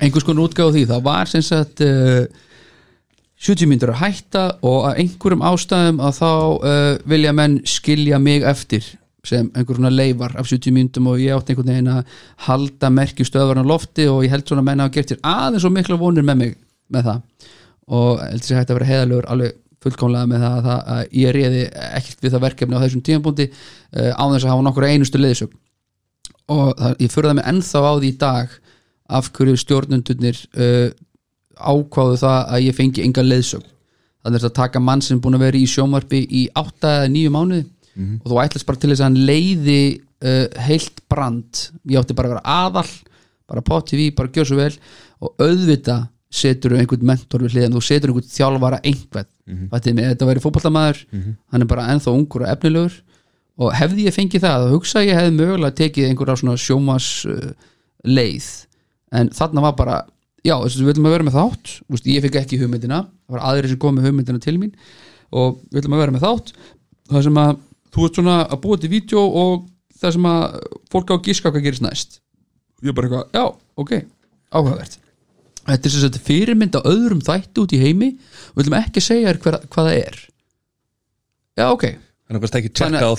einhvers 0.00 0.26
konar 0.26 0.48
útgáð 0.48 0.76
því, 0.76 0.84
það 0.90 1.06
var 1.06 1.30
sem 1.30 1.44
sagt 1.44 1.82
uh, 1.86 2.26
70 3.46 3.68
myndur 3.68 3.92
að 3.92 4.00
hætta 4.00 4.44
og 4.64 4.86
að 4.90 5.02
einhverjum 5.02 5.44
ástæðum 5.44 5.98
að 6.04 6.20
þá 6.20 6.30
uh, 6.30 6.92
vilja 7.08 7.34
menn 7.36 7.58
skilja 7.68 8.20
mig 8.22 8.46
eftir 8.48 8.86
sem 9.26 9.50
einhver 9.58 9.78
svona 9.78 9.90
leifar 9.90 10.36
af 10.38 10.48
70 10.48 10.74
myndum 10.74 11.10
og 11.10 11.20
ég 11.20 11.34
átti 11.34 11.52
einhvern 11.52 11.72
veginn 11.72 11.92
að 11.92 12.16
halda 12.46 12.90
merkjustöðvarn 12.94 13.66
á 13.66 13.70
lofti 13.70 14.06
og 14.10 14.22
ég 14.24 14.32
held 14.32 14.46
svona 14.46 14.64
menna 14.66 14.86
að 14.86 14.96
gert 14.96 15.12
sér 15.12 15.22
aðeins 15.26 15.66
og 15.66 15.74
mikla 15.74 15.98
vonir 16.00 16.26
með 16.26 16.42
mig 16.42 16.56
með 16.94 17.08
það. 17.10 17.48
Og 17.96 18.22
heldur 18.22 18.48
sér 18.48 18.60
hægt 18.60 18.70
að 18.70 18.78
vera 18.78 18.90
heiðalegur 18.90 19.30
alveg 19.34 19.56
fullkomlega 19.86 20.30
með 20.30 20.44
það 20.46 20.68
að, 20.72 20.82
að 20.94 21.16
ég 21.20 21.34
reyði 21.36 21.64
ekkert 21.98 22.22
við 22.24 22.34
það 22.34 22.44
verkefni 22.46 22.78
á 22.78 22.82
þessum 22.84 23.04
tímapunkti 23.06 23.48
uh, 23.50 24.12
á 24.14 24.24
þess 24.32 24.46
að 24.46 24.52
hafa 24.52 24.66
nokkur 24.66 24.86
einustu 24.88 25.20
leiðisögn 25.20 25.58
og 26.54 26.70
það, 26.78 26.96
ég 27.02 27.12
fyrir 27.12 27.28
það 27.30 27.38
mig 27.38 27.48
ennþá 27.52 27.82
á 27.82 27.92
því 27.92 28.08
í 28.08 28.16
dag 28.22 28.56
af 29.08 29.30
hverju 29.36 29.56
stjórnundurnir 29.62 30.42
uh, 30.58 30.90
ákváðu 31.56 32.20
það 32.20 32.38
að 32.56 32.66
ég 32.66 32.76
fengi 32.76 33.04
enga 33.04 33.24
leiðsögn. 33.24 33.72
Þannig 34.26 34.44
að 34.44 34.56
taka 34.58 34.82
mann 34.82 35.02
sem 35.04 35.16
er 35.16 35.22
búin 35.22 35.38
að 35.38 35.44
vera 35.46 35.58
í 35.58 35.66
sjónvarpi 35.70 36.24
í 36.34 36.46
8 36.58 36.94
eða 36.98 37.10
9 37.14 37.32
mánuði 37.34 37.64
og 37.96 38.26
þú 38.28 38.40
ætlast 38.42 38.66
bara 38.68 38.80
til 38.82 38.90
þess 38.90 39.00
að 39.00 39.06
hann 39.06 39.26
leiði 39.28 39.82
uh, 39.96 40.46
heilt 40.66 40.98
brand. 41.08 41.62
Ég 41.88 42.00
átti 42.00 42.16
bara 42.18 42.28
að 42.28 42.34
vera 42.34 42.56
aðal 42.66 42.90
bara 43.46 43.62
pott 43.62 43.88
TV, 43.88 44.10
bara 44.14 44.32
gjör 44.34 44.48
svo 44.50 44.58
vel 44.58 44.74
og 45.22 45.42
auðvita 45.42 46.00
setur 46.36 46.74
einhvern 46.76 47.06
mentor 47.06 47.44
við 47.44 47.56
hliðan, 47.56 47.76
þú 47.76 47.82
setur 47.86 48.12
einhvern 48.12 48.28
þjálfara 48.28 48.80
einhvern, 48.82 49.28
mm 49.46 49.68
-hmm. 49.70 50.00
þetta 50.10 50.26
væri 50.26 50.42
fótbollamæður 50.42 50.98
hann 51.52 51.62
er 51.62 51.66
bara 51.66 51.88
ennþá 51.92 52.10
ungur 52.12 52.42
og 52.42 52.48
efnilegur 52.48 53.02
og 53.56 53.72
hefði 53.72 54.06
ég 54.06 54.14
fengið 54.14 54.42
það, 54.42 54.66
þá 54.66 54.74
hugsa 54.74 55.04
ég 55.04 55.16
hefði 55.16 55.36
mögulega 55.36 55.74
tekið 55.74 56.08
einhverja 56.08 56.36
svona 56.36 56.56
sjómas 56.56 57.24
uh, 57.24 57.52
leið, 58.04 58.65
en 59.14 59.30
þarna 59.34 59.64
var 59.68 59.76
bara 59.78 59.98
já, 60.46 60.56
þess 60.62 60.76
að 60.76 60.82
við 60.82 60.90
viljum 60.90 61.08
að 61.08 61.14
vera 61.16 61.26
með 61.26 61.36
þátt 61.36 61.72
Vist, 61.92 62.08
ég 62.10 62.24
fikk 62.24 62.38
ekki 62.40 62.58
hugmyndina, 62.60 63.04
það 63.26 63.36
var 63.36 63.46
aðrir 63.50 63.72
sem 63.72 63.80
kom 63.82 63.96
með 63.98 64.08
hugmyndina 64.10 64.42
til 64.42 64.56
mín 64.60 64.74
og 65.34 65.58
við 65.70 65.80
viljum 65.80 65.96
að 65.96 66.02
vera 66.04 66.14
með 66.14 66.26
þátt. 66.26 66.52
Það 67.10 67.24
sem 67.26 67.40
að 67.42 67.56
þú 67.94 68.06
ert 68.06 68.20
svona 68.20 68.36
að 68.44 68.60
búa 68.62 68.78
til 68.80 68.92
vídeo 68.92 69.24
og 69.40 69.66
það 69.96 70.14
sem 70.16 70.28
að 70.30 70.44
fólk 70.92 71.10
á 71.10 71.14
að 71.16 71.26
gíska 71.26 71.52
hvað 71.52 71.66
gerist 71.66 71.84
næst. 71.84 72.18
Ég 72.84 72.96
bara 72.96 73.08
eitthvað, 73.08 73.28
já, 73.34 73.44
ok, 73.82 73.92
áhugavert. 74.52 74.98
Þetta 75.66 75.88
er 75.88 75.94
sem 75.94 76.04
sagt 76.04 76.18
fyrirmynd 76.26 76.78
á 76.78 76.80
öðrum 76.86 77.22
þætti 77.26 77.62
út 77.62 77.74
í 77.74 77.82
heimi 77.82 78.10
og 78.14 78.58
við 78.58 78.66
viljum 78.66 78.78
ekki 78.78 79.02
segja 79.02 79.32
þér 79.32 79.40
hver, 79.42 79.56
hvað 79.72 79.88
það 79.88 80.02
er. 80.02 80.18
Já, 81.56 81.66
ok. 81.72 81.86
Þannig 82.26 82.42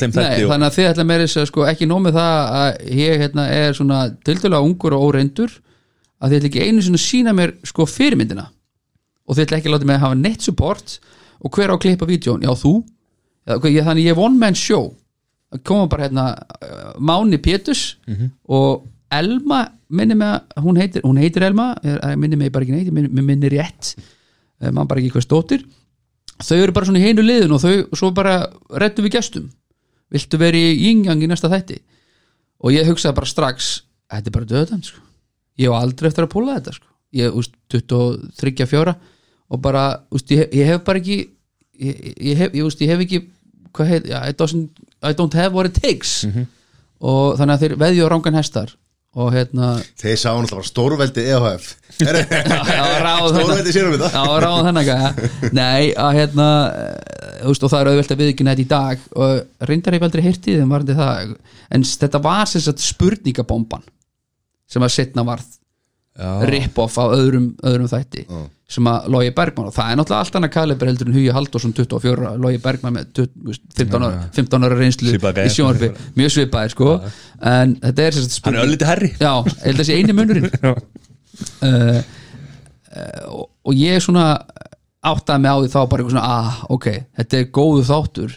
þeim 0.02 0.14
nei, 0.16 0.44
og... 0.44 0.52
þannig 0.52 0.68
að 0.68 0.78
þið 0.78 0.90
ætla 0.92 1.06
meira 1.08 1.26
þess 1.26 1.40
að 1.42 1.46
sko, 1.50 1.66
ekki 1.68 1.88
nómið 1.88 2.18
það 2.18 2.56
að 2.60 2.98
ég 3.00 3.22
hérna, 3.24 3.46
er 3.56 3.78
svona 3.78 4.00
tildulega 4.28 4.68
ungur 4.68 4.96
og 4.98 5.06
óreindur 5.08 5.54
að 6.22 6.34
þið 6.34 6.38
ætla 6.40 6.50
ekki 6.52 6.66
einu 6.68 6.84
sinni 6.84 7.00
að 7.00 7.06
sína 7.06 7.34
mér 7.38 7.54
sko 7.68 7.86
fyrirmyndina. 7.90 8.48
Og 9.28 9.38
þið 9.38 9.46
ætla 9.46 9.60
ekki 9.60 9.70
að 9.70 9.76
láta 9.76 9.90
mig 9.90 9.98
að 9.98 10.06
hafa 10.06 10.20
neitt 10.22 10.46
support 10.46 10.98
og 11.38 11.54
hver 11.54 11.74
á 11.74 11.76
að 11.76 11.82
klippa 11.86 12.10
vídjón, 12.10 12.46
já 12.46 12.54
þú. 12.58 12.74
Ég, 13.48 13.84
þannig 13.86 14.08
ég 14.10 14.16
er 14.16 14.20
one 14.20 14.40
man 14.42 14.58
show. 14.58 14.92
Það 15.54 15.64
koma 15.70 15.88
bara 15.88 16.08
hérna 16.08 16.28
uh, 16.36 16.94
Máni 17.00 17.38
Pétus 17.40 17.98
og 18.48 18.88
Elma 19.12 19.62
minni 19.88 20.18
mig 20.20 20.28
að 20.28 20.64
hún 20.66 20.76
heitir, 20.82 21.02
hún 21.06 21.20
heitir 21.22 21.46
Elma, 21.48 21.70
ég 21.84 22.18
minni 22.20 22.36
mig 22.36 22.52
bara 22.52 22.66
ekki 22.66 22.76
neitt 22.76 22.92
minni, 22.92 23.22
minni 23.24 23.52
rétt 23.54 23.94
uh, 23.96 24.72
mann 24.72 24.88
bara 24.88 25.00
ekki 25.00 25.14
hvað 25.16 25.24
stóttir 25.24 25.64
þau 26.44 26.58
eru 26.60 26.74
bara 26.76 26.86
svona 26.86 27.00
í 27.00 27.08
heinu 27.08 27.24
liðun 27.24 27.56
og 27.56 27.62
þau 27.64 27.96
svo 27.96 28.12
bara 28.12 28.42
rettum 28.70 29.08
við 29.08 29.16
gestum. 29.18 29.48
Viltu 30.12 30.40
vera 30.40 30.58
í 30.58 30.76
yingjang 30.88 31.24
í 31.24 31.28
næsta 31.28 31.50
þætti? 31.52 31.80
Og 32.64 32.76
ég 32.76 32.88
hugsaði 32.88 33.16
bara 33.18 33.30
strax 33.30 33.72
þetta 34.12 34.30
er 34.30 34.36
bara 34.36 34.50
döðan 34.52 34.84
sko. 34.86 35.02
Ég 35.58 35.70
hef 35.70 35.78
aldrei 35.78 36.12
eftir 36.12 36.28
að 36.28 36.34
púla 36.34 36.58
þetta 36.58 36.76
sko. 36.78 36.88
ég 37.18 37.40
úst, 37.40 37.56
23 37.74 38.68
fjóra 38.70 38.98
og 39.48 39.62
bara, 39.64 39.88
úst, 40.12 40.32
ég, 40.36 40.48
ég 40.56 40.68
hef 40.68 40.84
bara 40.88 41.02
ekki 41.02 41.18
ég, 41.80 42.02
ég, 42.18 42.36
hef, 42.38 42.54
ég, 42.54 42.64
úst, 42.66 42.82
ég 42.84 42.92
hef 42.92 43.06
ekki 43.06 43.24
hvað 43.78 43.94
heit, 43.94 44.10
I, 44.10 44.34
doesn't, 44.38 44.84
I 45.06 45.14
don't 45.14 45.38
have 45.38 45.54
what 45.54 45.70
it 45.70 45.78
takes. 45.78 46.24
Og 46.98 47.38
þannig 47.38 47.54
að 47.54 47.64
þeir 47.64 47.80
veðju 47.84 48.06
á 48.10 48.12
rangan 48.14 48.38
hestar 48.40 48.72
og 49.18 49.34
hérna 49.34 49.68
Þeir 49.98 50.18
sá 50.20 50.30
náttúrulega 50.30 50.58
bara 50.58 50.68
stórveldi 50.68 51.24
E 51.24 51.34
EHF 51.34 51.68
ráð 53.06 53.28
Stórveldi 53.32 53.74
sérum 53.74 53.96
við 53.96 54.04
það 54.04 54.18
Já, 54.18 54.34
ráð 54.44 54.58
þennan 54.68 54.88
gæja. 54.88 55.12
Nei, 55.58 55.84
að 55.98 56.18
hérna 56.20 56.48
eh, 56.70 57.46
og 57.48 57.72
það 57.72 57.80
er 57.80 57.90
auðvelt 57.92 58.14
að 58.14 58.22
viðkynna 58.24 58.54
þetta 58.54 58.66
í 58.66 58.70
dag. 58.74 59.06
Og 59.18 59.70
reyndar 59.70 59.98
hef 59.98 60.42
þeim 60.44 60.74
varandi 60.74 60.98
það. 60.98 61.36
En 61.74 61.86
þetta 61.88 62.22
var 62.26 62.50
sagt 62.52 62.84
spurningabomban 62.84 63.86
sem 64.68 64.84
að 64.84 64.94
setna 64.98 65.26
varð 65.28 65.56
rip-off 66.50 66.98
á 66.98 67.06
öðrum, 67.14 67.52
öðrum 67.62 67.90
þætti 67.92 68.24
sem 68.68 68.88
að 68.90 69.06
Logi 69.14 69.32
Bergman 69.36 69.70
og 69.70 69.76
það 69.76 69.92
er 69.92 70.00
náttúrulega 70.00 70.24
allt 70.26 70.38
annað 70.38 70.52
kaliber 70.56 70.90
heldur 70.90 71.08
en 71.08 71.16
Hugi 71.16 71.34
Halldórsson 71.36 71.74
24, 71.78 72.32
Logi 72.44 72.60
Bergman 72.64 72.96
með 72.98 73.12
20, 73.20 73.30
þú 73.38 73.52
veist, 73.54 73.64
15 73.78 74.08
ára, 74.08 74.26
15 74.36 74.66
ára 74.68 74.80
reynslu 74.82 75.14
Svipaður 75.14 75.40
í 75.40 75.46
gæi. 75.46 75.54
sjónvarpi, 75.56 75.90
mjög 76.18 76.34
svipaðir 76.34 76.74
sko. 76.74 76.96
En 77.54 77.76
þetta 77.86 78.08
er 78.08 78.18
sagt 78.18 78.50
Hann 78.50 78.58
er 78.58 78.66
öllítið 78.66 78.92
herri 78.92 79.12
Já, 79.14 79.32
held 79.38 79.72
að 79.72 79.84
þessi 79.84 80.00
eini 80.00 80.18
munurinn. 80.18 80.50
Uh, 81.38 82.00
uh, 82.98 83.26
og, 83.30 83.44
og 83.70 83.76
ég 83.78 84.00
svona 84.02 84.40
áttaði 85.08 85.44
mig 85.44 85.54
á 85.54 85.58
því 85.58 85.70
þá 85.72 85.80
bara 85.80 86.04
eitthvað 86.04 86.14
svona 86.14 86.36
ah, 86.38 86.60
ok, 86.74 86.88
þetta 87.20 87.38
er 87.40 87.50
góðu 87.58 87.84
þáttur. 87.88 88.36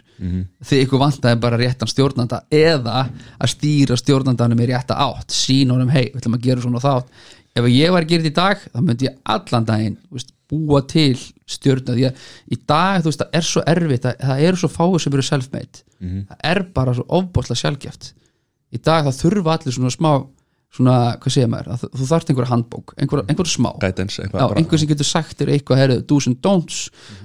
Því 0.69 0.81
ykkur 0.85 1.01
vantaði 1.01 1.41
bara 1.43 1.61
réttan 1.61 1.91
stjórnanda 1.91 2.41
eða 2.51 2.97
að 3.39 3.53
stýra 3.55 3.97
stjórnandanum 4.01 4.61
í 4.61 4.69
rétta 4.71 4.99
átt, 5.01 5.31
sín 5.35 5.73
honum 5.73 5.93
hei, 5.93 6.11
við 6.11 6.21
ætlum 6.21 6.37
að 6.39 6.47
gera 6.49 6.65
svona 6.65 6.83
þátt. 6.85 7.09
Ef 7.57 7.67
ég 7.67 7.91
var 7.91 8.05
að 8.05 8.11
gera 8.13 8.23
þetta 8.23 8.31
í 8.31 8.39
dag, 8.41 8.67
þá 8.71 8.81
myndi 8.87 9.09
ég 9.09 9.17
allan 9.35 9.67
daginn 9.67 9.97
veist, 10.11 10.35
búa 10.51 10.83
til 10.87 11.19
stjórna 11.51 11.95
því 11.97 12.05
að 12.09 12.27
í 12.51 12.59
dag, 12.67 13.01
þú 13.03 13.11
veist, 13.11 13.23
það 13.23 13.39
er 13.39 13.47
svo 13.49 13.63
erfitt 13.67 14.07
það, 14.07 14.21
það 14.29 14.45
eru 14.49 14.61
svo 14.61 14.71
fáið 14.71 14.99
sem 15.03 15.17
eru 15.17 15.27
self-made. 15.27 15.83
Það 16.31 16.45
er 16.53 16.63
bara 16.75 16.95
svo 16.95 17.07
ofbóðslega 17.19 17.63
sjálfgeft. 17.65 18.13
Í 18.71 18.79
dag 18.79 19.09
það 19.09 19.19
þurfa 19.25 19.57
allir 19.57 19.75
svona 19.75 19.91
smá 19.95 20.13
svona, 20.71 20.97
hvað 21.19 21.35
segir 21.35 21.51
maður, 21.51 21.73
að 21.75 21.85
þú 21.99 22.09
þarft 22.13 22.31
einhverja 22.31 22.51
handbók 22.53 22.93
einhverja, 22.95 23.27
einhverja 23.27 23.53
smá. 23.57 23.71
Guidance 23.83 24.23
Já, 24.23 24.45
einhver 24.55 24.81
sem 24.81 24.91
getur 24.91 25.09
sagt 25.09 25.41
þér 25.41 25.53
eitthvað 25.57 25.81
herri, 25.83 25.97
do's 26.07 26.29
and 26.31 26.39
don'ts, 26.45 26.85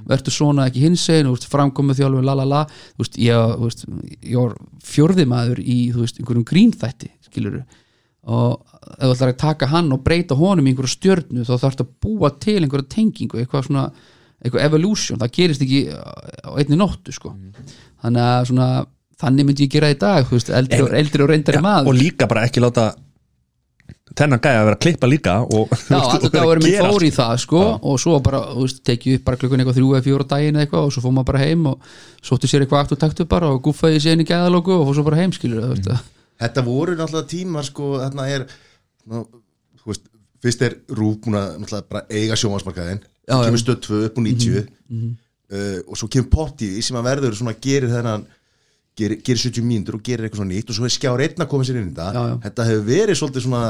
verður 0.10 0.34
svona 0.34 0.66
ekki 0.72 0.82
hinsegin, 0.88 1.30
þú 1.30 1.36
veist, 1.36 1.48
framkomið 1.52 2.02
þjálfur, 2.02 2.26
la 2.26 2.36
la 2.40 2.48
la. 2.50 2.64
Þú 2.96 3.06
veist, 3.06 3.20
ég, 3.22 3.54
þú 3.54 3.70
veist, 3.70 3.86
ég 4.18 4.40
var 4.40 4.56
fjórði 4.90 5.28
maður 5.30 5.62
í, 5.62 5.78
þú 5.94 6.06
veist, 6.08 6.22
einhverjum 6.22 6.48
grínþætti 6.50 7.12
skilur 7.30 7.62
og 8.26 8.64
ef 8.96 9.06
þú 9.06 9.12
ætlar 9.14 9.32
að 9.32 9.40
taka 9.42 9.70
hann 9.70 9.94
og 9.94 10.02
breyta 10.06 10.38
honum 10.40 10.66
í 10.66 10.74
einhverju 10.74 10.96
stjörnu 10.96 11.46
þá 11.46 11.54
þarfst 11.62 11.84
að 11.84 11.92
búa 12.02 12.32
til 12.42 12.58
einhverja 12.64 12.90
tengingu 12.96 13.38
eitthvað 13.38 13.68
svona, 13.68 13.86
eitthvað 14.42 14.66
evolution 14.66 15.22
það 15.22 15.34
gerist 15.38 15.66
ekki 15.66 15.82
á 15.94 16.52
einni 16.58 16.80
nóttu 16.80 17.14
sko. 17.14 17.36
þannig 18.02 18.26
að 18.26 18.48
svona 18.50 18.70
þannig 19.22 19.48
myndi 19.48 19.68
ég 19.68 19.76
gera 19.78 19.92
í 19.94 19.98
dag, 20.00 20.26
þú 20.28 20.40
veist, 20.40 20.50
eldri, 20.52 20.82
og, 20.84 20.94
eldri 21.00 21.24
og 21.24 21.30
reyndari 21.32 21.60
Já, 21.62 21.64
maður. 21.64 21.92
og 21.92 22.00
líka 22.00 22.28
bara 22.32 22.48
ekki 22.50 22.64
láta 22.64 22.90
þennan 24.16 24.42
gæja 24.44 24.62
að 24.62 24.68
vera 24.70 24.78
að 24.78 24.84
klippa 24.86 25.10
líka 25.10 25.36
og, 25.44 25.72
Já, 25.76 25.96
og 26.00 26.12
alltaf 26.14 26.24
vera 26.24 26.30
að 26.30 26.36
dagur 26.36 26.62
minn 26.64 26.76
gera 26.76 26.92
fór 26.94 27.06
í 27.06 27.12
það 27.16 27.34
sko 27.44 27.62
og 27.76 28.02
svo 28.02 28.20
bara, 28.26 28.42
þú 28.54 28.66
veist, 28.66 28.82
tekið 28.90 29.18
upp 29.20 29.26
bara 29.30 29.40
klukkan 29.42 29.64
eitthvað 29.64 29.80
þrjú 29.80 29.90
eða 29.92 30.06
fjóra 30.08 30.28
daginn 30.34 30.60
eða 30.60 30.66
eitthvað 30.68 30.88
og 30.88 30.94
svo 30.96 31.04
fór 31.06 31.16
maður 31.16 31.30
bara 31.32 31.44
heim 31.44 31.66
og 31.72 31.90
sótti 32.30 32.52
sér 32.52 32.66
eitthvað 32.66 32.96
og 32.96 33.02
taktu 33.02 33.28
bara 33.32 33.52
og 33.54 33.64
guffaði 33.66 34.04
sér 34.04 34.16
inn 34.18 34.24
í 34.24 34.30
gæðalóku 34.30 34.76
og 34.76 34.86
fór 34.90 35.00
svo 35.00 35.08
bara 35.10 35.20
heim 35.20 35.36
skilur 35.36 35.66
þú 35.66 35.74
veist. 35.74 36.14
Þetta 36.46 36.66
voru 36.66 36.96
náttúrulega 37.00 37.32
tímar 37.32 37.68
sko, 37.68 37.92
þarna 38.04 38.30
er 38.32 38.48
ná, 38.48 39.22
þú 39.82 39.92
veist, 39.92 40.08
fyrst 40.44 40.66
er 40.68 40.80
að 40.80 41.04
náttúrulega 41.36 41.84
bara 41.92 42.06
eiga 42.12 42.40
sjónvarsmarkaðin 42.40 43.04
Já, 43.26 43.36
já. 43.40 43.46
kemur 43.48 43.62
stöð 43.62 43.78
2 43.90 44.02
upp 44.10 44.18
úr 44.22 44.26
90 44.28 44.66
uh, 44.66 45.80
og 45.90 45.98
svo 45.98 46.10
kemur 46.12 46.30
Potti 46.34 46.76
sem 46.86 46.98
að 47.00 47.08
verður 47.10 47.38
svona 47.40 47.56
gerir 47.58 47.90
þennan 47.90 48.26
gerir, 48.96 49.20
gerir 49.26 49.42
70 49.42 49.66
mínútur 49.66 49.98
og 49.98 50.06
gerir 50.06 50.26
eitthvað 50.26 50.44
svona 50.44 50.54
nýtt 50.54 50.72
og 50.72 50.78
svo 50.78 50.88
er 50.88 50.94
skjár 50.94 51.24
einn 51.26 51.44
að 51.44 51.52
koma 51.52 51.68
sér 51.68 51.80
inn 51.80 51.90
í 51.90 51.94
þetta. 51.94 52.08
Já, 52.16 52.30
já. 52.30 52.36
þetta 52.46 52.68
hefur 52.70 52.86
verið 52.90 53.20
svolítið 53.20 53.46
svona 53.48 53.64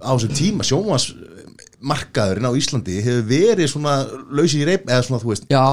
á 0.00 0.10
þessum 0.14 0.34
tíma 0.36 0.66
sjónvarsmarkaðurinn 0.66 2.48
á 2.50 2.58
Íslandi 2.60 2.98
hefur 3.04 3.28
verið 3.30 3.70
svona 3.72 3.94
lausi 4.32 4.60
í 4.62 4.66
reip 4.68 4.88
eða 4.88 5.04
svona 5.06 5.22
þú 5.22 5.32
veist 5.32 5.46
Já, 5.52 5.64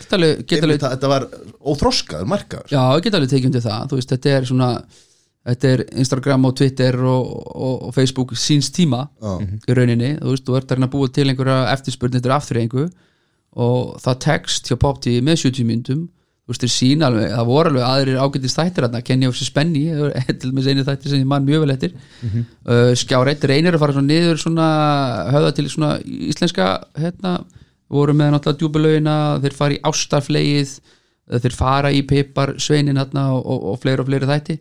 geta 0.00 0.18
alveg, 0.18 0.44
geta 0.44 0.60
alveg 0.66 0.76
einmitt, 0.76 0.86
þetta 0.90 1.10
var 1.14 1.26
óþroskaður 1.64 2.30
markaður. 2.34 2.70
Já, 2.74 2.82
ég 2.98 3.06
get 3.06 3.18
alveg 3.18 3.34
tekið 3.34 3.50
undir 3.50 3.64
það. 3.64 3.90
Þú 3.90 4.00
veist, 4.00 4.14
þetta 4.14 4.34
er 4.34 4.48
svona 4.50 4.70
þetta 5.44 5.70
er 5.70 5.82
Instagram 6.00 6.48
og 6.48 6.56
Twitter 6.58 6.98
og, 7.04 7.32
og, 7.52 7.74
og 7.88 7.94
Facebook 7.96 8.32
síns 8.40 8.70
tíma 8.74 9.04
Já. 9.20 9.34
í 9.68 9.76
rauninni, 9.76 10.14
þú 10.20 10.32
veist, 10.32 10.46
þú 10.48 10.58
ert 10.58 10.74
að 10.76 10.86
búa 10.94 11.10
til 11.12 11.28
einhverja 11.28 11.58
eftirspurn 11.74 12.18
eftir 12.18 12.34
afturreyingu 12.34 12.86
og 13.64 13.94
það 14.02 14.20
text 14.24 14.70
hjá 14.70 14.78
PopTV 14.80 15.20
með 15.22 15.42
70 15.44 15.68
myndum 15.68 16.06
þú 16.44 16.52
veist, 16.52 16.64
þeir 16.64 16.72
sína 16.74 17.08
alveg, 17.08 17.30
það 17.32 17.50
voru 17.50 17.70
alveg 17.70 17.86
aðrir 17.88 18.20
ágætist 18.20 18.60
þættir 18.60 18.86
þarna, 18.86 19.02
Kenny 19.08 19.28
of 19.28 19.38
Spenny 19.40 19.84
til 20.40 20.52
með 20.52 20.70
einu 20.70 20.86
þættir 20.86 21.14
sem 21.14 21.22
ég 21.22 21.30
mann 21.30 21.46
mjög 21.48 21.64
vel 21.64 21.74
eftir. 21.74 21.94
Uh, 22.24 22.90
Skjár 23.00 23.30
eitt 23.32 23.46
reynir 23.48 23.76
að 23.76 23.84
fara 23.84 23.96
svona 23.96 24.10
niður 24.10 24.42
svona 24.42 24.68
höfða 25.32 25.54
til 25.56 25.68
svona 25.72 25.94
íslenska 26.04 26.68
hérna, 27.00 27.38
voru 27.94 28.16
með 28.16 28.34
náttúrulega 28.34 28.60
djúbulögina, 28.60 29.16
þeir 29.44 29.56
fara 29.56 29.76
í 29.76 29.82
ástarflegið 29.88 30.76
þeir 31.24 31.56
fara 31.56 31.92
í 31.94 32.02
pipar 32.04 32.54
sveinin 32.60 33.00
hérna 33.00 33.30
og, 33.34 33.44
og, 33.48 33.68
og 33.72 33.80
fleiri 33.82 34.02
og 34.02 34.08
fleiri 34.10 34.28
þætti 34.28 34.58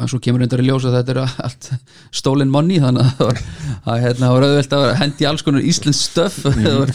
og 0.00 0.08
svo 0.08 0.20
kemur 0.22 0.40
reyndar 0.40 0.60
í 0.62 0.68
ljós 0.68 0.84
að 0.86 0.94
þetta 1.00 1.12
er 1.12 1.18
allt 1.44 1.66
stolen 2.14 2.48
money 2.52 2.78
þannig 2.80 3.02
að 3.02 3.16
það 3.18 3.26
var, 3.26 3.40
að, 3.90 3.96
hérna, 4.04 4.20
það 4.22 4.34
var 4.36 4.44
auðvelt 4.46 4.74
að 4.76 4.84
hendi 5.00 5.26
alls 5.28 5.42
konar 5.44 5.64
íslensk 5.66 6.04
stöf 6.06 6.36
eða 6.46 6.86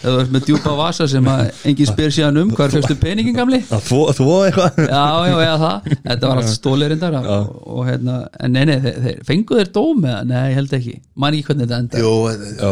þú 0.00 0.14
ert 0.16 0.32
með, 0.32 0.46
djúpa 0.48 0.72
vasa 0.78 1.06
sem 1.12 1.28
að 1.30 1.42
engin 1.68 1.90
spyr 1.90 2.14
síðan 2.16 2.40
um 2.40 2.50
hvað 2.56 2.64
er 2.66 2.74
fyrstu 2.78 2.96
peningin 3.02 3.36
gamli? 3.36 3.60
Að 3.68 3.84
Þú, 3.90 4.00
þú 4.16 4.28
eitthvað. 4.48 4.80
Já, 4.88 5.04
já, 5.28 5.36
já, 5.44 5.52
það, 5.62 5.92
þetta 6.08 6.32
var 6.32 6.42
allt 6.42 6.52
stólið 6.54 6.92
reyndar 6.94 7.18
og, 7.20 7.54
og 7.76 7.86
hérna, 7.90 8.18
en 8.40 8.56
nei, 8.56 8.62
nei, 8.72 8.76
þeir, 8.86 8.98
þeir 9.06 9.22
fengu 9.30 9.60
þeir 9.60 9.72
dóm 9.76 10.04
eða, 10.10 10.20
nei, 10.32 10.42
ég 10.48 10.58
held 10.62 10.76
ekki. 10.80 10.96
Man 11.20 11.36
ekki 11.38 11.48
hvernig 11.50 11.68
þetta 11.68 11.80
enda 11.84 12.02
Jú, 12.02 12.12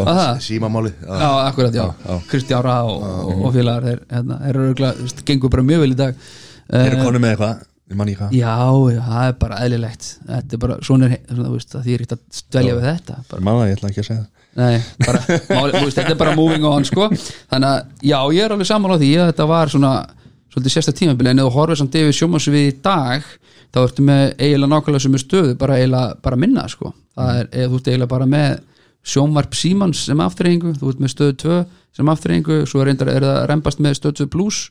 Aha. 0.01 0.29
símamáli 0.43 0.95
já, 0.97 1.31
akkurat, 1.45 1.77
já, 1.77 1.87
Kristjára 2.33 2.81
og, 2.89 3.03
og, 3.05 3.43
og 3.51 3.57
félagar, 3.59 3.89
þeir, 3.93 4.05
hérna, 4.17 4.41
eru 4.49 4.71
veist, 4.81 5.25
gengur 5.29 5.53
bara 5.53 5.67
mjög 5.69 5.85
vel 5.85 5.93
í 5.93 5.99
dag. 6.07 6.23
Þeir 6.69 6.87
eru 6.89 6.99
Eh, 6.99 7.05
konu 7.05 7.21
með 7.23 7.37
eitthvað 7.37 7.67
Já, 8.37 8.57
það 9.09 9.23
er 9.23 9.37
bara 9.41 9.61
eðlilegt. 9.65 10.09
Þetta 10.29 10.57
er 10.57 10.63
bara, 10.65 10.77
svona 10.85 11.09
er, 11.09 11.23
svona, 11.31 11.53
veist, 11.55 11.77
því 11.77 11.95
er 11.95 12.05
ekkert 12.05 12.17
að 12.19 12.43
dvelja 12.53 12.77
við 12.77 12.87
þetta 12.89 13.17
bara, 13.31 13.45
það, 13.49 13.63
ég 13.69 13.79
ætla 13.79 13.91
ekki 13.93 14.03
að 14.03 14.09
segja 14.09 14.21
það. 14.21 14.35
Nei, 14.59 14.79
bara, 15.07 15.23
máli, 15.55 15.83
veist, 15.85 15.99
þetta 15.99 16.15
er 16.15 16.21
bara 16.21 16.37
moving 16.37 16.67
on, 16.69 16.87
sko. 16.89 17.09
Þannig 17.53 17.69
að, 17.69 17.93
já, 18.11 18.19
ég 18.37 18.45
er 18.45 18.55
alveg 18.55 18.69
sammála 18.69 18.99
því 19.01 19.11
að 19.17 19.31
þetta 19.33 19.49
var 19.53 19.73
svona, 19.73 19.93
svolítið 20.53 20.75
sérsta 20.75 20.97
tímabili 20.99 21.33
en 21.33 21.43
ef 21.43 21.49
þú 21.49 21.55
horfir 21.57 21.81
samt 21.81 21.99
yfir 22.01 22.17
sjómasvið 22.19 22.65
í 22.65 22.73
dag 22.85 23.29
þá 23.69 23.81
ertu 23.85 24.05
með 24.09 24.25
eiginlega 24.41 24.73
nákvæmlega 24.73 25.05
sem 25.05 25.17
er 25.19 25.23
stöðu 25.23 25.55
bara 25.61 25.79
eiginlega, 25.79 26.19
bara 26.25 26.41
minna, 26.41 26.65
sko. 26.73 26.93
Það 27.19 27.41
er, 27.43 27.51
eða 27.53 27.71
þú 27.73 27.81
ert 27.81 27.91
eiginlega 27.93 28.13
bara 28.15 28.29
með 28.33 28.59
sjónvarp 29.09 29.57
Símans 29.57 30.05
sem 30.09 30.21
afturreyingu, 30.25 30.75
þú 30.81 30.93
ert 30.93 31.03
með 31.03 31.13
stöðu 31.15 31.37
2 31.45 31.59
sem 31.99 32.11
afturreyingu, 32.13 32.59
svo 32.69 32.83
er, 32.83 32.91
reyndar, 32.91 33.11
er 33.13 33.25
það 33.25 33.39
rembast 33.53 33.83
með 33.85 33.99
stöðu 33.99 34.25
2 34.25 34.29
plus 34.35 34.63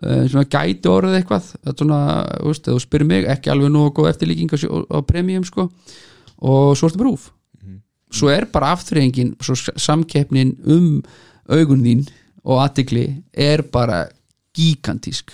svona 0.00 0.44
gæti 0.48 0.88
orðið 0.88 1.18
eitthvað. 1.20 1.48
Er 1.66 1.74
svona, 1.76 1.98
þú 2.40 2.52
veist, 2.52 2.68
þú 2.70 2.78
spyrir 2.80 3.06
mig 3.10 3.26
ekki 3.28 3.50
alveg 3.52 3.72
nú 3.74 3.82
góð 3.92 4.08
eftirlíking 4.14 4.48
á, 4.52 4.58
á 4.96 4.98
premium 5.04 5.44
sko, 5.44 5.68
og 6.40 6.72
svo 6.78 6.88
ertu 6.88 7.02
brúf 7.02 7.28
svo 8.10 8.26
er 8.32 8.46
bara 8.50 8.72
s- 9.54 9.70
samkeppnin 9.78 10.56
um 10.66 11.02
augun 11.46 11.84
þín 11.84 12.00
og 12.42 12.58
aðtikli 12.64 13.04
er 13.36 13.62
bara 13.70 14.08
gigantísk 14.56 15.30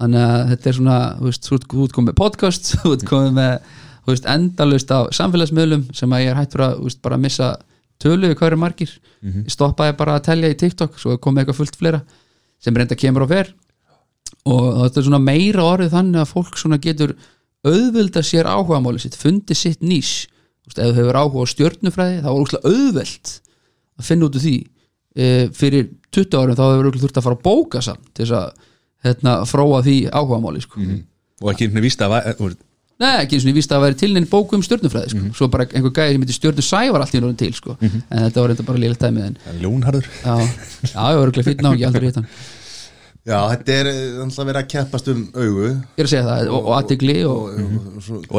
þannig 0.00 0.22
að 0.22 0.48
þetta 0.52 0.70
er 0.70 0.76
svona 0.78 0.96
þú 1.18 1.26
veist, 1.28 1.44
þú 1.48 1.58
ert- 1.58 1.66
komið 1.92 2.08
með 2.10 2.16
podcast 2.20 2.70
þú 2.80 2.92
ert 2.96 3.04
komið 3.10 3.34
með 3.36 3.52
veist, 4.08 4.28
endalaust 4.32 4.90
af 4.96 5.10
samfélagsmiðlum 5.18 5.84
sem 5.96 6.12
að 6.16 6.24
ég 6.24 6.32
er 6.32 6.40
hættur 6.40 6.64
að 6.70 6.78
þú 6.78 6.88
veist, 6.88 7.02
bara 7.04 7.18
missa 7.20 7.50
tölu 8.00 8.28
við 8.30 8.36
hvað 8.38 8.50
eru 8.52 8.60
margir 8.64 8.94
ég 9.26 9.52
stoppaði 9.52 9.96
bara 9.98 10.16
að 10.16 10.24
telja 10.30 10.48
í 10.52 10.56
TikTok 10.60 10.96
svo 11.00 11.12
er 11.16 11.20
komið 11.20 11.42
eitthvað 11.44 11.56
fullt 11.60 11.76
fleira 11.80 12.00
sem 12.62 12.76
reynda 12.76 12.94
kemur 12.96 13.24
og 13.26 13.32
fer 13.32 13.52
og 14.46 14.68
þetta 14.84 15.00
er 15.00 15.06
svona 15.08 15.22
meira 15.22 15.64
orðið 15.66 15.96
þannig 15.96 16.22
að 16.22 16.30
fólk 16.32 16.60
svona 16.60 16.78
getur 16.82 17.16
auðvelda 17.66 18.22
sér 18.26 18.48
áhugamáli 18.50 19.02
sitt 19.02 19.18
fundi 19.18 19.56
sitt 19.58 19.82
nýs. 19.82 20.26
Ef 20.66 20.76
þú 20.78 20.94
hefur 20.98 21.18
áhuga 21.18 21.46
á 21.46 21.52
stjörnufræði 21.52 22.22
þá 22.22 22.30
er 22.30 22.38
úrslega 22.40 22.70
auðvelt 22.72 23.34
að 23.96 24.08
finna 24.08 24.28
út 24.28 24.38
úr 24.38 24.44
því. 24.44 24.56
E, 25.16 25.26
fyrir 25.56 25.90
20 26.12 26.38
árum 26.38 26.58
þá 26.58 26.64
hefur 26.66 26.84
örugglega 26.84 27.04
þurft 27.06 27.20
að 27.20 27.26
fara 27.26 27.38
að 27.38 27.44
bóka 27.46 27.82
samt 27.84 28.08
til 28.12 28.26
þess 28.26 28.36
að 28.36 28.48
hérna, 29.06 29.36
fróa 29.48 29.82
því 29.86 29.98
áhugamáli 30.10 30.62
sko. 30.64 30.86
Og 31.42 31.52
ekki 31.52 31.68
einhvern 31.68 31.86
víst 31.86 32.02
að 32.04 32.56
Nei, 32.96 33.18
ekki 33.20 33.36
eins 33.36 33.44
og 33.44 33.50
ég 33.50 33.56
víst 33.58 33.72
að 33.72 33.76
það 33.76 33.82
væri 33.84 33.96
til 34.00 34.08
neinn 34.14 34.26
bóku 34.30 34.56
um 34.56 34.62
stjörnufræði 34.64 35.10
sko. 35.12 35.22
svo 35.36 35.48
bara 35.52 35.66
einhver 35.68 35.92
gæði 35.92 36.14
sem 36.14 36.22
heitir 36.24 36.36
stjörnu 36.38 36.62
sævar 36.64 37.02
allt 37.04 37.12
í 37.12 37.18
náttúrulega 37.20 37.40
til 37.42 37.56
sko. 37.58 37.74
en 37.82 38.22
þetta 38.22 38.40
var 38.40 38.48
reynda 38.48 38.64
bara 38.70 38.80
lélitt 38.80 39.02
dæmið 39.02 39.26
en 39.26 39.34
það 39.42 39.58
Ljónharður 39.64 40.06
já, 40.08 40.36
já, 40.80 40.94
ég 40.96 41.18
var 41.18 41.24
örugglega 41.26 41.48
fýtt 41.50 41.60
ná 41.60 41.68
ekki 41.74 41.86
aldrei 41.90 42.06
hitt 42.08 42.16
hann 42.22 42.30
Já, 43.26 43.40
þetta 43.50 43.74
er 43.74 43.88
eh, 43.90 44.02
alltaf 44.22 44.46
verið 44.46 44.60
að 44.60 44.68
keppast 44.70 45.08
um 45.10 45.22
augu. 45.34 45.70
Ég 45.72 45.98
er 45.98 46.06
að 46.06 46.12
segja 46.12 46.26
það, 46.28 46.50
og, 46.52 46.60
og 46.60 46.74
aðtigli 46.76 47.16
og, 47.26 47.40
og, 47.50 47.72
og, 48.06 48.36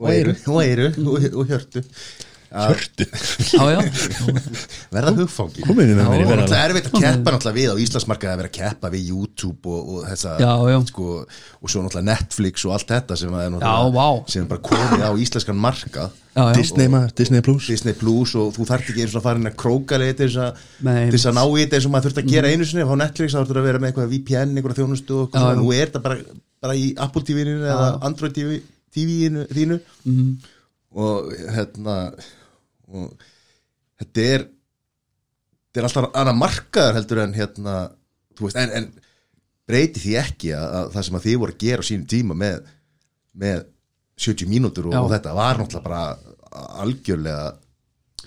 Og 0.00 0.12
Eiru 0.14 0.36
og 0.38 0.60
og, 1.12 1.26
og 1.34 1.52
hjörtu 1.52 1.82
Hjörtu. 2.50 3.04
Verða 4.94 5.12
hugfangi 5.14 5.62
og 5.62 5.76
verðan 5.78 6.08
náttúrulega 6.10 6.62
erfitt 6.66 6.88
að 6.88 6.96
keppa 7.04 7.34
náttúrulega 7.36 7.54
við 7.54 7.68
á 7.70 7.74
Íslandsmarkaði 7.84 8.32
að 8.32 8.40
vera 8.40 8.50
að 8.50 8.56
keppa 8.56 8.90
við 8.90 9.12
YouTube 9.12 9.70
og, 9.70 9.92
og 9.94 10.08
þessa 10.08 10.32
Já, 10.42 10.50
já. 10.72 10.78
Sko, 10.88 11.04
og 11.22 11.70
svo 11.70 11.84
náttúrulega 11.84 12.08
Netflix 12.08 12.64
og 12.66 12.74
allt 12.74 12.90
þetta 12.90 13.18
sem 13.20 13.36
er 13.38 13.54
Já, 13.62 13.76
vá. 13.94 14.08
sem 14.26 14.42
er 14.42 14.50
bara 14.50 14.64
komið 14.66 15.06
á 15.06 15.12
íslenskan 15.22 15.62
já. 16.34 16.44
Disney 16.56 16.90
maður, 16.90 17.14
Disney 17.22 17.44
Plus. 17.46 17.70
Disney 17.70 17.94
Plus 18.00 18.34
og 18.38 18.50
þú 18.56 18.66
þarft 18.66 18.90
ekki 18.90 19.04
eins 19.04 19.14
og 19.14 19.20
að 19.20 19.26
fara 19.28 19.40
inn 19.40 19.50
að 19.50 19.56
króka 19.62 19.98
leið 20.00 20.12
til 20.18 20.28
þess 20.30 21.30
að, 21.30 21.38
ná 21.38 21.42
í 21.46 21.62
þetta 21.62 21.78
eins 21.78 21.86
og 21.86 21.94
maður 21.94 22.08
þurft 22.08 22.20
að 22.22 22.30
gera 22.34 22.50
einu 22.50 22.66
sinni. 22.66 22.86
Á 22.86 22.94
Netflix 23.02 23.34
þá 23.34 23.40
þurft 23.44 23.62
að 23.62 23.68
vera 23.70 23.82
með 23.82 23.92
eitthvað 23.92 24.12
VPN, 24.14 24.54
einhverja 24.58 24.80
þjónustu 24.80 25.22
og 25.26 25.38
nú 25.58 25.70
er 25.74 25.86
þetta 25.90 26.02
bara, 26.06 26.18
bara 26.62 26.78
í 26.78 26.90
Apple 26.98 27.24
TV-inu 27.26 27.56
eða 27.62 27.88
Android 28.10 28.36
TV, 28.36 28.60
TV-inu 28.94 29.46
þínu. 29.54 29.80
Mhm. 30.06 30.30
og 30.98 31.30
hérna 31.54 31.96
og 32.90 33.28
þetta 34.00 34.26
er 34.34 34.46
þetta 35.70 35.80
er 35.82 35.88
alltaf 35.88 36.10
annað 36.10 36.40
markaður 36.40 36.98
heldur 36.98 37.22
en 37.24 37.36
hérna 37.36 37.76
þú 38.36 38.48
veist, 38.48 38.60
en, 38.60 38.74
en 38.74 38.90
breyti 39.70 40.02
því 40.02 40.16
ekki 40.20 40.54
að, 40.56 40.68
að 40.80 40.92
það 40.96 41.06
sem 41.06 41.18
að 41.18 41.26
þið 41.28 41.40
voru 41.42 41.56
að 41.56 41.64
gera 41.64 41.84
á 41.84 41.88
sínum 41.88 42.08
tíma 42.10 42.36
með, 42.38 42.70
með 43.44 43.64
70 44.20 44.50
mínútur 44.50 44.90
og, 44.90 44.96
og 45.04 45.12
þetta 45.12 45.36
var 45.36 45.60
náttúrulega 45.60 45.86
bara 45.86 46.02
algjörlega 46.82 47.44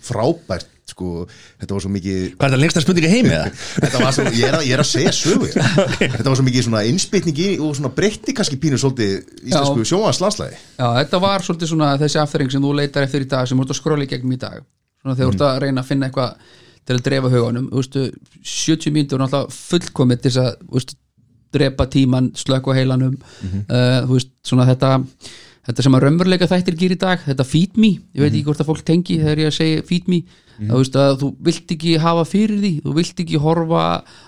frábært 0.03 0.73
sko, 0.94 1.26
þetta 1.62 1.76
var 1.76 1.84
svo 1.86 1.91
mikið 1.94 2.20
Hvað 2.38 2.48
er 2.48 2.54
það 2.56 2.64
lengsta 2.64 2.84
spurninga 2.86 3.12
heimi 3.12 3.34
eða? 3.36 3.52
þetta 3.84 4.04
var 4.04 4.16
svo, 4.18 4.26
ég 4.30 4.48
er 4.48 4.58
að, 4.60 4.66
ég 4.70 4.78
er 4.78 4.84
að 4.84 4.89
segja 4.89 5.14
sögu. 5.18 5.50
Þetta 6.14 6.28
var 6.30 6.39
svo 6.39 6.46
mikið 6.48 6.68
svona 6.68 6.84
innspytning 6.89 7.44
í 7.44 7.50
og 7.60 7.76
svona 7.78 7.91
breytti 7.98 8.36
kannski 8.38 8.60
pínu 8.62 8.80
svolítið 8.82 9.14
íslensku 9.50 9.86
sjónvarslandslæði 9.91 10.58
Já, 10.80 10.88
þetta 11.02 11.22
var 11.24 11.46
svolítið 11.46 11.72
svona 11.74 11.94
þessi 12.02 12.20
afþreng 12.24 12.54
sem 12.54 12.64
þú 12.64 12.74
leitar 12.80 13.08
eftir 13.08 13.26
í 13.26 13.30
dag 13.34 13.50
sem 13.50 13.60
þú 13.60 13.66
ert 13.68 13.74
að 13.76 13.80
skróla 13.80 14.06
í 14.06 14.12
gegnum 14.12 14.36
í 14.36 14.41
dag. 14.41 14.66
Svona 15.04 15.16
þegar 15.20 15.30
þú 15.30 15.36
ert 15.36 15.46
að 15.50 15.62
reyna 15.64 15.84
að 15.84 15.89
finna 15.89 16.10
eitthvað 16.10 16.52
til 16.84 16.98
að 16.98 17.06
drefa 17.08 17.32
hugunum 17.32 17.70
þú 17.72 17.80
veistu, 17.82 18.04
70 18.44 18.94
mínútur 18.96 19.20
er 19.20 19.24
náttúrulega 19.24 19.56
fullkomið 19.56 20.22
til 20.24 20.32
þess 20.34 20.41
að 20.44 20.52
þú 20.64 20.78
veist, 20.78 20.96
drepa 21.54 21.86
tíman, 21.94 22.30
slökk 22.39 22.68
á 22.68 22.72
heilanum 22.80 23.14
uh, 23.16 24.00
þú 24.08 24.18
veist, 24.18 24.32
svona 24.48 24.66
þetta 24.68 24.89
þetta 25.64 25.86
sem 25.86 25.97
að 25.97 26.05
raunveruleika 26.05 26.49
þættir 26.51 26.80
gera 26.80 26.95
í 26.97 27.01
dag 27.01 27.26
þetta 27.26 27.45
feed 27.47 27.78
me, 27.80 27.91
ég 28.14 28.24
veit 28.24 28.32
ekki 28.34 28.45
hvort 28.47 28.64
að 28.64 28.70
fólk 28.72 28.86
tengi 28.88 29.20
þegar 29.22 29.43
ég 29.43 29.51
að 29.51 29.57
segja 29.57 29.84
feed 29.88 30.09
me 30.11 30.24
þá 30.59 30.74
veist 30.78 30.97
að 30.99 31.14
þú 31.22 31.30
vilt 31.49 31.76
ekki 31.76 31.93
hafa 32.03 32.26
fyrir 32.30 32.59
því 32.61 32.74
þú 32.84 32.95
vilt 32.99 33.22
ekki 33.24 33.39
horfa 33.41 33.84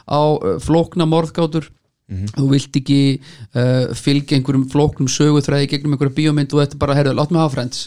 á 0.10 0.22
flókna 0.64 1.06
morðgátur. 1.10 1.72
Þú 2.06 2.48
vilt 2.52 2.76
ekki 2.78 2.98
uh, 3.58 3.94
fylgja 3.98 4.38
einhverjum 4.38 4.68
flóknum 4.70 5.08
söguþræði 5.10 5.72
gegnum 5.72 5.96
einhverja 5.96 6.14
bíómynd 6.14 6.52
og 6.54 6.60
þetta 6.62 6.78
bara, 6.78 6.94
heyrðu, 6.94 7.16
lát 7.18 7.32
mig 7.34 7.42
hafa 7.42 7.54
friends 7.56 7.80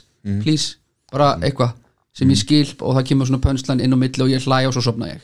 please, 0.42 0.72
bara 1.12 1.36
eitthvað 1.38 1.76
sem 2.18 2.32
ég 2.34 2.40
skil 2.40 2.66
og 2.82 2.96
það 2.96 3.04
kemur 3.12 3.28
svona 3.28 3.44
pönslan 3.44 3.80
inn 3.80 3.94
á 3.94 3.98
milli 4.00 4.24
og 4.24 4.32
ég 4.32 4.42
hlæja 4.42 4.66
og 4.66 4.74
svo 4.74 4.82
sopna 4.88 5.12
ég. 5.12 5.22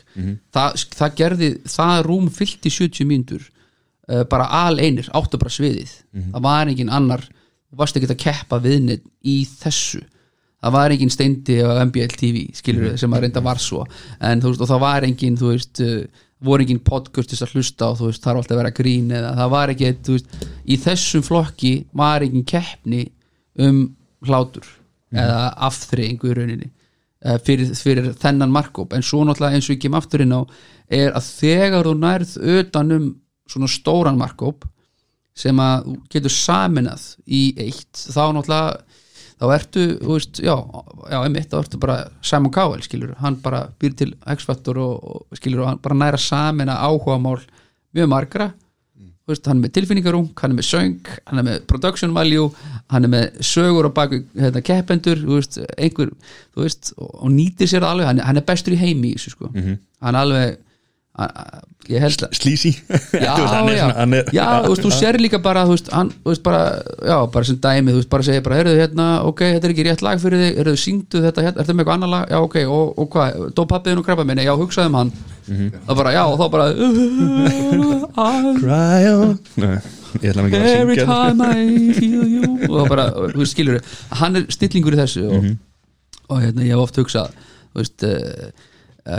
Það, 0.55 0.77
það 0.95 1.17
gerði, 1.19 1.49
það 1.67 2.05
rúm 2.07 2.29
fyllt 2.31 2.63
í 2.65 2.71
70 2.71 3.09
mínútur 3.09 3.43
uh, 4.07 4.23
bara 4.31 4.47
al 4.63 4.79
einir, 4.79 5.09
áttu 5.11 5.37
bara 5.41 5.51
sviðið. 5.51 5.91
Það 6.31 6.45
var 6.47 6.71
engin 6.71 6.89
annar, 6.95 7.27
þú 7.75 7.81
varst 7.83 7.97
ekki 7.99 8.11
að 8.13 8.21
keppa 8.23 8.59
viðnið 8.63 9.01
í 9.27 9.39
þessu? 9.59 10.03
Það 10.63 10.73
var 10.73 10.93
engin 10.95 11.11
steindi 11.13 11.57
á 11.61 11.83
MBL 11.83 12.15
TV 12.17 12.45
skilur 12.55 12.95
sem 12.97 13.13
að 13.13 13.25
reynda 13.25 13.43
var 13.43 13.59
svo. 13.61 13.83
En 14.23 14.39
veist, 14.41 14.61
og 14.63 14.69
það 14.71 14.79
var 14.81 15.05
engin, 15.05 15.35
þú 15.37 15.51
veist 15.51 15.81
uh, 15.83 16.23
voru 16.45 16.65
engin 16.65 16.79
podcast 16.81 17.29
til 17.29 17.37
þess 17.37 17.45
að 17.45 17.59
hlusta 17.59 17.89
og 17.91 17.99
þú 17.99 18.09
veist, 18.09 18.25
var 18.25 18.39
alltaf 18.39 18.55
að 18.55 18.61
vera 18.63 18.73
grín 18.79 19.11
eða 19.13 19.35
það 19.37 19.51
var 19.53 19.73
ekki, 19.75 19.91
veist, 20.07 20.39
í 20.65 20.79
þessum 20.81 21.25
flokki 21.27 21.73
var 21.93 22.25
engin 22.25 22.47
keppni 22.47 23.03
um 23.61 23.83
hlátur 24.25 24.65
eða 25.15 25.41
afþreyingu 25.67 26.31
í 26.31 26.35
rauninni 26.35 26.69
eh, 26.69 27.37
fyrir, 27.45 27.71
fyrir 27.77 28.09
þennan 28.19 28.53
markóp 28.53 28.95
en 28.95 29.05
svo 29.05 29.23
náttúrulega 29.23 29.59
eins 29.59 29.69
og 29.69 29.77
ég 29.77 29.83
kem 29.85 29.97
aftur 29.97 30.25
inn 30.25 30.35
á 30.35 30.41
er 30.91 31.13
að 31.15 31.29
þegar 31.29 31.87
þú 31.87 31.93
nærð 32.01 32.33
utan 32.57 32.95
um 32.95 33.05
svona 33.49 33.69
stóran 33.71 34.19
markóp 34.19 34.65
sem 35.35 35.59
að 35.59 35.95
getur 36.11 36.31
saminað 36.33 37.07
í 37.27 37.41
eitt 37.59 38.05
þá 38.07 38.21
náttúrulega 38.35 38.81
þá 39.35 39.47
ertu, 39.51 39.85
þú 39.99 40.13
veist, 40.13 40.39
já, 40.39 40.53
já 41.11 41.17
einmitt, 41.19 41.49
þá 41.51 41.57
ertu 41.59 41.79
bara 41.81 41.95
Simon 42.23 42.53
Cowell, 42.55 42.83
skilur 42.85 43.15
hann 43.19 43.35
bara 43.43 43.65
býr 43.81 43.95
til 43.99 44.13
X-Factor 44.35 44.79
og, 44.79 44.93
og 45.27 45.39
skilur 45.39 45.65
og 45.65 45.73
hann 45.73 45.81
bara 45.83 45.97
næra 45.99 46.19
samina 46.21 46.77
áhugamál 46.87 47.41
mjög 47.95 48.07
margra. 48.11 48.53
Þú 48.95 49.33
veist, 49.33 49.47
hann 49.49 49.57
er 49.57 49.63
með 49.65 49.73
tilfinningarung, 49.75 50.25
hann 50.37 50.53
er 50.53 50.57
með 50.59 50.67
söng 50.69 51.07
hann 51.25 51.41
er 51.41 51.45
með 51.47 51.63
production 51.65 52.11
value 52.13 52.51
hann 52.93 53.07
er 53.07 53.09
með 53.09 53.39
sögur 53.41 53.87
á 53.89 53.91
baku 53.97 54.19
hérna, 54.37 54.61
keppendur 54.61 55.17
þú 55.17 55.39
veist, 55.39 55.57
einhver 55.81 56.11
þú 56.53 56.61
veist, 56.61 56.91
og, 56.93 57.09
og 57.25 57.31
nýtir 57.33 57.71
sér 57.71 57.87
alveg, 57.89 58.05
hann, 58.11 58.21
hann 58.21 58.37
er 58.37 58.45
bestur 58.45 58.75
í 58.75 58.79
heimi 58.83 59.15
í 59.15 59.17
þessu 59.17 59.33
sko, 59.33 59.49
hann 60.05 60.13
er 60.13 60.19
alveg 60.21 60.59
Slísi 62.35 62.71
já, 63.13 63.35
já, 63.37 63.85
já, 64.33 64.45
þú 64.65 64.71
veist, 64.71 64.81
þú 64.83 64.89
sér 64.91 65.17
líka 65.21 65.37
bara 65.39 65.63
þú 65.67 65.75
veist, 65.75 65.91
hann, 65.93 66.09
þú 66.23 66.31
veist, 66.31 66.43
bara, 66.43 66.61
já, 67.05 67.17
bara 67.31 67.45
sem 67.45 67.59
dæmi 67.61 67.93
þú 67.93 67.99
veist, 68.01 68.09
bara 68.09 68.25
segja 68.25 68.43
bara, 68.43 68.57
heyrðu 68.59 68.73
hérna, 68.79 69.05
ok, 69.29 69.43
þetta 69.53 69.69
er 69.69 69.73
ekki 69.75 69.85
rétt 69.87 70.03
lag 70.03 70.19
fyrir 70.23 70.41
þig, 70.41 70.57
heyrðu, 70.59 70.73
syngdu 70.81 71.21
þetta 71.27 71.45
hérna, 71.45 71.61
ertu 71.61 71.75
með 71.75 71.83
eitthvað 71.85 71.97
annar 71.99 72.11
lag, 72.15 72.25
já, 72.33 72.39
ok, 72.41 72.57
og, 72.65 72.91
og 72.99 73.09
hvað 73.13 73.39
dó 73.55 73.63
pappiðin 73.69 74.01
og 74.01 74.07
krabba 74.09 74.25
minni, 74.27 74.47
já, 74.47 74.53
hugsaðu 74.57 74.91
um 74.91 74.99
hann 74.99 75.13
það 75.85 76.01
bara, 76.01 76.15
já, 76.17 76.23
og 76.25 76.35
þá 76.41 76.45
bara 76.57 76.65
Cry 78.59 79.01
on 79.13 79.39
every 80.65 80.95
time 81.05 81.39
I 81.45 81.93
feel 81.99 82.25
you 82.25 82.53
og 82.65 82.79
það 82.81 82.93
bara, 82.95 83.09
þú 83.29 83.43
veist, 83.43 83.53
skilur 83.53 83.81
hann 84.23 84.41
er 84.41 84.49
stillingur 84.49 84.97
í 84.97 85.03
þessu 85.05 85.27
og, 85.29 85.51
og 86.31 86.41
hérna, 86.41 86.65
ég 86.65 86.73
hef 86.73 86.87
oft 86.89 86.97
hugsað 87.03 87.35
þú 87.35 87.83
veist, 87.83 88.09
uh, 88.09 88.49
uh, 88.49 88.73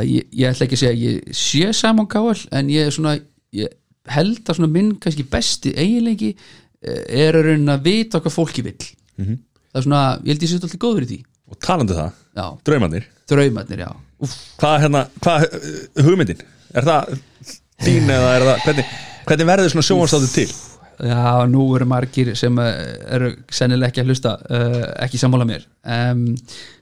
ég, 0.07 0.28
ég 0.34 0.51
ætla 0.51 0.66
ekki 0.66 0.78
að 0.78 0.82
segja 0.82 1.11
ég 1.11 1.34
sé 1.37 1.72
Simon 1.76 2.09
Cowell 2.11 2.43
en 2.57 2.70
ég 2.72 2.93
svona, 2.95 3.16
ég 3.57 3.74
held 4.11 4.53
að 4.53 4.62
minn 4.66 4.95
kannski 5.03 5.26
besti 5.30 5.74
eiginleiki 5.74 6.32
uh, 6.37 7.03
er 7.07 7.39
að 7.39 7.51
raunin 7.51 7.74
að 7.74 7.87
vita 7.87 8.22
hvað 8.22 8.37
fólki 8.37 8.66
vill. 8.66 8.91
Það 9.16 9.80
er 9.80 9.87
svona, 9.87 10.03
ég 10.24 10.34
held 10.34 10.47
ég 10.47 10.53
sé 10.53 10.61
alltaf 10.61 10.82
góður 10.82 11.07
í 11.07 11.11
því. 11.12 11.20
Og 11.47 11.59
talandi 11.62 11.95
um 11.95 12.01
það, 12.01 12.22
já, 12.34 12.47
draumarnir. 12.66 13.09
Draumarnir, 13.30 13.82
já. 13.87 13.91
Úff, 14.26 14.37
Hvað 14.61 14.78
hérna, 14.87 15.03
hvað 15.22 15.45
uh, 15.47 16.07
hugmyndin? 16.07 16.47
Er 16.76 16.87
það 16.87 17.12
þín 17.84 18.09
eða 18.11 18.32
er 18.32 18.47
það 18.47 18.64
Hvernig, 18.64 18.95
hvernig 19.28 19.49
verður 19.51 19.72
svona 19.74 19.87
sjónvarstáttið 19.87 20.34
til? 20.34 20.49
Já, 20.97 21.45
nú 21.51 21.66
eru 21.76 21.84
margir 21.89 22.30
sem 22.41 22.57
eh, 22.62 22.76
eru 23.12 23.34
sennilega 23.53 23.91
ekki 23.91 24.01
að 24.01 24.12
hlusta 24.12 24.30
uh, 24.49 24.76
ekki 25.05 25.20
sammála 25.20 25.45
mér. 25.49 25.66
Um, 25.84 26.30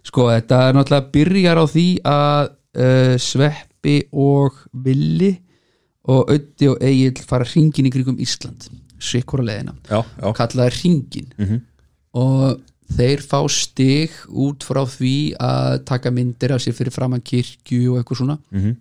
sko, 0.06 0.28
þetta 0.30 0.60
er 0.68 0.76
náttúrulega 0.76 1.10
byrjar 1.16 1.58
á 1.58 1.64
því 1.66 1.86
að 2.06 2.52
uh, 2.76 3.16
Sveppi 3.18 4.02
og 4.12 4.52
Villi 4.72 5.32
og 6.08 6.28
Öddi 6.34 6.68
og 6.68 6.82
Egil 6.84 7.22
fara 7.26 7.44
hringin 7.48 7.86
í 7.88 7.92
kringum 7.94 8.18
Ísland 8.20 8.68
sikkura 9.00 9.42
leiðina, 9.44 9.74
Já, 9.90 10.02
já, 10.20 10.32
kallaði 10.36 10.78
hringin 10.80 11.26
Mhm. 11.38 11.60
og 12.14 12.60
þeir 12.94 13.20
fá 13.24 13.40
stig 13.50 14.10
út 14.28 14.62
frá 14.64 14.84
því 14.86 15.34
að 15.40 15.84
taka 15.84 16.10
myndir 16.10 16.52
af 16.54 16.60
sér 16.60 16.72
fyrir 16.76 16.92
framan 16.92 17.20
kirkju 17.20 17.92
og 17.92 17.98
eitthvað 18.04 18.16
svona 18.20 18.38
Mhm. 18.52 18.76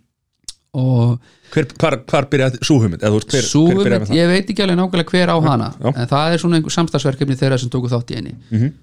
og 0.73 1.19
hver, 1.53 1.65
hvar, 1.79 1.97
hvar 2.09 2.25
byrjaði 2.31 2.59
sú 2.65 2.79
hugmynd? 2.81 3.01
Eða, 3.03 3.11
þú 3.13 3.19
veist, 3.19 3.29
hver, 3.33 3.43
Sú 3.47 3.61
hver 3.67 3.73
hugmynd, 3.73 3.85
byrjaði 3.87 4.01
með 4.01 4.07
það? 4.09 4.17
ég 4.17 4.27
veit 4.33 4.49
ekki 4.49 4.63
alveg 4.63 4.77
nákvæmlega 4.79 5.11
hver 5.13 5.29
á 5.29 5.37
hana 5.43 5.69
já. 5.79 5.87
en 5.95 6.07
það 6.07 6.33
er 6.33 6.37
svona 6.43 6.55
einhver 6.59 6.75
samstagsverkefni 6.77 7.35
þeirra 7.37 7.59
sem 7.59 7.69
tóku 7.69 7.89
þátt 7.91 8.11
í 8.11 8.15
henni 8.15 8.35
Mhm. 8.51 8.73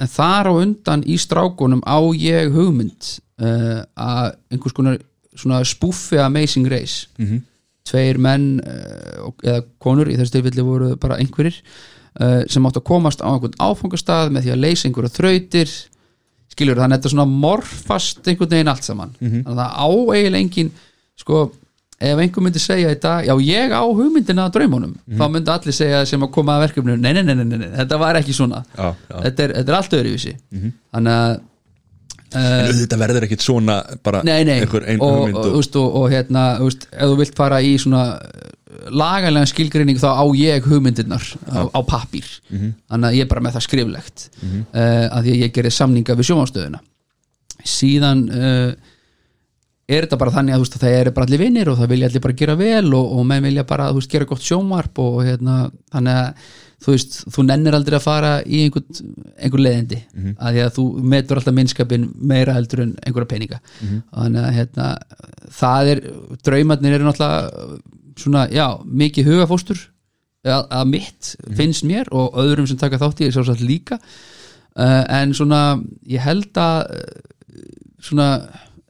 en 0.00 0.08
þar 0.08 0.44
á 0.48 0.52
undan 0.62 1.02
í 1.04 1.16
strákunum 1.20 1.82
á 1.86 1.98
ég 2.16 2.52
hugmynd 2.52 3.20
uh, 3.40 3.82
að 3.96 4.36
einhvers 4.52 4.72
konar 4.76 4.98
svona 5.36 5.60
spúffi 5.64 6.18
Amazing 6.22 6.66
Race 6.72 7.06
Mhm. 7.18 7.42
tveir 7.86 8.18
menn 8.18 8.60
uh, 8.60 9.30
eða 9.44 9.64
konur 9.78 10.08
í 10.10 10.16
þessu 10.18 10.32
tilfelli 10.38 10.62
voru 10.66 10.96
bara 10.96 11.18
einhverjir 11.20 11.58
uh, 12.20 12.42
sem 12.48 12.64
áttu 12.66 12.80
að 12.80 12.88
komast 12.88 13.20
á 13.22 13.28
einhvern 13.30 13.54
áfangastað 13.60 14.32
með 14.34 14.46
því 14.48 14.52
að 14.56 14.62
leysa 14.64 14.88
einhverja 14.88 15.12
þrautir 15.18 15.70
skilur 16.56 16.76
þannig 16.80 16.96
að 16.96 16.98
þetta 17.02 17.12
svona 17.12 17.28
morfast 17.28 18.26
einhvern 18.26 18.50
veginn 18.56 18.68
allt 18.72 18.84
saman 18.88 19.14
Mhm. 19.20 19.44
þannig 19.44 19.62
að 19.66 19.72
á 19.76 19.86
eiginlega 20.16 20.42
engin 20.42 20.70
sko, 21.16 21.50
ef 22.00 22.18
einhver 22.20 22.42
myndi 22.44 22.60
segja 22.60 22.90
í 22.92 23.00
dag 23.00 23.24
já 23.24 23.34
ég 23.40 23.70
á 23.72 23.82
hugmyndina 23.84 24.48
að 24.48 24.52
draumunum 24.56 24.94
Mhm. 25.06 25.18
þá 25.20 25.24
myndi 25.32 25.48
allir 25.52 25.72
segja 25.76 26.06
sem 26.06 26.20
að 26.20 26.30
koma 26.32 26.56
að 26.58 26.68
verkefninu 26.68 26.98
nei, 27.00 27.12
nei, 27.12 27.22
nei, 27.22 27.34
nei, 27.34 27.44
nei, 27.44 27.58
nei, 27.58 27.68
þetta 27.76 27.98
var 27.98 28.14
ekki 28.16 28.32
svona 28.34 28.64
Já, 28.76 28.94
já. 29.10 29.20
þetta 29.22 29.40
er, 29.44 29.52
þetta 29.60 29.68
er 29.68 29.76
allt 29.78 29.92
öðruvísi 30.00 30.34
þannig 30.92 31.12
að 31.12 31.40
En 32.34 32.42
uh, 32.42 32.66
auðvitað 32.70 33.02
verður 33.04 33.28
ekkit 33.28 33.44
svona 33.44 33.78
bara 34.04 34.24
nei, 34.26 34.40
nei, 34.48 34.56
einhver 34.60 34.88
ein 34.88 34.98
og, 34.98 35.12
hugmynd 35.20 35.38
og, 35.38 35.46
og, 35.60 35.78
og, 35.78 35.96
og, 36.00 36.08
hérna, 36.10 36.48
veist, 36.64 36.88
ef 36.90 37.12
þú 37.12 37.20
vilt 37.20 37.38
fara 37.38 37.60
í 37.62 37.76
svona 37.78 38.02
uh, 38.16 38.50
lagalega 38.90 39.46
skilgreining 39.52 40.00
þá 40.02 40.08
á 40.18 40.24
ég 40.36 40.66
hugmyndirnar 40.66 41.22
á, 41.48 41.70
á 41.70 41.80
pappír. 41.86 42.26
Þannig 42.50 43.08
að 43.08 43.16
ég 43.16 43.24
er 43.24 43.30
bara 43.30 43.44
með 43.46 43.56
það 43.56 43.66
skriflegt. 43.68 44.26
Uh, 44.42 45.06
að 45.06 45.22
því 45.22 45.36
að 45.36 45.40
ég 45.44 45.54
gerir 45.54 45.74
samninga 45.74 46.18
við 46.18 46.30
sjómanstöðuna 46.32 46.82
síðan 47.66 48.26
uh, 48.30 48.92
er 49.86 50.06
þetta 50.06 50.18
bara 50.18 50.34
þannig 50.34 50.56
að, 50.56 50.62
veist, 50.64 50.76
að 50.76 50.84
það 50.84 50.98
er 50.98 51.10
bara 51.14 51.28
allir 51.28 51.42
vinnir 51.42 51.70
og 51.70 51.80
það 51.80 51.92
vilja 51.94 52.10
allir 52.10 52.24
bara 52.24 52.38
gera 52.40 52.56
vel 52.58 52.86
og, 52.98 53.10
og 53.16 53.26
menn 53.28 53.46
vilja 53.46 53.66
bara 53.68 53.90
veist, 53.94 54.10
gera 54.12 54.28
gott 54.28 54.44
sjónvarp 54.44 55.02
og 55.02 55.20
hérna, 55.26 55.58
þannig 55.94 56.22
að 56.22 56.54
þú 56.86 56.94
veist, 56.94 57.18
þú 57.34 57.44
nennir 57.48 57.74
aldrei 57.74 57.96
að 57.98 58.04
fara 58.04 58.30
í 58.46 58.62
einhvern, 58.66 59.12
einhver 59.42 59.62
leiðindi. 59.64 59.98
Að 60.38 60.54
því 60.54 60.62
að 60.62 60.72
þú 60.76 60.84
metur 61.14 61.40
alltaf 61.40 61.56
minnskapin 61.56 62.06
meira 62.32 62.54
heldur 62.54 62.84
en 62.84 62.94
einhverja 63.02 63.32
peninga. 63.32 63.60
Þannig 64.14 64.46
að 64.46 64.56
hérna, 64.60 64.88
það 65.58 65.92
er 65.92 66.02
draumarnir 66.46 66.96
eru 66.96 67.08
náttúrulega 67.08 67.80
svona, 68.16 68.46
já, 68.54 68.66
mikið 68.86 69.30
hugafóstur 69.32 69.82
að, 70.46 70.62
að 70.70 70.90
mitt 70.92 71.32
finnst 71.58 71.86
mér 71.86 72.08
og 72.14 72.36
öðrum 72.40 72.68
sem 72.70 72.78
taka 72.80 73.00
þátt 73.02 73.22
í 73.22 73.28
er 73.28 73.34
sjálfsagt 73.34 73.64
líka. 73.66 73.98
Uh, 74.76 75.02
en 75.08 75.32
svona, 75.34 75.80
ég 76.06 76.20
held 76.20 76.56
að 76.60 76.92
uh, 76.92 77.60
svona, 78.04 78.28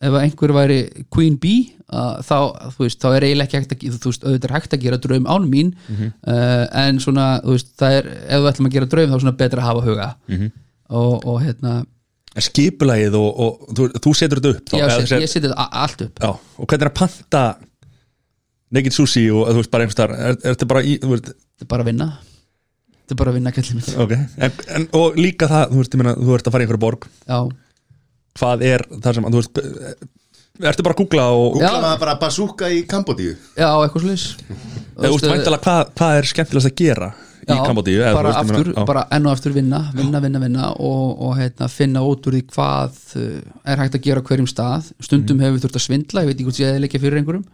ef 0.04 0.12
einhver 0.20 0.52
væri 0.52 0.78
Queen 1.14 1.36
Bee 1.40 1.70
uh, 1.88 2.18
þá, 2.20 2.36
veist, 2.78 2.98
þá 3.00 3.08
er 3.16 3.24
eiginlega 3.30 3.46
ekki 3.48 3.56
hægt 3.62 3.72
að 3.72 3.98
þú 4.02 4.10
veist, 4.12 4.24
auðvitað 4.28 4.48
er 4.50 4.54
hægt 4.58 4.74
að 4.76 4.82
gera 4.84 4.98
draum 5.00 5.28
án 5.32 5.46
mín 5.48 5.70
uh, 5.88 6.64
en 6.82 6.98
svona, 7.00 7.28
þú 7.44 7.54
veist, 7.56 7.70
það 7.80 7.96
er 8.02 8.10
ef 8.26 8.42
við 8.44 8.50
ætlum 8.52 8.68
að 8.70 8.74
gera 8.76 8.90
draum 8.92 9.10
þá 9.12 9.16
er 9.16 9.24
svona 9.24 9.36
betra 9.40 9.62
að 9.64 9.68
hafa 9.70 9.86
huga. 9.86 10.08
Og, 10.86 11.14
og 11.26 11.38
hérna 11.42 11.76
skipulagið 12.36 13.14
og, 13.16 13.28
og 13.40 13.70
þú, 13.78 13.86
þú 14.04 14.10
setur 14.18 14.40
þetta 14.42 14.52
upp 14.58 14.68
þá, 14.68 14.76
já, 14.76 14.86
set, 14.92 15.00
þessi- 15.06 15.22
ég 15.24 15.30
seti 15.32 15.46
þetta 15.48 15.68
allt 15.82 16.02
upp. 16.04 16.20
Já, 16.20 16.30
og 16.36 16.66
hvernig 16.68 16.84
er 16.84 16.90
að 16.92 16.98
panta 17.00 17.44
naked 18.76 18.92
sushi 18.96 19.22
og 19.32 19.48
þú 19.48 19.60
veist 19.62 19.72
bara 19.72 19.86
einhvers 19.86 19.96
þar 20.02 20.12
er, 20.16 20.36
er 20.36 20.52
þetta 20.56 20.68
bara 20.74 20.82
í, 20.84 20.96
þú 21.00 21.12
veist, 21.14 21.30
þetta 21.32 21.64
er 21.64 21.70
bara 21.72 21.86
að 21.86 21.90
vinna. 21.92 22.08
Þetta 23.06 23.14
er 23.14 23.20
bara 23.22 23.32
að 23.32 23.38
vinna 23.38 23.52
kallið 23.54 23.76
mitt 23.78 23.88
ok 24.02 24.12
en, 24.18 24.56
en, 24.76 24.86
og 25.00 25.16
líka 25.20 25.48
það, 25.50 25.68
þú 25.72 25.80
veist, 25.80 25.94
ég 25.96 26.02
meina, 26.02 26.14
þú 26.18 26.34
ert 26.36 26.48
að 26.50 26.56
fara 26.56 26.64
í 26.64 26.66
einhverja 26.66 26.84
borg. 26.84 27.06
Já, 27.30 27.38
hvað 28.36 28.64
er 28.66 28.86
það 28.94 29.18
sem, 29.18 29.26
að, 29.26 29.36
þú 29.36 29.42
veist 29.42 29.60
eh, 29.62 30.70
ertu 30.70 30.86
bara 30.86 30.96
að 30.96 31.02
googla 31.02 31.28
og 31.36 31.44
Já. 31.46 31.66
Googla 31.66 31.84
maður 31.84 32.02
bara 32.02 32.16
bazooka 32.20 32.72
í 32.72 32.82
Kambodíu. 32.88 33.36
Já, 33.56 33.68
eitthvað 33.70 34.06
slis 34.06 34.26
eða, 34.46 35.06
þú 35.06 35.14
veist, 35.14 35.30
væntalega 35.30 35.64
hvað, 35.66 35.94
hvað 36.00 36.20
er 36.20 36.28
skemmtilegast 36.32 36.70
að 36.70 36.76
gera 36.80 37.10
í 37.46 37.58
Kambodíu? 37.58 37.98
Eða, 38.00 38.12
þú 38.12 38.18
bara 38.20 38.30
veist, 38.30 38.38
ég 38.38 38.44
aftur, 38.44 38.70
meina, 38.70 38.78
já. 38.80 38.86
bara 38.92 39.04
enn 39.16 39.26
og 39.26 39.34
aftur 39.36 39.56
vinna 39.56 39.82
vinna, 39.96 40.22
vinna, 40.24 40.42
vinna 40.46 40.70
og, 40.76 41.02
og 41.26 41.36
heitna, 41.40 41.68
finna 41.72 42.04
út 42.06 42.30
úr 42.30 42.38
því 42.38 42.44
hvað 42.54 43.02
uh, 43.20 43.34
er 43.72 43.82
hægt 43.84 43.98
að 43.98 44.06
gera 44.08 44.24
á 44.24 44.26
hverjum 44.30 44.48
stað. 44.50 44.88
Stundum 45.04 45.42
hefur 45.44 45.58
við 45.58 45.66
þurft 45.66 45.80
að 45.80 45.86
svindla, 45.86 46.24
ég 46.24 46.30
veit 46.30 46.38
ekki 46.38 46.48
hvort 46.48 46.62
ég 46.62 46.72
eða 46.72 46.84
leikja 46.86 47.02
fyrir 47.04 47.20
einhverjum. 47.20 47.44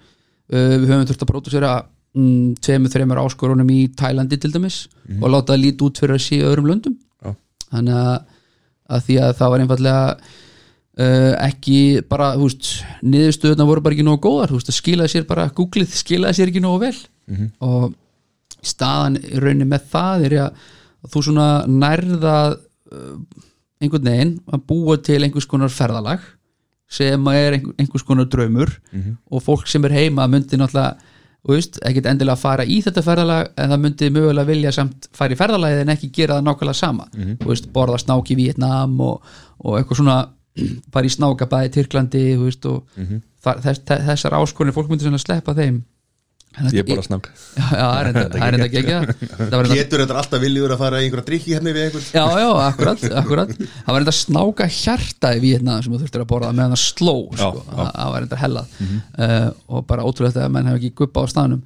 Uh, 0.52 0.76
við 0.78 0.86
höfum 0.92 1.08
þurft 1.10 1.26
að 1.26 1.32
pródusera 1.32 1.72
mm, 2.16 2.54
tveimur, 2.62 2.92
þreimur 2.94 3.22
áskorunum 3.24 3.72
í 3.74 3.80
Tælandi 3.98 4.38
til 4.40 4.52
dæmis 4.54 4.84
og 5.18 5.28
láta 5.32 5.52
það 5.52 5.64
líti 5.66 5.86
út 5.86 6.00
fyrir 6.00 6.16
að 6.16 6.24
sé 6.24 6.38
í 6.38 6.46
öðrum 6.46 6.70
löndum. 6.70 6.96
Já. 7.22 7.34
þannig 7.72 7.98
að, 7.98 8.16
að 8.92 9.04
því 9.06 9.18
að 9.22 9.34
það 9.38 9.52
var 9.52 9.64
einfallega 9.64 10.06
uh, 10.98 11.32
ekki 11.46 12.02
bara, 12.08 12.32
þú 12.36 12.48
veist 12.48 12.70
niðurstöðuna 13.02 13.66
voru 13.68 13.84
bara 13.84 13.96
ekki 13.96 14.06
nógu 14.06 14.22
góðar 14.26 14.52
þú 14.52 14.58
veist, 14.60 14.70
það 14.70 14.78
skilaði 14.80 15.14
sér 15.14 15.26
bara, 15.28 15.48
googlið 15.56 15.96
skilaði 15.96 16.38
sér 16.40 16.52
ekki 16.52 16.64
nógu 16.64 16.82
vel. 16.86 16.96
Og 17.60 17.92
staðan 18.62 19.16
í 19.18 19.38
rauninni 19.42 19.66
með 19.70 19.88
það 19.90 20.26
er 20.28 20.36
að 20.44 20.60
þú 21.12 21.24
svona 21.28 21.48
nærða 21.66 22.36
uh, 22.56 23.16
einhvern 23.82 24.06
veginn 24.06 24.36
að 24.52 24.66
búa 24.68 24.98
til 25.02 25.22
einhvers 25.24 25.48
konar 25.50 25.72
ferðalag 25.74 26.20
sem 26.92 27.24
að 27.26 27.38
er 27.40 27.56
einhver, 27.56 27.74
einhvers 27.80 28.04
konar 28.04 28.28
draumur 28.30 28.70
og 29.32 29.42
fólk 29.42 29.66
sem 29.66 29.84
er 29.88 29.96
heima 29.96 30.28
myndi 30.28 30.58
náttúrulega 30.60 30.98
þú 31.42 31.56
veist, 31.56 31.78
ekkert 31.82 32.06
endilega 32.06 32.38
fara 32.38 32.64
í 32.64 32.76
þetta 32.84 33.02
ferðalag 33.02 33.48
en 33.58 33.72
það 33.72 33.80
myndi 33.82 34.10
mögulega 34.14 34.46
vilja 34.46 34.72
samt 34.76 35.08
fara 35.16 35.34
í 35.34 35.38
ferðalagið 35.40 35.80
en 35.82 35.88
ekki 35.96 36.10
gera 36.14 36.36
það 36.36 36.44
nákvæmlega 36.46 36.78
sama. 36.78 37.08
Þú 37.40 37.48
veist, 37.48 37.66
borða 37.72 37.98
snák 37.98 38.30
í 38.30 38.36
Vietnam 38.38 39.00
og, 39.00 39.24
og 39.64 39.78
eitthvað 39.80 39.98
svona 39.98 40.18
fara 40.92 41.08
í 41.08 41.14
snákabæði 41.16 41.72
Tyrklandi 41.78 42.26
þú 42.36 42.50
veist, 42.50 42.68
og 42.68 42.84
þar, 43.42 43.62
þess, 43.64 43.80
þessar 44.10 44.36
áskonir 44.42 44.76
fólk 44.76 44.92
myndi 44.92 45.08
svona 45.08 45.22
sleppa 45.22 45.54
þeim. 45.56 45.80
Ég 46.52 46.82
er 46.82 46.84
þetta- 46.92 46.92
bara 46.92 47.04
snakk 47.06 47.28
það 47.56 47.94
er 48.02 48.08
þetta 50.04 50.16
alltaf 50.20 50.42
viljugur 50.42 50.74
að 50.74 50.82
fara 50.82 50.98
í 51.00 51.06
einhverja 51.06 51.24
drikki 51.30 51.54
hérna 51.54 51.72
við 51.72 51.86
einhvern 51.86 52.04
Já, 52.12 52.24
já, 52.42 52.48
akkurat, 52.66 53.00
akkurat. 53.22 53.54
Það 53.56 53.88
var 53.96 54.04
enda 54.04 54.12
snáka 54.18 54.66
hjarta 54.68 55.30
í 55.32 55.40
Vietnam 55.46 55.80
sem 55.86 55.94
þú 55.94 56.02
þurftir 56.02 56.24
að 56.26 56.30
borða 56.34 56.50
meðan 56.58 56.74
það 56.76 56.82
sló 56.84 57.14
sko. 57.40 57.62
Það 57.72 58.12
var 58.12 58.20
enda 58.28 58.40
hellað. 58.42 58.76
Uh, 59.16 59.48
og 59.72 59.80
bara 59.88 60.04
ótrúlega 60.04 60.44
að 60.44 60.52
menn 60.58 60.68
hef 60.68 60.76
ekki 60.82 60.92
guppa 61.00 61.24
á 61.24 61.26
staðnum. 61.32 61.64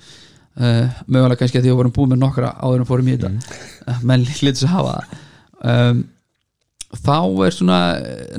Uh, 0.56 0.86
mögulega 1.10 1.40
kannski 1.42 1.58
að 1.58 1.66
því 1.66 1.68
að 1.68 1.74
við 1.74 1.80
vorum 1.82 1.96
búin 1.98 2.12
með 2.14 2.22
nokkra 2.22 2.54
áður 2.62 2.84
en 2.84 2.88
fórum 2.88 3.10
í 3.10 3.18
þetta. 3.18 3.34
Uh, 3.90 3.98
menn 4.06 4.22
hlýtur 4.30 4.54
þess 4.54 4.70
að 4.70 4.76
hafa 4.78 4.94
það. 4.94 5.18
Um, 5.74 6.06
þá 7.04 7.46
er 7.46 7.54
svona 7.54 7.80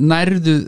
nærðu 0.00 0.58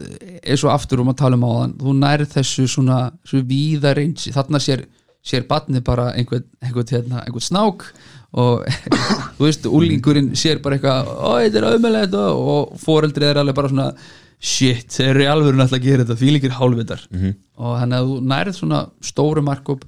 eins 0.41 0.65
og 0.65 0.73
aftur 0.75 1.03
um 1.03 1.13
að 1.13 1.21
tala 1.21 1.39
um 1.39 1.47
áðan 1.49 1.77
þú 1.81 1.97
nærð 1.99 2.33
þessu 2.37 2.67
svona 2.71 3.03
svo 3.27 3.43
víða 3.47 3.95
reynsi, 3.97 4.33
þarna 4.35 4.61
sér 4.63 4.87
sér 5.21 5.45
batni 5.49 5.83
bara 5.85 6.11
einhvern, 6.17 6.47
einhvern, 6.65 6.89
hérna, 6.89 7.21
einhvern 7.27 7.45
snák 7.45 7.85
og 8.41 8.65
þú 9.37 9.45
veist, 9.45 9.69
úlingurinn 9.69 10.33
sér 10.39 10.63
bara 10.65 10.79
eitthvað 10.79 11.11
ó, 11.13 11.31
þetta 11.43 11.61
er 11.61 11.69
auðmælegt 11.73 12.17
og, 12.21 12.75
foreldrið 12.81 13.29
er 13.29 13.41
alveg 13.43 13.59
bara 13.59 13.73
svona 13.73 13.89
shit, 14.41 14.89
þeir 14.95 15.11
eru 15.11 15.25
í 15.25 15.29
alvöru 15.29 15.61
náttúrulega 15.61 15.83
að 15.83 15.89
gera 15.89 16.05
þetta 16.07 16.21
fílingir 16.23 16.57
hálfvitar 16.57 17.03
-hmm. 17.11 17.35
og 17.61 17.79
þannig 17.83 17.99
að 17.99 18.11
þú 18.11 18.21
nærð 18.33 18.57
svona 18.57 18.81
stóru 19.05 19.45
markup 19.45 19.85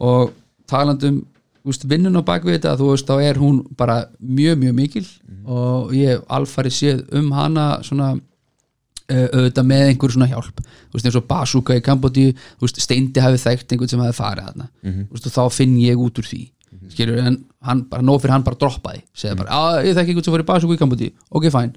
og 0.00 0.32
talandum 0.70 1.24
vinnun 1.66 2.20
á 2.20 2.22
bakvið 2.26 2.58
þetta 2.58 2.76
þú 2.80 2.90
veist, 2.92 3.08
þá 3.08 3.22
er 3.26 3.40
hún 3.42 3.60
bara 3.78 3.98
mjög, 4.20 4.58
mjög 4.62 4.74
mikil 4.78 5.04
og 5.46 5.92
ég 5.96 6.22
alfari 6.28 6.70
séð 6.70 7.04
um 7.18 7.30
hana 7.34 7.66
svona 7.86 8.14
uh, 8.16 9.28
auðvitað 9.34 9.70
með 9.70 9.86
einhver 9.90 10.14
svona 10.14 10.30
hjálp. 10.30 10.60
Þú 10.60 10.98
veist 10.98 11.06
eins 11.06 11.18
og 11.20 11.26
Basuka 11.30 11.76
í 11.78 11.84
Kambodí 11.84 12.28
þú 12.34 12.66
veist 12.66 12.82
Steindi 12.82 13.22
hafi 13.22 13.42
þekkt 13.42 13.72
einhvern 13.72 13.92
sem 13.92 14.04
hafi 14.04 14.18
farið 14.18 14.50
þarna. 14.50 14.68
Þú 14.82 15.16
veist 15.16 15.30
og 15.30 15.36
þá 15.36 15.56
finn 15.58 15.78
ég 15.82 15.98
út 15.98 16.22
úr 16.22 16.30
því 16.30 16.44
skilur 16.92 17.18
en 17.22 17.38
hann 17.66 17.84
bara 17.90 18.04
nóg 18.04 18.20
fyrir 18.22 18.34
hann 18.36 18.44
bara 18.46 18.58
droppaði 18.60 19.02
segði 19.16 19.40
bara, 19.42 19.58
að 19.58 19.88
ég 19.88 19.96
þekki 19.96 20.12
einhvern 20.12 20.26
sem 20.26 20.34
fór 20.34 20.44
í 20.44 20.48
Basuka 20.50 20.76
í 20.76 20.80
Kambodí 20.80 21.08
ok 21.30 21.48
fine, 21.54 21.72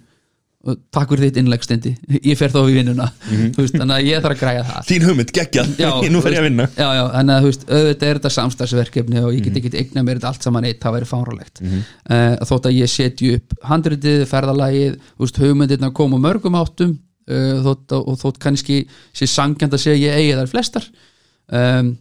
takk 0.91 1.13
fyrir 1.13 1.29
þitt 1.29 1.37
innlegg 1.39 1.63
Steindi, 1.63 1.93
ég 2.19 2.35
fer 2.35 2.51
þá 2.51 2.59
í 2.67 2.73
vinnuna. 2.75 3.05
Þú 3.29 3.63
veist, 3.63 3.75
þannig 3.77 3.95
að 3.95 4.07
ég 4.09 4.23
þarf 4.25 4.35
að 4.35 4.41
græja 4.41 4.63
það. 4.67 4.87
Þín 4.89 5.05
hugmynd, 5.07 5.33
geggja, 5.37 5.63
nú 6.13 6.23
fer 6.25 6.35
ég 6.35 6.41
að 6.41 6.47
vinna. 6.49 6.65
Já, 6.75 6.87
já, 6.97 7.03
þannig 7.13 7.35
að 7.35 7.47
veist, 7.47 7.63
auðvitað 7.69 8.09
er 8.09 8.19
þetta 8.19 8.31
samstagsverkefni 8.35 9.23
og 9.23 9.37
ég 9.37 9.45
get 9.47 9.59
ekki 9.61 9.71
eigna 9.79 10.03
mér 10.03 10.19
þetta 10.19 10.33
allt 10.33 10.47
saman 10.49 10.67
eitt, 10.67 10.81
það 10.83 10.97
væri 10.97 11.09
fáralegt 11.09 11.63
mm 11.63 11.87
þótt 12.49 12.67
að 12.69 12.75
ég 12.75 12.91
setju 12.91 13.37
upp 13.37 13.55
handritið, 13.69 14.25
ferðalagið, 14.29 14.99
hugmyndirna 15.39 15.91
koma 15.95 16.17
úr 16.17 16.23
mörgum 16.23 16.57
áttum 16.59 16.93
uh, 17.29 17.63
þótt, 17.65 17.95
og 17.95 18.19
þótt 18.19 18.39
kannski 18.43 18.81
sé 19.15 19.27
sangjand 19.29 19.75
að 19.75 19.83
segja 19.85 20.11
ég 20.11 20.19
eigi 20.19 20.37
þær 20.39 20.51
flestar. 20.53 20.87
Um, 21.49 21.93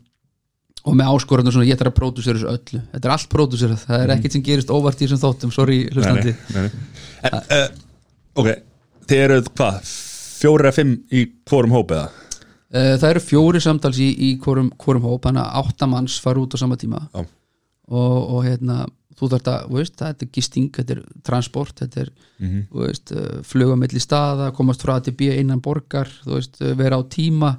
og 0.89 0.95
með 0.97 1.11
áskorðan 1.13 1.53
svona, 1.53 1.69
ég 1.69 1.79
þarf 1.79 1.93
að 1.93 1.99
pródúsera 1.99 2.39
þessu 2.39 2.53
öllu. 2.53 2.81
Þetta 2.95 3.09
er 3.09 3.15
allt 3.15 3.29
pródúserað, 3.33 3.83
það 3.85 4.05
er 4.05 4.15
ekkert 4.15 4.37
sem 4.37 4.45
gerist 4.47 4.73
óvart 4.73 5.03
í 5.03 5.07
þessum 5.07 5.21
þóttum, 5.25 5.53
sorry 5.53 5.83
hlustandi 5.91 6.33
Nei, 6.33 6.55
nei, 6.55 6.63
nei. 6.63 7.29
En, 7.29 7.39
uh, 7.59 7.88
Ok, 8.39 8.53
þið 9.11 9.25
eruð 9.25 9.49
hvað 9.59 9.79
Fjórir 10.39 10.69
að 10.71 10.77
fimm 10.77 10.93
í 11.11 11.25
hvorum 11.49 11.73
hóp 11.75 11.95
eða? 11.97 12.11
Uh, 12.69 12.95
það 13.01 13.09
eru 13.09 13.23
fjóri 13.25 13.61
samtals 13.65 13.99
í, 14.05 14.13
í 14.13 14.29
hvorum, 14.43 14.69
hvorum 14.79 15.07
hóp, 15.09 15.25
þannig 15.25 15.43
að 15.43 15.57
átta 15.63 15.89
manns 15.91 16.19
fara 16.23 16.43
út 16.43 16.55
á 16.55 16.59
sama 16.61 16.77
tíma 16.79 17.01
Já. 17.09 17.23
og, 17.25 18.19
og 18.37 18.45
hérna, 18.45 18.83
þú 19.19 19.31
þarft 19.33 19.49
að, 19.51 19.65
þú 19.65 19.79
veist, 19.81 19.97
þetta 20.03 20.27
er 20.27 20.31
gisting, 20.37 20.69
þetta 20.77 20.95
er 20.95 21.01
transport, 21.27 21.75
þetta 21.81 22.05
er, 22.05 22.13
þú 22.69 22.85
veist, 22.85 23.15
uh, 23.17 23.41
fluga 23.49 23.79
milli 23.81 24.03
staða, 24.05 24.53
komast 24.55 24.85
frá 24.85 24.95
til 25.03 25.17
B 25.19 25.33
innan 25.41 25.65
borgar, 25.65 26.13
þú 26.27 26.37
veist, 26.37 26.61
uh, 26.61 26.77
vera 26.79 27.01
á 27.01 27.03
tíma. 27.11 27.55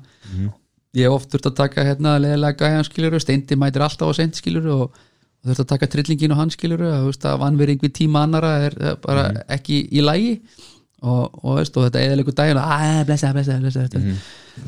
Ég 0.95 1.09
hef 1.09 1.17
oft 1.17 1.33
þurft 1.33 1.51
að 1.51 1.57
taka 1.57 1.85
hérna 1.89 2.15
leðilega 2.21 2.69
gæjan 2.69 2.87
skilur, 2.87 3.19
steindi 3.21 3.57
mætir 3.59 3.83
alltaf 3.85 4.13
á 4.13 4.13
sent 4.15 4.39
skilur 4.39 4.71
og, 4.77 5.01
og 5.39 5.51
þurft 5.51 5.63
að 5.63 5.69
taka 5.73 5.89
trillingin 5.93 6.33
og 6.35 6.41
hann 6.41 6.51
skilur, 6.53 6.83
að, 6.83 7.05
þú 7.05 7.13
vanvering 7.39 7.79
við 7.83 7.95
tíma 8.01 8.25
annara 8.27 8.51
er 8.67 8.75
bara 9.03 9.29
ekki 9.55 9.81
í 9.95 10.03
lægi 10.03 10.33
og, 10.99 11.39
og, 11.43 11.53
veist, 11.59 11.77
og 11.77 11.87
þetta 11.87 12.03
eðalegu 12.03 12.33
og 12.35 12.37
að 12.59 13.03
blessa, 13.07 13.31
blessa, 13.35 13.59
blessa 13.63 13.85
þetta. 13.85 14.01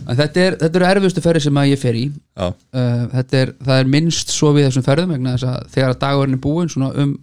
En 0.07 0.19
þetta 0.21 0.45
er, 0.45 0.55
þetta 0.61 0.79
eru 0.79 0.87
erfiðustu 0.87 1.23
ferði 1.25 1.43
sem 1.43 1.59
að 1.59 1.71
ég 1.73 1.81
fer 1.81 1.97
í. 1.99 2.05
Já, 2.39 2.45
uh, 2.47 3.17
er, 3.41 3.51
það 3.67 3.81
er 3.81 3.91
minnst 3.97 4.31
svo 4.31 4.53
við 4.55 4.69
þessum 4.69 4.85
ferðum 4.85 5.15
þegar 5.73 5.89
að 5.89 5.99
dagurinn 6.05 6.37
er 6.37 6.43
svona 6.71 6.93
um 7.03 7.17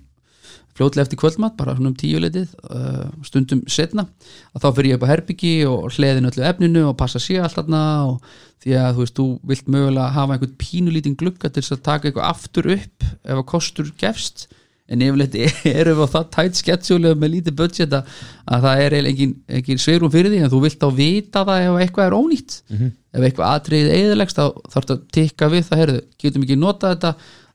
fljótlega 0.79 1.07
eftir 1.07 1.19
kvöldmatt, 1.21 1.57
bara 1.59 1.75
svona 1.77 1.91
um 1.91 1.97
tíu 1.99 2.21
litið 2.23 2.53
uh, 2.71 3.09
stundum 3.27 3.65
setna 3.71 4.07
að 4.55 4.63
þá 4.63 4.69
fyrir 4.77 4.93
ég 4.93 5.01
upp 5.01 5.07
á 5.09 5.13
herbyggi 5.13 5.55
og 5.69 5.89
hleðin 5.97 6.31
öllu 6.31 6.45
efninu 6.47 6.85
og 6.91 6.99
passa 7.01 7.21
sér 7.23 7.47
allt 7.47 7.59
þarna 7.59 7.83
og 8.13 8.21
því 8.63 8.77
að 8.79 8.93
þú 8.95 9.03
veist, 9.05 9.19
þú 9.19 9.27
vilt 9.51 9.73
mögulega 9.75 10.15
hafa 10.15 10.37
einhvern 10.37 10.55
pínulítinn 10.61 11.19
glugga 11.19 11.51
til 11.51 11.63
þess 11.63 11.77
að 11.77 11.85
taka 11.89 12.09
eitthvað 12.09 12.31
aftur 12.31 12.71
upp 12.75 13.07
ef 13.09 13.35
að 13.37 13.47
kostur 13.53 13.93
gefst. 14.01 14.49
En 14.89 15.03
yfirleitt 15.05 15.35
erum 15.69 15.99
við 15.99 16.07
á 16.09 16.15
það 16.15 16.31
tætt 16.35 16.61
sketsjúlega 16.63 17.19
með 17.21 17.35
lítið 17.35 17.57
budget 17.59 17.97
að, 17.99 18.15
að 18.49 18.63
það 18.65 18.85
er 18.85 18.97
engin, 19.03 19.35
engin 19.59 19.83
sveirum 19.83 20.13
fyrir 20.15 20.33
því 20.33 20.41
en 20.45 20.53
þú 20.55 20.63
vilt 20.65 20.87
á 20.87 20.91
vita 20.97 21.43
það 21.45 21.67
ef 21.67 21.83
eitthvað 21.83 22.09
er 22.09 22.17
ónýtt. 22.17 22.57
Ef 23.13 23.27
eitthvað 23.29 23.53
atriðið 23.59 23.99
eðilegst 23.99 24.41
þá 24.41 24.47
þarf 24.73 24.95
að 24.95 25.05
tikka 25.13 25.51
við 25.53 25.69
það, 25.69 25.83
herðu, 25.83 26.01
getum 26.25 26.47
ekki 26.47 26.59
notað 26.59 26.95
þetta 26.95 27.13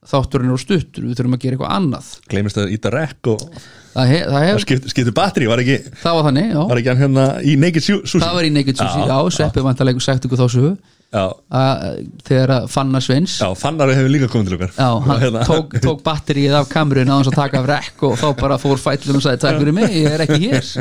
þátturinn 0.10 0.52
er 0.52 0.58
á 0.58 0.64
stuttur, 0.64 1.06
við 1.08 1.20
þurfum 1.20 1.38
að 1.38 1.44
gera 1.44 1.58
eitthvað 1.58 1.76
annað. 1.78 2.10
Gleymist 2.32 2.60
að 2.62 2.74
íta 2.76 2.94
rekk 2.94 3.30
og 3.34 3.46
það, 3.46 4.10
hef, 4.10 4.24
það, 4.24 4.34
það 4.34 4.48
hef, 4.48 4.64
skipt, 4.66 4.90
skiptu 4.94 5.16
batteri, 5.20 5.52
var 5.52 5.64
ekki 5.64 5.78
það 6.02 6.18
var 6.18 6.28
þannig, 6.30 6.50
já. 6.50 6.62
Var 6.72 6.82
ekki 6.82 6.94
hann 6.94 7.04
hérna 7.06 7.28
í 7.44 7.56
Naked 7.62 7.86
Su- 7.86 8.02
Sushi? 8.04 8.24
Það 8.26 8.36
var 8.40 8.50
í 8.50 8.52
Naked 8.58 8.82
Sushi, 8.82 9.06
já, 9.14 9.18
Sveppi 9.38 9.66
vantarleikur 9.70 10.06
sagt 10.08 10.28
ykkur 10.28 10.44
þá 10.44 10.76
Já, 11.14 11.28
að 11.54 11.82
þegar 12.26 12.52
að 12.56 12.64
Fanna 12.74 13.00
Sveins 13.04 13.36
já 13.38 13.46
Fannar 13.58 13.92
hefur 13.94 14.10
líka 14.10 14.30
komið 14.34 14.48
til 14.50 14.56
okkar. 14.58 14.72
Já, 14.74 14.88
hann 15.06 15.20
hérna. 15.22 15.44
tók, 15.46 15.76
tók 15.84 16.00
batterið 16.06 16.56
af 16.58 16.72
kamerun 16.72 17.12
á 17.14 17.16
hans 17.20 17.30
að 17.30 17.38
taka 17.38 17.62
af 17.62 17.68
rekk 17.70 18.06
og 18.08 18.16
þá 18.18 18.26
bara 18.40 18.58
fór 18.58 18.82
fællum 18.82 19.20
og 19.20 19.26
sagði 19.28 19.44
takk 19.44 19.60
fyrir 19.62 19.78
mig, 19.78 19.94
ég 19.94 20.10
er 20.10 20.24
ekki 20.26 20.40
hér. 20.42 20.72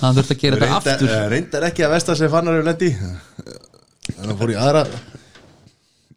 Hann 0.00 0.16
þurfti 0.16 0.36
að 0.38 0.40
gera 0.46 0.60
þetta 0.62 0.70
reyndar, 0.70 0.94
aftur. 0.94 1.12
eh, 1.12 1.26
reyndar 1.34 1.66
ekki 1.68 1.84
að 1.84 1.92
vestar 1.98 2.20
sem 2.22 2.32
fannar 2.32 2.56
hefur 2.56 2.70
lendi 2.70 2.90
þannig 4.16 4.32
að 4.32 4.40
fór 4.40 4.54
í 4.54 4.60
aðra 4.64 4.86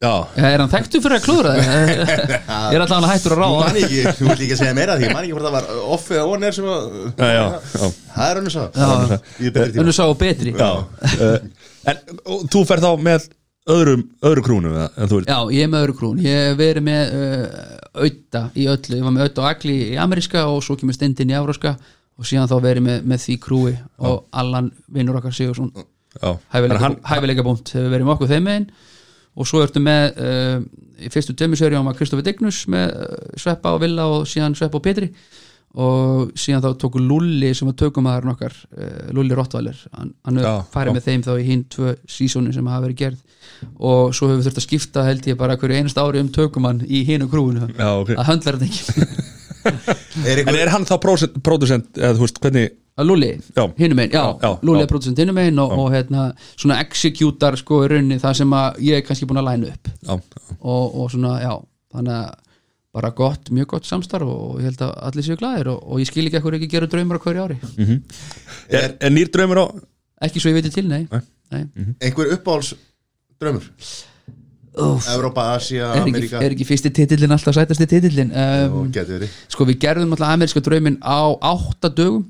Já, 0.03 0.13
Já, 0.35 0.45
er 0.49 0.59
hann 0.59 0.71
þekktu 0.71 0.99
fyrir 1.03 1.15
að 1.15 1.27
klúðra 1.27 1.51
það? 1.55 1.91
Ég 2.73 2.75
er 2.75 2.83
alltaf 2.83 2.97
hann 2.97 3.07
hættur 3.07 3.35
að 3.35 3.43
ráða. 3.43 3.59
Man 3.61 3.77
ég 3.79 3.85
ekki, 3.87 4.15
þú 4.17 4.25
vilt 4.27 4.41
ekki 4.43 4.55
að 4.57 4.61
segja 4.63 4.75
meira 4.75 4.97
því. 4.99 5.05
Ég 5.07 5.13
man 5.15 5.23
ekki 5.23 5.35
hvort 5.37 5.47
það 5.47 5.55
var 5.55 5.69
off 5.95 6.09
eða 6.11 6.25
on 6.33 6.43
air 6.43 6.57
sem 6.57 6.67
að 6.73 6.81
já, 7.13 7.29
já, 7.29 7.45
já, 7.77 7.93
það 8.17 8.33
er 8.33 8.41
betri 8.43 9.69
tíma. 9.71 9.85
Unnu 9.85 9.95
sá 9.95 10.03
betri. 10.19 10.55
Já. 10.59 10.71
Uh, 11.13 11.71
En 11.83 11.99
og 12.23 12.45
þú 12.51 12.61
fer 12.67 12.79
þá 12.83 12.91
með 13.03 13.25
öðrum, 13.73 14.03
öðru 14.23 14.43
krúnu 14.45 14.71
eða, 14.71 14.85
en 14.95 15.09
þú 15.11 15.19
vilt? 15.19 15.31
Já, 15.31 15.39
ég 15.55 15.65
er 15.65 15.71
með 15.71 15.85
öðru 15.85 15.95
krún 15.99 16.21
Ég 16.23 16.37
hef 16.39 16.59
verið 16.59 16.85
með 16.87 17.17
auða 17.93 18.43
í 18.55 18.67
öllu. 18.71 18.97
Ég 18.97 19.03
var 19.07 19.15
með 19.15 19.25
auða 19.25 19.43
og 19.43 19.49
agli 19.49 19.75
í 19.89 19.97
ameríska 19.99 20.45
og 20.51 20.63
svo 20.65 20.77
kemur 20.79 20.95
stendin 20.97 21.33
í 21.33 21.37
evróska 21.37 21.75
og 22.13 22.29
síðan 22.29 22.49
þá 22.51 22.55
verið 22.63 22.87
með, 22.87 23.03
með 23.11 23.25
því 23.25 23.37
krúi 23.43 23.73
og 24.03 24.23
Allan 24.39 24.71
vinnur 24.93 25.19
okkar 25.19 25.35
Sigursson. 25.35 25.73
Já, 26.13 26.29
en 26.59 26.75
hann, 26.77 26.97
hæfileika 27.09 27.45
búnt 27.45 27.71
hefur 27.73 27.89
verið 27.91 28.07
með 28.07 28.15
okkur 28.15 28.31
þeim 28.31 28.47
megin 28.47 28.67
og 29.33 29.49
svo 29.49 29.63
ertu 29.65 29.81
með 29.83 30.19
uh, 30.21 30.59
í 31.01 31.09
fyrstu 31.13 31.35
tömmisverjum 31.37 31.87
var 31.89 31.97
Kristoffer 31.97 32.25
Dignus 32.25 32.63
með 32.71 32.93
uh, 32.93 33.15
Sveppa 33.39 33.73
og 33.75 33.81
Villa 33.83 34.05
og 34.11 34.27
síðan 34.29 34.57
Sveppa 34.57 34.79
og 34.79 34.85
Petri. 34.85 35.09
Og 35.73 36.35
síðan 36.37 36.61
þá 36.61 36.75
tóku 36.83 37.01
Lulli 37.01 37.49
sem 37.57 37.65
var 37.65 37.73
tökumæðurinn 37.81 38.33
okkar 38.35 38.53
uh, 38.77 39.07
Lulli 39.17 39.33
Rottvaler 39.33 39.79
hann, 39.97 40.11
hann 40.21 40.37
Já, 40.37 40.51
hefur 40.51 40.67
farið 40.75 40.91
já. 40.91 40.97
með 40.99 41.07
þeim 41.07 41.23
þá 41.25 41.31
í 41.33 41.47
hinn 41.47 41.63
tvö 41.73 41.95
sísónu 42.13 42.53
sem 42.53 42.69
hafa 42.69 42.85
verið 42.85 42.99
gerð. 42.99 43.23
Og 43.81 44.13
svo 44.13 44.29
hefur 44.29 44.45
þurft 44.45 44.61
að 44.61 44.67
skipta 44.67 45.07
held 45.07 45.31
ég 45.31 45.39
bara 45.39 45.57
hverju 45.57 45.79
einast 45.79 45.97
ári 45.97 46.21
um 46.21 46.29
tökumann 46.35 46.83
í 46.85 47.01
hinu 47.07 47.25
krúinu. 47.31 47.71
Já, 47.73 47.89
ok. 48.03 48.13
að 48.13 48.29
höndlar 48.29 48.61
þetta 48.61 48.69
ekki. 48.69 49.31
Er 50.27 50.43
En 50.43 50.43
einhver, 50.43 50.59
er 50.59 50.71
hann 50.73 50.85
þá 50.87 50.95
pródusent 51.01 51.97
eða 51.97 52.15
þú 52.17 52.25
veist 52.25 52.39
hvernig 52.43 52.73
Já. 53.57 53.63
hinum 53.79 53.99
einn, 54.03 54.11
já, 54.13 54.23
Já, 54.43 54.51
já. 54.77 54.81
er 54.83 54.89
producent 54.91 55.17
hinum 55.23 55.39
einn 55.41 55.59
og, 55.63 55.71
og 55.81 55.91
hérna, 55.95 56.27
svona 56.55 56.77
executar 56.83 57.57
sko 57.57 57.81
í 57.85 57.89
rauninni 57.93 58.19
það 58.21 58.35
sem 58.43 58.53
að 58.59 58.79
ég 58.85 58.99
er 58.99 59.05
kannski 59.07 59.25
búin 59.29 59.41
að 59.41 59.47
læna 59.49 59.71
upp. 59.73 59.89
Já, 60.03 60.13
já, 60.13 60.57
og, 60.61 60.95
og 61.01 61.11
svona, 61.15 61.33
já 61.41 61.53
þannig 61.93 62.13
að 62.19 62.39
bara 62.93 63.09
gott, 63.17 63.49
mjög 63.49 63.67
gott 63.71 63.87
samstarf 63.89 64.29
og 64.29 64.59
ég 64.61 64.67
held 64.69 64.81
að 64.85 64.91
allir 65.09 65.25
séu 65.25 65.37
glæðir 65.41 65.71
og, 65.73 65.79
og 65.89 66.01
ég 66.03 66.09
skil 66.11 66.27
ekki 66.29 66.37
ekkur 66.37 66.57
ekki 66.59 66.67
gera 66.69 66.85
draumar 66.91 67.17
á 67.17 67.23
hverju 67.25 67.45
ári. 67.47 67.57
Er, 68.69 68.93
er 69.01 69.13
nýr 69.15 69.31
draumur 69.33 69.63
á 69.63 69.65
ekki 70.27 70.39
svo 70.43 70.53
ég 70.53 70.59
veit 70.61 70.69
til, 70.73 70.85
nei, 70.87 71.07
Nei. 71.09 71.23
nei. 71.49 71.63
einhver 72.05 72.29
uppáhalds 72.37 72.75
draumur 73.41 73.65
Úf, 74.73 75.05
Evrópa, 75.13 75.43
Asia, 75.53 75.91
er, 75.93 75.99
ekki, 76.01 76.09
Amerika 76.15 76.39
er 76.41 76.53
ekki 76.55 76.65
fyrsti 76.65 76.89
titillin 76.97 77.33
alltaf 77.35 77.53
sætasti 77.53 77.85
titillin 77.91 78.31
um, 78.33 78.87
verið. 78.93 79.29
sko 79.53 79.67
við 79.69 79.77
gerðum 79.83 80.15
alltaf 80.15 80.31
ameríska 80.33 80.63
drauminn 80.65 80.95
á 81.05 81.29
átta 81.45 81.91
dögum 81.93 82.23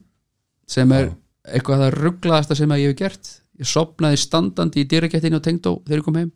sem 0.70 0.92
er 0.96 1.12
eitthvað 1.44 1.84
það 1.84 1.98
rugglaðasta 2.00 2.58
sem 2.58 2.72
að 2.72 2.84
ég 2.84 2.94
hef 2.94 3.00
gert. 3.02 3.32
Ég 3.60 3.70
sopnaði 3.70 4.20
standandi 4.22 4.84
í 4.84 4.88
dýragettinni 4.90 5.40
á 5.40 5.46
Tengdó 5.46 5.78
þegar 5.84 6.02
ég 6.02 6.06
kom 6.08 6.20
heim. 6.20 6.32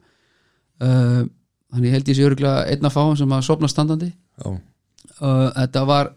Uh, 0.83 1.23
þannig 1.73 1.95
held 1.95 2.11
ég 2.11 2.17
sé 2.17 2.25
örgulega 2.27 2.65
einn 2.71 2.87
af 2.87 2.95
fáum 2.95 3.15
sem 3.17 3.33
að 3.33 3.45
sopna 3.47 3.69
standandi. 3.71 4.11
Já. 4.37 4.49
uh, 4.51 5.47
þetta 5.55 5.85
var 5.89 6.11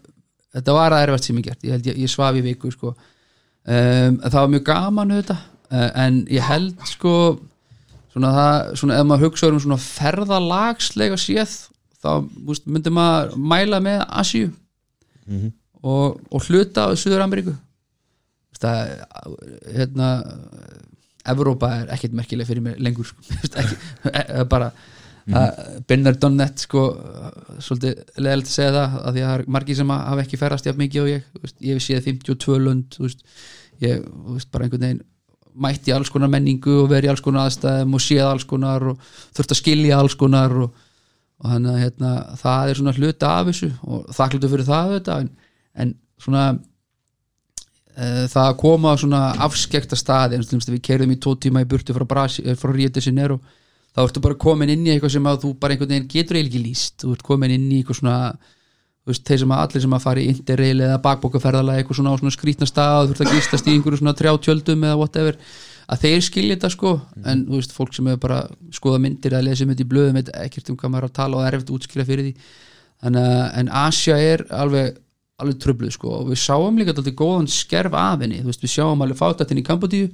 þetta 0.51 0.75
var 0.75 0.95
að 0.95 1.05
erfært 1.07 1.29
sem 1.29 1.39
ég 1.39 1.47
gert. 1.47 1.63
Ég 1.65 1.77
held 1.77 1.89
ég, 1.89 2.03
ég 2.03 2.11
svaf 2.11 2.37
í 2.37 2.43
viku 2.45 2.73
sko. 2.73 2.93
um, 3.65 4.19
það 4.27 4.37
var 4.41 4.53
mjög 4.55 4.67
gaman 4.69 5.15
auðvitað. 5.15 5.47
Uh, 5.71 5.89
en 6.03 6.21
ég 6.29 6.45
held 6.45 6.85
sko 6.89 7.15
svona 8.11 8.31
það, 8.35 8.55
svona 8.79 8.97
ef 8.99 9.07
maður 9.07 9.29
hugsa 9.29 9.49
um 9.49 9.59
svona 9.63 9.79
ferðalagslega 9.81 11.19
séð 11.19 11.53
þá 12.01 12.09
myndi 12.65 12.93
maður 12.93 13.37
mæla 13.39 13.79
með 13.83 14.01
Asíu 14.21 14.49
og, 15.81 16.17
og 16.27 16.47
hluta 16.49 16.89
á 16.89 16.97
Suður 16.99 17.23
Ameríku 17.23 17.55
það 18.61 18.95
hérna 19.75 20.09
Evrópa 21.31 21.69
er 21.81 21.93
ekkert 21.93 22.15
merkileg 22.17 22.49
fyrir 22.49 22.65
mig 22.65 22.79
lengur 22.81 23.05
sko. 23.05 23.21
ekki, 23.61 23.77
e- 24.09 24.25
e- 24.41 24.45
bara 24.49 24.71
mm. 24.71 25.83
Bernard 25.89 26.19
Donnet 26.21 26.63
sko, 26.65 26.85
svolítið 27.61 28.01
leðilegt 28.17 28.49
að 28.49 28.55
segja 28.55 28.73
það 28.75 28.97
að 29.01 29.17
því 29.17 29.23
að 29.23 29.29
það 29.29 29.37
er 29.37 29.45
margir 29.57 29.79
sem 29.79 29.93
hafa 29.95 30.25
ekki 30.25 30.41
ferðast 30.41 30.69
jafn 30.69 30.81
mikið 30.81 31.03
og 31.03 31.11
ég, 31.11 31.27
veist, 31.43 31.57
ég 31.61 31.77
hef 31.77 31.85
séð 31.85 32.09
52 32.09 32.59
lönd 32.65 32.97
þú 32.97 33.07
veist, 33.07 33.25
ég 33.85 34.05
veist, 34.31 34.51
bara 34.53 34.67
einhvern 34.67 34.87
veginn 34.87 35.03
mætti 35.61 35.91
alls 35.93 36.09
konar 36.09 36.31
menningu 36.31 36.77
og 36.85 36.89
verið 36.93 37.11
alls 37.11 37.23
konar 37.23 37.49
aðstæðum 37.49 37.97
og 37.97 38.03
séð 38.03 38.23
alls 38.29 38.47
konar 38.47 38.87
og 38.93 39.11
þurft 39.35 39.53
að 39.53 39.59
skilja 39.59 39.99
alls 39.99 40.15
konar 40.19 40.55
og, 40.63 40.83
og 41.41 41.53
þannig 41.53 41.73
að 41.73 41.81
hérna, 41.83 42.11
það 42.39 42.71
er 42.71 42.79
svona 42.79 42.95
hluta 42.97 43.31
af 43.35 43.49
þessu 43.51 43.71
og 43.83 44.13
þakklutu 44.15 44.51
fyrir 44.53 44.69
það 44.69 44.93
þetta, 44.95 45.17
en, 45.21 45.31
en 45.83 45.93
svona 46.21 46.45
það 47.95 48.45
að 48.45 48.59
koma 48.61 48.93
á 48.93 49.01
svona 49.01 49.21
afskekta 49.47 49.97
staði 49.99 50.37
eins 50.37 50.47
og 50.47 50.53
þú 50.53 50.59
veist, 50.61 50.71
við 50.71 50.85
kerðum 50.87 51.15
í 51.15 51.19
tvo 51.19 51.35
tíma 51.35 51.63
í 51.63 51.67
burtu 51.67 51.95
frá, 51.97 52.05
eh, 52.45 52.55
frá 52.55 52.71
Ríeti 52.71 53.03
Sinero 53.03 53.41
þá 53.91 54.05
ertu 54.05 54.23
bara 54.23 54.39
komin 54.39 54.71
inn 54.71 54.85
í 54.87 54.93
eitthvað 54.93 55.15
sem 55.17 55.27
að 55.27 55.41
þú 55.43 55.51
bara 55.59 55.75
einhvern 55.75 55.91
veginn 55.91 56.09
getur 56.11 56.39
eiginlega 56.39 56.55
ekki 56.55 56.65
líst 56.65 57.03
þú 57.03 57.15
ert 57.15 57.27
komin 57.27 57.51
inn 57.51 57.67
í 57.71 57.81
eitthvað 57.81 57.99
svona 57.99 58.17
veist, 59.07 59.25
þeir 59.27 59.41
sem 59.43 59.51
að 59.51 59.63
allir 59.65 59.83
sem 59.83 59.97
að 59.97 60.05
fara 60.05 60.21
í 60.21 60.29
interrail 60.31 60.77
eða 60.77 61.01
bakbókaferðalega 61.03 61.81
eitthvað 61.81 61.99
svona 61.99 62.15
á 62.15 62.19
svona 62.21 62.35
skrítna 62.37 62.69
stað 62.69 63.09
þú 63.09 63.15
ert 63.15 63.23
að 63.25 63.35
gistast 63.35 63.67
í 63.67 63.75
einhverju 63.75 64.01
svona 64.01 64.15
trjátjöldum 64.17 64.87
eða 64.87 64.99
whatever, 65.01 65.39
að 65.91 66.03
þeir 66.05 66.25
skilja 66.25 66.57
þetta 66.57 66.71
sko. 66.71 66.91
En 67.27 67.45
þú 67.47 67.59
veist, 67.59 67.75
fólk 67.75 67.95
sem 67.97 68.09
hefur 68.11 68.23
bara 68.27 68.41
skoða 68.75 69.01
myndir 69.03 69.35
eða 69.35 69.47
lesið 69.49 69.71
mynd 69.71 69.81
í 69.83 69.87
blöðum 69.91 70.19
ekkert 70.21 70.71
um 70.71 70.77
hvað 70.79 70.93
maður 70.93 71.09
að 71.09 71.15
tala 71.17 71.39
og 71.39 71.47
er 71.47 71.57
eftir 71.57 71.77
útskýra 71.77 72.07
fyrir 72.07 72.29
því. 72.29 72.51
En, 73.09 73.17
en 73.17 73.71
Asia 73.81 74.19
er 74.21 74.45
alveg 74.53 75.01
alveg 75.41 75.57
tröfluð 75.63 75.95
sko. 75.95 76.11
Og 76.21 76.29
við 76.31 76.39
sáum 76.41 76.77
líka 76.79 76.93
alltaf 76.93 77.17
góðan 77.17 77.49
skerf 77.51 77.97
af 77.97 78.21
henni, 78.23 78.39
þú 78.41 78.51
veist, 78.51 78.63
við 78.63 78.73
sjáum 78.75 79.03
alveg 79.05 79.19
fátatinn 79.19 79.61
í 79.61 79.65
Kambodíu 79.67 80.07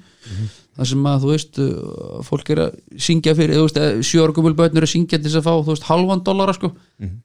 þar 0.77 0.87
sem 0.91 1.05
að 1.09 1.21
þú 1.23 1.29
veist, 1.33 1.59
uh, 1.59 2.17
fólk 2.27 2.49
er 2.53 2.59
að 2.67 2.75
syngja 3.01 3.35
fyrir, 3.37 3.55
þú 3.57 3.67
veist, 3.67 4.09
sjórgumul 4.11 4.55
börnur 4.57 4.83
er 4.83 4.87
að 4.87 4.93
syngja 4.93 5.17
til 5.19 5.29
þess 5.29 5.39
að 5.41 5.47
fá, 5.47 5.53
þú 5.63 5.73
veist, 5.73 5.87
halvan 5.89 6.23
dollara 6.23 6.53
sko. 6.53 6.71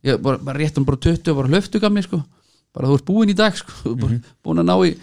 Ég 0.08 0.22
bara, 0.22 0.38
bara 0.38 0.58
réttum 0.58 0.86
bara 0.88 0.96
20 0.96 1.30
og 1.32 1.36
bara 1.42 1.52
hlöftu 1.52 1.80
gamni 1.82 2.02
sko, 2.02 2.22
bara 2.72 2.88
þú 2.88 2.96
ert 2.96 3.04
búin 3.10 3.32
í 3.32 3.36
dag 3.36 3.56
sko, 3.56 3.72
ert 3.92 4.00
bara 4.00 4.20
búin 4.42 4.62
að 4.64 4.70
ná 4.70 4.76
í 4.88 4.94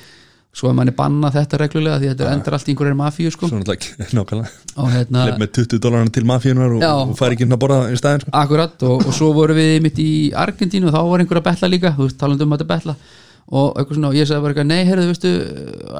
svo 0.55 0.71
að 0.71 0.75
manni 0.79 0.93
banna 0.97 1.29
þetta 1.33 1.59
reglulega 1.61 1.99
því 2.01 2.09
þetta 2.11 2.31
endur 2.33 2.55
allt 2.57 2.67
í 2.67 2.73
einhverjum 2.73 2.99
mafíu 2.99 3.31
sko. 3.33 3.49
Og 4.81 4.91
hérna, 4.93 5.25
Leif 5.29 5.39
með 5.41 5.51
20 5.59 5.81
dólarna 5.83 6.13
til 6.15 6.25
mafíunar 6.27 6.75
og, 6.75 6.83
og 6.83 7.15
fær 7.19 7.35
ekki 7.35 7.45
inn 7.45 7.55
að 7.55 7.61
borða 7.63 7.79
í 7.93 7.97
staðin 7.99 8.23
sko. 8.25 8.33
Akkurat 8.41 8.85
og, 8.89 9.05
og 9.05 9.15
svo 9.15 9.31
vorum 9.37 9.59
við 9.59 9.79
mitt 9.85 9.99
í 10.01 10.11
Argentínu 10.33 10.89
og 10.89 10.95
þá 10.95 11.01
var 11.11 11.23
einhver 11.23 11.41
að 11.41 11.49
betla 11.49 11.71
líka 11.71 11.93
þú 11.97 12.07
veist, 12.07 12.19
talandi 12.21 12.47
um 12.47 12.55
að 12.55 12.63
þetta 12.63 12.73
betla 12.73 12.95
og 13.49 13.79
svona, 13.89 14.11
og 14.11 14.17
ég 14.17 14.27
sagði 14.29 14.45
bara 14.45 14.53
eitthvað, 14.53 14.67
nei, 14.69 14.83
heyrðu, 14.85 15.05
veistu 15.09 15.29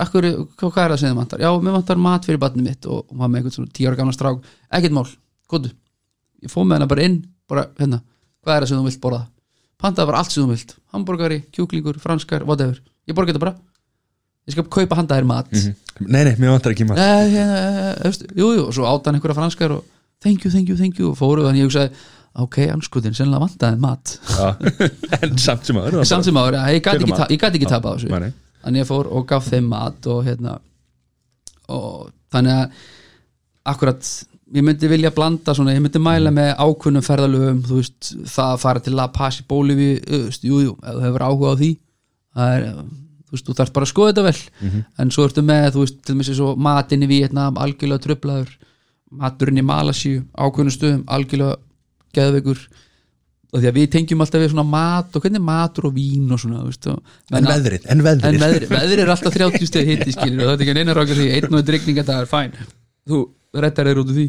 akkur, 0.03 0.27
hvað, 0.59 0.81
er 0.83 0.91
það 0.93 0.99
sem 1.01 1.09
þið 1.09 1.15
vantar? 1.17 1.41
Já, 1.41 1.49
mér 1.65 1.77
vantar 1.79 2.01
mat 2.05 2.27
fyrir 2.29 2.41
batnið 2.43 2.67
mitt. 2.67 2.85
Og 2.85 3.07
var 3.09 3.31
með 3.31 3.39
einhvern 3.39 3.55
svona 3.55 3.73
tíu 3.73 3.89
ára 3.89 3.97
gamla 3.97 4.13
strák, 4.13 4.51
ekkert 4.77 4.93
mál, 4.93 5.07
góðu 5.49 5.71
ég 6.43 6.51
fóð 6.51 6.67
með 6.69 6.79
hana 6.79 6.89
bara 6.89 7.05
inn, 7.07 7.17
bara, 7.49 7.65
hérna 7.79 8.01
hvað 8.43 8.55
er 8.55 8.63
það 8.63 8.71
sem 8.71 8.79
þú 8.79 8.87
vilt 8.87 9.01
borða? 9.03 9.23
Pantaði 9.79 10.11
bara 10.11 10.21
allt 10.21 10.33
sem 10.33 10.43
þú 10.43 10.53
vilt, 10.53 10.75
hambúrgari, 10.93 11.39
kjúklingur, 11.55 11.99
franskar 12.03 12.45
whatever, 12.47 12.79
ég 13.07 13.17
borga 13.17 13.33
þetta 13.33 13.43
bara 13.43 13.55
ég 14.49 14.55
skal 14.57 14.65
kaupa 14.73 14.97
handa 14.99 15.17
þér 15.19 15.27
mat. 15.29 15.49
Nei, 15.99 16.21
nei, 16.25 16.33
mér 16.39 16.53
vantar 16.55 16.73
ekki 16.73 16.85
maður 16.87 17.01
Nei, 17.03 17.31
hérna, 17.33 17.57
eh, 17.59 17.89
veistu, 18.07 18.29
jú, 18.39 18.51
jú, 18.55 18.61
og 18.69 18.75
svo 18.75 18.85
átt 18.89 19.09
hann 19.09 19.17
einhverja 19.19 19.35
franskar 19.37 19.73
og 19.75 19.83
thank 20.23 20.45
you, 20.45 20.51
thank 20.53 20.69
you, 20.71 20.77
thank 20.79 20.99
you 21.01 21.09
og 21.11 21.17
fóru, 21.19 21.43
þannig 21.47 21.65
ég 21.65 21.67
hugsaði, 21.69 21.89
ok, 22.39 22.57
anskutin 22.73 23.15
sennilega 23.17 23.43
vantaði 23.45 23.81
mat. 23.83 24.13
En 25.19 25.35
samt 25.41 25.67
sem 25.67 25.79
aður 25.81 26.05
samt 26.07 26.27
sem 26.27 26.39
áður, 26.39 26.59
ég 26.71 26.83
gæti 26.85 27.03
ekki, 27.07 27.17
ta- 27.19 27.51
ekki 27.51 27.69
tapa 27.69 27.91
á 27.91 27.95
þessu. 27.99 28.31
þannig 28.63 28.83
ég 28.83 28.89
fór 28.89 29.11
og 29.11 29.27
gaf 29.29 29.47
þeim 29.51 29.67
mat 29.71 30.07
og 30.11 30.23
hérna 30.27 30.57
og 31.69 32.09
þannig 32.33 32.55
að 32.55 32.79
akkurat, 33.73 34.07
ég 34.55 34.65
myndi 34.65 34.89
vilja 34.89 35.11
blanda 35.13 35.53
svona, 35.53 35.75
ég 35.75 35.83
myndi 35.83 35.99
mæla 36.01 36.31
með 36.33 36.53
ákunnum 36.63 37.05
ferðalöfum, 37.05 37.59
þú 37.67 37.81
veist, 37.81 38.13
það 38.25 38.55
að 38.55 38.63
fara 38.63 38.83
til 38.85 38.95
La 38.97 39.05
Paz 39.13 39.41
í 39.43 39.45
Bólivi, 39.49 39.91
jú, 39.99 40.61
jú 40.63 40.73
ef 40.79 40.95
þú 40.95 41.03
hefur 41.05 41.25
áhuga 41.27 41.51
á 41.53 41.55
því. 41.59 41.69
Það 42.39 42.55
er, 42.55 42.65
þú 43.29 43.37
veist, 43.37 43.45
þú 43.47 43.55
þarf 43.59 43.73
bara 43.77 43.87
að 43.87 43.93
skoða 43.93 44.11
þetta 44.11 44.25
vel. 44.25 44.41
En 44.99 45.13
svo 45.13 45.29
ertu 45.29 45.45
með, 45.45 45.69
þú 45.75 45.85
veist, 45.85 46.01
til 46.05 46.17
mér 46.17 46.29
svo 46.33 46.51
matinn 46.57 47.05
í 47.05 47.09
Vietnam, 47.09 47.57
algjörlega 47.61 48.03
tröflaður 48.05 48.51
maturinn 49.09 49.61
í 49.61 49.65
Malasíu, 49.65 50.25
ákveðnum 50.37 50.75
stöðum 50.75 51.03
algjörlega 51.07 51.57
geðveikur. 52.13 52.61
Og 53.49 53.63
því 53.63 53.69
að 53.71 53.77
við 53.79 53.87
tengjum 53.95 54.21
alltaf 54.21 54.43
við 54.43 54.51
svona 54.51 54.67
mat 54.69 55.15
og 55.17 55.23
hvernig 55.23 55.39
er 55.39 55.45
matur 55.47 55.87
og 55.89 55.95
vín 55.95 56.27
og 56.29 56.37
svona 56.41 56.59
veist, 56.67 56.85
og, 56.85 56.99
En 57.33 57.47
veðrið, 57.49 57.87
en 57.89 58.03
veðrið. 58.05 58.27
En 58.29 58.43
veðri, 58.43 58.67
veðri 58.69 59.01
er 59.01 59.09
alltaf 59.09 59.33
30 59.33 59.65
steg 59.71 59.89
hitti 59.89 60.13
skilur 60.13 60.43
og 60.43 60.51
þetta 60.51 60.61
er 60.61 60.67
ekki 60.67 60.83
eina 60.83 60.93
rákar 60.93 61.17
því 61.17 61.31
einn 61.33 61.57
og 61.57 61.65
drikning 61.65 61.97
þetta 61.97 62.19
er 62.21 62.29
fæn 62.29 62.53
þú 63.09 63.23
rettar 63.65 63.89
þér 63.89 64.03
út 64.03 64.11
úr 64.13 64.19
því. 64.19 64.27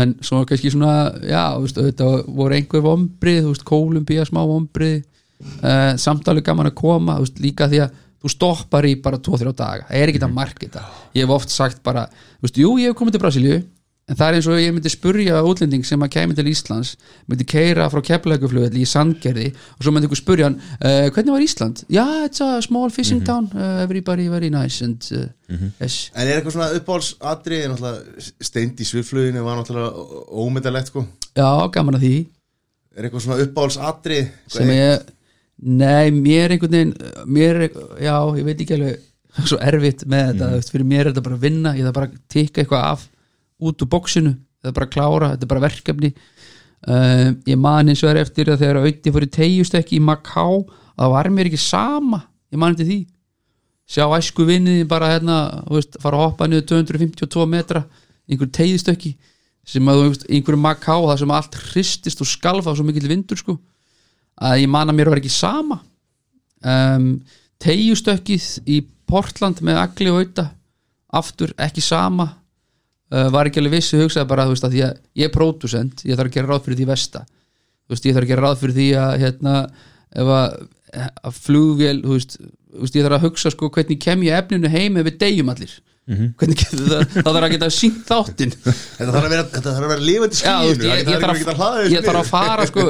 En 0.00 0.14
svo 0.24 0.40
kannski 0.48 0.72
svona 0.72 0.94
já, 1.28 1.42
veist, 1.60 1.76
þetta 1.76 2.08
voru 2.32 2.56
einhver 2.56 2.84
vombrið 2.86 3.42
þú 3.42 3.52
veist, 3.52 3.66
Kólumbía 3.68 4.24
smá 4.24 4.40
vombrið 4.48 5.02
uh, 5.42 5.92
samtalið 6.00 6.46
gaman 6.46 6.70
að 6.70 6.78
koma 6.78 7.18
veist, 7.22 7.42
líka 7.42 7.68
því 7.70 7.84
að 7.84 8.00
þú 8.22 8.30
stoppar 8.30 8.86
í 8.86 8.96
bara 9.02 9.18
2-3 9.18 9.52
daga, 9.58 9.86
það 9.88 9.98
er 9.98 10.12
ekki 10.12 10.22
það 10.22 10.34
mark 10.36 10.58
þetta. 10.62 10.82
Ég 11.16 11.24
hef 11.26 11.36
oft 11.36 11.52
sagt 11.52 11.82
bara, 11.82 12.06
þú 12.38 12.46
veist, 12.46 12.60
jú, 12.62 12.74
ég 12.78 12.92
hef 12.92 12.98
komið 12.98 13.16
til 13.16 13.22
Brasilíu. 13.24 13.62
En 14.10 14.18
það 14.18 14.28
er 14.28 14.36
eins 14.36 14.46
og 14.50 14.58
ég 14.58 14.72
myndi 14.74 14.90
spurja 14.90 15.40
útlending 15.46 15.86
sem 15.86 16.02
að 16.02 16.10
kæmi 16.16 16.34
til 16.34 16.48
Íslands 16.50 16.96
myndi 17.30 17.44
keira 17.46 17.84
frá 17.88 18.00
keflækuflugvelli 18.02 18.82
í 18.82 18.88
Sandgerði 18.88 19.52
og 19.54 19.86
svo 19.86 19.92
myndi 19.94 20.08
ykkur 20.08 20.18
spurja 20.18 20.48
hann 20.48 20.56
uh, 20.58 21.06
hvernig 21.14 21.30
var 21.30 21.44
Ísland? 21.44 21.84
Já, 21.86 22.00
yeah, 22.02 22.26
it's 22.26 22.42
a 22.42 22.58
small 22.66 22.90
fishing 22.90 23.22
town. 23.22 23.46
Uh, 23.54 23.78
everybody 23.84 24.26
very 24.28 24.50
nice 24.50 24.82
and 24.82 25.06
uh, 25.14 25.28
yes. 25.78 26.10
En 26.18 26.26
er 26.26 26.40
eitthvað 26.40 26.56
svona 26.58 26.82
náttúrulega 26.82 28.26
steind 28.42 28.82
í 28.82 28.88
svifluginu 28.90 29.46
var 29.46 29.62
náttúrulega 29.62 30.26
ómyndalegt 30.34 30.90
sko. 30.90 31.06
Já, 31.38 31.48
gaman 31.72 32.00
að 32.00 32.08
því. 32.08 32.14
Er 32.98 33.06
eitthvað 33.06 33.26
svona 33.28 33.46
uppáhaldsatrið 33.46 34.32
sem 34.50 34.74
ég, 34.74 35.12
nei, 35.62 36.10
mér 36.10 36.52
einhvern 36.54 36.74
veginn 36.74 36.92
mér, 37.30 37.64
já, 38.02 38.16
ég 38.36 38.46
veit 38.46 38.62
ekki 38.62 38.76
alveg 38.76 39.02
svo 39.48 39.58
erfitt 39.62 40.04
með 40.10 40.32
þetta, 40.32 40.48
mm. 40.50 40.68
fyrir 40.74 40.88
mér 40.88 41.04
er 41.04 41.12
þetta 41.12 41.24
bara 41.28 41.38
að 41.38 41.46
vinna, 41.46 41.74
ég 41.78 41.86
þarf 41.86 41.98
bara 41.98 42.10
að 42.10 42.18
tikka 42.32 42.62
eitthvað 42.62 42.88
af 42.90 43.06
út 43.62 43.84
úr 43.84 43.90
bóksinu, 43.94 44.34
það 44.60 44.70
er 44.72 44.76
bara 44.76 44.88
að 44.88 44.94
klára 44.96 45.30
þetta 45.32 45.46
er 45.46 45.52
bara 45.52 45.64
verkefni. 45.68 46.12
Uh, 46.82 47.28
ég 47.46 47.58
man 47.62 47.92
eins 47.92 48.02
og 48.02 48.10
er 48.10 48.24
eftir 48.24 48.50
að 48.50 48.64
þegar 48.64 48.80
auðvitað 48.80 49.14
fór 49.14 49.24
í 49.24 49.32
tegjustekki 49.36 49.98
í 50.00 50.02
Macá 50.02 50.42
það 50.42 51.12
var 51.14 51.28
mér 51.30 51.50
ekki 51.50 51.60
sama, 51.62 52.24
ég 52.50 52.58
man 52.58 52.74
eftir 52.74 52.88
því. 52.88 53.00
Sjá 53.92 54.06
æsku 54.16 54.46
vinniði 54.48 54.88
bara 54.90 55.12
hérna, 55.12 55.36
veist, 55.70 55.94
fara 56.02 56.18
að 56.18 56.26
hoppa 56.26 56.48
niður 56.50 56.66
252 56.72 57.46
metra, 57.52 57.84
einhver 58.26 58.50
tegjustekki 58.50 59.14
sem 59.68 59.88
að 59.88 60.08
einhverju 60.26 60.58
Macá 60.58 60.96
það 60.96 61.20
sem 61.22 61.34
allt 61.38 61.58
hristist 61.70 62.24
og 62.24 62.28
skalfa 62.28 62.74
svo 62.74 62.86
mikill 62.88 63.06
vindur 63.06 63.38
sko 63.38 63.56
að 64.42 64.62
ég 64.64 64.70
man 64.72 64.90
að 64.90 64.98
mér 64.98 65.12
var 65.12 65.20
ekki 65.22 65.32
sama. 65.32 65.78
Um, 66.62 67.14
tegjustökkið 67.62 68.48
í 68.70 68.80
Portland 69.08 69.62
með 69.64 69.80
agli 69.82 70.10
og 70.10 70.22
auða 70.22 70.48
aftur 71.12 71.52
ekki 71.60 71.84
sama. 71.84 72.28
Uh, 73.12 73.28
var 73.34 73.48
ekki 73.48 73.60
alveg 73.60 73.78
vissi 73.78 74.00
hugsaði 74.00 74.30
bara 74.30 74.48
veist 74.48 74.64
að 74.66 74.78
að 74.80 74.98
ég 75.18 75.28
er 75.28 75.34
pródusent 75.34 76.04
ég 76.08 76.16
þarf 76.16 76.30
að 76.30 76.36
gera 76.38 76.52
ráð 76.52 76.66
fyrir 76.66 76.80
því 76.80 76.88
versta. 76.90 77.24
Þú 77.82 77.94
veist 77.94 78.06
ég 78.08 78.16
þarf 78.16 78.26
að 78.26 78.32
gera 78.32 78.46
ráð 78.46 78.60
fyrir 78.62 78.78
því 78.78 78.88
að 79.02 79.14
hérna 79.22 79.54
ef 80.12 80.34
að, 80.36 80.58
að 81.28 81.38
flugvél 81.38 81.96
þú 82.02 82.16
veist, 82.16 82.36
þú 82.40 82.84
veist 82.86 82.98
ég 82.98 83.06
þarf 83.06 83.18
að 83.18 83.26
hugsa 83.26 83.52
sko 83.52 83.70
hvernig 83.74 84.00
kem 84.02 84.24
ég 84.26 84.38
efninu 84.38 84.72
heim 84.72 84.96
ef 85.00 85.08
við 85.10 85.18
deyjum 85.22 85.52
allir 85.52 85.74
hvernig 86.10 86.58
getur 86.58 86.86
það? 86.88 87.02
Þá 87.14 87.28
þarf 87.28 87.46
að 87.46 87.52
geta 87.54 87.68
sínt 87.72 88.00
þáttinn. 88.08 88.54
Þetta 88.62 89.06
þarf 89.06 89.26
að 89.26 89.34
vera, 89.34 89.44
þetta 89.52 89.74
þarf 89.74 89.86
að 89.86 89.92
vera 89.92 90.06
lifandi 90.08 90.38
skínu 90.40 90.88
ég, 90.88 91.02
ég, 91.06 91.20
þarf 91.22 91.62
að, 91.66 91.76
ég 91.92 92.06
þarf 92.06 92.22
að 92.22 92.30
fara 92.32 92.66
sko, 92.70 92.86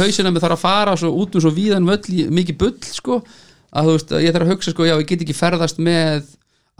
hausina 0.00 0.32
með 0.32 0.46
þarf 0.46 0.56
að 0.56 0.64
fara 0.64 0.96
svo, 0.98 1.12
út 1.22 1.38
um 1.38 1.44
svo 1.44 1.52
víðan 1.54 1.86
völl 1.86 2.24
mikið 2.40 2.58
bull 2.64 2.74
sko, 2.90 3.20
að 3.70 3.90
þú 3.90 3.96
veist, 3.96 4.16
ég 4.26 4.34
þarf 4.34 4.48
að 4.48 4.54
hugsa 4.54 4.74
sko, 4.74 4.88
já, 4.88 4.96
ég 4.96 5.10
get 5.12 5.22
ekki 5.26 5.38
ferðast 5.38 5.78
með 5.78 6.32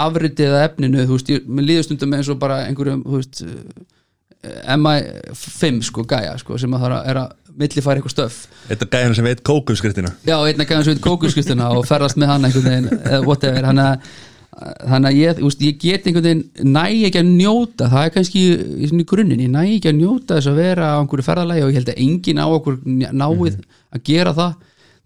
afritið 0.06 0.50
eða 0.50 0.64
efninu, 0.66 1.06
þú 1.06 1.20
veist, 1.20 1.32
ég, 1.32 1.46
mér 1.46 1.68
líður 1.70 1.88
stundum 1.88 2.18
eins 2.18 2.32
og 2.34 2.40
bara 2.42 2.64
einhverjum, 2.66 3.06
þú 3.06 3.20
veist 3.22 3.44
eh, 3.46 4.76
MI5 4.76 5.86
sko, 5.86 6.04
gæja 6.10 6.34
sko, 6.42 6.58
sem 6.60 6.74
að 6.76 6.86
það 6.86 6.98
er 7.12 7.20
að 7.22 7.34
millifæra 7.56 8.00
eitthvað 8.00 8.12
stöf 8.12 8.38
Þetta 8.68 8.88
gæðan 8.92 9.16
sem 9.16 9.26
veit 9.26 9.42
kókuskritina 9.46 10.12
Já, 10.26 10.36
einn 10.36 10.60
að 10.60 10.68
gæða 10.68 10.82
svo 10.82 10.92
eitthvað 10.92 11.14
kókuskristina 11.14 11.68
og 11.72 11.86
ferðast 11.88 12.18
með 12.20 12.32
hann 12.34 12.48
einhvern 12.48 12.66
veginn, 12.68 12.98
eða 13.00 13.20
whatever 13.24 13.68
hann 13.70 13.80
að 13.80 14.10
þannig 14.56 15.10
að 15.10 15.18
ég, 15.20 15.40
úst, 15.44 15.60
ég 15.60 15.80
get 15.80 16.06
einhvern 16.08 16.24
veginn 16.24 16.72
næ 16.72 16.84
ekki 17.08 17.20
að 17.20 17.32
njóta 17.34 17.90
það 17.92 18.06
er 18.06 18.12
kannski 18.14 18.44
í 18.86 19.04
grunninn, 19.10 19.42
ég 19.44 19.50
næ 19.52 19.62
ekki 19.64 19.90
að 19.90 19.98
njóta 19.98 20.38
þess 20.38 20.48
að 20.48 20.60
vera 20.62 20.92
á 20.96 21.00
einhverju 21.02 21.26
ferðalagi 21.26 21.64
og 21.66 21.72
ég 21.72 21.76
held 21.80 21.90
að 21.92 22.00
enginn 22.06 22.40
á 22.40 22.46
okkur 22.48 22.78
náið 22.86 23.58
að 23.92 24.02
gera 24.08 24.32
það. 24.36 24.54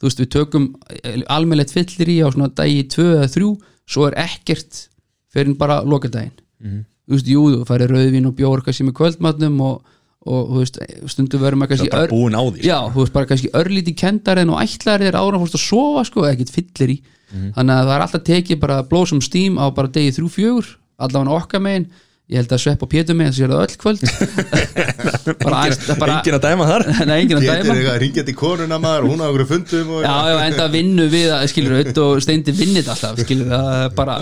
Þú 0.00 0.06
veist, 0.06 0.22
við 0.22 0.30
tökum 0.36 0.68
almennlegt 1.34 1.74
fyllir 1.74 2.12
í 2.14 2.20
á 2.22 2.28
svona 2.30 2.52
dagi 2.56 2.84
2 2.94 3.08
eða 3.18 3.32
3 3.34 3.50
svo 3.90 4.06
er 4.06 4.16
ekkert 4.22 4.84
fyrir 5.34 5.56
bara 5.58 5.80
lokadaginn. 5.82 6.36
Þú 7.10 7.16
veist, 7.16 7.28
jú, 7.28 7.42
þú 7.56 7.66
færi 7.66 7.90
rauðvín 7.90 8.28
og 8.30 8.36
bjór 8.38 8.62
kannski 8.62 8.86
með 8.86 8.96
kvöldmatnum 9.00 9.58
og, 9.66 9.82
og 10.28 10.50
þú 10.50 10.58
veist, 10.60 10.76
stundum 11.08 11.40
verðum 11.40 11.64
að 11.64 11.70
kannski 11.72 11.92
bara 11.92 12.10
búin 12.10 12.36
á 12.36 12.42
því 12.44 12.66
já, 12.66 12.76
þú 12.92 13.00
veist, 13.00 13.14
bara 13.14 13.28
kannski 13.30 13.52
örlíti 13.56 13.94
kendar 13.96 14.40
en 14.42 14.52
og 14.52 14.60
ætlar 14.60 15.00
þér 15.00 15.16
ára 15.16 15.40
fórst 15.40 15.56
að 15.56 15.64
sofa 15.64 16.04
sko, 16.08 16.26
ekkert 16.28 16.52
fyllir 16.52 16.92
í. 16.92 16.98
Þannig 17.30 17.72
að 17.76 17.86
það 17.86 17.94
er 17.94 18.04
alltaf 18.04 18.22
tekið 18.26 18.60
bara 18.60 18.82
blóðsum 18.90 19.22
stím 19.22 19.56
á 19.56 19.64
bara 19.72 19.92
degi 19.94 20.16
þrjú 20.18 20.30
fjögur 20.34 20.70
allavega 21.00 21.36
okkar 21.38 21.62
megin 21.64 21.86
ég 22.30 22.38
held 22.38 22.52
að 22.54 22.60
Svepp 22.62 22.82
og 22.86 22.90
Pétur 22.92 23.16
megin 23.18 23.32
það 23.32 23.38
sér 23.38 23.50
það 23.50 23.62
öll 23.64 23.76
kvöld. 23.80 24.02
Bara, 25.40 25.60
æst, 25.70 25.86
bara 26.00 26.16
Engin 26.18 26.36
að 26.36 26.44
dæma 26.44 26.66
þar. 26.68 26.84
Nei, 27.08 27.16
enginn 27.22 27.38
að 27.38 27.46
dæma. 27.48 27.74
er 27.74 27.88
að 27.92 27.98
ringja 28.02 28.24
til 28.26 28.34
konuna 28.38 28.78
maður 28.82 29.06
og 29.06 29.12
hún 29.14 29.22
á 29.22 29.26
okkur 29.28 29.44
fundum 29.50 29.90
og 29.96 30.04
Já, 30.04 30.14
já, 30.30 30.36
enda 30.46 30.66
vinnu 30.72 31.06
við 31.12 31.32
að, 31.34 31.44
skilur 31.52 31.76
auðvitað 31.76 32.06
og 32.06 32.22
steindi 32.24 32.54
vinnit 32.56 32.90
alltaf, 32.90 33.20
skilur 33.24 33.50
það 33.50 33.70
er 33.76 33.94
bara, 33.98 34.16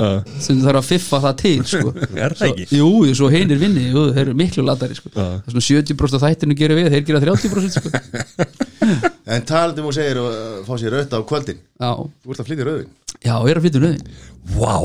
sem 0.45 0.61
þarf 0.65 0.81
að 0.83 0.89
fiffa 0.89 1.21
það 1.27 1.37
til, 1.43 1.55
sko. 1.73 1.95
Er 2.25 2.37
það 2.39 2.53
ekki? 2.53 2.69
Jú, 2.79 2.91
svo 3.19 3.31
hinir 3.33 3.61
vinni, 3.63 3.87
jú, 3.93 4.05
þeir 4.17 4.25
eru 4.27 4.37
miklu 4.41 4.65
latari, 4.67 4.99
sko. 4.99 5.13
Það 5.17 5.35
er 5.39 5.57
svona 5.57 5.67
70% 5.69 6.19
af 6.21 6.27
þættinu 6.27 6.59
gerir 6.59 6.81
við, 6.81 6.91
þeir 6.97 7.07
gera 7.09 7.23
30%, 7.25 7.79
sko. 7.79 7.89
En 9.29 9.45
talandi 9.49 9.85
og 9.85 9.97
segir 9.97 10.21
að 10.23 10.31
uh, 10.33 10.61
fá 10.65 10.75
sér 10.81 10.97
auðvitað 10.97 11.21
á 11.21 11.29
kvöldin. 11.29 11.61
Já, 11.79 11.91
Þú 12.25 12.33
ert 12.35 12.43
að 12.43 12.49
flytja 12.49 12.69
rauðin 12.69 12.95
já, 13.25 13.35
ég 13.35 13.51
er 13.53 13.59
að 13.59 13.65
flytja 13.67 13.83
nöðin 13.83 14.05
Vá, 14.59 14.77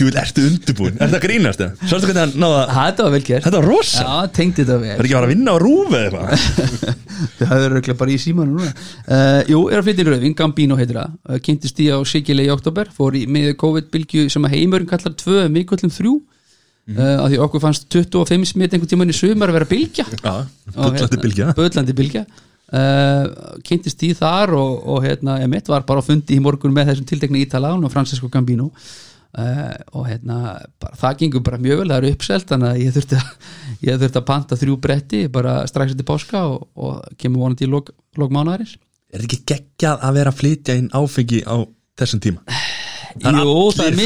þú 0.00 0.08
veit, 0.08 0.18
ertu 0.20 0.44
undirbúin 0.48 0.96
Er 1.00 1.12
það 1.12 1.22
grínast 1.24 1.60
það? 1.60 1.84
Sástu 1.90 2.08
hvernig 2.08 2.22
hann 2.22 2.34
náða 2.40 2.62
Þetta 2.74 3.06
var 3.06 3.14
vel 3.14 3.22
gert. 3.26 3.44
Þetta 3.44 3.60
var 3.60 3.68
rosa. 3.68 4.04
Já, 4.04 4.32
tengdi 4.36 4.64
þetta 4.64 4.72
Það 4.72 4.82
vel. 4.84 4.90
Er 4.94 5.06
ekki 5.06 5.14
að 5.14 5.20
fara 5.20 5.28
að 5.28 5.32
vinna 5.34 5.54
á 5.54 5.56
rúfi 5.60 6.00
eða 6.00 6.22
eitthvað? 6.24 6.96
Það 7.40 7.64
er 7.64 7.74
auðvitað 7.74 7.98
bara 8.00 8.12
í 8.14 8.18
símanu 8.20 8.56
núna. 8.56 8.72
Uh, 9.04 9.40
Jú, 9.50 9.60
er 9.68 9.80
að 9.80 9.86
flytja 9.88 10.04
í 10.04 10.08
rauðin, 10.08 10.36
Gambino 10.38 10.76
heitir 10.78 10.98
það. 11.00 11.16
Uh, 11.28 11.38
Kynntist 11.44 11.80
í 11.82 11.88
á 11.92 11.98
Sigile 12.08 12.46
í 12.46 12.52
oktober 12.52 12.90
Fór 12.96 13.18
í 13.18 13.24
með 13.28 13.50
COVID-bylgju 13.60 14.28
sem 14.32 14.46
að 14.48 14.54
heimurinn 14.56 14.88
kallar 14.90 15.16
tvö, 15.20 15.46
mikullum 15.52 15.92
þrjú. 15.92 16.14
Mm 16.90 16.96
-hmm. 16.96 17.26
Því 17.30 17.42
okkur 17.44 17.62
fannst 17.62 17.90
25 17.92 18.48
smitt 18.50 18.72
einhvern 18.72 18.90
tímann 18.90 19.12
í 19.12 19.16
sumar 19.16 19.52
að 19.52 19.60
vera 19.60 19.68
bylgja. 19.68 20.06
Já, 20.16 20.46
bullandi 20.74 21.20
bylgja. 21.20 21.52
Böllandi 21.58 21.94
bylgja. 21.94 22.24
Uh, 22.70 23.26
Kynntist 23.66 24.02
í 24.06 24.12
þar 24.14 24.54
og, 24.54 24.74
og 24.86 25.04
hérna, 25.04 25.40
emitt 25.42 25.68
var 25.68 25.82
bara 25.82 26.02
á 26.02 26.06
fundi 26.06 26.38
í 26.38 26.42
morgun 26.42 26.72
með 26.74 26.92
þessum 26.92 27.06
tiltekni 27.06 27.42
ítala 27.42 27.74
og 27.74 27.90
Francesco 27.90 28.30
Gambino 28.30 28.70
Uh, 29.30 29.76
og 29.94 30.08
hérna, 30.08 30.56
bara, 30.82 30.96
það 30.98 31.18
gengur 31.20 31.42
bara 31.46 31.60
mjög 31.62 31.84
vel 31.84 31.90
það 31.92 32.00
eru 32.00 32.08
uppselt, 32.16 32.48
þannig 32.50 32.66
að 32.66 32.80
ég 32.82 32.94
þurfti 32.96 33.18
að 33.20 33.28
ég 33.86 34.00
þurfti 34.00 34.18
að 34.18 34.24
panta 34.26 34.58
þrjú 34.58 34.78
bretti 34.82 35.20
bara 35.30 35.52
strax 35.70 35.94
eftir 35.94 36.08
páska 36.08 36.40
og, 36.50 36.64
og 36.74 37.12
kemur 37.20 37.44
vonandi 37.44 37.68
í 37.68 37.70
lok, 37.70 37.92
lok 38.18 38.34
Er 39.10 39.22
þetta 39.22 39.26
ekki 39.26 39.46
geggjað 39.50 40.02
að 40.06 40.18
vera 40.20 40.30
að 40.30 40.38
flytja 40.38 40.74
inn 40.78 40.90
áfengi 40.94 41.40
á 41.42 41.56
þessum 41.98 42.22
tíma? 42.22 42.42
Það 43.10 43.38
Jú, 43.40 43.54
það 43.74 43.86
er, 43.86 43.96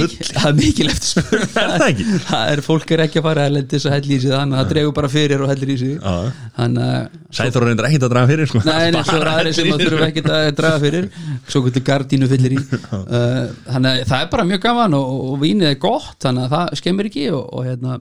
mikil, 0.56 0.86
það 0.88 0.94
er 0.94 1.02
spurning. 1.04 1.50
Er 1.64 1.72
það 1.74 1.98
það 2.24 2.52
er, 2.54 2.62
fólk 2.64 2.92
er 2.94 3.02
ekki 3.04 3.20
að 3.20 3.26
fara 3.26 3.44
að 3.44 3.54
lendis 3.58 3.84
að 3.88 3.94
helli 3.98 4.14
í 4.16 4.20
sig 4.22 4.32
þannig 4.32 4.56
að 4.56 4.62
það 4.62 4.70
dregur 4.72 4.94
bara 4.96 5.10
fyrir 5.12 5.44
og 5.44 5.50
hellir 5.52 5.72
í 5.74 5.76
sig. 5.82 5.92
Já. 5.98 6.48
þannig 6.58 6.88
að 6.94 7.20
Sæþór 7.34 7.66
reyndir 7.68 7.88
ekkert 7.88 8.06
að 8.06 8.14
draga 8.14 8.30
fyrir 8.30 8.50
sko. 8.50 8.62
Nei, 8.64 8.86
nei, 8.94 9.02
svo 9.08 9.18
er 9.18 9.30
aðri 9.34 9.52
sem 9.56 9.68
að 9.68 9.74
hellir 9.74 9.84
í 9.84 9.90
þurfa 9.90 10.08
ekkert 10.08 10.30
að 10.38 10.48
draga 10.60 10.80
fyrir. 10.84 11.08
Svo 11.50 11.62
kvöldu 11.66 11.84
gardínu 11.90 12.30
fyllir 12.32 12.56
í. 12.56 12.64
Uh, 13.04 13.50
þannig 13.68 14.00
að 14.00 14.08
það 14.08 14.22
er 14.22 14.28
bara 14.32 14.44
mjög 14.48 14.60
gaman 14.64 14.94
og, 14.96 15.10
og 15.28 15.34
vínið 15.42 15.68
er 15.68 15.76
gott, 15.82 16.16
þannig 16.24 16.46
að 16.46 16.54
það 16.54 16.78
skemmir 16.80 17.08
ekki 17.10 17.24
og, 17.34 17.42
og 17.52 17.66
hérna 17.66 17.98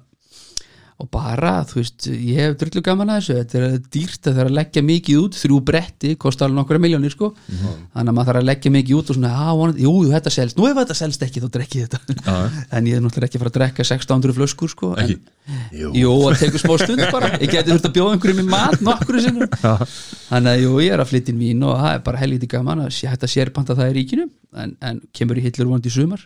og 1.03 1.09
bara, 1.11 1.51
þú 1.67 1.81
veist, 1.81 2.05
ég 2.07 2.37
hef 2.39 2.53
drullu 2.61 2.81
gaman 2.85 3.11
að 3.11 3.17
þessu. 3.19 3.35
Þetta 3.41 3.59
er 3.59 3.73
dýrt 3.91 4.29
að 4.29 4.37
það 4.37 4.41
er 4.43 4.49
að 4.49 4.57
leggja 4.59 4.83
mikið 4.87 5.19
út. 5.19 5.39
Þrjú 5.41 5.59
bretti, 5.67 6.13
kostar 6.23 6.47
alveg 6.47 6.59
nokkra 6.61 6.79
miljónir 6.79 7.11
sko, 7.13 7.33
þannig 7.49 7.99
að 7.99 8.15
maður 8.15 8.29
þarf 8.31 8.41
að 8.41 8.47
leggja 8.47 8.73
mikið 8.77 8.99
út 9.01 9.11
og 9.11 9.17
svona, 9.17 9.33
á, 9.35 9.49
vonandi, 9.59 9.83
jú, 9.83 9.93
þetta 10.13 10.33
selst. 10.37 10.59
Nú 10.59 10.67
ef 10.69 10.79
þetta 10.79 10.97
selst 11.01 11.25
ekki, 11.27 11.43
þá 11.43 11.49
drekki 11.57 11.83
ég 11.83 11.91
þetta. 11.91 12.35
En 12.73 12.87
ég 12.89 12.97
er 12.97 13.03
náttúrulega 13.03 13.29
ekki 13.29 13.39
að 13.39 13.43
fara 13.43 13.51
að 13.51 13.57
drekka 13.59 13.85
1600 13.85 14.37
flöskur 14.37 14.71
sko, 14.71 14.93
en, 14.97 15.11
Ekki? 15.11 15.33
Jú. 15.75 15.89
Jú, 15.97 16.11
það 16.23 16.37
tekur 16.39 16.61
smá 16.61 16.75
stund 16.79 17.03
bara. 17.11 17.31
Ég 17.41 17.51
geti 17.51 17.73
þurft 17.73 17.87
að 17.89 17.95
bjóða 17.97 18.13
einhverjum 18.15 18.39
í 18.39 18.45
mat 18.47 18.85
nokkru 18.85 19.23
sinnum. 19.23 19.57
Þannig 20.29 20.51
að 20.53 20.61
jú, 20.63 20.71
ég 20.85 20.95
er 20.95 21.03
að 21.03 21.09
flytja 21.11 21.33
inn 21.33 21.41
vín 21.41 21.65
og 21.67 21.75
það 21.81 21.97
er 21.97 22.05
bara 22.07 22.21
helviti 22.21 22.49
gaman 22.53 22.85
að 22.85 23.01
að 23.13 23.33
sérpanta 23.33 23.75
það 23.75 23.91
í 23.91 23.97
ríkinu 23.99 24.29
en, 24.63 24.77
en 24.79 25.01
kemur 25.15 25.39
í 25.41 25.43
hillur 25.43 25.73
vonandi 25.73 25.91
í 25.91 25.95
sumar. 25.97 26.23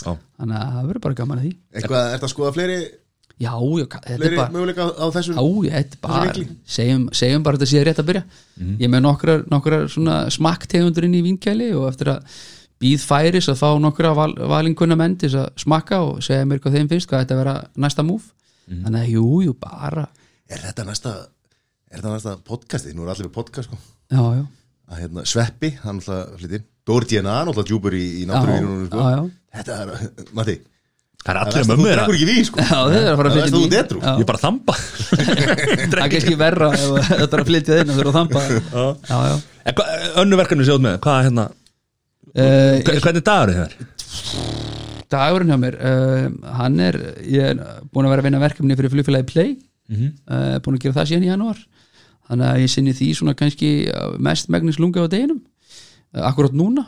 Já. 0.00 0.12
Þannig 0.40 0.56
að 0.56 0.74
það 0.76 0.90
verður 0.90 1.04
bara 1.06 1.18
gaman 1.20 1.40
að 1.40 1.46
því. 1.46 1.52
Eitthvað, 1.76 2.12
ert 2.14 2.26
að 2.26 2.32
skoða 2.32 2.52
fleiri, 2.56 2.78
Já, 3.40 3.54
já, 3.56 3.86
þetta 4.04 4.26
er 4.28 4.34
bara 4.36 4.52
möguleika 4.52 4.86
á, 4.92 5.06
þessum 5.14 5.38
Já, 5.38 5.44
ég, 5.64 5.74
þetta 5.76 5.96
er 5.96 6.00
bara, 6.04 6.32
segjum, 6.68 7.04
segjum 7.16 7.44
bara 7.46 7.56
að 7.56 7.62
þetta 7.62 7.70
sé 7.70 7.84
rétt 7.88 8.02
að 8.02 8.08
byrja. 8.10 8.24
Ég 8.66 8.82
er 8.84 8.90
með 8.92 9.04
nokkrar, 9.06 9.44
nokkrar 9.48 9.86
svona 9.88 10.16
smakktegundur 10.34 11.06
inn 11.08 11.16
í 11.16 11.22
vinkæli 11.24 11.70
og 11.72 11.86
eftir 11.88 12.12
að 12.12 12.34
býð 12.80 13.06
færis 13.08 13.48
að 13.52 13.58
fá 13.60 13.70
nokkra 13.80 14.12
val, 14.16 14.34
valinkunna 14.52 14.96
menn 14.96 15.16
til 15.20 15.32
að 15.40 15.48
smakka 15.60 16.02
og 16.04 16.20
segja 16.24 16.44
mér 16.48 16.60
hvað 16.60 16.76
þeim 16.78 16.90
finnst, 16.92 17.08
hvað 17.08 17.24
þetta 17.24 17.40
vera 17.40 17.56
næsta 17.80 18.04
múf 18.04 18.28
Þannig 18.70 19.00
að 19.00 19.12
jú, 19.16 19.24
jú, 19.48 19.54
bara 19.58 20.06
Er 20.50 20.62
þetta 20.62 20.84
næsta, 20.86 21.14
er 21.90 21.98
þetta 22.00 22.12
næsta 22.14 22.34
podcasti? 22.46 22.94
Nú 22.94 23.04
er 23.06 23.12
allir 23.14 23.28
með 23.28 23.36
podcast 23.36 23.70
sko. 23.70 23.78
Já, 24.10 24.22
já. 24.36 24.44
Að 24.90 25.02
hérna, 25.04 25.24
Sveppi, 25.28 25.70
hann 25.84 26.00
alltaf 26.00 26.36
flyttir 26.40 26.64
Dóri 26.88 27.08
DNA, 27.12 27.34
hann 27.40 27.50
alltaf 27.52 27.66
djúpur 27.68 27.94
í, 27.94 28.04
í 28.22 28.26
náttúruvínu 28.28 28.88
sko. 28.88 29.00
já, 29.00 29.16
já. 29.16 29.22
Þetta 29.56 29.80
er, 29.84 29.92
Matti 30.38 30.56
Það 31.20 31.30
er 31.30 31.36
Það 31.36 31.44
allir 31.44 31.60
er 31.60 31.66
þú 31.68 31.84
drekkur 31.90 32.16
ekki 32.16 32.26
vín 32.30 32.44
sko. 32.48 32.60
Já, 32.64 32.76
þið 32.80 32.94
er 33.00 33.10
að 33.10 33.18
fara 33.20 33.30
að 33.30 33.34
Það 33.34 33.40
flytja 33.40 33.44
veist 33.44 33.54
þú 33.54 33.60
inn 33.60 33.66
í- 33.66 33.74
detru. 33.76 33.98
Já. 34.00 34.10
Ég 34.10 34.22
er 34.24 34.28
bara 34.30 34.38
að 34.40 34.44
þamba 34.46 34.74
Það 35.90 36.00
er 36.00 36.12
kannski 36.14 36.36
verra 36.40 36.68
ef 36.72 36.84
þetta 37.10 37.36
er 37.36 37.42
að 37.42 37.50
flytja 37.50 37.76
þinn 37.80 37.90
og 37.90 37.98
að 38.00 38.16
Já, 39.10 39.18
já 39.28 39.34
En 39.70 39.76
hvað- 39.76 40.16
Önnu 40.22 40.38
verkefni 40.40 40.64
sjóð 40.70 40.80
með, 40.86 40.94
hvað 41.04 41.18
er 41.20 41.26
hérna 41.28 41.44
uh, 41.50 42.76
hva- 42.86 42.96
Hvernig 43.04 43.26
dagur 43.28 43.52
er? 43.52 43.74
Þér? 43.74 43.74
Dagurinn 45.10 45.50
hjá 45.52 45.58
mér 45.60 45.76
uh, 45.76 46.24
Hann 46.60 46.80
er, 46.86 46.98
ég 47.26 47.50
er 47.52 47.60
búin 47.92 48.06
að 48.08 48.14
vera 48.14 48.22
að 48.24 48.28
vinna 48.30 48.40
verkefni 48.46 48.78
fyrir 48.78 48.92
flugfélagi 48.94 49.28
Play. 49.32 49.52
Uh, 49.90 50.56
Búin 50.64 50.78
að 50.78 50.84
gera 50.86 50.96
það 51.00 51.08
síðan 51.10 51.24
í 51.26 51.30
janúar. 51.32 51.60
Þannig 52.30 52.46
að 52.46 52.60
ég 52.62 52.70
sinni 52.70 52.92
því 52.94 53.08
svona 53.18 53.34
kannski 53.34 53.70
mest 54.22 54.48
megnis 54.54 54.78
lunga 54.78 55.02
á 55.02 55.10
deginum. 55.10 55.40
Akkurat 56.30 56.54
núna. 56.54 56.84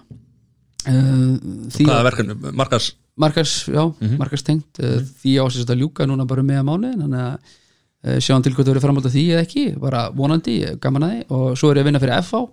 Uh, 0.86 1.34
Því 1.74 1.84
Hvað 1.88 1.98
er 1.98 2.06
verkefni? 2.08 2.36
Markas 2.58 2.92
markars, 3.20 3.56
já, 3.68 3.82
markars 4.20 4.46
tengt. 4.46 4.80
Uh, 4.80 5.00
því 5.22 5.36
á 5.40 5.44
þess 5.48 5.68
að 5.68 5.84
ljúka 5.84 6.08
núna 6.08 6.28
bara 6.28 6.46
með 6.46 6.62
að 6.62 6.68
máli 6.70 6.94
þannig 6.96 7.26
að 7.26 7.34
uh, 7.36 8.18
sjáum 8.22 8.42
til 8.44 8.54
hvað 8.54 8.64
það 8.64 8.74
verið 8.74 8.86
framhald 8.86 9.10
af 9.10 9.14
því 9.16 9.28
eða 9.34 9.44
ekki, 9.46 9.68
bara 9.82 10.08
vonandi, 10.16 10.58
gaman 10.82 11.08
að 11.08 11.14
því. 11.14 11.22
Og 11.36 11.46
svo 11.60 11.70
er 11.70 11.80
ég 11.80 11.86
að 11.86 11.90
vinna 11.90 12.02
fyrir 12.02 12.20
FH 12.22 12.44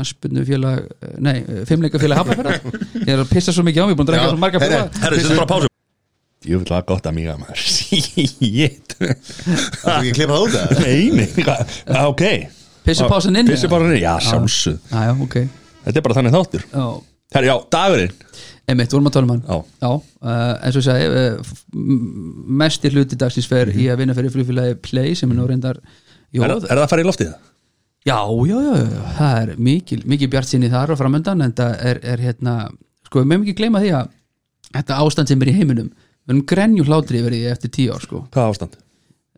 Knaspunnu 0.00 0.44
félag, 0.46 0.84
eh, 1.02 1.16
nei, 1.18 1.42
fimmleika 1.66 1.98
félag 1.98 2.22
Hafnarfjörðar, 2.22 2.78
ég 3.06 3.10
er 3.10 3.22
að 3.24 3.32
pissa 3.32 3.52
svo 3.52 3.64
mikið 3.66 3.82
á 3.82 3.86
mig 3.90 3.98
búin 3.98 4.06
að 4.06 4.12
drekka 4.12 4.28
Já, 4.28 4.30
svo 4.30 4.40
marga 4.40 4.60
fjóða 4.62 4.84
þetta 4.94 5.18
er 5.18 5.40
bara 5.40 5.50
pásu. 5.50 5.70
Ég 6.40 6.62
vil 6.62 6.72
að 6.72 6.84
gott 6.88 7.08
að 7.10 7.16
mýga 7.18 7.34
maður. 7.36 7.64
Shit. 7.74 8.94
Það 8.96 9.10
er 9.10 9.96
ekki 9.96 10.12
að 10.12 10.16
klippa 10.16 10.38
það 10.38 10.44
út 10.46 10.54
það 10.54 10.80
Nei, 10.80 11.02
nei, 11.18 11.26
ah, 11.50 12.06
ok. 12.06 12.24
Pissupásan 12.86 13.36
inn 13.42 13.50
Pissupásan 13.50 13.90
inn, 13.90 14.00
já, 14.00 14.14
sjálfsög 14.24 14.78
Já, 14.88 15.02
já, 15.10 15.12
ok. 15.26 15.36
Þetta 15.84 16.00
er 16.00 16.06
bara 16.06 16.16
þannig 16.20 16.36
þáttur. 16.36 16.64
Já, 16.70 16.86
Herru, 17.34 17.50
já, 17.50 17.56
dagurinn 17.76 18.14
emitt, 18.68 18.92
vorum 18.92 19.08
að 19.08 19.14
tala 19.16 19.26
um 19.26 19.32
hann 19.34 19.44
Já. 19.48 19.58
Já, 19.80 19.90
uh, 19.90 20.54
eins 20.66 20.76
og 20.76 20.82
ég 20.82 20.88
segi 20.88 21.06
uh, 21.08 21.54
mestir 22.62 22.92
hluti 22.96 23.18
dagsins 23.20 23.48
fer 23.50 23.70
í 23.72 23.88
að 23.92 24.02
vinna 24.02 24.16
fyrir 24.16 24.34
flugfélagi 24.34 24.76
Play 24.84 25.14
sem 25.18 25.30
er 25.32 25.38
nú 25.40 25.46
reyndar 25.48 25.80
Jó, 26.30 26.44
Er, 26.44 26.52
er 26.56 26.66
það 26.68 26.84
að 26.84 26.90
fara 26.92 27.02
í 27.04 27.08
loftið 27.08 27.32
það? 27.32 27.46
Já, 28.06 28.18
já, 28.48 28.58
já, 28.64 28.76
já, 28.80 29.00
það 29.18 29.40
er 29.42 29.50
mikil, 29.60 29.98
mikil 30.08 30.28
bjart 30.32 30.48
sinni 30.48 30.70
þar 30.72 30.94
og 30.94 31.00
framöndan 31.00 31.42
en 31.44 31.52
það 31.58 31.74
er, 31.90 31.98
er 32.14 32.22
hérna, 32.24 32.54
sko, 33.08 33.20
við 33.20 33.26
meðum 33.32 33.42
ekki 33.44 33.58
gleyma 33.58 33.82
því 33.82 33.90
að 33.98 34.14
þetta 34.70 35.00
ástand 35.04 35.32
sem 35.32 35.42
er 35.44 35.50
í 35.52 35.56
heiminum 35.58 35.90
við 35.90 36.32
erum 36.32 36.46
grenju 36.48 36.86
hlátri 36.88 37.20
yfir 37.20 37.34
því 37.36 37.42
eftir 37.50 37.74
tíu 37.76 37.90
ár, 37.92 38.06
sko 38.06 38.22
Hvað 38.32 38.54
ástand? 38.54 38.78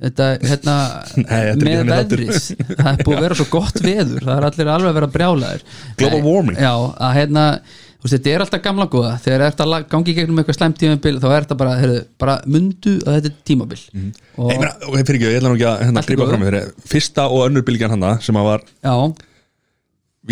þetta, 0.03 0.29
hérna, 0.47 0.77
Nei, 1.23 1.43
með 1.63 1.91
veðrið 1.91 2.39
það 2.77 2.89
er 2.93 3.03
búið 3.07 3.17
að 3.19 3.25
vera 3.27 3.39
svo 3.41 3.49
gott 3.53 3.83
veður 3.83 4.27
það 4.29 4.35
er 4.37 4.47
allir 4.51 4.71
alveg 4.77 4.91
að 4.93 4.97
vera 5.01 5.11
brjálæður 5.17 5.65
Global 6.03 6.23
warming. 6.29 6.59
Já, 6.63 6.73
að 7.09 7.17
hérna, 7.19 7.45
veist, 8.03 8.15
þetta 8.17 8.31
er 8.33 8.43
alltaf 8.45 8.63
gamla 8.65 8.87
góða 8.91 9.11
þegar 9.23 9.45
þetta 9.47 9.81
gangi 9.93 10.15
gegnum 10.17 10.41
eitthvað 10.43 10.57
slæmt 10.59 10.79
tímabil 10.81 11.19
þá 11.23 11.27
er 11.29 11.45
þetta 11.45 11.57
bara, 11.61 11.75
heyrðu, 11.79 11.99
bara 12.23 12.37
mundu 12.51 12.95
að 13.03 13.19
þetta 13.19 13.31
er 13.31 13.37
tímabil. 13.51 13.81
Og 14.37 14.51
Ég 14.51 14.63
meina, 14.63 14.73
ok, 14.89 14.97
fyrir 15.03 15.19
ekki, 15.19 15.29
ég 15.29 15.39
ætla 15.39 15.53
nú 15.53 15.59
ekki 15.59 15.69
að 15.71 15.85
hérna 15.87 16.05
gripa 16.09 16.29
fram 16.31 16.43
með 16.43 16.51
þeirri 16.51 16.89
Fyrsta 16.93 17.27
og 17.31 17.45
önnur 17.47 17.67
bylgjan 17.69 17.95
hana 17.95 18.15
sem 18.25 18.41
að 18.41 18.49
var 18.49 18.65
já, 18.71 18.95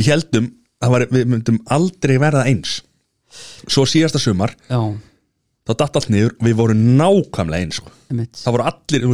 Við 0.01 0.11
heldum 0.15 0.49
að 0.81 0.97
var, 0.97 1.07
við 1.15 1.31
myndum 1.31 1.61
aldrei 1.77 2.17
verða 2.23 2.47
eins. 2.51 2.81
Svo 3.71 3.87
síðasta 3.87 4.19
sumar 4.23 4.57
já, 4.71 4.81
þá 5.67 5.73
datt 5.85 6.01
allt 6.01 6.11
niður. 6.11 6.35
Og 6.41 6.49
við 6.49 6.59
vorum 6.59 6.85
nákvæmlega 6.99 7.67
eins 7.69 7.79
sko. 7.79 7.95
Það 8.11 8.57
voru 8.57 8.69
allir, 8.71 9.09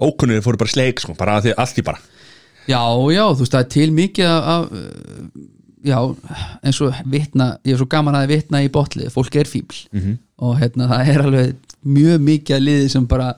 Ókunnir 0.00 0.40
fóru 0.40 0.56
bara 0.56 0.72
sleik, 0.72 1.00
sko, 1.02 1.12
bara 1.12 1.34
að 1.36 1.50
allt 1.60 1.76
í 1.76 1.82
bara. 1.84 1.98
Já, 2.64 2.80
já, 3.12 3.24
þú 3.34 3.42
veist, 3.42 3.52
það 3.52 3.64
er 3.64 3.72
til 3.74 3.88
mikið 3.92 4.30
af, 4.30 4.46
af 4.54 5.58
já, 5.84 5.98
eins 6.64 6.80
og 6.84 6.94
vitna, 7.10 7.52
ég 7.64 7.74
er 7.76 7.80
svo 7.80 7.88
gaman 7.90 8.18
að 8.18 8.28
vitna 8.34 8.60
í 8.64 8.68
botlið, 8.72 9.10
fólk 9.14 9.36
er 9.40 9.48
fíbl 9.48 9.78
-hmm. 9.94 10.18
og 10.38 10.58
hérna, 10.60 10.88
það 10.90 11.08
er 11.14 11.24
alveg 11.24 11.54
mjög 11.84 12.20
mikið 12.20 12.56
að 12.56 12.66
liði 12.66 12.88
sem 12.92 13.06
bara 13.06 13.34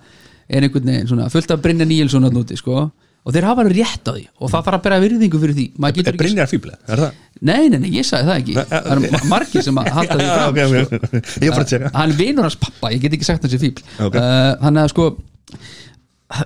er 0.49 0.63
einhvern 0.63 0.85
veginn 0.91 1.09
svona, 1.09 1.29
fullt 1.31 1.51
af 1.51 1.63
Brynja 1.63 1.85
Níelsson 1.87 2.25
að 2.25 2.33
núti, 2.37 2.57
sko, 2.59 2.91
og 3.23 3.33
þeir 3.35 3.45
hafa 3.47 3.63
rétt 3.69 4.09
á 4.09 4.13
því 4.13 4.25
og 4.41 4.51
það 4.51 4.65
þarf 4.67 4.79
að 4.79 4.83
bera 4.83 5.01
virðingu 5.01 5.39
fyrir 5.41 5.55
því 5.55 5.67
getur 5.95 6.13
Er 6.13 6.19
Brynjar 6.19 6.49
fíbli, 6.51 6.73
er 6.89 6.99
það? 6.99 7.13
Nei, 7.43 7.69
nei, 7.69 7.79
nei, 7.79 7.91
ég 7.95 8.07
sagði 8.07 8.27
það 8.27 8.41
ekki 8.41 8.55
Það 8.55 9.05
ma- 9.13 9.29
margir 9.31 9.63
sem 9.63 9.79
að 9.79 9.91
halda 9.97 10.17
því 10.19 10.27
fram 10.33 10.51
ok, 10.51 10.59
sko. 10.59 10.97
ok, 10.97 11.05
ok. 11.07 11.43
Ég 11.43 11.47
er 11.47 11.55
bara 11.55 11.63
að 11.63 11.69
tjekka 11.71 11.91
hann 11.95 12.11
er 12.11 12.17
vinur 12.17 12.43
hans 12.43 12.57
pappa, 12.57 12.91
ég 12.91 13.01
get 13.01 13.13
ekki 13.13 13.25
sagt 13.25 13.43
hans 13.47 13.55
er 13.55 13.63
fíbl 13.63 13.83
Ok. 14.03 14.15
uh, 14.19 14.59
þannig 14.65 14.83
að 14.83 14.89
sko 14.89 15.07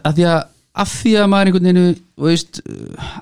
að 0.04 0.12
því 0.18 0.26
að 0.34 0.44
af 0.76 0.90
því 0.92 1.12
að 1.16 1.28
maður 1.32 1.48
einhvern 1.50 1.66
veginn 1.66 2.00
veist, 2.20 2.58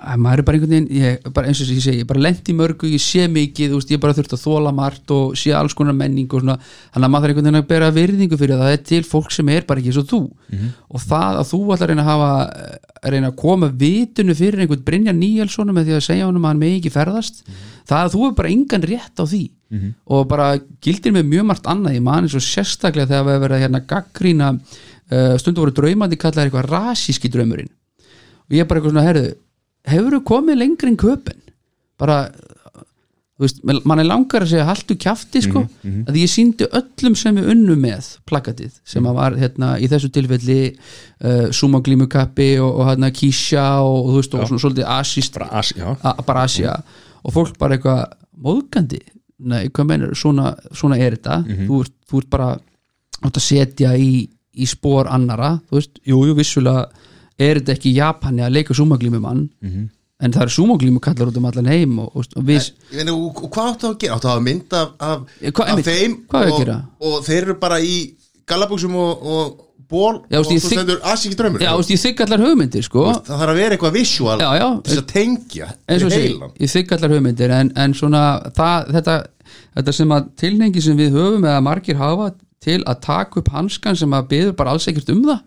að 0.03 0.21
maður 0.23 0.41
er 0.41 0.47
bara 0.47 0.59
einhvern 0.59 0.73
veginn 0.75 0.89
ég, 0.99 1.27
bara 1.35 1.51
eins 1.51 1.61
og 1.63 1.71
ég 1.71 1.83
segi, 1.85 2.01
ég 2.03 2.09
bara 2.11 2.23
lendi 2.25 2.51
í 2.51 2.57
mörgu 2.59 2.91
ég 2.91 3.03
sé 3.03 3.29
mikið, 3.31 3.75
veist, 3.77 3.93
ég 3.95 4.01
bara 4.03 4.15
þurft 4.17 4.35
að 4.35 4.43
þóla 4.43 4.73
margt 4.75 5.15
og 5.15 5.37
sé 5.39 5.55
alls 5.55 5.75
konar 5.79 5.95
menning 5.99 6.31
og 6.35 6.43
svona. 6.43 6.57
Þannig 6.95 7.09
að 7.09 7.15
maður 7.15 7.29
er 7.29 7.35
einhvern 7.35 7.49
veginn 7.49 7.61
að 7.61 7.69
bera 7.71 7.91
virðingu 7.95 8.39
fyrir 8.41 8.59
það 8.59 8.65
það 8.65 8.77
er 8.79 8.83
til 8.91 9.03
fólk 9.07 9.31
sem 9.35 9.53
er 9.55 9.67
bara 9.69 9.83
ekki 9.83 9.93
eins 9.93 10.01
og 10.03 10.09
þú. 10.11 10.21
Og 10.91 11.05
það 11.05 11.41
að 11.41 11.49
þú 11.53 11.61
ætlar 11.75 11.85
að 11.85 11.95
reyna 11.95 12.05
að 12.05 12.11
hafa 12.11 12.31
að 13.05 13.13
reyna 13.13 13.29
að 13.31 13.37
koma 13.37 13.69
vitunu 13.85 14.35
fyrir 14.35 14.61
einhvern 14.65 14.85
Brynja 14.85 15.13
Níelsson 15.13 15.75
með 15.75 15.91
því 15.91 15.95
að 15.99 16.07
segja 16.09 16.27
honum 16.27 16.45
að 16.47 16.55
hann 16.55 16.63
megi 16.63 16.79
ekki 16.81 16.95
ferðast 16.95 17.45
það 17.85 18.01
að 18.01 18.13
þú 18.15 18.27
er 18.27 18.35
bara 18.39 18.53
engan 18.55 18.87
rétt 18.89 19.21
á 19.21 19.25
því. 19.29 19.45
Og 20.07 20.29
bara 20.31 20.47
gildir 20.81 21.13
með 21.13 21.25
mjög 21.29 21.45
margt 21.51 21.67
annað 21.67 21.99
ég 25.11 25.35
uh, 25.35 25.37
stundu 25.39 25.61
voru 25.65 25.75
draumandi 25.77 26.17
kallaði 26.21 26.49
eitthvað 26.51 26.71
rasíski 26.73 27.29
draumurinn. 27.33 27.71
Og 28.49 28.57
ég 28.59 28.67
bara 28.69 28.81
eitthvað 28.81 28.95
svona, 28.95 29.07
herðu 29.09 29.35
hefur 29.85 30.19
þú 30.19 30.23
komið 30.31 30.61
lengri 30.63 30.89
en 30.93 30.97
köpen? 31.01 31.41
Bara 32.01 32.19
þú 33.35 33.43
veist, 33.45 33.61
mann 33.67 33.99
er 33.99 34.07
langar 34.07 34.45
að 34.45 34.53
segja 34.53 34.65
haltu 34.69 34.95
kjafti 35.01 35.41
sko, 35.43 35.65
að 36.07 36.19
ég 36.21 36.31
síndi 36.31 36.69
öllum 36.71 37.17
sem 37.19 37.35
við 37.35 37.49
unnu 37.51 37.75
með 37.83 38.13
plakatið 38.31 38.77
sem 38.87 39.07
að 39.11 39.17
var 39.19 39.35
hérna 39.41 39.73
í 39.83 39.89
þessu 39.91 40.11
tilfelli 40.15 40.59
uh, 40.71 41.51
sumaglímukappi 41.51 42.47
og, 42.63 42.71
og 42.79 42.89
hérna 42.93 43.11
kísja 43.11 43.65
og, 43.83 43.97
og 44.05 44.13
þú 44.13 44.21
veist, 44.21 44.35
og 44.39 44.47
svona 44.53 44.63
svolítið 44.63 44.87
asíst 44.95 45.35
Bara 45.41 45.51
as, 45.59 45.73
já. 45.75 45.89
A- 46.03 46.23
bara 46.23 46.45
Asia. 46.47 46.77
Og 47.25 47.33
fólk 47.35 47.59
bara 47.59 47.75
eitthvað 47.75 48.05
móðgandi? 48.45 49.01
Nei, 49.45 49.67
hvað 49.75 49.89
mennur, 49.91 50.15
svona, 50.17 50.55
svona 50.73 50.97
er 51.03 51.17
þetta. 51.19 51.41
Þú, 51.67 51.81
ert, 51.83 51.95
þú 52.11 52.21
ert 52.23 52.31
bara 52.31 52.49
átt 53.25 53.37
að 53.41 53.43
setja 53.49 53.97
í, 53.99 54.29
í 54.57 54.67
spór 54.71 55.09
annara 55.11 55.57
þú 55.71 55.79
veist, 55.81 55.99
jú, 56.07 56.21
jú, 56.29 56.35
vissulega 56.39 56.87
er 57.39 57.59
þetta 57.61 57.75
ekki 57.77 57.91
í 57.91 57.97
Japani 57.99 58.45
að 58.47 58.53
leika 58.59 58.75
sumaglímumann 58.79 59.49
en 60.25 60.33
það 60.33 60.43
er 60.47 60.53
sumaglímu 60.55 61.01
kallar 61.03 61.29
út 61.33 61.37
um 61.41 61.45
allan 61.51 61.67
heim 61.67 61.99
og, 61.99 62.13
og, 62.15 62.25
og 62.39 62.45
meina, 62.95 63.13
og, 63.13 63.41
hvað 63.51 63.73
áttu 63.75 63.89
að 63.91 63.97
gera? 64.05 64.15
Áttu 64.17 64.29
að 64.29 64.35
hafa 64.37 64.45
mynd 64.47 64.73
af, 64.79 64.93
af, 65.01 65.25
Eh, 65.41 65.51
hvað- 65.51 65.67
af 65.67 65.73
einmitt, 65.75 65.91
þeim 65.91 66.15
og, 67.01 67.19
þeir 67.27 67.43
eru 67.43 67.55
bara 67.61 67.81
í 67.83 67.97
gallabuxum 68.47 68.95
og, 68.95 69.27
og 69.35 69.61
ból 69.91 70.23
Já, 70.31 70.39
og 70.39 70.47
veist, 70.47 70.63
svo 70.65 70.71
þykk- 70.71 70.79
stendur 70.79 71.01
Asíki 71.05 71.37
draumur 71.37 71.61
já, 71.61 71.69
þú 71.75 71.81
veist, 71.83 71.91
ég 71.93 72.01
þykk 72.05 72.23
allar 72.25 72.41
hugmyndir 72.47 72.83
sko. 72.87 73.03
Það 73.27 73.39
þarf 73.43 73.53
að 73.53 73.59
vera 73.61 73.77
eitthvað 73.77 73.93
til 74.85 74.95
þess 74.95 75.03
að 75.03 75.11
tengja 75.13 75.69
ég 76.65 76.73
þykk 76.73 76.95
allar 76.97 77.15
hugmyndir 77.17 77.51
en, 77.59 77.73
en 77.77 77.95
svona 77.95 78.23
það, 78.57 78.89
þetta, 78.97 79.17
þetta 79.77 79.93
sem 79.99 80.15
að 80.17 80.31
tilhengi 80.41 80.83
sem 80.87 80.97
við 80.97 81.11
höfum 81.19 81.45
eða 81.45 81.61
margir 81.67 81.97
hafa 82.01 82.31
til 82.65 82.81
að 82.89 83.01
taka 83.05 83.41
upp 83.43 83.53
hanskan 83.55 83.97
sem 84.01 84.17
að 84.17 84.29
byður 84.35 84.57
bara 84.59 84.75
alls 84.77 84.89
ekkert 84.91 85.13
um 85.15 85.23
það. 85.29 85.41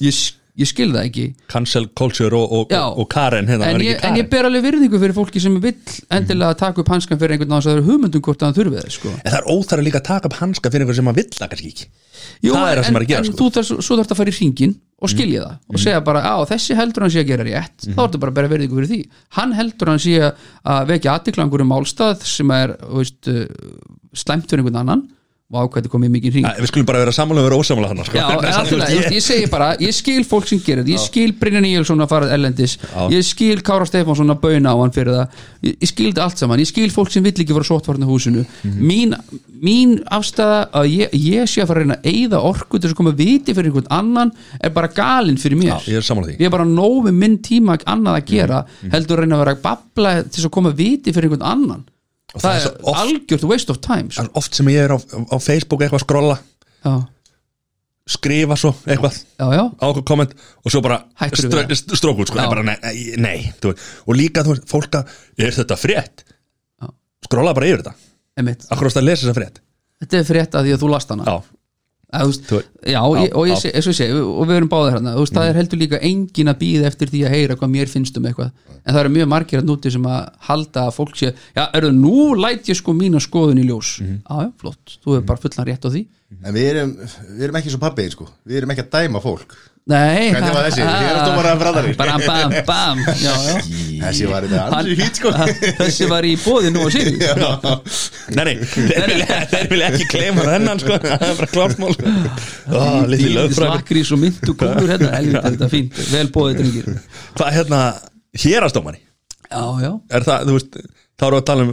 Ég, 0.00 0.12
s- 0.14 0.34
ég 0.58 0.66
skil 0.66 0.88
það 0.94 1.04
ekki. 1.08 1.24
Cancel 1.50 1.84
culture 1.98 2.34
og, 2.34 2.52
og, 2.52 2.72
Já. 2.74 2.80
og 2.90 3.06
Karen 3.10 3.46
hérna, 3.46 3.68
en 3.72 3.80
ég, 3.82 3.94
ekki 3.96 4.06
en 4.08 4.16
ég 4.18 4.26
Karen 4.26 4.30
ber 4.32 4.48
alveg 4.48 4.64
virðingu 4.66 4.98
fyrir 5.02 5.14
fólki 5.14 5.40
sem 5.42 5.54
vill 5.62 5.76
endilega 6.14 6.56
taka 6.58 6.82
upp 6.82 6.90
hanskan 6.90 7.18
fyrir 7.20 7.36
einhvern 7.36 7.54
það 7.62 7.76
eru 7.76 7.84
hugmyndum 7.86 8.22
hvort 8.26 8.42
að 8.42 8.48
hann 8.48 8.56
þurfi 8.58 8.80
það 8.80 8.94
sko. 8.96 9.12
En 9.22 9.32
það 9.34 9.78
er 9.78 9.84
líka 9.86 10.00
að 10.02 10.06
taka 10.10 10.30
upp 10.30 10.38
hanska 10.40 10.70
fyrir 10.74 10.86
einhver 10.86 10.98
sem 10.98 11.10
að 11.12 11.18
vill 11.20 11.30
það 11.38 11.50
kannski 11.52 11.72
ekki. 11.74 11.86
Jú, 12.42 12.52
Það 12.54 12.70
er 12.72 12.78
það 12.80 12.86
sem 12.88 12.96
er 12.98 13.02
að 13.04 13.10
gera, 13.12 13.18
en 13.18 13.28
sko. 13.28 13.34
Mhm. 13.34 13.38
þú 13.38 13.50
þarf, 13.58 13.82
svo 13.86 13.96
þarf 13.98 14.12
að 14.14 14.18
fara 14.22 14.30
í 14.32 14.36
ringin 14.38 14.74
og 14.98 15.08
skilja 15.12 15.42
það 15.44 15.74
og 15.74 15.78
segja 15.84 16.00
bara, 16.04 16.20
á 16.26 16.36
þessi 16.50 16.74
heldur 16.78 17.02
hann 17.06 17.10
sé 17.14 17.22
að 17.22 17.30
gera 17.30 17.44
rétt. 17.46 17.86
Þá 17.94 18.00
ertu 18.08 18.18
bara 18.22 18.32
að 18.32 18.38
bera 18.40 18.50
verðingu 18.54 18.78
fyrir 18.78 18.90
því. 18.90 19.00
Hann 19.38 19.52
heldur 19.54 19.92
hann 19.92 20.02
sé 20.02 20.16
að 20.66 20.88
vekja 20.90 21.14
aðtikla 21.14 21.46
um 21.46 21.70
málstað 21.70 22.24
sem 22.26 22.50
er 22.50 22.74
veist, 22.90 23.28
uh, 23.30 23.46
slæmt 24.14 24.50
fyrir 24.50 24.64
einhvern 24.64 24.80
annan 24.82 25.06
ákvæði 25.48 25.88
komið 25.88 26.10
mikið 26.12 26.34
hring. 26.34 26.44
Æ, 26.44 26.58
Við 26.60 26.68
skulum 26.68 26.86
bara 26.90 26.98
vera 27.00 27.12
sammála 27.16 27.40
og 27.40 27.46
vera 27.46 27.56
ósammála 27.62 27.88
hann 27.88 28.02
sko. 28.04 28.18
Já, 28.20 28.26
ég, 28.92 29.06
ég 29.16 29.22
segi 29.24 29.46
bara, 29.48 29.68
ég 29.80 29.94
skil 29.96 30.20
fólk 30.28 30.44
sem 30.50 30.58
gerir 30.60 30.82
þetta, 30.84 30.92
ég 30.92 31.00
skil 31.00 31.32
Brynja 31.40 31.62
Níelsson 31.64 32.04
að 32.04 32.10
fara 32.12 32.28
ellendis 32.36 32.74
ég 33.14 33.24
skil 33.24 33.62
Kára 33.64 33.86
Stefánsson 33.88 34.28
að 34.34 34.42
bauna 34.42 34.74
á 34.74 34.76
hann 34.76 34.92
fyrir 34.92 35.16
það. 35.16 35.40
Ég, 35.64 35.78
ég 35.80 35.88
skil 35.88 36.10
þetta 36.10 36.26
allt 36.26 36.42
saman, 36.44 36.60
ég 36.60 36.68
skil 36.68 36.90
fólk 36.92 37.14
sem 37.16 37.24
vill 37.24 37.32
ekki 37.32 37.56
vera 37.56 37.64
sóttvarni 37.70 38.10
húsinu. 38.10 38.44
Mín, 38.76 39.16
mín 39.64 39.96
afstæða 40.12 40.60
að 40.82 40.92
ég, 40.92 41.16
ég 41.16 41.48
sé 41.48 41.64
að 41.64 41.72
fara 41.72 41.80
að 41.80 41.86
reyna 41.86 41.96
að 42.02 42.12
eyða 42.12 42.44
orku 42.52 42.76
til 42.76 42.84
þess 42.90 42.98
að 42.98 43.00
koma 43.00 43.16
viti 43.24 43.56
fyrir 43.56 43.72
einhvern 43.72 43.92
annan 44.02 44.34
er 44.60 44.76
bara 44.76 44.92
galinn 45.00 45.40
fyrir 45.40 45.62
mér. 45.64 45.78
Já, 45.78 45.94
ég 45.96 46.02
er 46.02 46.10
sammála 46.12 46.28
því. 46.28 46.36
ég 46.42 46.50
er 46.52 46.56
bara 46.58 46.68
nóg 46.68 47.06
með 47.08 47.20
minn 47.24 47.40
tíma 47.48 47.80
annað 47.88 48.20
að 48.20 48.28
gera 48.36 48.60
heldur 48.92 49.16
að 49.16 49.24
reyna 49.24 49.38
að 49.40 49.46
vera 49.46 49.56
að 49.56 49.64
babla 49.64 50.18
til 50.28 50.36
þess 50.36 50.50
að 50.52 50.58
koma 50.60 50.76
viti 50.76 51.16
fyrir 51.16 51.32
einhvern 51.32 51.48
annan 51.56 51.86
Og 52.36 52.42
það, 52.42 52.56
það 52.60 52.88
er 52.92 52.98
algjört 53.02 53.46
waste 53.48 53.72
of 53.72 53.78
time 53.84 54.12
sko. 54.12 54.26
oft 54.36 54.58
sem 54.58 54.68
ég 54.68 54.84
er 54.84 54.92
á, 54.92 54.98
á 55.00 55.36
Facebook 55.40 55.80
eitthvað 55.80 56.02
að 56.02 56.04
skrolla 56.04 56.34
já, 56.84 56.92
skrifa 58.08 58.56
svo 58.60 58.72
eitthvað 58.84 59.16
já, 59.16 59.46
já, 59.56 59.62
á 59.64 59.84
okkur 59.88 60.04
komment 60.10 60.34
og 60.36 60.72
svo 60.74 60.82
bara 60.84 61.00
strók 61.96 62.20
út 62.20 62.28
sko, 62.32 62.40
bara, 62.52 62.64
nei, 62.68 62.76
nei, 63.20 63.38
og 63.64 64.12
líka 64.16 64.44
þú 64.44 64.54
veist, 64.56 64.68
fólk 64.68 65.00
að, 65.00 65.14
er 65.40 65.56
þetta 65.56 65.80
frétt? 65.80 66.24
Skrolla 67.24 67.52
bara 67.56 67.66
yfir 67.68 67.82
þetta. 67.82 67.96
Akkur 68.70 68.88
ást 68.88 69.00
að 69.00 69.08
lesa 69.08 69.26
þessa 69.26 69.36
frétt? 69.36 69.62
Þetta 69.98 70.20
er 70.20 70.28
frétt 70.28 70.54
að 70.54 70.68
því 70.68 70.74
að 70.76 70.84
þú 70.84 70.90
last 70.92 71.10
hana 71.12 71.38
að, 72.08 72.22
þú 72.22 72.28
veist, 72.30 72.44
Þú- 72.48 72.60
já, 72.88 72.92
Já, 72.98 73.02
ég, 73.22 73.32
og 73.36 73.48
ég 73.50 73.58
sé, 73.60 73.72
eins 73.74 73.86
og 73.88 73.92
ég 73.92 73.98
sé 73.98 74.06
og 74.16 74.46
við 74.48 74.56
erum 74.58 74.70
báðir 74.72 74.94
hérna, 74.96 75.14
veist, 75.18 75.34
það 75.36 75.48
er 75.50 75.58
heldur 75.60 75.80
líka 75.82 76.00
engin 76.08 76.48
að 76.52 76.58
býða 76.62 76.86
eftir 76.88 77.10
því 77.12 77.20
að 77.28 77.34
heyra 77.36 77.56
hvað 77.60 77.72
mér 77.74 77.92
finnst 77.92 78.16
um 78.16 78.28
eitthvað. 78.30 78.52
En 78.78 78.94
það 78.94 79.00
eru 79.02 79.14
mjög 79.18 79.28
margir 79.34 79.60
að 79.62 79.68
núti 79.68 79.92
sem 79.92 80.06
að 80.08 80.28
halda 80.48 80.84
að 80.88 80.94
fólk 80.96 81.16
sé, 81.20 81.32
já, 81.56 81.64
eru 81.74 81.90
nú 81.92 82.34
læt 82.38 82.70
ég 82.72 82.78
sko 82.80 82.94
mína 82.96 83.20
skoðun 83.20 83.60
í 83.60 83.66
ljós. 83.68 83.98
Já, 84.00 84.46
já, 84.46 84.52
flott, 84.62 84.98
þú 85.04 85.16
hefur 85.18 85.26
bara 85.28 85.42
fullan 85.44 85.68
rétt 85.68 85.84
á 85.84 85.90
því. 85.92 86.06
En 86.44 86.52
við 86.54 86.66
erum, 86.74 86.90
við 87.36 87.44
erum 87.46 87.56
ekki 87.60 87.70
svo 87.72 87.80
pabbiðin 87.80 88.12
sko. 88.16 88.26
Við 88.48 88.56
erum 88.62 88.72
ekki 88.74 88.84
að 88.84 88.94
dæma 88.98 89.20
fólk 89.24 89.54
Nei, 89.88 90.28
Hvernig 90.34 90.52
var 90.52 90.66
þessi? 90.68 90.82
Ég 90.84 91.06
er 91.08 91.16
að 91.16 91.22
stóma 91.24 91.44
að 91.48 91.60
brandari. 91.62 91.92
Bam, 91.96 92.24
bam, 92.26 92.50
bam 92.68 92.98
Já, 93.24 93.32
já 93.32 93.54
þessi 94.02 94.26
var 94.28 94.44
þetta 94.44 94.64
Hann- 94.66 94.76
alveg 94.82 95.00
hýtt 95.00 95.20
sko 95.20 95.32
Þessi 95.78 96.08
var 96.10 96.28
í 96.28 96.34
bóði 96.42 96.72
nú 96.74 96.84
á 96.84 96.88
sig 96.92 97.08
nei, 98.36 98.44
nei, 98.44 98.52
þeir 98.68 99.06
vilja, 99.14 99.38
þeir 99.54 99.70
vilja 99.72 99.88
ekki 99.94 100.08
kleima 100.12 100.44
hennan 100.52 100.82
sko, 100.82 100.98
það 101.00 101.24
er 101.30 101.34
bara 101.40 101.50
klártmál 101.54 101.94
ó, 101.96 102.84
litli 103.08 103.32
lögfræð 103.32 103.72
Slakrís 103.72 104.12
og 104.12 104.20
myndu 104.22 104.54
kúlur 104.60 104.92
hérna. 104.92 105.10
Helvita, 105.16 105.44
þetta 105.48 105.66
er 105.70 105.72
fínt, 105.72 106.00
vel 106.12 106.28
bóðið 106.36 106.60
drengir. 106.60 106.90
Hvað 107.40 107.56
hérna, 107.56 107.82
hérastómari 108.44 109.00
Já, 109.48 109.62
já. 109.82 109.90
Er 110.18 110.26
það, 110.28 110.42
þú 110.48 110.56
veist, 110.58 110.78
þá 111.18 111.24
erum 111.28 111.36
við 111.36 111.42
að 111.42 111.46
tala 111.48 111.62
um 111.64 111.70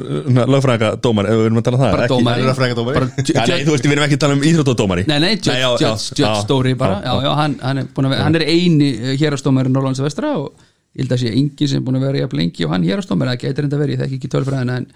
lögfræðingadómari, 0.56 1.28
ef 1.32 1.40
við 1.42 1.48
erum 1.50 1.60
að 1.60 1.66
tala 1.68 1.78
um 1.78 1.84
það 1.84 1.92
Bara 1.96 2.06
ekki- 2.06 2.16
dómari. 2.16 2.40
Hann 2.40 2.48
er 2.48 2.54
að 2.54 2.60
fræða 2.60 2.78
dómari. 2.80 2.96
Bara 2.96 3.26
Já, 3.26 3.42
ju- 3.46 3.52
nei, 3.52 3.66
þú 3.66 3.74
veist, 3.76 3.86
við 3.86 3.96
erum 3.96 4.06
ekki 4.06 4.18
að 4.18 4.24
tala 4.26 4.34
um 4.38 4.46
íþróttadómari. 4.50 5.04
Nei, 5.08 5.20
nei, 5.20 5.34
Judge, 5.36 6.30
Story 6.46 6.74
bara. 6.74 7.02
Já, 7.04 7.14
já, 7.26 7.32
hann, 7.42 7.58
hann, 7.62 7.78
er 7.84 7.90
búinn 7.96 8.08
að 8.10 8.16
vera, 8.16 8.24
hann 8.30 8.36
er 8.40 8.46
eini 8.48 8.90
hérastómari 9.20 9.70
Norrlands 9.76 10.00
vestra 10.02 10.32
og 10.40 10.54
ég 10.96 11.04
held 11.04 11.12
að 11.18 11.22
sé 11.26 11.34
engin 11.36 11.68
sem 11.68 11.82
er 11.82 11.86
búin 11.86 12.00
að 12.00 12.06
vera 12.08 12.24
jafn 12.24 12.38
lengi 12.40 12.66
og 12.66 12.72
hann 12.72 12.84
hérastómari, 12.88 13.36
það 13.36 13.44
gætir 13.44 13.68
enda 13.68 13.78
verið, 13.84 13.96
ég 13.98 14.04
þekki 14.06 14.20
ekki 14.22 14.32
tölfræðina 14.38 14.78
en 14.82 14.88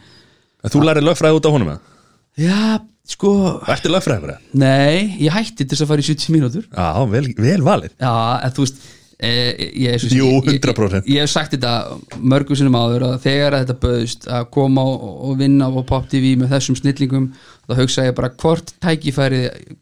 Þú 0.69 0.81
lærir 0.84 1.03
lögfræði 1.07 1.38
út 1.39 1.47
á 1.47 1.51
honum 1.56 1.69
eða? 1.72 1.80
Já, 2.39 2.80
sko, 3.07 3.30
Ertu 3.68 3.91
lögfræðingur 3.91 4.31
eða? 4.34 4.39
nei, 4.60 5.15
ég 5.23 5.31
hætti 5.35 5.64
til 5.68 5.72
þess 5.76 5.84
að 5.85 5.91
fara 5.91 6.03
í 6.03 6.07
70 6.07 6.34
mínútur. 6.35 6.65
Já, 6.72 6.88
vel, 7.11 7.27
vel 7.38 7.61
valið. 7.64 7.91
Já, 7.99 8.11
en 8.43 8.51
þú 8.56 8.65
veist 8.65 8.76
e, 8.80 8.99
ég, 9.20 9.74
ég, 9.76 10.04
Jú, 10.16 10.28
ég, 10.48 10.60
100%. 10.64 11.04
ég, 11.12 11.20
hef 11.26 11.30
sagt 11.34 11.52
þetta 11.56 11.98
mörgum 12.24 12.56
sinnum 12.56 12.78
áður 12.80 13.04
að 13.10 13.18
þegar 13.26 13.58
að 13.58 13.66
þetta 13.66 13.78
böðust 13.84 14.28
að 14.32 14.46
koma 14.56 14.86
og, 14.88 15.34
vinna 15.41 15.68
á 15.68 15.76
Pop 15.90 16.08
TV 16.12 16.36
með 16.40 16.54
þessum 16.56 16.78
snillingum 16.80 17.26
þá 17.68 17.74
hugsa 17.82 18.06
ég 18.08 18.16
bara 18.16 18.32
hvort 18.40 18.72
tækifæri 18.80 19.41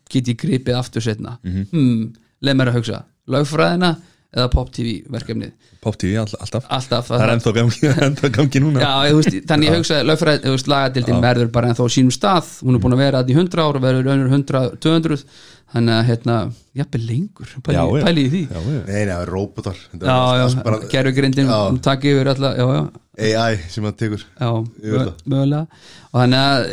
get 0.09 0.27
ég 0.33 0.39
gripið 0.41 0.79
aftur 0.79 1.05
setna 1.05 1.37
Mhm. 1.43 1.67
hmm, 1.71 2.13
leið 2.41 2.57
mér 2.57 2.71
að 2.73 2.79
hugsa 2.79 3.03
lögfræðina 3.29 3.91
eða 4.35 4.47
Pop 4.53 4.71
TV 4.75 4.97
verkefnið? 5.13 5.51
Pop 5.83 5.97
TV 5.99 6.17
all, 6.21 6.31
alltaf. 6.41 6.65
Alltaf 6.73 7.09
Það 7.09 7.23
er 7.23 7.33
ennþá 7.35 7.53
gangi, 7.55 7.91
ennþá 8.07 8.31
gangi 8.35 8.61
núna. 8.63 8.81
Já, 8.83 8.91
ég, 9.07 9.19
veist, 9.19 9.37
þannig 9.49 9.69
ég 9.69 9.77
hugsa 9.79 9.99
lögfræð, 10.05 10.47
lagadildin 10.73 11.23
verður 11.23 11.51
bara 11.55 11.71
ennþá 11.71 11.87
á 11.87 11.89
sínum 11.95 12.15
stað, 12.15 12.51
hún 12.65 12.77
er 12.77 12.83
búin 12.83 12.97
að 12.97 13.03
vera 13.05 13.21
að 13.23 13.31
í 13.31 13.37
100 13.37 13.63
ár 13.63 13.79
og 13.79 13.85
verður 13.87 14.11
önnur 14.13 14.35
100, 14.35 14.77
200 14.83 15.25
þannig 15.73 15.95
að, 15.97 16.03
hérna, 16.11 16.37
jafnvel 16.81 17.03
lengur. 17.07 17.55
Pæli, 17.63 18.03
pæli 18.05 18.27
í 18.27 18.29
því. 18.35 18.43
Já, 18.47 18.59
já. 18.59 18.83
Nei, 18.87 18.93
nei, 18.93 19.13
það 19.13 19.23
er 19.25 19.33
robotar 19.33 19.81
er 19.97 20.87
gerfugrindin 20.93 21.51
Já. 21.51 21.57
takk 21.89 22.07
yfir 22.07 22.31
alla, 22.31 22.53
já, 22.55 22.67
já, 22.77 22.85
AI 23.17 23.57
sem 23.71 23.83
hann 23.87 23.97
tekur. 23.97 24.23
Mögulega. 24.39 25.65
Og 26.13 26.21
þannig 26.21 26.39
að 26.45 26.71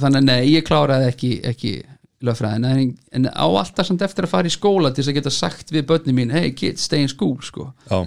þannig 0.00 0.20
að 0.20 0.28
nei, 0.28 0.38
ég 0.52 0.66
kláraði 0.66 1.10
ekki, 1.10 1.32
ekki 1.50 1.74
lögfræðin, 2.26 2.64
en, 2.70 2.90
en 3.12 3.28
á 3.30 3.44
alltaf 3.46 3.86
samt 3.88 4.02
eftir 4.06 4.26
að 4.26 4.32
fara 4.34 4.50
í 4.50 4.54
skóla 4.54 4.90
til 4.92 5.02
þess 5.04 5.12
að 5.12 5.18
geta 5.20 5.32
sagt 5.34 5.72
við 5.74 5.86
börni 5.88 6.14
mín, 6.16 6.32
hey 6.34 6.50
kids, 6.56 6.84
stay 6.88 7.02
in 7.04 7.08
school, 7.12 7.36
sko 7.44 7.70
Já, 7.90 8.02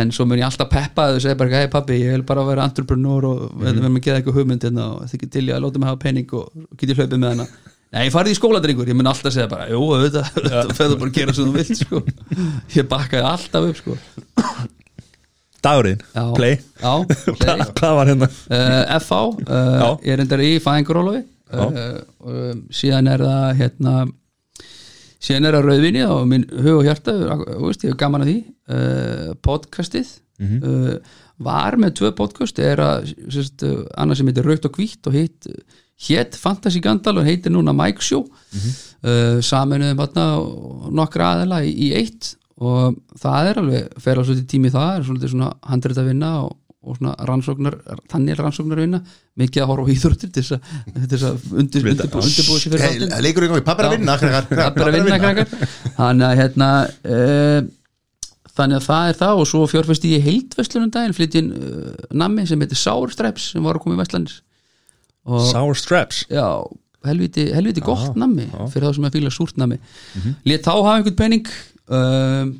en 0.00 0.10
svo 0.10 0.24
mun 0.26 0.40
ég 0.40 0.48
alltaf 0.48 0.68
peppa 0.72 1.08
þau 1.12 1.18
og 1.20 1.22
segja 1.22 1.38
bara, 1.38 1.60
hei 1.62 1.68
pabbi, 1.70 2.00
ég 2.02 2.16
vil 2.16 2.24
bara 2.26 2.42
vera 2.48 2.64
entrepreneur 2.66 3.24
og 3.28 3.40
við 3.52 3.68
Mhm. 3.70 3.80
verðum 3.80 3.98
að 4.00 4.04
geða 4.08 4.18
eitthvað 4.22 4.38
hugmynd 4.40 4.64
hérna 4.66 4.86
og 4.96 5.04
þið 5.12 5.30
til 5.30 5.46
ég 5.46 5.54
að 5.56 5.62
láta 5.66 5.78
mig 5.82 5.88
hafa 5.92 6.02
pening 6.06 6.32
og, 6.34 6.48
get 6.76 6.90
ég 6.90 6.96
hlaupið 7.02 7.18
með 7.22 7.34
hana 7.36 7.46
Nei, 7.94 8.08
farið 8.10 8.32
í 8.34 8.36
skóladrengur, 8.40 8.88
ég 8.90 8.96
mun 8.98 9.06
alltaf 9.06 9.32
segja 9.32 9.46
bara 9.48 9.68
Jú, 9.70 9.78
auðvitað, 9.94 10.32
þetta 10.34 10.74
feður 10.74 10.98
bara 10.98 11.10
að 11.12 11.14
gera 11.20 11.32
sem 11.36 11.46
þú 11.46 11.52
vilt 11.54 11.78
sko. 11.78 12.00
Ég 12.74 12.88
bakkaði 12.90 13.28
alltaf 13.30 13.68
upp 13.70 13.78
sko. 13.78 13.94
dagurinn, 15.62 16.02
play 16.34 16.58
Já, 16.82 16.92
play. 17.38 17.62
Hvað 17.78 17.94
var 17.96 18.10
hérna? 18.10 18.28
uh, 18.50 18.98
FH 18.98 19.20
uh, 19.46 19.96
ég 20.04 20.12
er 20.16 20.22
endar 20.24 20.42
í 20.44 20.50
fæðingurólofi 20.62 21.22
uh, 21.54 22.52
síðan 22.74 23.10
er 23.12 23.24
það 23.26 23.48
hérna 23.60 23.96
síðan 25.26 25.48
er 25.48 25.58
það 25.58 25.68
rauðvinni 25.70 26.04
og 26.10 26.26
minn 26.30 26.44
hug 26.50 26.80
og 26.80 26.84
hjarta 26.86 27.14
veist, 27.62 27.84
ég 27.86 27.94
hef 27.94 28.00
gaman 28.00 28.26
að 28.26 28.32
því. 28.32 28.38
Uh, 28.66 29.32
podcastið 29.46 30.12
uh, 30.42 30.92
var 31.46 31.78
með 31.80 31.98
tvö 32.00 32.12
podcast. 32.18 32.58
Er 32.62 32.82
að 32.82 33.10
sérst, 33.32 33.66
annað 33.96 34.20
sem 34.20 34.30
heitir 34.30 34.48
Raukt 34.48 34.68
og 34.68 34.78
Hvítt 34.78 35.10
og 35.10 35.16
hitt 35.16 35.50
hétt 36.06 36.36
Fantasy 36.36 36.82
Gandal 36.84 37.16
og 37.20 37.28
heitir 37.28 37.52
núna 37.54 37.72
Mike 37.76 38.04
Show. 38.04 38.26
Uh, 39.06 39.38
saminuðum 39.44 40.02
hérna 40.02 40.26
nokkra 40.96 41.32
aðela 41.36 41.62
í, 41.64 41.72
í 41.72 41.92
eitt 41.96 42.34
og 42.56 42.96
það 43.20 43.50
er 43.50 43.58
alveg, 43.60 43.88
fer 44.00 44.16
alveg 44.16 44.30
svolítið 44.30 44.48
tími 44.50 44.72
það 44.72 44.92
er 44.92 45.02
svolítið 45.06 45.32
svona 45.34 45.50
handrið 45.68 46.00
að 46.00 46.08
vinna 46.10 46.30
og, 46.46 46.54
og 46.86 46.98
svona 47.00 47.14
rannsóknar, 47.28 47.76
þannig 48.12 48.38
rannsóknar 48.40 48.80
vinna 48.84 49.00
mikið 49.40 49.62
að 49.64 49.70
horfa 49.72 49.86
á 49.86 49.92
íþróttir 49.96 50.30
til 50.32 50.44
þess 50.44 50.56
að, 50.56 50.76
til 50.94 51.08
þess 51.12 51.26
að 51.28 51.48
undir, 51.62 51.86
Vita. 51.86 52.06
undirbúa, 52.06 52.22
undirbúa 52.30 52.60
sér 52.62 52.72
fyrir 52.76 52.84
Hey, 52.86 53.00
þáttinn. 53.00 53.16
Leikur 53.26 53.46
í 53.46 53.50
gangi, 53.50 53.64
pappi 53.66 53.82
er 53.82 53.88
að 53.88 53.96
vinna 53.96 54.16
bara 54.76 54.92
að 54.92 54.98
vinna 55.00 55.18
krakkar. 55.24 55.66
Þannig 55.98 56.28
að 56.30 56.38
hérna 56.42 56.70
uh, 56.86 57.72
Þannig 58.56 58.78
að 58.78 58.86
það 58.86 59.10
er 59.10 59.16
það 59.18 59.40
og 59.42 59.48
svo 59.50 59.58
fjárfesti 59.68 60.10
ég 60.14 60.22
heildverslunum 60.24 60.92
daginn 60.94 61.14
flyttin 61.16 61.48
uh, 61.52 61.88
nammi 62.16 62.46
sem 62.48 62.62
heitir 62.64 62.78
Sour 62.80 63.12
Straps 63.12 63.50
sem 63.52 63.66
var 63.66 63.76
að 63.76 63.84
koma 63.84 63.98
í 63.98 64.00
Vestlandis 64.00 64.38
og 65.28 65.42
Sour 65.50 65.76
Straps? 65.76 66.22
Já, 66.32 66.46
helviti, 67.04 67.48
helviti 67.52 67.82
gott 67.84 68.16
nammi 68.18 68.46
fyrir 68.72 68.88
þá 68.88 68.96
sem 68.96 69.08
að 69.10 69.18
fíla 69.18 69.32
súrt 69.34 69.58
nammi. 69.60 69.76
Mhm. 70.16 70.36
Lét 70.48 70.64
þá 70.64 70.72
hafa 70.72 70.94
einhvern 71.00 71.18
penning 71.18 71.50
um, 71.92 72.54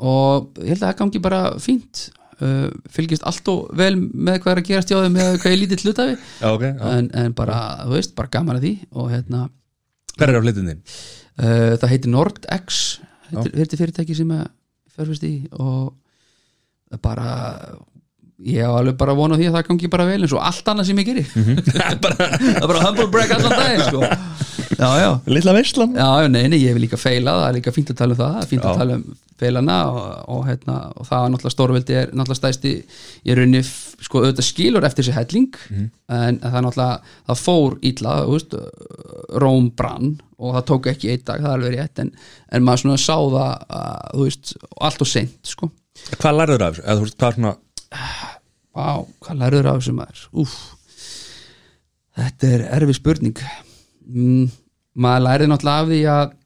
og 0.00 0.60
ég 0.60 0.74
held 0.74 0.82
að 0.82 0.86
það 0.90 0.98
gangi 1.00 1.22
bara 1.24 1.40
fínt 1.62 2.04
uh, 2.44 2.66
fylgist 2.92 3.26
allt 3.28 3.50
og 3.52 3.70
vel 3.78 3.94
með 3.98 4.40
hvað 4.42 4.52
er 4.52 4.62
að 4.62 4.68
gerast 4.70 4.92
hjá 4.92 4.98
þeim 4.98 5.16
með 5.18 5.30
hvað 5.42 5.54
ég 5.54 5.62
lítið 5.62 5.84
hlutafi 5.86 6.16
Já, 6.16 6.48
ok, 6.50 6.66
já. 6.66 6.84
en, 6.96 7.10
en 7.22 7.36
bara, 7.38 7.60
þú 7.84 7.96
veist, 7.96 8.14
bara 8.18 8.32
gaman 8.36 8.60
að 8.60 8.66
því 8.68 8.74
og 8.92 9.10
hérna 9.14 9.46
Hver 10.16 10.32
er 10.32 10.40
á 10.40 10.42
þín? 10.50 10.82
Uh, 11.40 11.74
það 11.80 11.92
heitir 11.94 12.12
NordX 12.12 12.80
heitir, 13.30 13.54
heitir 13.60 13.80
fyrirtæki 13.80 14.16
sem 14.18 14.34
að 14.36 14.48
fjárfest 14.96 15.26
í 15.28 15.34
og 15.56 16.98
bara 17.04 17.30
ég 18.46 18.64
á 18.64 18.72
alveg 18.72 18.96
bara 19.00 19.14
vona 19.16 19.36
því 19.38 19.48
að 19.50 19.56
það 19.58 19.66
gangi 19.68 19.90
bara 19.92 20.06
vel 20.08 20.20
eins 20.24 20.34
og 20.36 20.44
allt 20.44 20.68
annað 20.72 20.90
sem 20.90 21.00
ég 21.02 21.08
geri. 21.10 21.24
Það 21.70 21.80
er 21.86 21.98
bara, 22.04 22.28
það 22.40 22.60
er 22.62 22.70
bara 22.70 22.84
humble 22.86 23.08
brag 23.12 23.34
allan 23.36 23.56
daginn 23.58 23.82
sko. 23.88 24.00
já, 24.80 24.90
já. 25.00 25.10
Lilla 25.28 25.52
veistlan 25.56 25.96
Já, 25.96 26.28
nei, 26.28 26.44
nei, 26.48 26.60
ég 26.62 26.76
vil 26.76 26.86
líka 26.86 26.98
feila, 27.00 27.34
það 27.40 27.48
er 27.48 27.58
líka 27.58 27.74
fínt 27.74 27.92
að 27.92 27.98
tala 28.00 28.16
um 28.16 28.20
það, 28.20 28.38
það 28.38 28.48
fínt 28.54 28.68
að 28.68 28.80
tala 28.80 28.96
um 28.96 29.04
feilana 29.40 29.76
og, 29.88 30.00
og, 30.34 30.40
hérna, 30.48 30.76
og 30.96 31.08
það 31.08 31.24
er 31.24 31.32
náttúrulega 31.34 31.54
stórveldi 31.54 31.96
er 31.96 32.10
náttúrulega 32.12 32.40
stæsti 32.40 32.72
í 33.24 33.36
rauninni, 33.36 33.62
sko, 33.64 34.22
auðvitað 34.24 34.48
skilur 34.48 34.86
eftir 34.88 35.06
sér 35.06 35.16
helling, 35.16 35.60
en, 35.70 35.86
en 36.18 36.40
það 36.44 36.58
er 36.60 36.66
náttúrulega, 36.66 37.14
það 37.30 37.42
fór 37.44 37.78
veist, 38.34 38.58
Róm 39.40 39.70
brann 39.76 40.12
og 40.40 40.56
það 40.58 40.66
tók 40.72 40.90
ekki 40.92 41.12
einn 41.14 41.24
dag, 41.24 41.40
það 41.40 41.50
er 41.50 41.56
alveg 41.56 41.76
rétt, 41.78 42.04
en, 42.04 42.12
en 42.52 42.66
maður 42.66 42.84
svona 42.84 43.00
sá 43.00 43.16
það, 43.16 43.66
að, 43.80 44.04
þú 44.12 44.28
veist, 44.28 44.54
allt 44.90 45.04
og 45.06 45.10
seint, 45.10 45.40
sko. 45.54 45.70
Hvað 46.16 46.38
lærður 46.40 46.66
veist, 46.68 47.16
hvað 47.20 47.28
er 47.30 47.38
svona 47.40 47.56
Vá, 48.76 49.02
hvað 49.24 49.40
lærður 49.40 49.68
af 49.70 49.80
þessu 49.80 49.94
maður? 49.96 50.20
Úf, 50.42 50.56
þetta 52.18 52.50
er 52.54 52.66
erfið 52.78 52.98
spurning. 53.00 53.40
Mm, 54.06 54.46
maður 54.94 55.24
lærði 55.26 55.48
náttúrulega 55.50 55.82
af 55.82 55.90
því 55.90 56.00
að, 56.14 56.36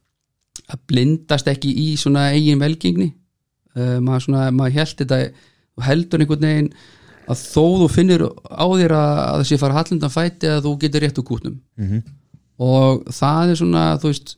að 0.65 0.83
blindast 0.91 1.51
ekki 1.53 1.73
í 1.85 1.89
svona 2.01 2.31
eigin 2.33 2.63
velgengni. 2.63 3.11
Uh, 3.75 3.99
maður, 4.05 4.29
svona, 4.29 4.49
maður 4.55 4.77
held 4.79 5.01
þetta 5.03 5.21
og 5.75 5.83
heldur 5.85 6.23
einhvern 6.23 6.47
veginn 6.47 6.71
að 7.25 7.41
þó 7.41 7.65
þú 7.81 7.89
finnir 7.91 8.23
á 8.31 8.65
þér 8.69 8.95
að, 8.95 9.21
að 9.27 9.45
sé 9.49 9.59
fara 9.59 9.77
hallindan 9.79 10.13
fæti 10.13 10.51
að 10.53 10.67
þú 10.69 10.75
getur 10.85 11.05
rétt 11.05 11.21
úr 11.21 11.27
kútnum. 11.29 11.57
Mhm. 11.81 12.03
Og 12.65 13.09
það 13.11 13.51
er 13.51 13.59
svona, 13.59 13.85
þú 13.99 14.13
veist, 14.13 14.37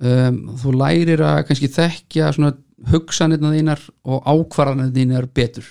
um, 0.00 0.38
þú 0.62 0.74
lærir 0.80 1.22
að 1.26 1.42
kannski 1.50 1.68
þekkja 1.70 2.30
svona 2.32 2.54
hugsanirna 2.90 3.52
þínar 3.52 3.82
og 4.08 4.24
ákvarðanir 4.26 4.94
þínar 4.96 5.28
betur 5.36 5.68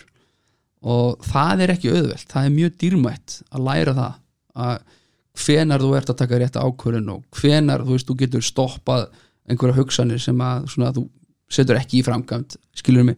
og 0.81 1.21
það 1.25 1.65
er 1.65 1.73
ekki 1.75 1.91
auðvelt. 1.93 2.27
Það 2.29 2.47
er 2.47 2.55
mjög 2.57 2.77
dýrmætt 2.81 3.37
að 3.51 3.65
læra 3.67 3.95
það 3.97 4.19
að 4.65 4.77
hvenar 5.41 5.83
þú 5.83 5.91
ert 5.97 6.11
að 6.11 6.19
taka 6.21 6.39
rétt 6.41 6.59
ákvörðun 6.59 7.11
og 7.13 7.39
hvenar 7.39 7.85
þú 7.85 7.95
veist 7.95 8.09
þú 8.09 8.15
getur 8.19 8.45
stoppað 8.45 9.05
einhverja 9.49 9.77
hugsanir 9.77 10.21
sem 10.21 10.41
að 10.43 10.65
svona 10.73 10.93
þú 10.95 11.05
setur 11.51 11.79
ekki 11.79 11.99
í 11.99 12.05
framkvæmt 12.05 12.55
skilur 12.79 13.05
mig, 13.09 13.17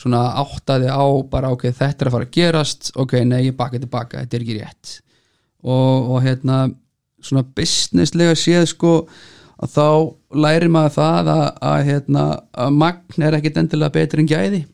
svona 0.00 0.22
áttaði 0.40 0.88
á 0.88 1.04
bara 1.30 1.50
ok, 1.52 1.66
þetta 1.68 2.04
er 2.04 2.08
að 2.08 2.16
fara 2.16 2.28
að 2.28 2.36
gerast 2.36 2.90
ok, 2.96 3.18
nei, 3.28 3.40
ég 3.48 3.56
baka 3.58 3.80
tilbaka, 3.80 4.22
þetta 4.24 4.38
er 4.38 4.44
ekki 4.46 4.58
rétt. 4.60 4.94
Og, 5.64 6.10
og 6.14 6.24
hérna 6.24 6.58
svona 7.24 7.44
businesslega 7.56 8.36
séð 8.36 8.66
sko 8.72 8.94
að 9.64 9.76
þá 9.76 9.88
lærir 10.44 10.72
maður 10.72 10.96
það 10.96 11.30
að, 11.34 11.44
að, 11.70 11.78
hérna, 11.88 12.24
að 12.64 12.78
magn 12.80 13.26
er 13.28 13.38
ekkit 13.38 13.60
endilega 13.62 13.94
betri 13.94 14.24
en 14.24 14.30
gæði. 14.32 14.64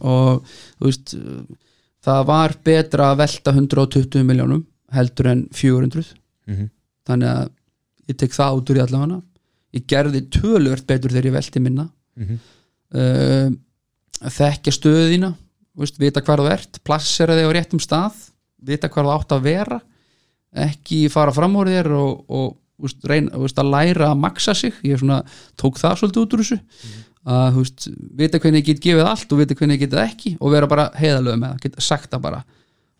Og 0.00 0.40
þú 0.80 0.88
veist 0.88 1.14
það 2.04 2.26
var 2.28 2.54
betra 2.64 3.12
að 3.12 3.20
velta 3.24 3.52
120 3.54 4.24
miljónum 4.26 4.64
heldur 4.94 5.26
en 5.32 5.46
400 5.52 6.14
Mhm. 6.48 6.68
þannig 7.08 7.28
að 7.28 7.48
ég 8.08 8.16
tek 8.16 8.30
það 8.32 8.56
út 8.56 8.70
úr 8.72 8.78
í 8.78 8.84
allavega 8.86 9.22
ég 9.76 9.84
gerði 9.86 10.22
tölvört 10.32 10.86
betur 10.88 11.10
þegar 11.12 11.26
ég 11.28 11.34
velti 11.36 11.60
minna. 11.60 11.88
Mhm. 12.16 12.38
uh, 12.94 13.50
þekkja 14.24 14.72
stöðina 14.72 15.34
veist, 15.78 15.98
vita 16.00 16.20
hvar 16.24 16.40
þú 16.42 16.48
ert, 16.50 16.80
plassera 16.84 17.36
þig 17.36 17.46
á 17.46 17.52
réttum 17.54 17.80
stað 17.82 18.16
vita 18.64 18.88
hvar 18.88 19.04
þú 19.04 19.12
átt 19.14 19.34
að 19.36 19.42
vera 19.42 19.80
ekki 20.56 21.04
fara 21.12 21.34
fram 21.36 21.54
úr 21.60 21.68
þér 21.68 21.90
og, 21.94 22.24
og 22.32 22.56
veist, 22.80 23.04
reyna, 23.04 23.30
veist, 23.38 23.58
að 23.60 23.70
læra 23.74 24.08
að 24.12 24.18
maksa 24.22 24.54
sig. 24.56 24.72
Ég 24.82 24.98
svona, 24.98 25.20
tók 25.60 25.76
það 25.78 25.98
svolítið 26.00 26.22
út 26.24 26.34
úr 26.34 26.42
þessu 26.42 26.58
að 27.28 27.58
veist, 27.58 27.88
vita 28.18 28.40
hvernig 28.42 28.62
ég 28.62 28.70
get 28.72 28.84
gefið 28.84 29.08
allt 29.10 29.32
og 29.32 29.42
vita 29.42 29.56
hvernig 29.58 29.78
ég 29.78 29.86
get 29.86 29.96
það 29.96 30.06
ekki 30.12 30.34
og 30.38 30.54
vera 30.54 30.70
bara 30.70 30.88
heiðalög 30.96 31.40
með 31.40 31.54
það, 31.54 31.60
geta 31.64 31.84
sagt 31.88 32.10
það 32.12 32.24
bara. 32.28 32.44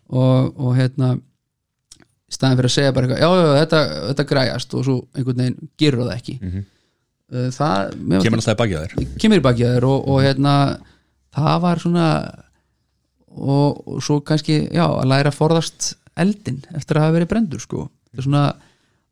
Og, 0.09 0.51
og 0.57 0.75
hérna 0.77 1.13
í 1.19 2.33
staðin 2.33 2.59
fyrir 2.59 2.69
að 2.69 2.75
segja 2.75 2.93
bara 2.95 3.07
eitthvað, 3.07 3.23
já, 3.23 3.29
já, 3.39 3.53
þetta, 3.63 3.79
þetta 4.09 4.27
græjast 4.33 4.75
og 4.75 4.85
svo 4.85 4.97
einhvern 5.15 5.41
veginn 5.43 5.71
gerur 5.81 6.05
það 6.05 6.15
ekki. 6.17 6.37
Mhm. 6.41 6.67
uh, 7.33 7.47
það, 7.55 7.95
Kemur 8.25 8.41
alltaf 8.41 8.55
í 8.55 8.61
bakið 8.63 8.77
á 8.77 8.81
þér. 8.83 9.09
Kemur 9.23 9.41
í 9.41 9.45
bakið 9.47 9.69
á 9.69 9.73
þér 9.75 9.89
og, 9.89 10.09
og 10.13 10.21
hérna 10.25 10.53
það 11.39 11.63
var 11.65 11.83
svona 11.85 12.07
og, 13.29 13.81
og 13.87 14.03
svo 14.03 14.19
kannski, 14.25 14.61
já, 14.73 14.85
að 14.85 15.09
læra 15.09 15.31
að 15.31 15.39
forðast 15.39 15.93
eldin 16.19 16.59
eftir 16.75 16.97
að 16.99 17.07
hafa 17.07 17.15
verið 17.15 17.31
brendur 17.31 17.63
sko, 17.63 17.85
það 18.13 18.25
svona 18.25 18.45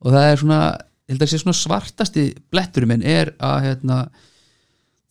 og 0.03 0.13
það 0.13 0.29
er 0.29 0.41
svona, 0.41 0.61
ég 1.07 1.15
held 1.15 1.25
að 1.25 1.31
sé 1.31 1.39
svona 1.41 1.57
svartasti 1.57 2.25
bletturinn 2.53 2.91
minn 2.91 3.05
er 3.07 3.31
að 3.43 3.59
hérna 3.65 3.99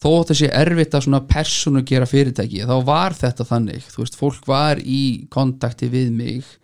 þó 0.02 0.10
að 0.12 0.28
það 0.28 0.38
sé 0.40 0.50
erfitt 0.60 0.94
að 0.94 1.04
svona 1.06 1.22
persónu 1.30 1.82
gera 1.88 2.08
fyrirtæki, 2.08 2.62
þá 2.68 2.76
var 2.86 3.16
þetta 3.16 3.46
þannig. 3.48 3.88
Þú 3.92 4.02
veist, 4.02 4.20
fólk 4.20 4.48
var 4.50 4.80
í 4.82 5.02
kontakti 5.32 5.88
við 5.92 6.12
mig 6.14 6.54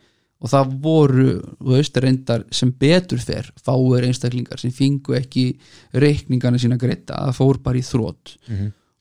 og 0.43 0.51
það 0.51 0.77
voru 0.83 1.35
þú 1.41 1.75
veist, 1.77 1.99
reyndar 2.03 2.47
sem 2.55 2.73
betur 2.75 3.23
fer 3.23 3.49
fáir 3.63 4.09
einstaklingar 4.09 4.59
sem 4.61 4.73
fingu 4.75 5.15
ekki 5.15 5.53
reikningana 5.95 6.59
sína 6.59 6.81
greita 6.81 7.15
það 7.29 7.37
fór 7.39 7.61
bara 7.63 7.79
í 7.79 7.85
þrótt 7.87 8.35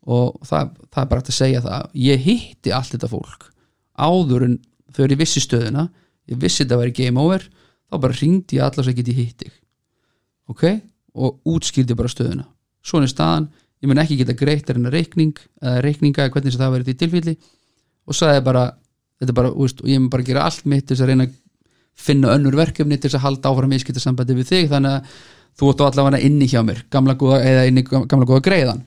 og 0.02 0.38
það, 0.46 0.76
það 0.90 1.02
er 1.02 1.10
bara 1.10 1.22
hægt 1.22 1.32
að 1.34 1.38
segja 1.40 1.64
það. 1.66 1.90
Ég 1.98 2.22
hitti 2.28 2.76
allt 2.78 2.94
þetta 2.94 3.10
fólk 3.10 3.50
áður 4.02 4.46
en 4.48 4.56
þegar 4.94 5.16
ég 5.16 5.22
vissi 5.22 5.42
stöðuna 5.44 5.88
ég 6.32 6.40
vissi 6.42 6.64
þetta 6.64 6.80
væri 6.82 6.96
game 6.96 7.22
over 7.22 7.44
þá 7.92 7.98
bara 8.06 8.18
ringdi 8.18 8.60
ég 8.60 8.66
allar 8.66 8.88
sem 8.88 8.96
geti 8.98 9.16
hitt 9.16 9.44
þig. 9.44 9.54
Ok, 10.52 10.64
og 11.16 11.42
útskýrdi 11.48 11.96
bara 11.98 12.12
stöðuna. 12.12 12.46
Svona 12.84 13.08
er 13.08 13.12
staðan, 13.12 13.50
ég 13.82 13.90
mun 13.90 14.02
ekki 14.02 14.20
geta 14.20 14.38
greitt 14.38 14.70
er 14.70 14.78
hennar 14.78 14.94
reikning 14.94 15.34
eða 15.62 15.82
reikninga 15.86 16.26
eða 16.26 16.34
hvernig 16.36 16.58
það 16.58 16.74
verið 16.76 16.92
í 16.94 16.98
tilfelli. 17.02 17.36
Og 18.10 18.18
sagði 18.18 18.44
bara, 18.46 18.66
þetta 19.22 19.38
bara 19.38 19.54
úst, 19.54 19.82
og 19.82 19.90
ég 19.90 20.02
mun 20.02 20.12
bara 20.14 20.26
gera 20.26 20.46
allt 20.46 20.68
mitt 20.70 20.88
til 20.88 20.96
þess 20.96 21.06
að 21.06 21.14
reyna 21.14 21.28
að 21.30 21.38
finna 22.02 22.34
önnur 22.36 22.58
verkefni 22.58 22.98
til 22.98 23.10
þess 23.10 23.20
að 23.20 23.26
halda 23.28 23.52
áfram 23.52 23.76
ískipta 23.76 24.02
sambandi 24.02 24.38
við 24.38 24.52
þig 24.52 24.70
þannig 24.72 24.98
að 24.98 25.16
þú 25.60 25.72
ert 25.72 25.84
allavega 25.86 26.22
inni 26.26 26.48
hjá 26.50 26.62
mér 26.66 26.84
gamla 26.94 27.16
góða, 27.20 27.42
eða 27.46 27.66
inni 27.70 27.84
gamla 27.86 28.28
góða 28.30 28.44
greiðan. 28.46 28.84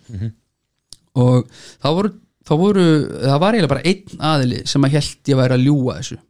Og 1.21 1.51
þá 1.83 1.89
voru, 1.95 2.13
þá 2.47 2.55
voru 2.59 2.87
það 3.23 3.41
var 3.43 3.57
eiginlega 3.59 3.75
bara 3.75 3.89
einn 3.91 4.25
aðili 4.31 4.63
sem 4.71 4.87
að 4.87 4.97
held 4.97 5.33
ég 5.33 5.41
væri 5.43 5.59
að 5.59 5.67
ljúga 5.69 5.99
þessu. 6.01 6.21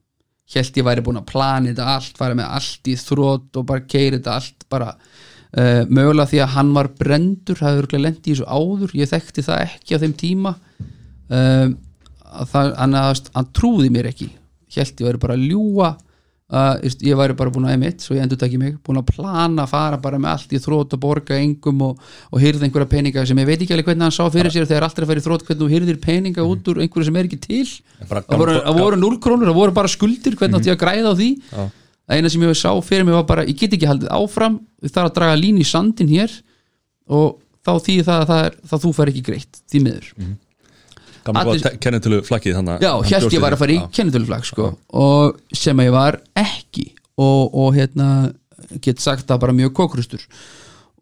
Held 0.54 0.76
ég 0.78 0.86
væri 0.86 1.04
búin 1.04 1.20
að 1.22 1.30
plana 1.30 1.70
þetta 1.70 1.86
allt 1.94 2.18
fara 2.20 2.36
með 2.36 2.50
allt 2.58 2.90
í 2.92 2.96
þrótt 3.00 3.60
og 3.60 3.68
bara 3.70 3.86
keira 3.88 4.18
þetta 4.18 4.34
allt 4.34 4.66
bara 4.68 4.90
uh, 5.58 5.82
mögulega 5.88 6.30
því 6.30 6.40
að 6.44 6.54
hann 6.58 6.72
var 6.76 6.90
brendur 6.98 7.60
hafði 7.64 7.84
örgulega 7.84 8.06
lendi 8.08 8.30
í 8.30 8.34
þessu 8.34 8.46
áður. 8.48 8.94
Ég 8.98 9.10
þekkti 9.10 9.46
það 9.46 9.66
ekki 9.68 9.98
á 9.98 10.02
þeim 10.04 10.16
tíma. 10.20 10.54
Uh, 11.30 11.68
að 12.34 12.50
það, 12.50 12.72
hann, 12.80 12.96
að, 13.00 13.28
hann 13.36 13.52
trúði 13.56 13.92
mér 13.94 14.10
ekki. 14.10 14.32
Held 14.74 14.98
ég 15.00 15.08
væri 15.08 15.22
bara 15.22 15.38
að 15.38 15.46
ljúga. 15.50 15.94
Uh, 16.54 16.76
ég 17.00 17.16
væri 17.16 17.34
bara 17.34 17.50
búin 17.50 17.64
að 17.66 17.78
emitt 17.78 18.02
svo 18.04 18.14
ég 18.14 18.22
endur 18.22 18.36
takki 18.38 18.58
mig, 18.60 18.74
búin 18.84 18.98
að 19.00 19.14
plana 19.14 19.64
fara 19.66 19.96
bara 19.98 20.18
með 20.20 20.34
allt 20.34 20.50
í 20.52 20.58
þrótt 20.60 20.92
og 20.94 21.00
borga 21.00 21.38
engum 21.40 21.80
og, 21.86 22.02
og 22.28 22.42
hýrða 22.42 22.66
einhverja 22.66 22.90
peninga 22.92 23.24
sem 23.26 23.40
ég 23.40 23.48
veit 23.48 23.62
ekki 23.64 23.72
alveg 23.74 23.88
hvernig 23.88 24.04
hann 24.04 24.14
sá 24.14 24.28
fyrir 24.30 24.52
sér. 24.52 24.66
Þegar 24.68 24.86
allt 24.86 25.00
að 25.00 25.08
fara 25.08 25.22
í 25.22 25.24
þrótt 25.24 25.46
hvernig 25.48 25.62
þú 25.62 25.70
hýrðir 25.72 26.02
peninga 26.04 26.44
út 26.44 26.68
úr 26.70 26.82
einhverju 26.84 27.08
sem 27.08 27.16
er 27.18 27.30
ekki 27.30 27.40
til. 27.46 27.64
Það 28.04 28.44
voru, 28.44 28.58
það 28.60 28.82
voru 28.82 29.00
0 29.06 29.18
krónur, 29.24 29.50
það 29.50 29.58
voru 29.62 29.76
bara 29.80 29.92
skuldir 29.94 30.36
hvernig 30.36 30.60
átti 30.60 30.70
ég 30.70 30.76
að 30.76 30.84
græða 30.84 31.14
á 31.16 31.18
því. 31.22 31.30
Það 32.04 32.16
eina 32.20 32.30
sem 32.32 32.42
ég 32.44 32.58
sá 32.60 32.70
fyrir 32.84 33.06
mig 33.08 33.14
var 33.16 33.26
bara 33.28 33.44
ég 33.48 33.56
get 33.58 33.72
ekki 33.76 33.88
haldið 33.88 34.10
áfram, 34.12 34.58
við 34.82 34.92
þarf 34.94 35.10
að 35.10 35.14
draga 35.18 35.36
lín 35.40 35.60
í 35.62 35.66
sandin 35.68 36.10
hér 36.12 36.32
og 37.08 37.38
þá 37.64 37.72
þýði 37.86 38.04
það 38.08 38.18
að 38.24 38.26
það 38.32 38.42
er, 38.48 38.56
þá 38.70 38.74
þú 38.84 38.90
fær 38.98 39.10
ekki 39.12 39.22
greitt 39.24 39.60
því 39.72 39.80
miður. 39.86 40.08
Gamla 41.24 41.40
Allir- 41.44 41.62
góða 41.64 41.78
kennitölu 41.80 42.18
flaggið 42.26 42.58
þannig 42.58 42.82
Já, 42.84 42.90
held 43.08 43.32
ég 43.32 43.40
var 43.40 43.54
að 43.56 43.62
fara 43.62 43.72
í 43.72 43.78
kennitöluflag 43.96 44.44
sko. 44.44 44.66
og 44.92 45.38
sem 45.56 45.80
ég 45.80 45.94
var 45.94 46.18
ekki 46.36 46.90
og, 47.16 47.54
og 47.54 47.70
hérna 47.78 48.08
get 48.84 49.00
sagt 49.00 49.24
það 49.30 49.40
bara 49.46 49.56
mjög 49.56 49.72
kokrustur 49.78 50.20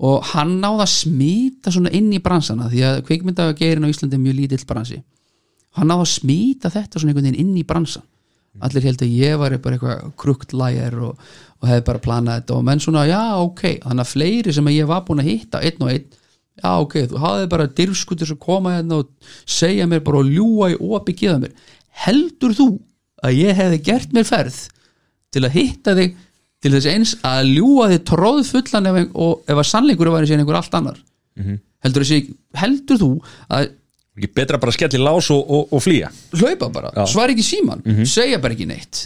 og 0.02 0.22
hann 0.32 0.60
náði 0.62 0.84
að 0.84 0.92
smita 0.94 1.72
svona 1.74 1.90
inn 1.94 2.12
í 2.14 2.20
bransana 2.22 2.68
því 2.70 2.80
að 2.86 3.02
kvikmyndageirin 3.08 3.86
á 3.86 3.90
Íslandi 3.90 4.18
er 4.18 4.22
mjög 4.22 4.38
lítill 4.38 4.64
bransi. 4.66 5.02
Hann 5.78 5.90
náði 5.90 6.06
að 6.06 6.10
smita 6.14 6.70
þetta 6.74 6.98
svona 7.00 7.12
einhvern 7.12 7.28
veginn 7.30 7.42
inn 7.42 7.58
í 7.58 7.66
bransan 7.66 8.06
allir 8.60 8.84
held 8.84 9.04
að 9.04 9.14
ég 9.16 9.38
var 9.40 9.54
bara 9.64 9.78
eitthvað 9.78 10.10
krukt 10.20 10.52
lægir 10.52 10.98
og, 11.00 11.20
og 11.62 11.68
hefði 11.70 11.84
bara 11.86 12.02
planað 12.04 12.40
þetta. 12.40 12.56
Og 12.58 12.66
menn 12.68 12.82
svona, 12.84 13.06
já, 13.08 13.22
ok, 13.40 13.62
þannig 13.84 14.04
að 14.04 14.10
fleiri 14.12 14.56
sem 14.56 14.72
ég 14.74 14.90
var 14.90 15.04
búin 15.06 15.22
að 15.22 15.30
hitta, 15.30 15.62
einn 15.62 15.86
og 15.86 15.92
einn 15.94 16.04
já, 16.60 16.72
ok, 16.74 16.98
þú 17.10 17.22
hafði 17.22 17.48
bara 17.54 17.70
dyrfskutir 17.80 18.28
sem 18.28 18.40
koma 18.40 18.74
hérna 18.76 19.00
og 19.00 19.32
segja 19.48 19.86
mér 19.88 20.02
bara 20.04 20.20
og 20.20 20.28
ljúa 20.28 20.72
í 20.74 20.78
opi 20.78 21.16
geða 21.16 21.40
mér. 21.46 21.56
Heldur 22.04 22.56
þú 22.58 22.68
að 23.24 23.38
ég 23.40 23.56
hefði 23.56 23.80
gert 23.88 24.12
mér 24.12 24.28
ferð 24.28 24.60
til 25.32 25.44
að 25.46 25.56
hitta 25.56 25.96
þig 25.96 26.16
til 26.62 26.72
þess 26.76 26.90
eins 26.92 27.12
að 27.26 27.54
ljúa 27.56 27.88
þig 27.90 28.02
tróð 28.06 28.42
fullan 28.52 28.88
ef, 28.90 28.98
og 29.18 29.48
ef 29.50 29.58
að 29.58 29.70
sannleikur 29.70 30.12
var 30.12 30.26
í 30.26 30.30
síðan 30.30 30.44
einhver 30.44 30.60
allt 30.60 30.76
annar? 30.78 30.98
Heldur, 31.82 32.04
þessi, 32.04 32.34
heldur 32.54 33.00
þú 33.00 33.10
að 33.50 33.72
Ekki 34.12 34.28
betra 34.36 34.59
bara 34.60 34.68
að 34.68 34.76
skella 34.76 34.98
í 34.98 35.02
lás 35.02 35.30
og, 35.32 35.40
og, 35.56 35.70
og 35.72 35.80
flýja. 35.80 36.10
Hlaupa 36.36 36.68
bara, 36.74 36.90
Já. 36.93 37.06
svar 37.09 37.30
ekki 37.32 37.44
síman 37.47 37.80
segja 38.05 38.39
bara 38.43 38.52
ekki 38.52 38.66
neitt. 38.68 38.98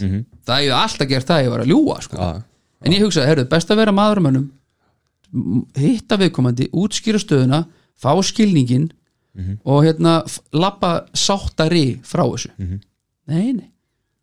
Það 0.43 0.57
hefði 0.59 0.73
alltaf 0.75 1.07
gert 1.07 1.29
það 1.29 1.37
að 1.37 1.45
ég 1.45 1.53
var 1.53 1.63
að 1.63 1.71
ljúa 1.71 1.97
sko. 2.03 2.17
Já. 2.19 2.41
en 2.83 2.93
ég 2.97 3.05
hugsaði, 3.05 3.27
herru, 3.31 3.45
best 3.53 3.71
að 3.71 3.79
vera 3.81 3.93
maður 3.95 4.19
um 4.21 4.27
mönnum. 4.27 4.47
Hitta 5.77 6.17
viðkomandi 6.19 6.67
útskýra 6.75 7.21
stöðuna, 7.23 7.61
fá 7.99 8.11
skilningin 8.23 8.89
og 9.63 9.83
hérna 9.85 10.17
labba 10.55 10.91
sáttari 11.15 11.99
frá 12.03 12.23
þessu. 12.25 12.51
Nei, 12.57 13.53
nei. 13.53 13.71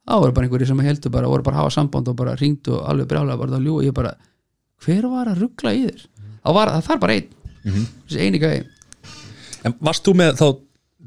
Það 0.04 0.20
voru 0.20 0.36
bara 0.36 0.46
einhverjir 0.48 0.68
sem 0.68 0.80
heldur 0.84 1.12
bara, 1.14 1.28
voru 1.32 1.44
bara 1.46 1.56
að 1.56 1.62
hafa 1.64 1.74
samband 1.78 2.08
og 2.12 2.16
bara 2.18 2.34
ringdu 2.36 2.74
og 2.76 2.84
alveg 2.92 3.08
brjálega 3.08 3.40
bara 3.40 3.56
að 3.56 3.68
ljúa 3.70 3.84
ég 3.86 3.94
bara, 3.96 4.12
hver 4.84 5.06
var 5.08 5.30
að 5.32 5.40
ruggla 5.46 5.72
í 5.72 5.84
þér? 5.86 6.02
Það 6.44 6.56
var, 6.58 6.72
það 6.74 6.86
þarf 6.90 7.02
bara 7.06 7.16
einn. 7.16 7.30
Þessi 8.04 8.20
eini 8.20 8.40
gæði, 8.42 8.64
En 9.64 9.72
varst 9.80 10.04
þú 10.04 10.12
með 10.20 10.34
þá 10.36 10.46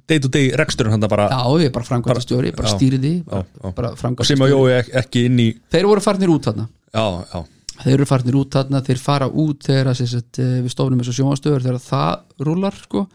day 0.07 0.19
to 0.23 0.29
day 0.31 0.49
reksturinn 0.55 0.91
hann 0.95 1.03
bara 1.11 1.27
já, 1.29 1.41
ég 1.61 1.67
er 1.69 1.75
bara 1.75 1.85
framkvæmta 1.87 2.23
stjóri 2.23 2.53
bara 2.55 2.71
stýriði, 2.73 3.13
bara, 3.27 3.43
og 3.91 3.99
framkvæmta 3.99 4.25
sem 4.29 4.39
að 4.45 4.53
jói 4.55 4.73
ek- 4.79 4.91
ekki 5.03 5.25
inn 5.27 5.39
í 5.43 5.47
þeir 5.73 5.87
voru 5.91 6.01
farnir 6.03 6.31
út 6.33 6.47
þarna. 6.47 6.67
Já, 6.95 7.05
já, 7.33 7.43
þeir 7.83 7.93
eru 7.99 8.05
farnir 8.09 8.39
út 8.39 8.49
þarna, 8.55 8.81
þeir 8.87 8.97
fara 9.03 9.27
út 9.29 9.63
þegar 9.67 9.91
að, 9.93 10.03
sett, 10.15 10.39
við 10.39 10.69
stofnum 10.73 10.99
þessu 11.03 11.17
sjónastöður 11.19 11.65
þegar 11.67 11.81
það 11.91 12.45
rúlar 12.47 12.73
sko. 12.83 13.07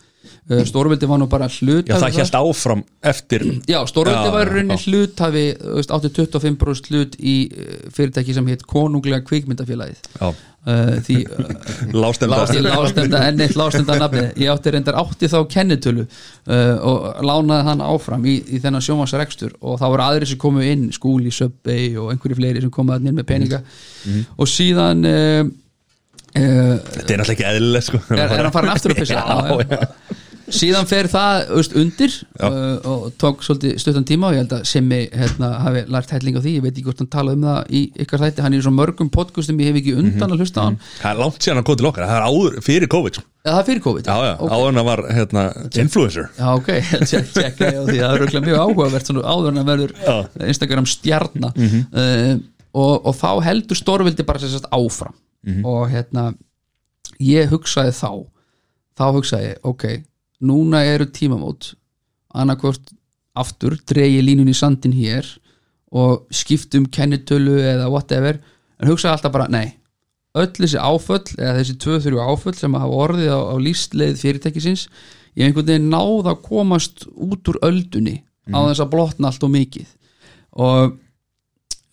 stórvildi 0.69 1.07
var 1.11 1.19
nú 1.19 1.27
bara 1.27 1.49
hlut 1.51 1.89
já 1.91 1.97
það 1.99 2.15
held 2.21 2.37
áfram 2.39 2.83
eftir 3.03 3.43
Já, 3.67 3.81
stórveldi 3.91 4.29
Já, 4.29 4.31
var 4.31 4.47
já, 4.47 4.53
rauninni 4.55 4.77
já. 4.77 4.85
hluthafi 4.87 5.43
þú 5.59 5.75
veist, 5.81 5.91
átti 5.97 6.11
25% 6.15 6.91
hlut 6.93 7.17
í 7.19 7.35
eh, 7.51 7.73
fyrirtæki 7.91 8.35
sem 8.37 8.47
heit 8.47 8.63
Konunglega 8.71 9.25
kvikmyndafélagið. 9.27 9.99
Já, 10.21 10.31
uh, 10.67 10.99
því 11.07 11.17
lástenda 12.03 12.41
lástenda 12.43 13.23
enn 13.29 13.43
eitt 13.45 13.57
lástenda 13.59 13.97
nafni 14.01 14.25
ég 14.43 14.53
átti 14.53 14.75
reyndar 14.75 14.99
átti 15.03 15.31
þá 15.33 15.39
kennitölu 15.53 16.05
uh, 16.05 16.77
og 16.91 17.23
lánaði 17.27 17.69
hann 17.71 17.85
áfram 17.87 18.27
í, 18.29 18.39
í 18.47 18.61
þennan 18.63 18.85
sjómasrekstur 18.85 19.57
og 19.61 19.81
þá 19.81 19.87
voru 19.89 20.07
aðri 20.07 20.31
sem 20.33 20.41
komu 20.43 20.65
inn 20.67 20.89
skúli, 20.95 21.33
söbbei 21.35 21.93
og 21.97 22.13
einhverju 22.15 22.39
fleiri 22.41 22.65
sem 22.65 22.73
komu 22.75 22.95
að 22.95 23.09
inn 23.11 23.19
með 23.19 23.29
peninga. 23.33 23.63
Mhm. 24.07 24.25
og 24.39 24.51
síðan 24.51 25.05
uh, 25.09 25.43
Þetta 26.33 27.13
er 27.13 27.21
náttúrulega 27.21 27.33
ekki 27.35 27.45
eðlileg 27.45 27.83
sko. 27.85 27.99
Er, 28.17 28.23
er 28.25 28.47
hann 28.47 28.55
farin 28.55 28.71
aftur 28.73 28.95
að 28.95 29.01
pissa? 29.03 29.21
Já, 29.21 29.59
já. 29.69 30.23
Síðan 30.53 30.87
fer 30.91 31.09
það 31.11 31.49
veist, 31.57 31.75
undir 31.81 32.15
uh, 32.45 32.77
og 32.93 33.03
tók 33.21 33.43
svolítið 33.47 33.79
stuttan 33.83 34.05
tíma 34.09 34.29
og 34.29 34.37
ég 34.37 34.43
held 34.43 34.55
að 34.59 34.65
Simmi 34.69 34.99
hérna, 35.13 35.49
hafi 35.65 35.83
lært 35.93 36.13
helling 36.15 36.37
á 36.37 36.41
því, 36.45 36.53
ég 36.59 36.65
veit 36.67 36.73
ekki 36.77 36.85
hvort 36.87 37.03
hann 37.03 37.11
talaði 37.13 37.39
um 37.41 37.47
það 37.49 37.73
í 37.73 37.83
ykkar 38.05 38.23
þætti, 38.25 38.45
hann 38.45 38.57
er 38.57 38.63
í 38.63 38.67
svo 38.67 38.73
mörgum 38.77 39.11
podcastum 39.15 39.63
ég 39.63 39.71
hef 39.73 39.81
ekki 39.83 39.95
undan 40.03 40.35
að 40.37 40.45
hlusta 40.45 40.63
á 40.63 40.65
hann. 40.69 40.79
Það 41.01 41.11
er 41.13 41.21
langt 41.23 41.41
síðan 41.47 41.63
að 41.63 41.67
koma 41.71 41.81
til 41.83 41.89
okkar, 41.93 42.07
það 42.13 42.21
er 42.21 42.29
áður 42.29 42.59
fyrir 42.69 42.93
COVID 42.93 43.19
sko. 43.19 43.25
ja, 43.43 43.51
það 43.51 43.61
er 43.63 43.69
fyrir 43.71 43.83
COVID 43.89 44.07
Já, 44.13 44.17
já, 44.29 44.33
Ok. 44.39 44.53
áður 44.53 44.79
að 44.83 44.89
var 44.93 45.03
hérna, 45.17 45.45
influencer. 45.83 46.29
Já, 46.39 46.47
ok, 46.55 46.71
check, 47.11 47.33
check 47.35 47.61
á 47.63 47.83
því 47.89 47.99
það 47.99 48.23
er 48.23 48.47
mjög 48.47 48.63
áhugavert 48.63 49.13
áður 49.13 49.51
en 49.53 49.63
að 49.65 49.71
verður 49.73 49.93
Já. 49.99 50.15
Mhm. 50.23 50.49
Instagram 50.53 50.87
stjarna. 50.87 51.53
Uh, 51.57 52.37
og, 52.73 52.95
og 53.07 53.15
þá 53.19 53.31
heldur 53.45 53.77
stórvildi 53.77 54.25
bara 54.25 54.39
sér 54.41 54.53
sérst 54.55 54.71
áfram. 54.73 55.15
Mhm. 55.43 55.65
og 55.67 55.89
hérna 55.91 56.29
ég 57.19 57.51
hugsaði 57.51 57.91
þá 57.99 58.11
þá 58.99 59.05
hugsaði 59.17 59.49
ég, 59.49 59.57
ok 59.67 59.85
núna 60.43 60.83
eru 60.89 61.07
tímamót. 61.11 61.73
Annarkvort 62.35 62.93
aftur, 63.39 63.77
dregi 63.89 64.23
línun 64.25 64.51
í 64.51 64.57
sandin 64.57 64.95
hér 64.97 65.29
og 65.93 66.27
skiptum 66.33 66.89
kennitölu 66.93 67.59
eða 67.61 67.91
whatever. 67.93 68.41
En 68.81 68.91
hugsaði 68.91 69.17
alltaf 69.17 69.35
bara, 69.35 69.49
nei 69.53 69.79
öll 70.39 70.53
þessi 70.57 70.81
áföll 70.81 71.25
eða 71.37 71.57
þessi 71.59 71.79
tvö 71.81 71.99
þrjú 72.01 72.21
áföll 72.25 72.55
sem 72.57 72.77
hafa 72.77 73.01
orðið 73.05 73.33
á, 73.37 73.41
á 73.53 73.57
lístleið 73.61 74.21
fyrirtækisins 74.23 74.87
ég 75.37 75.49
einhvern 75.49 75.69
veginn 75.69 75.91
náð 75.93 76.31
að 76.33 76.45
komast 76.47 77.05
út 77.13 77.51
úr 77.53 77.59
öldunni 77.69 78.23
á 78.49 78.59
þess 78.71 78.83
að 78.85 78.93
blotna 78.95 79.29
allt 79.29 79.45
og 79.45 79.53
mikið. 79.53 79.91
Og 80.57 80.97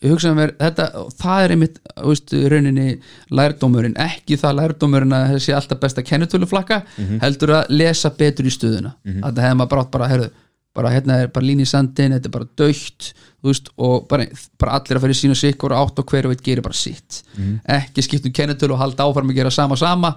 ég 0.03 0.13
hugsaði 0.13 0.37
mér 0.37 0.53
þetta, 0.59 0.85
það 1.19 1.43
er 1.43 1.53
einmitt 1.55 1.79
veist, 1.99 2.35
rauninni 2.53 2.89
lærdómurinn. 3.35 3.97
Ekki 3.99 4.37
það 4.39 4.59
lærdómurinn 4.61 5.15
að 5.17 5.33
þessi 5.35 5.55
alltaf 5.57 5.81
besta 5.81 6.03
kennitöluflakka, 6.07 6.81
heldur 7.23 7.55
að 7.61 7.73
lesa 7.75 8.13
betur 8.15 8.47
í 8.47 8.53
stöðuna, 8.53 8.93
þetta 9.05 9.47
hefði 9.47 9.59
maður 9.59 9.73
brátt 9.75 9.91
bara 9.91 10.11
herðu, 10.11 10.29
bara 10.75 10.91
hérna 10.93 11.17
er 11.23 11.31
bara 11.33 11.45
lín 11.45 11.63
í 11.63 11.65
sandin 11.67 12.13
þetta 12.15 12.29
er 12.29 12.35
bara 12.37 12.47
dögt, 12.61 13.13
þú 13.41 13.49
veist 13.49 13.71
og 13.77 14.05
bara, 14.07 14.27
bara 14.59 14.77
allir 14.79 14.99
að 14.99 15.07
fyrir 15.07 15.17
sína 15.17 15.35
sikkur 15.35 15.73
og 15.73 15.81
átt 15.89 15.99
og 15.99 16.13
hver 16.13 16.27
veit 16.29 16.43
gerir 16.45 16.63
bara 16.63 16.77
sitt. 16.77 17.23
Ekki 17.67 18.05
skiptum 18.05 18.31
kennitölu 18.35 18.75
og 18.77 18.79
halda 18.83 19.03
áfram 19.09 19.31
að 19.33 19.41
gera 19.41 19.51
sama 19.51 19.75
sama 19.79 20.13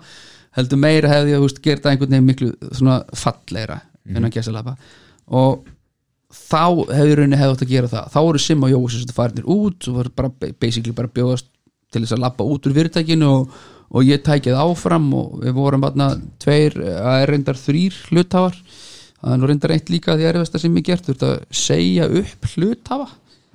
heldur 0.57 0.79
meira 0.79 1.09
hefði 1.09 1.39
veist, 1.41 1.63
gert 1.65 1.83
það 1.83 1.95
einhvern 1.95 2.13
veginn 2.13 2.29
miklu 2.29 2.51
svona 2.71 3.03
fallegra 3.17 3.81
en 4.13 4.25
að 4.27 4.35
gesa 4.37 4.53
lafa 4.53 4.77
og 5.33 5.65
þá 6.33 6.89
hefði 6.93 7.17
rauninni 7.19 7.39
hefði 7.41 7.57
átt 7.57 7.65
að 7.67 7.73
gera 7.75 7.91
það. 7.93 8.09
Þá 8.15 8.19
voru 8.27 8.41
Sim 8.43 8.65
og 8.65 8.73
Jói 8.73 8.95
sem 8.95 9.15
farinir 9.17 9.49
út 9.53 9.89
og 9.91 9.99
var 9.99 10.11
bara 10.17 10.33
basically 10.63 10.95
bara 10.97 11.13
bjóðast 11.13 11.49
til 11.93 12.03
þess 12.05 12.17
að 12.17 12.25
lappa 12.25 12.47
út 12.49 12.67
úr 12.69 12.77
fyrirtækinu 12.77 13.29
og, 13.29 13.57
og 13.93 14.09
ég 14.09 14.23
tækið 14.25 14.57
áfram 14.63 15.11
og 15.19 15.39
við 15.43 15.57
vorum 15.59 15.85
þarna 15.85 16.09
tveir, 16.43 16.79
að 16.81 17.25
er 17.25 17.33
reyndar 17.35 17.61
þrýr 17.61 17.99
hluthafar. 18.09 18.61
Það 19.23 19.35
er 19.35 19.41
nú 19.43 19.51
reyndar 19.51 19.75
eitt 19.77 19.93
líka 19.93 20.17
því 20.17 20.29
erfasta 20.33 20.61
sem 20.63 20.79
ég 20.81 20.87
gert 20.89 21.07
þú 21.07 21.17
ert 21.17 21.27
að 21.29 21.35
segja 21.63 22.09
upp 22.23 22.49
hluthafa. 22.55 23.11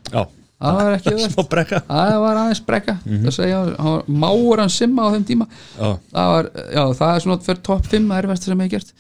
Já, 0.07 0.21
það 0.61 0.77
var 0.77 0.93
ekki 0.99 1.15
verið 1.17 1.73
það 1.89 2.13
var 2.23 2.39
aðeins 2.43 2.61
brekka 2.69 2.95
það 3.03 3.33
segja, 3.35 3.57
hann 3.81 3.97
var 3.97 4.13
máur 4.23 4.61
hann 4.63 4.71
simma 4.77 5.09
á 5.09 5.13
þeim 5.17 5.25
tíma. 5.27 5.49
Já, 5.73 5.89
það 6.13 6.31
var, 6.35 6.51
já, 6.77 6.83
það 7.01 7.09
er 7.09 7.25
svona 7.25 7.41
fyrir 7.49 7.65
topp 7.67 7.91
5 7.97 8.15
erfasta 8.21 8.53
sem 8.53 8.63
ég 8.63 8.71
gert. 8.77 8.95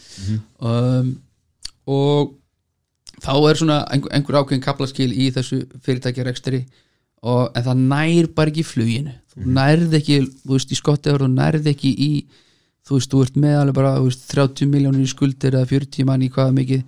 Um, 0.57 1.13
og 1.87 2.36
þá 3.23 3.33
er 3.49 3.59
svona 3.59 3.77
einhver, 3.91 4.13
einhver 4.13 4.39
ákveðin 4.41 4.65
kaplaskil 4.65 5.09
í 5.11 5.29
þessu 5.35 5.63
fyrirtækjarekstri 5.85 6.65
og 7.27 7.55
en 7.57 7.65
það 7.65 7.85
nær 7.93 8.29
bara 8.37 8.53
ekki 8.53 8.65
fluginu. 8.67 9.15
Þú 9.33 9.53
nærð 9.57 9.95
ekki, 9.99 10.19
þú 10.43 10.53
veist, 10.53 10.71
í 10.73 10.77
skottefur 10.77 11.25
þú 11.25 11.31
nærð 11.33 11.71
ekki 11.73 11.93
í 11.93 12.11
þú 12.87 12.97
veist, 12.97 13.11
þú 13.11 13.23
ert 13.25 13.39
með 13.41 13.59
alveg 13.61 13.77
bara 13.79 13.95
þú 13.97 14.07
veist, 14.07 14.27
30 14.31 14.71
miljónir 14.71 15.03
í 15.05 15.11
skuldir 15.11 15.57
eða 15.57 15.69
40 15.73 16.07
mann 16.07 16.25
í 16.25 16.31
hvað 16.33 16.53
mikið. 16.57 16.83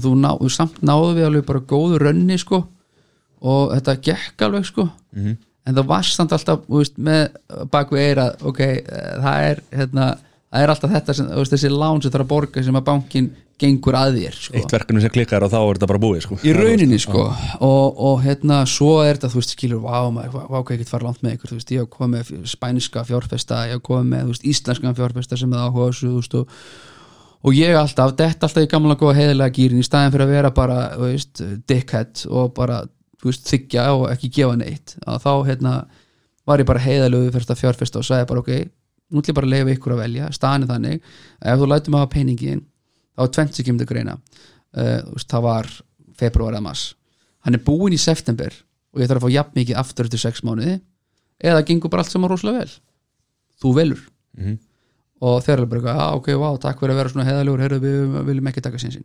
Þú 0.00 0.14
ná, 0.20 0.30
þú 0.38 0.50
samt 0.54 0.82
náðu 0.86 1.14
við 1.16 1.28
alveg 1.28 1.46
bara 1.48 1.64
góðu 1.72 2.00
rönni 2.00 2.38
sko 2.38 2.62
og 3.40 3.72
þetta 3.74 3.96
gekk 4.06 4.44
alveg 4.46 4.66
sko. 4.68 4.88
-hmm. 5.16 5.36
en 5.66 5.74
það 5.74 5.86
varst 5.86 6.14
samt 6.16 6.32
alltaf 6.32 6.60
þú 6.66 6.76
veist, 6.76 6.98
með 6.98 7.28
bakvið 7.70 8.00
eira 8.00 8.34
ok, 8.42 8.60
eh, 8.60 8.82
það 9.22 9.36
er 9.50 9.62
hérna, 9.70 10.18
það 10.50 10.64
er 10.64 10.72
alltaf 10.72 10.92
þetta 10.96 11.14
sem, 11.16 11.30
þú 11.30 11.44
veist, 11.44 11.54
þessi 11.54 11.70
lán 11.72 12.02
sem 12.02 12.12
þarf 12.12 12.26
að 12.26 12.32
borga 12.34 12.64
sem 12.66 12.78
að 12.80 12.86
bankin 12.88 13.30
gengur 13.60 13.96
að 13.98 14.16
þér 14.16 14.36
sko. 14.36 14.54
Eitt 14.56 14.72
verkefni 14.72 15.02
sem 15.04 15.12
klikkar 15.14 15.44
og 15.44 15.52
þá 15.52 15.58
er 15.60 15.78
þetta 15.78 15.88
bara 15.90 16.02
búið 16.02 16.22
sko. 16.24 16.38
í 16.42 16.54
rauninni 16.56 16.98
sko. 17.00 17.24
Og, 17.66 17.98
og 18.08 18.22
hérna 18.24 18.60
svo 18.68 18.94
er 19.04 19.18
þetta 19.18 19.32
þú 19.34 19.40
veist 19.40 19.54
skilur 19.54 19.82
vá 19.84 19.98
maður, 20.14 20.46
vá 20.48 20.56
hvað 20.56 20.72
ég 20.74 20.82
get 20.82 20.92
fara 20.92 21.08
langt 21.08 21.20
með 21.24 21.36
ykkur 21.36 21.52
þú 21.52 21.58
veist 21.58 21.74
ég 21.74 21.84
hef 21.84 21.90
komið 21.92 22.32
með 22.32 22.48
spænska 22.54 23.04
fjárfesta 23.08 23.60
ég 23.68 23.76
hef 23.76 23.84
komið 23.90 24.08
með 24.14 24.32
veist 24.32 24.48
íslenskan 24.54 24.96
fjárfesta 24.96 25.40
sem 25.40 25.52
það 25.52 25.66
áhuga 25.68 25.98
þú 26.00 26.14
veist 26.16 26.38
og, 26.40 26.56
og 27.44 27.58
ég 27.60 27.80
alltaf, 27.82 28.16
dett 28.16 28.48
alltaf 28.48 28.64
í 28.64 28.72
gamla 28.72 28.96
góða 29.00 29.18
heiðilega 29.20 29.56
gýrin 29.58 29.84
í 29.84 29.86
staðin 29.86 30.16
fyrir 30.16 30.26
að 30.26 30.34
vera 30.38 30.54
bara 30.56 30.80
þú 30.96 31.06
veist, 31.10 31.44
dickhead 31.68 32.26
og 32.32 32.54
bara 32.56 32.82
þú 33.20 33.28
veist, 33.28 33.44
þykja 33.52 33.88
og 33.92 34.08
ekki 34.08 34.32
gefa 34.40 34.56
neitt. 34.56 34.96
Að 35.04 35.24
þá 35.26 35.32
hérna 35.50 35.78
var 36.48 36.62
ég 36.62 36.68
bara 36.68 36.80
heiðalegu 36.80 37.32
fyrst 37.34 37.52
að 37.52 37.60
fjárfesta 37.60 38.00
og 38.00 38.06
sagði 38.08 38.30
bara 38.30 38.40
ok 38.40 38.54
nú 39.10 39.20
ætlum 39.20 39.32
ég 39.32 39.38
bara 39.38 39.48
að 39.48 39.54
leifa 39.54 39.74
ykkur 39.74 39.94
að 39.94 40.02
velja, 40.04 40.30
staðin 40.34 40.66
er 40.66 40.70
þannig 40.70 41.10
ef 41.52 41.60
þú 41.60 41.68
lætum 41.70 41.96
að 41.96 42.04
hafa 42.04 42.12
peningin 42.14 42.64
þá 43.16 43.22
er 43.26 43.32
20 43.36 43.68
kemur 43.68 43.90
greina. 43.90 44.16
Uh, 44.70 45.00
það 45.26 45.46
var 45.46 45.70
februar 46.20 46.54
eða 46.54 46.64
mars. 46.68 46.84
Hann 47.44 47.56
er 47.58 47.64
búinn 47.66 47.96
í 47.96 48.00
september 48.00 48.54
og 48.94 49.02
ég 49.02 49.10
þarf 49.10 49.24
að 49.24 49.26
fá 49.26 49.36
jafn 49.36 49.60
mikið 49.60 49.80
aftur 49.82 50.08
eftir 50.08 50.24
6 50.24 50.44
mánuði 50.46 50.80
eða 51.40 51.64
gengur 51.66 51.92
bara 51.92 52.04
allt 52.04 52.14
saman 52.14 52.30
rosalega 52.30 52.64
vel. 52.64 52.74
Þú 53.60 53.76
velur. 53.76 54.02
Mhm. 54.38 54.58
og 55.20 55.42
þeir 55.44 55.58
eru 55.58 55.66
bara 55.68 55.80
eitthvað, 55.80 55.98
ah, 56.00 56.12
ok, 56.16 56.28
wow, 56.40 56.54
takk 56.56 56.78
fyrir 56.80 56.94
að 56.94 56.98
vera 57.00 57.10
svona 57.12 57.24
heðalegur, 57.26 57.60
heyrðu, 57.60 57.80
við 57.84 58.22
viljum 58.24 58.46
ekki 58.48 58.62
taka 58.64 58.78
sinsinn 58.80 59.04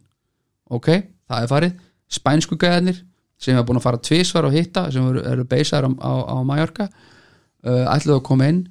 ok, 0.69 0.87
það 1.29 1.43
er 1.43 1.51
farið. 1.51 1.75
Spænsku 2.15 2.57
gæðanir 2.61 3.01
sem 3.41 3.57
er 3.57 3.65
búin 3.67 3.79
að 3.79 3.85
fara 3.87 4.01
tvisvar 4.01 4.47
og 4.47 4.55
hitta, 4.55 4.85
sem 4.93 5.05
eru 5.19 5.45
beisar 5.49 5.85
á, 5.85 5.89
á, 5.91 6.11
á 6.31 6.37
Mallorca 6.45 6.87
uh, 6.87 7.85
ætluðu 7.91 8.19
að 8.19 8.25
koma 8.29 8.49
inn 8.51 8.61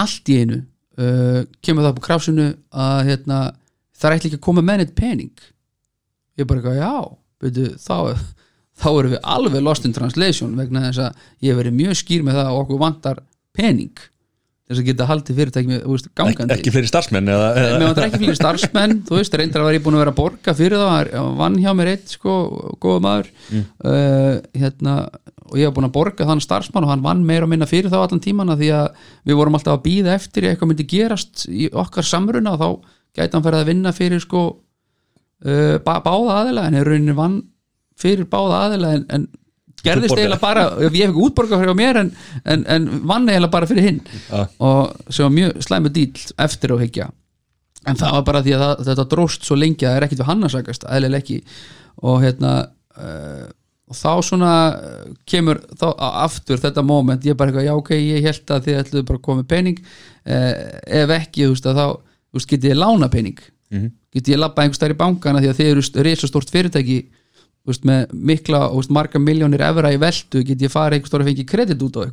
allt 0.00 0.30
í 0.32 0.38
einu 0.42 0.60
uh, 0.62 1.42
kemur 1.64 1.88
það 1.88 1.96
på 1.98 2.06
krafsinu 2.06 2.46
að 2.70 3.00
hérna, 3.10 3.40
það 3.96 4.10
er 4.10 4.16
ekki 4.18 4.36
að 4.36 4.46
koma 4.46 4.64
með 4.66 4.82
neitt 4.82 4.94
pening. 4.98 5.34
Ég 6.36 6.44
er 6.44 6.48
bara 6.48 6.62
eitthvað, 6.62 6.80
já 6.80 7.18
byrju, 7.42 7.74
þá, 7.82 7.98
þá 8.78 8.88
erum 8.92 9.14
við 9.16 9.28
alveg 9.34 9.66
lost 9.66 9.88
in 9.88 9.96
translation 9.96 10.56
vegna 10.58 10.86
þess 10.88 11.04
að 11.08 11.28
ég 11.42 11.52
hef 11.52 11.60
verið 11.60 11.78
mjög 11.80 12.00
skýr 12.00 12.24
með 12.26 12.38
það 12.38 12.50
að 12.50 12.62
okkur 12.62 12.82
vantar 12.82 13.22
pening 13.56 14.08
þess 14.72 14.80
að 14.80 14.88
geta 14.88 15.08
haldið 15.08 15.40
fyrirtæki 15.40 15.70
með 15.70 15.82
veist, 15.90 16.08
gangandi. 16.16 16.56
Ekki 16.56 16.72
fleiri 16.72 16.88
starfsmenn 16.88 17.30
eða, 17.32 17.48
eða, 17.60 17.72
Mér 17.76 17.88
vantar 17.90 18.06
ekki 18.08 18.20
fyrir 18.22 18.38
starfsmenn, 18.38 18.94
þú 19.08 19.18
veist, 19.18 19.36
reyndar 19.38 19.66
var 19.66 19.76
ég 19.76 19.84
búin 19.84 19.98
að 19.98 20.04
vera 20.04 20.14
að 20.14 20.20
borga 20.20 20.54
fyrir 20.56 20.80
það, 20.80 21.10
hann 21.18 21.40
vann 21.40 21.58
hjá 21.60 21.72
mér 21.76 21.90
eitt 21.92 22.14
sko, 22.14 22.36
góða 22.82 23.02
maður. 23.04 23.30
Uh, 23.52 24.38
hérna, 24.62 24.96
og 25.50 25.58
ég 25.58 25.68
var 25.68 25.76
búin 25.76 25.88
að 25.88 25.94
borga 25.96 26.26
þann 26.28 26.42
starfsmann 26.42 26.86
og 26.86 26.92
hann 26.92 27.04
vann 27.04 27.24
meira 27.26 27.46
og 27.46 27.52
minna 27.52 27.68
fyrir 27.68 27.92
þá 27.92 28.00
allan 28.02 28.22
tíman 28.22 28.54
því 28.56 28.72
að 28.76 28.88
við 29.28 29.38
vorum 29.38 29.58
alltaf 29.58 29.78
að 29.78 29.84
býða 29.86 30.16
eftir 30.16 30.48
eitthvað 30.48 30.70
myndi 30.70 30.88
gerast 30.88 31.46
í 31.50 31.68
okkar 31.68 32.06
samruna 32.06 32.54
og 32.54 32.62
þá 32.62 32.68
gæti 33.18 33.36
hann 33.36 33.46
ferð 33.46 33.60
að 33.60 33.70
vinna 33.72 33.94
fyrir 33.96 34.22
sko 34.22 34.42
uh, 34.52 35.76
bá, 35.84 35.94
báða 36.04 36.40
aðila 36.40 36.66
en 36.68 36.78
er 36.78 36.88
rauninni 36.88 37.16
vann 37.16 37.38
fyrir 38.00 38.28
báða 38.30 38.66
aðila 38.68 38.92
en, 38.98 39.06
en 39.12 39.26
gerðist 39.82 40.14
eiginlega 40.14 40.42
bara 40.42 40.66
ég 40.84 40.94
fekk 40.94 41.18
útborgað 41.26 41.64
fyrir 41.64 41.78
mér 41.78 42.02
en, 42.04 42.12
en, 42.44 42.62
en 42.70 42.86
vann 43.08 43.26
eiginlega 43.26 43.52
bara 43.52 43.68
fyrir 43.70 43.88
hinn. 43.88 44.04
Ja. 44.30 44.46
og 44.62 45.10
sem 45.10 45.26
var 45.26 45.34
mjög 45.34 45.66
slæmu 45.66 45.92
dýl 45.92 46.22
eftir 46.46 46.74
á 46.74 46.76
higgja 46.82 47.08
en 47.88 47.98
það 47.98 48.14
var 48.16 48.26
bara 48.28 48.42
því 48.46 48.54
að 48.56 48.62
það, 48.62 48.84
þetta 48.88 49.06
dróst 49.10 49.46
svo 49.46 49.58
lengi 49.58 49.86
að 49.86 49.90
það 49.90 49.98
er 49.98 50.06
ekkit 50.06 50.22
við 50.22 50.28
hann 50.28 50.46
að 50.46 50.54
sagast, 50.54 50.86
eðlilega 50.86 51.24
ekki. 51.24 51.38
Og 52.02 52.20
hérna 52.22 52.52
uh, 52.94 53.48
og 53.92 53.98
þá 53.98 54.12
svona 54.24 54.52
uh, 54.72 55.10
kemur 55.28 55.60
þá 55.76 55.86
aftur 56.24 56.60
þetta 56.62 56.84
moment, 56.86 57.28
ég 57.28 57.36
bara 57.36 57.52
eitthvað 57.52 57.68
já 57.68 57.74
ok, 57.76 57.92
ég 58.00 58.28
held 58.28 58.54
að 58.56 58.68
þið 58.68 58.78
ætluðu 58.80 59.08
bara 59.10 59.20
að 59.20 59.26
koma 59.28 59.42
með 59.42 59.50
pening. 59.52 59.82
Uh, 60.24 60.52
ef 61.02 61.16
ekki, 61.18 61.44
þú 61.44 61.54
veist 61.54 61.68
að 61.68 61.82
þá 61.82 61.86
þú 62.32 62.40
veist, 62.40 62.52
getið 62.54 62.72
ég 62.72 62.80
lána 62.80 63.10
pening? 63.12 63.42
Mhm. 63.72 63.90
getið 64.12 64.34
ég 64.34 64.40
labba 64.40 64.62
einhvers 64.62 64.76
stær 64.76 64.92
í 64.92 65.00
bankana 65.00 65.40
því 65.40 65.48
að 65.48 65.58
þið 65.58 65.68
eru 65.70 66.04
risastort 66.04 66.50
fyrirtæki 66.52 66.98
þú 67.62 67.70
veist, 67.70 67.84
með 67.88 68.12
mikla 68.12 68.60
veist, 68.74 68.92
marga 68.92 69.20
miljónir 69.22 69.64
evra 69.64 69.92
í 69.94 70.00
veltu 70.00 70.42
get 70.44 70.60
ég 70.60 70.72
farið 70.72 70.98
einhvers 70.98 71.12
stóra 71.12 71.24
að 71.24 71.30
fengi 71.32 71.46
kredit 71.48 71.84
út 71.86 71.96
á 71.96 72.04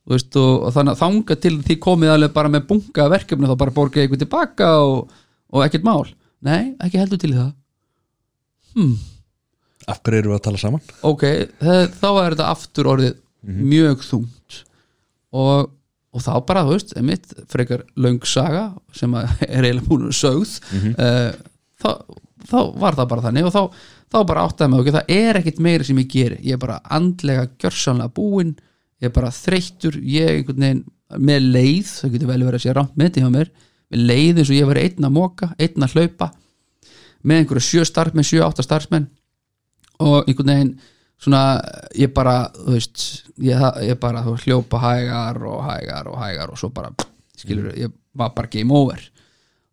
Þú 0.00 0.14
veist, 0.16 0.36
og, 0.40 0.54
og 0.64 0.72
þannig 0.74 0.94
að 0.94 1.02
þanga 1.02 1.36
til 1.44 1.54
því 1.60 1.76
komið 1.84 2.12
alveg 2.14 2.32
bara 2.32 2.48
með 2.48 2.66
bunga 2.70 3.08
verkefni 3.12 3.50
þá 3.50 3.56
bara 3.60 3.76
borga 3.76 4.06
ykkur 4.06 4.22
tilbaka 4.22 4.70
og, 4.80 5.12
og 5.52 5.64
ekkert 5.66 5.84
mál. 5.84 6.08
Nei, 6.40 6.72
ekki 6.80 7.02
heldur 7.02 7.20
til 7.20 7.34
það 7.36 7.50
af 9.90 10.00
hverju 10.04 10.22
eru 10.22 10.32
við 10.32 10.38
að 10.38 10.46
tala 10.46 10.62
saman? 10.62 10.94
Ok, 11.06 11.26
þá 11.60 12.08
er 12.10 12.34
þetta 12.34 12.48
aftur 12.52 12.90
orðið 12.92 13.18
mjög 13.50 14.06
þungt. 14.06 14.58
Og, 15.40 15.70
og 16.14 16.24
þá 16.24 16.32
bara, 16.46 16.64
þú 16.66 16.76
veist, 16.76 16.96
mitt 17.06 17.34
frekar 17.52 17.84
löng 18.00 18.20
saga 18.28 18.70
sem 18.96 19.14
er 19.20 19.30
eiginlega 19.64 19.86
búin 19.88 20.10
sögð 20.14 20.58
mm 20.74 21.38
þá, 21.80 21.94
þá 22.44 22.58
var 22.76 22.98
það 22.98 23.06
bara 23.08 23.22
þannig. 23.24 23.46
Og 23.48 23.54
þá, 23.54 23.84
þá 24.12 24.18
bara 24.28 24.42
áttaði 24.44 24.72
mig, 24.72 24.82
ok, 24.82 24.94
það 24.98 25.12
er 25.16 25.38
ekkit 25.40 25.60
meira 25.64 25.86
sem 25.88 26.00
ég 26.02 26.10
geri, 26.12 26.40
ég 26.44 26.58
er 26.58 26.60
bara 26.60 26.80
andlega 26.92 27.46
gjörsanlega 27.62 28.12
búinn, 28.18 28.50
ég 29.00 29.08
er 29.08 29.14
bara 29.14 29.30
þreyttur. 29.32 29.96
Ég 30.04 30.34
einhvern 30.34 30.66
veginn 30.66 30.82
með 31.18 31.46
leið 31.56 31.88
það 31.90 32.12
getur 32.14 32.30
vel 32.30 32.42
verið 32.44 32.58
að 32.58 32.64
sé 32.64 32.74
rámt 32.76 32.98
með 32.98 33.08
þetta 33.08 33.22
hjá 33.24 33.32
mér 33.34 33.48
með 33.90 34.02
leið 34.10 34.40
eins 34.40 34.50
og 34.52 34.56
ég 34.56 34.68
var 34.68 34.80
einn 34.80 35.06
að 35.08 35.16
móka 35.16 35.48
einn 35.58 35.86
að 35.86 35.96
hlaupa 35.96 36.28
með 37.26 37.40
einhverju 37.40 37.64
sjö 37.66 37.86
starfmenn, 37.88 38.26
sjö, 38.26 38.42
átta 38.46 38.64
starfsmenn 38.64 39.08
og 40.00 40.24
einhvern 40.24 40.52
veginn 40.54 40.74
svona 41.20 41.42
ég 41.98 42.12
bara, 42.16 42.48
þú 42.56 42.76
veist 42.76 43.06
ég, 43.44 43.64
ég 43.84 43.98
bara 44.00 44.22
þú 44.24 44.36
hljópa 44.44 44.80
hægar 44.80 45.40
og 45.44 45.64
hægar 45.66 46.08
og 46.08 46.20
hægar 46.20 46.52
og 46.52 46.60
svo 46.60 46.70
bara 46.72 46.92
skilur, 47.36 47.72
ég 47.76 47.92
var 48.16 48.32
bara 48.36 48.50
game 48.52 48.72
over. 48.74 49.02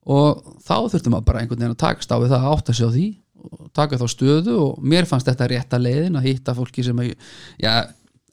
Og 0.07 0.57
þá 0.63 0.75
þurftum 0.91 1.15
maður 1.15 1.29
bara 1.29 1.43
einhvern 1.43 1.63
veginn 1.63 1.75
að 1.75 1.83
takast 1.83 2.11
á 2.11 2.17
við 2.19 2.33
það 2.33 2.43
að 2.43 2.51
átta 2.55 2.75
sig 2.75 2.87
á 2.87 2.91
því 2.95 3.07
og 3.47 3.71
taka 3.75 3.99
þá 3.99 4.07
stöðu. 4.11 4.57
Og 4.63 4.83
mér 4.83 5.07
fannst 5.07 5.27
þetta 5.27 5.49
rétta 5.51 5.79
leiðin 5.81 6.19
að 6.19 6.29
hitta 6.29 6.55
fólki 6.57 6.85
sem 6.85 7.01
að 7.03 7.09
já, 7.63 7.73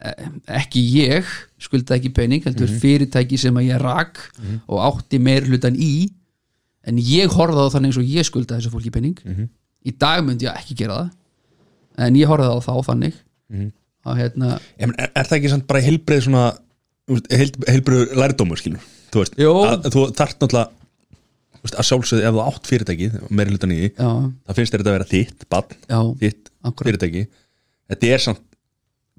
eh, 0.02 0.28
ekki 0.60 0.84
ég 0.98 1.32
skulda 1.62 1.98
ekki 1.98 2.12
pening, 2.14 2.44
heldur 2.46 2.70
fyrirtæki 2.82 3.38
sem 3.38 3.54
að 3.58 3.70
ég 3.72 3.82
rak 3.82 4.22
og 4.68 4.78
átti 4.90 5.18
meir 5.22 5.46
hlutan 5.46 5.78
í. 5.78 6.10
En 6.84 6.98
ég 6.98 7.30
horfði 7.32 7.62
á 7.66 7.72
þannig 7.74 7.94
eins 7.94 7.98
og 8.02 8.10
ég 8.10 8.26
skulda 8.26 8.58
þessu 8.58 8.70
fólki 8.74 8.92
pening. 8.92 9.18
Í 9.84 9.92
dag 9.98 10.22
myndi 10.24 10.46
ég 10.46 10.54
ekki 10.58 10.74
gera 10.82 10.98
það 11.04 11.12
en 11.98 12.18
ég 12.18 12.30
horfði 12.30 12.50
á 12.50 12.58
þá 12.64 12.74
þannig. 12.90 13.18
Að 14.04 14.20
hérna, 14.20 14.56
Em, 14.76 14.92
er, 15.00 15.10
er 15.16 15.28
það 15.28 15.38
ekki 15.38 15.50
samt 15.52 15.66
bara 15.68 15.80
heilbreið 15.84 16.24
svona 16.26 16.46
heilbreið 17.32 18.16
lærdómur 18.18 18.60
skilur? 18.60 18.88
Þú 19.14 19.22
veist, 19.22 19.36
að, 19.38 19.86
þú 19.94 20.02
þarft 20.18 20.42
náttúrulega 20.42 20.70
að 21.64 21.86
sjálfsögðu 21.88 22.26
ef 22.28 22.34
þú 22.34 22.42
átt 22.44 22.68
fyrirtæki 22.68 23.06
meiri 23.32 23.54
hlutan 23.54 23.72
í 23.72 23.78
því, 23.78 23.90
það 23.96 24.58
finnst 24.58 24.74
þetta 24.74 24.90
að 24.90 24.96
vera 24.98 25.08
þitt 25.08 25.46
barn, 25.54 25.78
já 25.88 26.00
þitt 26.20 26.50
Akkúrat. 26.64 26.88
fyrirtæki. 26.90 27.22
Þetta 27.92 28.10
er 28.12 28.24
samt 28.24 28.42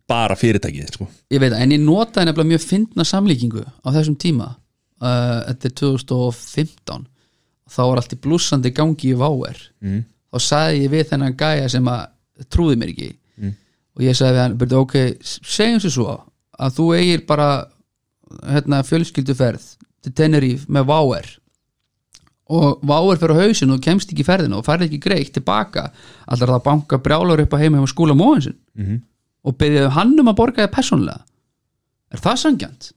bara 0.09 0.37
fyrirtæki 0.37 0.85
sko. 0.91 1.07
ég 1.33 1.41
veit 1.41 1.55
en 1.57 1.73
ég 1.73 1.81
notaði 1.81 2.29
nefnilega 2.29 2.51
mjög 2.51 2.65
fyndna 2.65 3.05
samlíkingu 3.07 3.65
á 3.65 3.87
þessum 3.89 4.17
tíma. 4.21 4.51
Uh, 5.01 5.41
þetta 5.49 5.71
er 5.71 5.75
2015 5.81 7.07
þá 7.65 7.81
var 7.81 7.99
allt 7.99 8.13
í 8.13 8.19
blúsandi 8.21 8.71
gangi 8.75 9.09
í 9.11 9.17
váer 9.17 9.57
mm. 9.83 10.03
þá 10.31 10.37
sagði 10.45 10.83
ég 10.85 10.93
við 10.93 11.09
þennan 11.09 11.35
gæja 11.39 11.71
sem 11.73 11.89
að 11.89 12.05
trúði 12.49 12.75
mér 12.79 12.91
ekki. 12.93 13.11
Og 13.95 14.01
ég 14.03 14.15
sagði 14.17 14.33
við 14.35 14.41
hann, 14.43 14.57
byrju, 14.59 14.79
ok, 14.83 14.95
segjum 15.23 15.79
sér 15.79 15.93
svo 15.95 16.17
að 16.59 16.73
þú 16.75 16.85
eigir 16.97 17.21
bara 17.27 17.45
hérna, 18.43 18.81
fjölskylduferð 18.83 19.63
til 20.03 20.11
Tenerife 20.13 20.67
með 20.67 20.87
váer. 20.89 21.29
Og 22.51 22.81
váer 22.85 23.17
fyrir 23.17 23.33
á 23.33 23.41
hausinn 23.41 23.71
og 23.73 23.79
kemst 23.81 24.11
ekki 24.11 24.21
í 24.21 24.27
ferðina 24.27 24.59
og 24.59 24.65
færði 24.67 24.85
ekki 24.89 24.99
greitt 25.01 25.31
tilbaka. 25.33 25.87
Allar 26.27 26.51
það 26.51 26.59
að 26.59 26.65
banka 26.67 26.99
brjálur 27.01 27.41
upp 27.45 27.55
á 27.55 27.61
heima 27.63 27.79
hjá 27.81 27.87
skúla 27.93 28.13
móðinsinn 28.17 28.57
Mhm. 28.75 28.99
og 29.45 29.57
byrjaði 29.57 29.89
hann 29.95 30.19
um 30.19 30.27
að 30.27 30.35
borga 30.35 30.67
þið 30.67 30.73
persónlega 30.75 31.21
er 32.11 32.19
það 32.19 32.37
sangjant? 32.43 32.91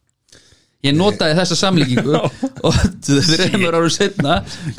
Ég 0.86 0.94
notaði 0.94 1.34
þessa 1.34 1.56
samlíkingu 1.58 2.12
og 2.68 2.76
þreymur 3.02 3.74
árum 3.74 3.90
setna 3.90 4.36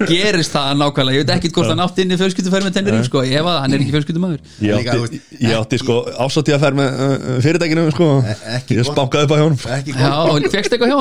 gerist 0.07 0.53
það 0.53 0.77
nákvæmlega, 0.79 1.17
ég 1.17 1.25
veit 1.25 1.33
ekki 1.33 1.49
hvort 1.57 1.71
hann 1.73 1.81
átti 1.83 2.05
inn 2.05 2.13
í 2.15 2.71
tennirinn 2.77 3.03
sko, 3.03 3.23
ef 3.27 3.49
að 3.51 3.57
hann 3.65 3.75
er 3.75 3.83
ekki 3.83 3.95
fjölskyldumæður 3.97 4.39
ég, 4.63 4.87
átti, 4.93 5.19
ég 5.43 5.57
átti 5.57 5.79
sko 5.81 5.97
ásótti 6.23 6.55
að 6.55 6.63
fer 6.63 6.77
með 6.79 7.01
uh, 7.03 7.33
fyrirtækinu 7.43 7.83
sko. 7.91 8.07
E- 8.23 8.37
ekki 8.55 8.77
ég 8.79 8.87
spánkaði 8.87 9.27
upp 9.27 9.33
á 9.35 9.37
hjónum 9.41 9.59
ekki 9.75 9.97
já, 9.97 10.13
og 10.23 10.47
fegst 10.55 10.77
eitthvað? 10.77 10.95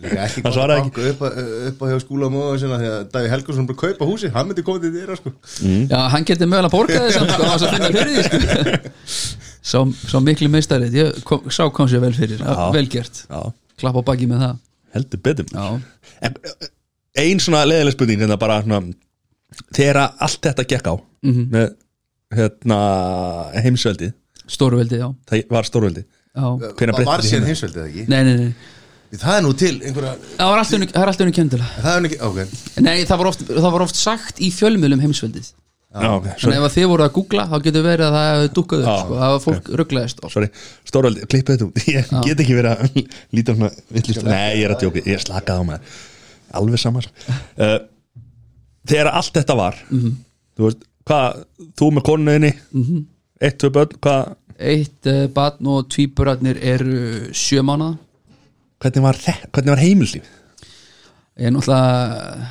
Líka 0.00 0.24
ekki 0.24 0.44
svaraði 0.56 0.80
að 0.80 0.88
banka 0.88 1.06
upp, 1.12 1.20
á- 1.20 1.36
upp 1.68 1.84
á 1.84 1.86
hjá 1.92 2.00
skúla 2.06 2.32
móðu 2.32 2.56
sinna 2.64 2.80
því 2.80 2.90
að 2.94 3.06
Daví 3.12 3.32
Helgarsson 3.34 3.68
bara 3.68 3.80
kaupa 3.84 4.08
húsi, 4.08 4.32
hann 4.32 4.48
myndi 4.48 4.64
komið 4.64 4.88
til 4.88 4.94
þér 4.96 5.20
sko. 5.20 5.34
já, 5.92 6.00
hann 6.16 6.24
geti 6.32 6.48
mögulega 6.48 6.72
borgað 6.72 7.10
þess 7.10 7.20
sko, 7.28 7.44
á 7.44 7.52
þess 7.52 7.68
að 7.68 7.76
finna 7.76 7.92
fyrir 7.92 8.16
því 8.16 8.24
sko. 8.24 9.40
svo, 9.70 9.84
svo 10.08 10.20
miklu 10.24 10.48
meistarið 10.52 10.96
ég 10.96 11.22
kom, 11.28 11.44
sá 11.52 11.66
kom 11.74 11.88
sér 11.90 12.00
vel 12.04 12.14
fyrir, 12.16 12.40
Já. 12.40 12.70
vel 12.74 12.86
gert. 12.90 13.24
Já, 13.28 13.40
klapp 13.80 13.98
á 13.98 14.02
baki 14.10 14.28
með 14.30 14.44
það. 14.44 14.58
Heldur 14.94 15.20
betur. 15.26 15.50
Já, 15.54 15.66
en, 16.26 16.38
ein 17.24 17.40
svona 17.42 17.62
leðileg 17.68 17.94
spurning 17.96 18.22
hérna 18.24 18.38
bara 18.40 18.60
svona, 18.64 18.80
þegar 19.76 20.00
allt 20.22 20.40
þetta 20.48 20.64
gekk 20.74 20.90
á 20.90 20.94
með 21.26 21.68
hérna, 22.34 22.80
heimsveldið. 23.64 24.12
Stórveldið, 24.50 24.98
já, 25.04 25.08
það 25.30 25.52
var 25.54 25.66
stórveldi 25.68 26.02
já. 26.02 26.46
Hvenær 26.78 26.96
Var- 27.06 27.22
síðan 27.22 27.44
hérna? 27.44 27.48
heimsveldið 27.52 27.82
ekki? 27.86 28.04
Nei, 28.10 28.20
nei, 28.26 28.34
nei, 28.40 29.18
það 29.20 29.36
er 29.36 29.44
nú 29.46 29.52
til 29.58 29.72
einhverja 29.78 30.14
það 30.38 30.50
var 30.50 30.62
allt 30.62 30.74
unni, 30.78 30.88
það 30.90 31.02
er 31.04 31.10
allt 31.12 31.22
unni 31.24 31.34
kjöndilega 31.36 31.84
það. 31.84 31.96
Er 32.00 32.08
ekki, 32.08 32.18
ok. 32.26 32.82
Nei, 32.86 32.96
það 33.06 33.20
var, 33.22 33.28
oft, 33.30 33.44
það 33.50 33.70
var 33.76 33.84
oft 33.86 33.98
sagt 34.00 34.42
í 34.42 34.50
fjölmjölum 34.54 35.02
heimsveldið 35.04 35.52
Þannig 35.90 36.54
ef 36.54 36.74
þið 36.76 36.84
voru 36.86 37.02
að 37.02 37.14
googla 37.16 37.44
þá 37.50 37.56
getur 37.64 37.82
verið 37.82 38.06
að 38.06 38.12
það 38.14 38.28
hefði 38.30 38.50
dukkað 38.56 38.82
upp 38.84 38.98
sko. 39.00 39.16
það 39.18 39.32
var 39.32 39.40
fólk 39.42 39.70
rugglaðist 39.80 40.20
stórveldi, 40.86 41.24
klippið 41.26 41.56
þetta 41.56 41.66
út. 41.66 41.80
Ég 41.96 42.12
get 42.28 42.42
ekki 42.44 42.58
verið 42.60 42.70
að 42.76 43.00
líta 43.34 43.56
svona 43.56 43.70
villist, 43.90 44.22
nei, 44.28 44.60
ég 44.60 44.68
er 44.68 44.74
að 44.76 44.84
djóka, 44.84 45.02
ég 45.02 45.18
er 45.18 45.24
slakað 45.24 45.58
á 45.58 45.64
með 45.66 45.96
alveg 46.60 46.82
saman 46.84 47.08
uh, 47.10 47.74
þegar 48.92 49.10
allt 49.18 49.34
þetta 49.40 49.58
var 49.58 49.82
þú 49.90 50.68
veist, 50.68 50.86
hvað, 51.10 51.42
þú 51.82 51.90
með 51.96 52.06
konuðinni 52.12 52.52
eitt, 52.54 53.58
tvö 53.58 53.74
börn, 53.80 53.98
hvað? 54.06 54.32
Eitt 54.70 55.10
uh, 55.10 55.24
barn 55.34 55.74
og 55.74 55.90
tvíburarnir 55.90 56.62
eru 56.70 57.00
sjö 57.34 57.66
mánuða 57.66 57.96
hvernig 58.78 59.08
var, 59.10 59.18
var 59.74 59.82
heimilslíf 59.82 60.36
Ég 61.40 61.48
er 61.48 61.54
náttúrulega 61.54 62.50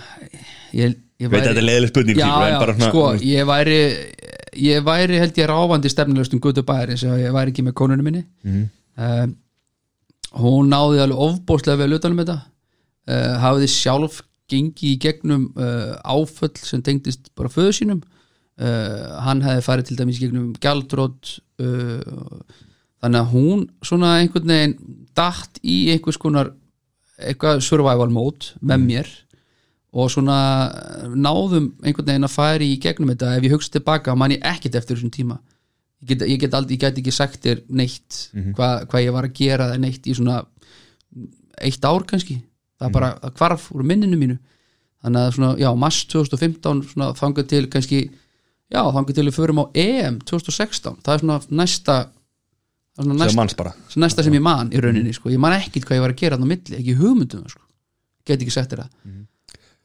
Ég, 0.75 0.99
ég 1.19 1.31
veit 1.31 1.41
að 1.41 1.49
þetta 1.51 1.61
er 1.61 1.67
leiðileg 1.67 1.91
spurning 1.91 2.19
Já, 2.19 2.27
já, 2.27 2.59
bara 2.61 2.75
svona- 2.77 2.89
sko, 2.93 3.05
ég 3.27 3.47
væri 3.49 3.79
ég 4.59 4.83
væri 4.85 5.19
held 5.21 5.37
ég 5.37 5.49
ráfandi 5.49 5.91
stefnilegst 5.91 6.33
um 6.33 6.41
gutu 6.43 6.63
bæri 6.65 6.97
sem 6.97 7.11
ég 7.19 7.33
væri 7.35 7.53
ekki 7.53 7.65
með 7.67 7.77
konunum 7.79 8.07
minni. 8.09 8.25
Mm. 8.43 9.35
hún 10.39 10.69
náði 10.69 11.01
alveg 11.01 11.17
ofbóðslega 11.25 11.79
vel 11.81 11.97
utanum 11.97 12.21
þetta. 12.21 12.39
Uh, 13.09 13.35
hafiði 13.41 13.69
sjálf 13.73 14.19
gengi 14.49 14.91
í 14.93 14.99
gegnum 15.01 15.47
uh, 15.57 15.95
áföll 16.05 16.53
sem 16.61 16.81
tengdist 16.85 17.31
bara 17.37 17.49
föðu 17.49 17.73
sínum. 17.73 18.01
Uh, 18.59 19.17
hann 19.25 19.41
hefði 19.41 19.63
farið 19.65 19.87
til 19.89 19.97
dæmis 20.01 20.19
gegnum 20.21 20.51
gjaldrótt 20.61 21.37
uh, 21.63 22.43
þannig 22.99 23.21
að 23.21 23.31
hún 23.33 23.63
svona 23.85 24.17
einhvern 24.19 24.51
veginn 24.51 24.75
datt 25.17 25.61
í 25.63 25.77
einhvers 25.93 26.19
konar 26.19 26.51
eitthvað 27.19 27.63
survival 27.63 28.11
mode 28.11 28.53
með 28.61 28.83
mér 28.85 29.09
og 29.89 30.11
svona 30.13 30.39
náðum 31.15 31.71
einhvern 31.81 32.11
veginn 32.11 32.27
að 32.27 32.35
færi 32.35 32.67
í 32.73 32.81
gegnum 32.81 33.13
þetta. 33.13 33.33
Ef 33.37 33.47
ég 33.47 33.55
hugsa 33.55 33.73
tilbaka 33.77 34.15
man 34.17 34.35
ég 34.35 34.45
ekkert 34.45 34.77
eftir 34.79 34.97
þessum 34.97 35.13
tíma. 35.15 35.39
Ég 36.03 36.13
get, 36.13 36.27
ég 36.29 36.39
get, 36.39 36.53
aldrei, 36.53 36.77
ég 36.77 36.83
get 36.83 37.01
ekki 37.01 37.11
sagt 37.11 37.41
þér 37.43 37.63
neitt 37.75 38.29
hvað 38.55 38.85
hva 38.91 39.01
ég 39.03 39.15
var 39.15 39.27
að 39.27 39.35
gera 39.41 39.67
eða 39.67 39.81
neitt 39.81 40.05
í 40.07 40.15
svona 40.15 40.43
eitt 41.59 41.83
ár 41.83 42.05
kannski. 42.07 42.39
Það 42.79 42.87
er 42.87 42.95
bara 42.95 43.11
það 43.19 43.35
hvarf 43.41 43.67
úr 43.75 43.83
minninu 43.83 44.19
mínu. 44.19 44.39
Þannig 45.03 45.25
að 45.25 45.35
svona, 45.35 45.51
já, 45.59 45.69
mars 45.79 45.99
2015 46.11 46.85
svona 46.93 47.13
þangað 47.15 47.49
til 47.51 47.65
kannski 47.71 47.99
já, 48.69 48.81
þangað 48.93 49.17
til 49.17 49.27
við 49.27 49.37
förum 49.37 49.61
á 49.63 49.65
EM 49.77 50.19
2016 50.29 51.01
það 51.05 51.13
er 51.13 51.23
svona 51.23 51.39
næsta 51.61 51.97
það 52.99 53.01
er 53.01 53.07
svona 53.07 53.19
næsta, 53.23 53.73
sem 53.89 54.03
næsta 54.03 54.25
sem 54.25 54.37
ég 54.37 54.45
man 54.45 54.71
í 54.73 54.81
rauninni 54.83 55.15
sko. 55.15 55.31
ég 55.33 55.41
man 55.41 55.55
ekkert 55.57 55.87
hvað 55.87 55.99
ég 55.99 56.05
var 56.05 56.13
að 56.13 56.21
gera 56.21 56.37
þarna 56.37 56.49
á 56.49 56.51
milli 56.53 56.79
ekki 56.79 56.97
hugmyndum 56.99 57.43
það, 57.45 57.55
sko. 57.55 57.65
get 58.29 58.43
ekki 58.43 58.55
sagt 58.55 58.73
þér 58.73 58.83
það 58.85 59.17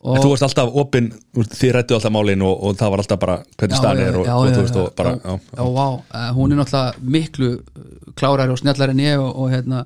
En 0.04 0.20
þú 0.20 0.34
varst 0.34 0.44
alltaf 0.44 0.74
opinn, 0.76 1.06
þið 1.32 1.70
rættu 1.78 1.96
alltaf 1.96 2.12
málin 2.12 2.42
og, 2.44 2.58
og 2.60 2.74
það 2.76 2.90
var 2.92 3.02
alltaf 3.02 3.20
bara 3.22 3.36
hvernig 3.56 3.78
staðan 3.78 4.02
er 4.04 4.18
og, 4.20 4.26
og 4.28 4.50
þú 4.50 4.64
veist 4.66 4.76
og 4.82 4.90
bara, 4.98 5.14
já, 5.16 5.38
já, 5.40 5.62
já, 5.64 5.86
uh, 5.86 6.26
hún 6.36 6.52
er 6.52 6.60
náttúrulega 6.60 7.08
miklu 7.14 7.48
uh, 7.54 7.86
klárari 8.18 8.52
og 8.52 8.60
snjallari 8.60 8.92
en 8.92 9.00
ég 9.00 9.22
og, 9.22 9.30
og 9.32 9.54
hérna 9.54 9.80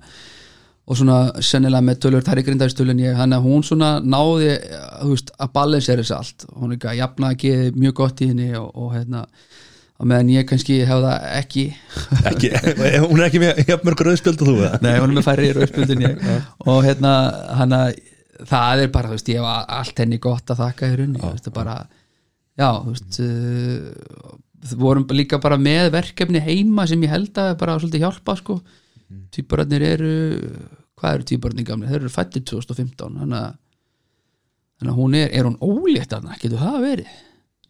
og 0.88 0.98
svona 0.98 1.20
sennilega 1.44 1.84
með 1.84 2.00
tölur 2.02 2.26
þær 2.26 2.42
í 2.42 2.44
grindaðistölu 2.48 2.96
en 2.96 3.04
ég, 3.04 3.14
hann 3.14 3.36
að 3.36 3.46
hún 3.46 3.62
svona 3.68 3.92
náði 4.02 4.50
uh, 4.56 4.82
þú 5.04 5.12
veist, 5.12 5.32
að 5.38 5.54
balansera 5.60 6.02
þessu 6.02 6.18
allt. 6.18 6.50
Hún 6.56 6.72
er 6.72 6.80
ekki 6.80 6.90
að 6.90 7.00
jafna 7.04 7.30
að 7.30 7.40
geði 7.44 7.72
mjög 7.78 7.96
gott 8.02 8.26
í 8.26 8.30
henni 8.32 8.50
og, 8.58 8.68
og 8.74 8.92
hérna 8.98 9.24
og 9.98 10.06
meðan 10.06 10.34
ég 10.34 10.50
kannski 10.50 10.82
hef 10.86 11.06
það 11.06 11.30
ekki. 11.38 11.68
Ekki, 12.32 12.54
hún 13.06 13.18
er 13.18 13.30
ekki 13.30 13.42
með 13.42 13.74
mörg 13.86 14.06
rauðspjöld 14.06 14.42
og 14.42 14.50
þú? 14.50 14.60
Nei, 14.82 14.92
hún 14.98 15.10
er 15.10 15.16
með 15.16 15.26
færri 15.26 15.48
rauðspjöldin 15.56 16.06
ég. 16.06 16.30
Og 16.66 16.86
hérna, 16.86 17.18
hann 17.58 17.74
að 17.74 17.98
það 18.46 18.82
er 18.84 18.90
bara, 18.94 19.10
þú 19.10 19.16
veist, 19.16 19.30
ég 19.32 19.40
hef 19.42 19.70
allt 19.78 20.02
henni 20.02 20.18
gott 20.22 20.52
að 20.52 20.60
þakka 20.62 20.90
í 20.90 20.98
runni, 21.00 21.22
þú 21.22 21.32
veist, 21.34 21.50
bara 21.54 21.76
já, 22.58 22.68
þú 22.84 22.94
veist 22.94 23.20
uh, 23.24 24.76
vorum 24.82 25.06
líka 25.14 25.40
bara 25.42 25.58
með 25.60 25.92
verkefni 25.94 26.42
heima 26.42 26.86
sem 26.90 27.02
ég 27.06 27.14
held 27.14 27.40
að 27.40 27.54
bara 27.60 27.78
svolítið 27.78 28.04
hjálpa 28.06 28.36
sko, 28.40 28.58
týpararnir 29.34 29.86
eru 29.94 30.14
hvað 30.98 31.18
eru 31.18 31.28
týpararnir 31.30 31.68
gamli, 31.68 31.90
þeir 31.90 32.02
eru 32.02 32.14
fættið 32.14 32.46
2015, 32.54 33.20
þannig 33.22 33.38
að 33.42 33.52
þannig 34.78 34.92
að 34.92 34.98
hún 34.98 35.14
er, 35.18 35.30
er 35.34 35.46
hún 35.48 35.60
ólétt 35.62 36.12
þarna, 36.12 36.38
getur 36.38 36.60
það 36.62 36.82
verið? 36.84 37.14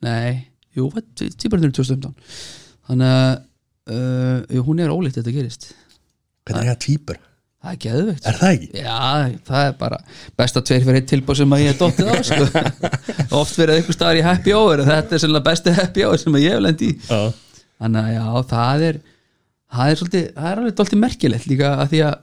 Nei, 0.05 0.33
jú, 0.77 0.89
týpararnir 1.17 1.71
eru 1.71 1.79
2015 1.81 2.17
þannig 2.89 3.15
að 3.15 3.31
uh, 3.93 4.61
hún 4.67 4.83
er 4.83 4.93
ólétt 4.93 5.19
þetta 5.21 5.35
gerist. 5.35 5.71
Hvernig 6.49 6.65
er 6.65 6.73
það 6.73 6.83
tvípur? 6.85 7.21
Það 7.69 7.75
er 7.75 7.81
geðveikt. 7.83 8.27
Er 8.29 8.37
það 8.39 8.53
ekki? 8.55 8.69
Já, 8.81 9.41
það 9.45 9.67
er 9.67 9.75
bara 9.77 9.97
besta 10.41 10.61
tveir 10.65 10.85
fyrir 10.87 10.99
eitt 11.03 11.09
tilbúð 11.11 11.37
sem 11.37 11.51
að 11.53 11.61
ég 11.61 11.75
er 11.75 11.79
dottið 11.83 12.09
á 12.09 12.15
sko. 12.25 12.47
oft 13.43 13.59
verið 13.61 13.81
einhver 13.81 13.97
staðar 13.97 14.21
í 14.21 14.23
happy 14.25 14.55
hour 14.57 14.81
þetta 14.87 15.17
er 15.17 15.23
sérlega 15.25 15.47
besti 15.51 15.75
happy 15.77 16.07
hour 16.07 16.23
sem 16.23 16.39
að 16.39 16.47
ég 16.47 16.57
hef 16.57 16.63
lend 16.65 16.85
í. 16.87 16.89
Já, 17.11 17.19
þannig 17.83 18.07
að 18.09 18.15
já, 18.15 18.25
það 18.55 18.87
er 18.89 19.01
það 19.77 19.93
er 19.93 20.01
svolítið, 20.01 20.25
það 20.39 20.49
er 20.51 20.63
alveg 20.63 20.79
doldið 20.81 21.03
merkilegt 21.03 21.51
líka 21.51 21.75
að 21.75 21.93
því 21.93 22.03
að 22.07 22.17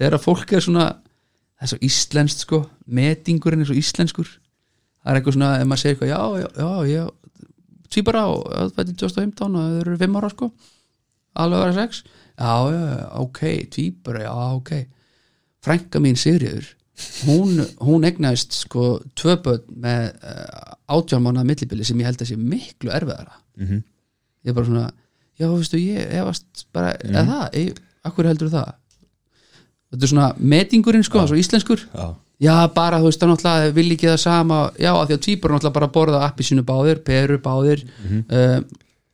þegar 0.00 0.18
að 0.18 0.26
fólk 0.26 0.54
er 0.58 0.66
svona 0.66 0.86
það 0.90 1.66
er 1.68 1.72
svo 1.74 1.80
íslenskt 1.90 2.44
sko. 2.48 2.62
Metingurinn 3.00 3.62
er 3.62 3.70
svo 3.70 3.78
íslenskur. 3.78 4.34
Það 5.00 5.12
er 5.12 5.20
eitthvað 5.20 5.38
svona, 5.38 5.52
ef 5.60 5.70
maður 5.70 5.84
segir 5.84 5.94
eitthvað 5.94 6.10
já, 6.10 6.20
já, 6.42 6.48
já, 6.58 6.96
já 6.96 7.04
tvíbara 7.94 8.26
og 8.30 8.42
það 8.74 8.82
er 8.82 8.90
2015 9.04 9.46
og 9.54 9.60
það 9.60 9.78
eru 9.84 10.00
5 10.02 10.18
ára 10.18 10.32
sko. 10.34 10.50
Alveg 11.38 11.60
að 11.60 11.68
vera 11.68 11.86
6 11.86 12.02
já, 12.40 13.06
ok, 13.20 13.40
tvíbara, 13.76 14.24
já, 14.26 14.34
ok. 14.56 14.74
Frænka 15.60 16.00
mín 16.00 16.16
Sigriður 16.16 16.70
hún, 17.26 17.60
hún 17.84 18.06
egnaðist 18.08 18.56
sko 18.64 18.98
tvö 19.18 19.36
börn 19.44 19.78
með 19.82 20.08
uh, 20.20 20.72
átjálmána 20.96 21.44
millibili 21.46 21.86
sem 21.86 22.00
ég 22.00 22.08
held 22.10 22.22
að 22.22 22.32
sé 22.32 22.38
miklu 22.40 22.92
erfiðara. 22.94 23.36
Mhm. 23.60 23.84
ég 24.40 24.50
er 24.52 24.56
bara 24.56 24.66
svona 24.66 24.86
já, 25.40 25.46
veistu, 25.52 25.80
ég 25.80 26.12
efast 26.20 26.66
bara 26.72 26.94
eða 27.04 27.24
það, 27.28 27.46
ég, 27.60 27.80
akkur 28.08 28.28
heldur 28.30 28.52
það? 28.52 28.74
Þetta 29.90 30.06
er 30.06 30.12
svona 30.12 30.28
metingurinn 30.38 31.04
sko, 31.04 31.24
svo 31.28 31.38
íslenskur. 31.40 31.82
Já, 31.92 32.06
já, 32.46 32.54
bara, 32.74 33.00
þú 33.02 33.10
veist, 33.10 33.20
það 33.20 33.32
náttúrulega 33.32 33.72
vil 33.76 33.88
ekki 33.96 34.08
það 34.08 34.20
sama. 34.22 34.60
Já, 34.78 34.92
af 34.94 35.08
því 35.08 35.16
að 35.16 35.24
tvíbur 35.26 35.54
náttúrulega 35.54 35.78
bara 35.80 35.90
borða 35.96 36.22
appi 36.28 36.46
sínu 36.46 36.64
báðir, 36.68 37.02
peru 37.04 37.40
báðir 37.42 37.84
uh, 38.06 38.60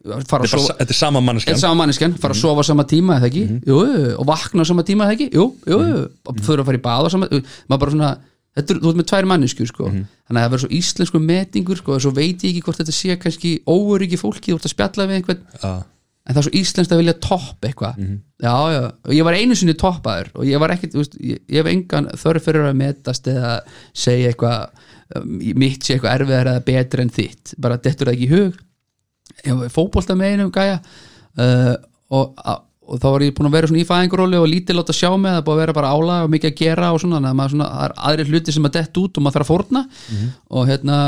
fara 0.06 0.22
þetta 0.24 0.36
er, 0.38 0.46
að 0.46 0.52
sofa 0.54 0.76
þetta 0.80 0.94
er 0.94 0.98
sama 1.00 1.22
manneskjan. 1.24 1.60
Sama 1.62 1.80
manneskjan, 1.82 2.16
fara 2.22 2.36
að 2.36 2.40
sofa 2.42 2.62
á 2.62 2.68
sama 2.70 2.86
tíma 2.90 3.18
eða 3.18 3.30
ekki, 3.30 3.44
jú, 3.66 3.80
jú, 3.86 4.12
og 4.16 4.28
vakna 4.30 4.64
á 4.64 4.70
sama 4.70 4.86
tíma 4.86 5.06
eða 5.06 5.16
ekki? 5.16 5.28
Jú, 5.34 5.48
jú, 5.66 5.80
jú, 5.90 6.04
og 6.26 6.40
þurfa 6.42 6.64
að 6.64 6.70
fara 6.70 6.80
í 6.80 6.84
bað 6.86 7.08
á 7.08 7.08
sama 7.14 7.30
maður 7.32 7.82
bara 7.82 7.96
svona, 7.96 8.12
þetta 8.56 8.74
er, 8.74 8.80
þú 8.84 8.92
ert 8.92 9.00
með 9.00 9.10
tvær 9.12 9.28
manneskjur 9.32 9.72
sko, 9.72 9.90
þannig 9.90 10.38
að 10.38 10.44
það 10.46 10.54
verður 10.54 10.64
svo 10.64 10.72
íslensku 10.80 11.22
metingur 11.26 11.82
sko, 11.82 11.98
svo 12.06 12.14
veit 12.16 12.46
ég 12.46 12.54
ekki 12.54 12.64
hvort 12.66 12.80
þetta 12.82 12.96
sé 12.96 13.18
kannski 13.20 13.52
óöryggi 13.66 14.20
fólki, 14.20 14.52
þú 14.52 14.60
ert 14.60 14.70
að 14.70 14.74
spjalla 14.76 15.10
við 15.10 15.20
einhvern. 15.20 15.44
Já, 15.62 15.74
en 16.26 16.34
það 16.34 16.40
er 16.40 16.46
svo 16.48 16.58
íslenskt 16.58 16.94
að 16.94 17.00
vilja 17.02 17.16
topp 17.22 17.66
eitthvað. 17.68 18.00
Já, 18.42 18.54
já, 18.74 18.80
og 19.06 19.12
ég 19.14 19.26
var 19.26 19.36
einu 19.38 19.56
sinni 19.56 19.76
toppaður 19.78 20.32
og 20.34 20.48
ég 20.48 20.60
var 20.60 20.74
þú 20.76 20.98
veist, 20.98 21.14
ég, 21.22 21.38
ég 21.46 21.62
hef 21.62 21.70
engan 21.70 22.10
þörf 22.18 22.48
fyrir 22.48 22.66
að 22.66 22.78
metast 22.80 23.30
eða 23.30 23.52
segja 23.96 24.32
eitthvað 24.32 24.82
um, 25.16 25.36
mitt 25.62 25.86
sé 25.86 25.94
eitthvað 25.94 26.16
erfiðar 26.18 26.50
eða 26.52 26.64
betur 26.66 27.04
en 27.04 27.12
þitt, 27.14 27.54
bara 27.62 27.78
dettur 27.78 28.10
það 28.10 28.16
ekki 28.16 28.26
í 28.26 28.32
hug 28.34 28.58
ég 29.46 29.66
fótbolta 29.74 30.16
með 30.18 30.34
einum 30.34 30.52
gæja 30.54 30.78
uh, 30.80 31.74
og, 32.14 32.40
og 32.86 33.00
þá 33.02 33.06
var 33.08 33.24
ég 33.26 33.34
búin 33.36 33.48
að 33.48 33.56
vera 33.56 33.70
svona 33.70 33.82
í 33.82 33.88
fæðinguróli 33.88 34.38
og 34.40 34.50
lítið 34.50 34.78
láta 34.78 34.94
sjá 34.96 35.08
mig, 35.14 35.32
það 35.34 35.46
búin 35.46 35.56
að 35.56 35.62
vera 35.64 35.76
bara 35.76 35.94
álag 35.94 36.26
og 36.26 36.34
mikið 36.34 36.52
að 36.52 36.60
gera 36.60 36.92
og 36.94 37.02
svona, 37.02 37.22
að 37.32 37.54
svona, 37.54 37.70
það 37.72 37.88
er 37.88 37.96
aðrir 38.10 38.30
hluti 38.30 38.54
sem 38.54 38.68
að 38.68 38.76
dett 38.78 39.00
út 39.02 39.18
og 39.18 39.24
maður 39.26 39.38
þarf 39.38 39.46
að 39.46 39.52
fórna. 39.52 39.82
Og 40.54 40.70
hérna 40.70 40.98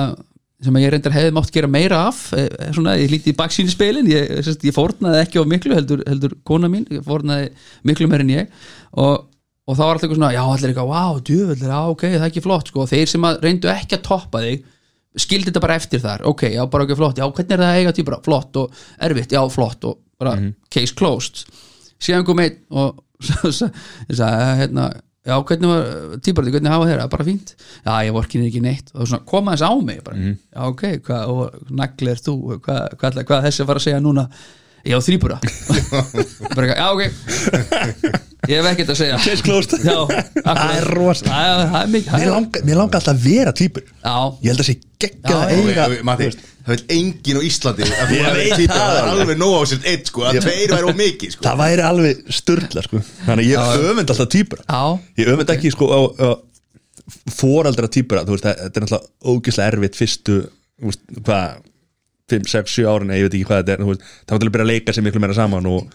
sem 0.65 0.75
að 0.75 0.83
ég 0.83 0.93
reyndar 0.93 1.15
hefði 1.15 1.35
mátt 1.37 1.53
gera 1.55 1.71
meira 1.71 1.99
af 2.09 2.21
eh, 2.35 2.49
svona, 2.75 2.97
ég 2.99 3.13
líti 3.13 3.31
í 3.31 3.37
baksíni 3.39 3.71
spilin 3.71 4.09
ég, 4.11 4.41
sérst, 4.43 4.65
ég 4.67 4.75
fórnaði 4.75 5.21
ekki 5.23 5.39
á 5.39 5.47
miklu 5.47 5.77
heldur, 5.77 6.03
heldur 6.09 6.35
kona 6.49 6.71
mín, 6.73 6.87
ég 6.91 7.05
fórnaði 7.07 7.53
miklu 7.87 8.09
meira 8.11 8.27
en 8.27 8.33
ég. 8.35 8.65
Og, 8.99 9.29
og 9.69 9.79
þá 9.79 9.85
var 9.85 9.93
alltaf 9.93 10.09
eitthvað 10.09 10.19
svona 10.19 10.33
já, 10.35 10.43
allir 10.43 10.73
eitthvað, 10.73 10.91
wow, 10.91 11.21
já, 11.23 11.79
ok, 11.93 12.05
það 12.09 12.19
er 12.19 12.27
ekki 12.33 12.43
flott 12.43 12.73
sko, 12.73 12.83
og 12.83 12.91
þeir 12.91 13.13
sem 13.13 13.29
að 13.29 13.39
reyndu 13.47 13.71
ekki 13.71 14.01
að 14.01 14.05
toppa 14.09 14.43
þig 14.43 14.67
skildi 15.17 15.49
þetta 15.51 15.63
bara 15.65 15.79
eftir 15.81 16.03
þar, 16.03 16.25
ok, 16.29 16.47
já, 16.53 16.63
bara 16.71 16.85
ekki 16.87 16.99
flott. 16.99 17.19
Já, 17.21 17.27
hvernig 17.27 17.57
er 17.57 17.63
það 17.63 17.73
að 17.73 17.81
eiga 17.81 17.97
tí 17.97 18.05
bara, 18.07 18.21
flott 18.25 18.61
og 18.61 18.79
erfitt. 19.09 19.35
Já, 19.35 19.43
flott 19.53 19.89
og 19.89 20.01
bara, 20.21 20.37
case 20.75 20.97
closed. 20.99 21.45
Síðan 22.03 22.27
kom 22.29 22.43
einn 22.45 22.59
og 22.71 23.03
sagði, 23.59 24.29
hérna 24.61 24.91
já, 25.29 25.35
hvernig 25.49 25.73
var 25.73 26.21
típarði, 26.25 26.55
hvernig 26.55 26.73
hafa 26.73 26.87
þeirra, 26.91 27.09
bara 27.13 27.27
fínt. 27.27 27.55
Já, 27.83 27.93
ég 28.07 28.15
vorkinni 28.17 28.53
ekki 28.53 28.63
neitt. 28.65 28.93
Og 28.95 29.09
svona 29.09 29.27
koma 29.29 29.57
þess 29.57 29.67
á 29.69 29.73
mig, 29.81 30.01
bara, 30.07 30.31
já, 30.37 30.63
ok 30.69 30.87
hvað, 31.09 31.35
og 31.35 31.75
nagli 31.83 32.15
er 32.15 32.23
þú, 32.23 32.39
hvað, 32.65 32.97
hvað, 33.01 33.23
hvað 33.29 33.47
þessi 33.49 33.69
var 33.69 33.81
að 33.81 33.87
segja 33.89 34.05
núna, 34.05 34.29
já, 34.87 34.99
þrýbura 35.03 35.41
já, 36.79 36.87
ok 36.93 38.25
ég 38.47 38.55
hef 38.61 38.69
ekkert 38.71 38.93
að 38.95 38.99
segja. 39.01 39.17
Case 39.25 39.43
closed. 39.43 39.73
Já, 39.83 39.97
Það 40.45 40.61
er 40.77 40.87
rosa 40.95 41.25
Það 41.27 41.63
það 41.73 41.89
mikið. 41.95 42.13
Mér 42.23 42.31
langar, 42.31 42.63
alltaf 43.01 43.11
að 43.15 43.25
vera 43.27 43.53
týpur. 43.59 43.83
Já, 44.05 44.15
Ég 44.45 44.53
held 44.53 44.63
að 44.63 44.69
sé 44.69 44.77
geggjað 45.03 45.35
Já, 45.35 45.41
að 45.43 45.53
eiga 45.59 45.89
það 46.69 46.75
vil 46.75 46.85
enginn 46.99 47.39
á 47.39 47.43
Íslandi 47.49 47.85
að 47.89 48.11
þú 48.11 48.17
hefur 48.19 48.39
veit 48.39 48.57
týpa 48.59 48.75
það 48.77 48.89
það. 48.89 48.99
er 48.99 49.07
alveg. 49.09 49.39
nóg 49.41 49.55
á 49.57 49.63
sér 49.71 49.87
eitt 49.89 50.11
sko. 50.11 50.25
Að 50.29 50.39
tveir 50.45 50.73
væri 50.75 50.89
of 50.91 50.99
mikið 50.99 51.31
sko. 51.35 51.45
Það 51.49 51.61
væri 51.63 51.85
alveg 51.89 52.19
störla 52.39 52.83
sko. 52.85 53.01
Þannig 53.25 53.47
að 53.47 53.49
ég 53.49 53.87
öfund 53.89 54.13
alltaf 54.15 54.29
týpur. 54.35 54.61
Já, 54.69 54.83
Ég 55.23 55.31
öfund 55.33 55.53
ekki 55.55 55.73
sko 55.73 55.89
á, 55.89 56.01
á 56.21 56.31
veist, 58.37 58.45
það- 58.45 58.61
þetta 58.67 58.77
er 58.77 58.85
náttúrulega 58.85 59.33
ógislega 59.33 59.73
erfitt 59.73 59.97
Fyrstu, 59.97 60.37
þú 60.79 60.91
veist, 60.93 61.03
hvað 61.25 61.57
5, 62.29 62.45
6, 62.53 62.75
7 62.77 62.85
árin, 62.93 63.15
ég 63.17 63.25
veit 63.25 63.35
ekki 63.39 63.49
hvað 63.49 63.63
þetta 63.65 63.73
er. 63.73 63.81
Það 64.29 64.35
var 64.35 64.39
til 64.43 64.49
að 64.49 64.53
byrja 64.53 64.67
að 64.67 64.73
leika 64.75 64.93
sér 64.93 65.07
miklu 65.09 65.21
meira 65.25 65.35
saman 65.39 65.67
og 65.73 65.89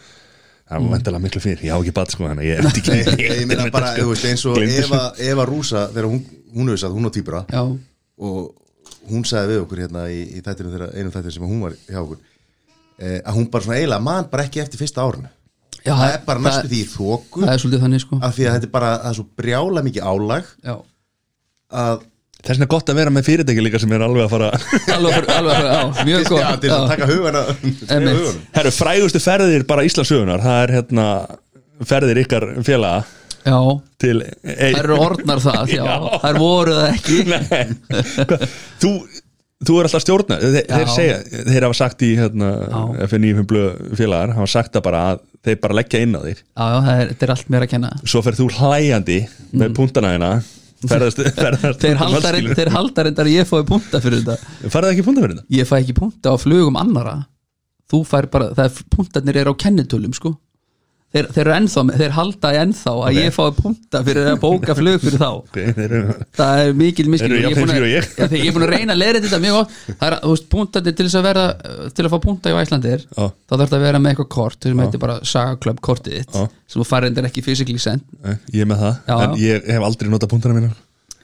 það 0.69 0.84
var 0.85 0.91
vendalega 0.95 1.23
miklu 1.26 1.41
fyrir, 1.44 1.64
ég 1.68 1.76
á 1.76 1.77
ekki 1.77 1.94
bat 1.95 2.14
sko 2.14 2.27
að 2.30 2.44
ég 2.48 2.61
veit 2.64 2.80
ekki 2.81 2.98
ég, 3.27 3.45
meina 3.49 3.69
bara, 3.73 3.94
þú 3.99 4.10
veist, 4.14 4.27
eins 4.30 4.45
og 4.49 4.60
Eva, 4.64 5.48
Rúsa 5.49 5.88
þegar 5.91 6.10
hún, 6.11 6.22
hún 6.56 6.72
hefur 6.72 6.84
sagt, 6.84 6.95
hún 6.95 7.10
á 7.10 7.11
týpura 7.14 7.44
og 7.53 8.53
hún 9.10 9.26
sagði 9.27 9.57
við 9.57 9.64
okkur 9.65 9.84
hérna 9.84 10.06
í, 10.11 10.22
í 10.38 10.44
þættinu 10.44 10.73
þegar, 10.73 10.94
einum 10.95 11.14
þættinu 11.14 11.35
sem 11.35 11.48
hún 11.48 11.64
var 11.65 11.76
hjá 11.88 11.99
okkur 12.03 12.19
eh, 12.99 13.19
að 13.19 13.40
hún 13.40 13.49
bara 13.52 13.68
svona 13.68 13.80
eiginlega 13.81 14.06
man 14.07 14.30
bara 14.31 14.48
ekki 14.48 14.64
eftir 14.64 14.80
fyrsta 14.80 15.03
árinu. 15.03 15.31
Já, 15.84 15.91
það 15.91 16.14
er 16.14 16.22
bara 16.23 16.44
næstu 16.45 16.69
því 16.72 16.80
í 16.80 16.88
þóku 16.88 17.41
Það 17.44 17.53
er 17.53 17.61
svolítið 17.64 17.81
þannig 17.84 18.03
sko. 18.06 18.18
af 18.23 18.35
því 18.38 18.45
að 18.48 18.53
þetta 18.56 18.68
er 18.69 18.72
bara, 18.72 18.91
það 19.02 19.10
er 19.10 19.18
svo 19.18 19.26
brjála 19.41 19.84
mikið 19.84 20.06
álag 20.07 20.52
Já, 20.64 20.76
að, 21.84 22.06
Það 22.44 22.52
er 22.52 22.57
svona 22.60 22.72
gott 22.74 22.90
að 22.91 22.98
vera 22.99 23.11
með 23.15 23.28
fyrirtæki 23.30 23.64
líka 23.64 23.80
sem 23.80 23.94
er 23.95 24.03
alveg 24.03 24.26
að 24.26 24.34
fara 24.34 24.48
alveg, 24.98 25.28
alveg, 25.32 25.60
já, 25.64 25.84
mjög 26.10 26.24
já, 26.26 26.28
góð 26.28 26.48
til 26.65 26.72
að 26.76 26.88
taka 26.91 27.07
hugana 27.07 27.44
hugan. 27.56 28.41
Herru, 28.57 28.74
frægustu 28.76 29.22
ferðir 29.24 29.64
bara 29.70 29.86
Íslandsögunar 29.88 30.44
Það 30.44 30.57
er 30.65 30.74
hérna 30.78 31.06
ferðir 31.88 32.20
ykkar 32.26 32.45
félaga 32.68 33.03
Já, 33.44 33.57
til 33.99 34.18
það 34.44 34.78
eru 34.80 34.98
orðnar 35.03 35.41
það, 35.44 35.72
já, 35.76 35.84
Já. 35.90 35.95
það 36.24 36.38
voru 36.40 36.76
það 36.78 36.94
ekki. 36.94 37.18
Þú, 38.80 38.91
þú 39.68 39.76
er 39.80 39.90
alltaf 39.90 40.03
stjórna 40.06 40.38
þeir, 40.40 40.60
þeir 40.70 40.91
segja, 40.94 41.18
þeir 41.49 41.68
hafa 41.68 41.78
sagt 41.80 42.06
í 42.07 42.14
hérna, 42.20 42.52
blöð 43.44 43.82
félagar 43.99 44.36
hafa 44.38 44.48
sagt 44.53 44.78
það 44.78 44.86
bara 44.88 45.03
að 45.11 45.24
þeir 45.44 45.60
bara 45.65 45.78
leggja 45.82 46.03
inn 46.06 46.15
á 46.15 46.22
þig. 46.24 46.40
Já, 46.40 46.64
já, 46.64 46.78
það 46.88 46.94
er, 46.94 47.11
þetta 47.11 47.28
er 47.28 47.34
allt 47.36 47.52
mér 47.52 47.65
að 47.68 47.72
kenna. 47.74 47.91
Svo 48.14 48.24
fer 48.24 48.40
þú 48.40 48.48
hlæjandi 48.56 49.20
með 49.60 49.76
punktana 49.80 50.14
þina 50.15 50.32
ferðast, 50.91 51.22
ferðast 51.43 51.64
Mm. 51.64 51.81
Þeir 51.84 51.99
halda, 52.01 52.19
mannskilur. 52.19 52.55
þeir 52.60 52.72
halda 52.76 53.03
reyndar 53.07 53.30
að 53.30 53.35
ég 53.38 53.47
fái 53.49 53.61
punta 53.69 54.01
fyrir 54.03 54.23
þetta 54.23 54.69
farið 54.73 54.91
ekki 54.93 55.05
punta 55.07 55.22
fyrir 55.26 55.35
þetta 55.38 55.57
Ég 55.60 55.69
fæ 55.69 55.76
ekki 55.81 55.95
punta 55.99 56.34
á 56.34 56.35
flugum 56.41 56.80
annara 56.80 57.15
Þú 57.93 57.99
fær 58.10 58.27
bara, 58.34 58.47
það 58.57 58.65
er, 58.69 58.85
puntarnir 58.95 59.38
eru 59.43 59.53
á 59.53 59.61
kennitölum 59.64 60.14
sko 60.18 60.34
Þeir, 61.14 61.27
þeir 61.30 61.41
eru 61.44 61.52
ennþá, 61.53 61.81
þeir 61.99 62.14
halda 62.15 62.52
ennþá 62.57 62.91
að 63.06 63.18
ég 63.19 63.34
fái 63.35 63.49
punta 63.60 63.99
fyrir 64.07 64.30
að 64.31 64.38
bóka 64.41 64.73
flug 64.73 64.95
fyrir 65.03 65.22
þá. 65.22 65.27
Okay, 65.44 65.73
þeir 65.77 65.91
eru, 65.99 66.15
það 66.40 66.61
er 66.64 66.72
mikil 66.80 67.06
miskil 67.14 67.30
ég, 67.35 67.44
er 67.44 67.52
er 67.53 68.56
búin 68.56 68.65
að 68.65 68.72
reyna 68.73 68.95
að 68.95 69.02
leira 69.03 69.22
þetta 69.22 69.40
mjög 69.44 69.60
gott 69.60 69.76
það 69.91 70.07
er, 70.07 70.15
að, 70.15 70.23
þú 70.23 70.31
veist, 70.34 70.48
punktandi 70.56 70.94
til 70.98 71.06
þess 71.06 71.19
að 71.19 71.27
verða 71.27 71.45
til 71.94 72.07
að 72.07 72.15
fá 72.15 72.18
punta 72.26 72.49
í 72.49 72.57
Æslandir 72.64 73.06
Já. 73.06 73.27
þá 73.30 73.53
þarf 73.53 73.69
það 73.69 73.77
að 73.77 73.85
vera 73.85 74.02
með 74.02 74.15
eitthvað 74.15 74.31
kort. 74.40 74.60
Sem 74.65 74.84
heitir 74.88 75.03
bara 75.06 75.19
Saga 75.22 75.61
Club 75.61 75.85
kortið 75.85 76.18
þitt 76.18 76.34
Já. 76.34 76.49
sem 76.65 76.81
þú 76.81 76.90
fær 76.90 77.06
reyndar 77.06 77.30
ekki 77.30 77.45
physically 77.45 77.84
sent. 77.85 78.10
Eh, 78.26 78.41
ég 78.57 78.65
er 78.65 78.73
með 78.73 78.81
það. 78.88 78.98
Já. 79.06 79.15
en 79.22 79.38
ég 79.44 79.69
hef 79.69 79.85
aldrei 79.85 80.10
notað 80.10 80.34
puntana 80.34 80.57
mína 80.57 80.73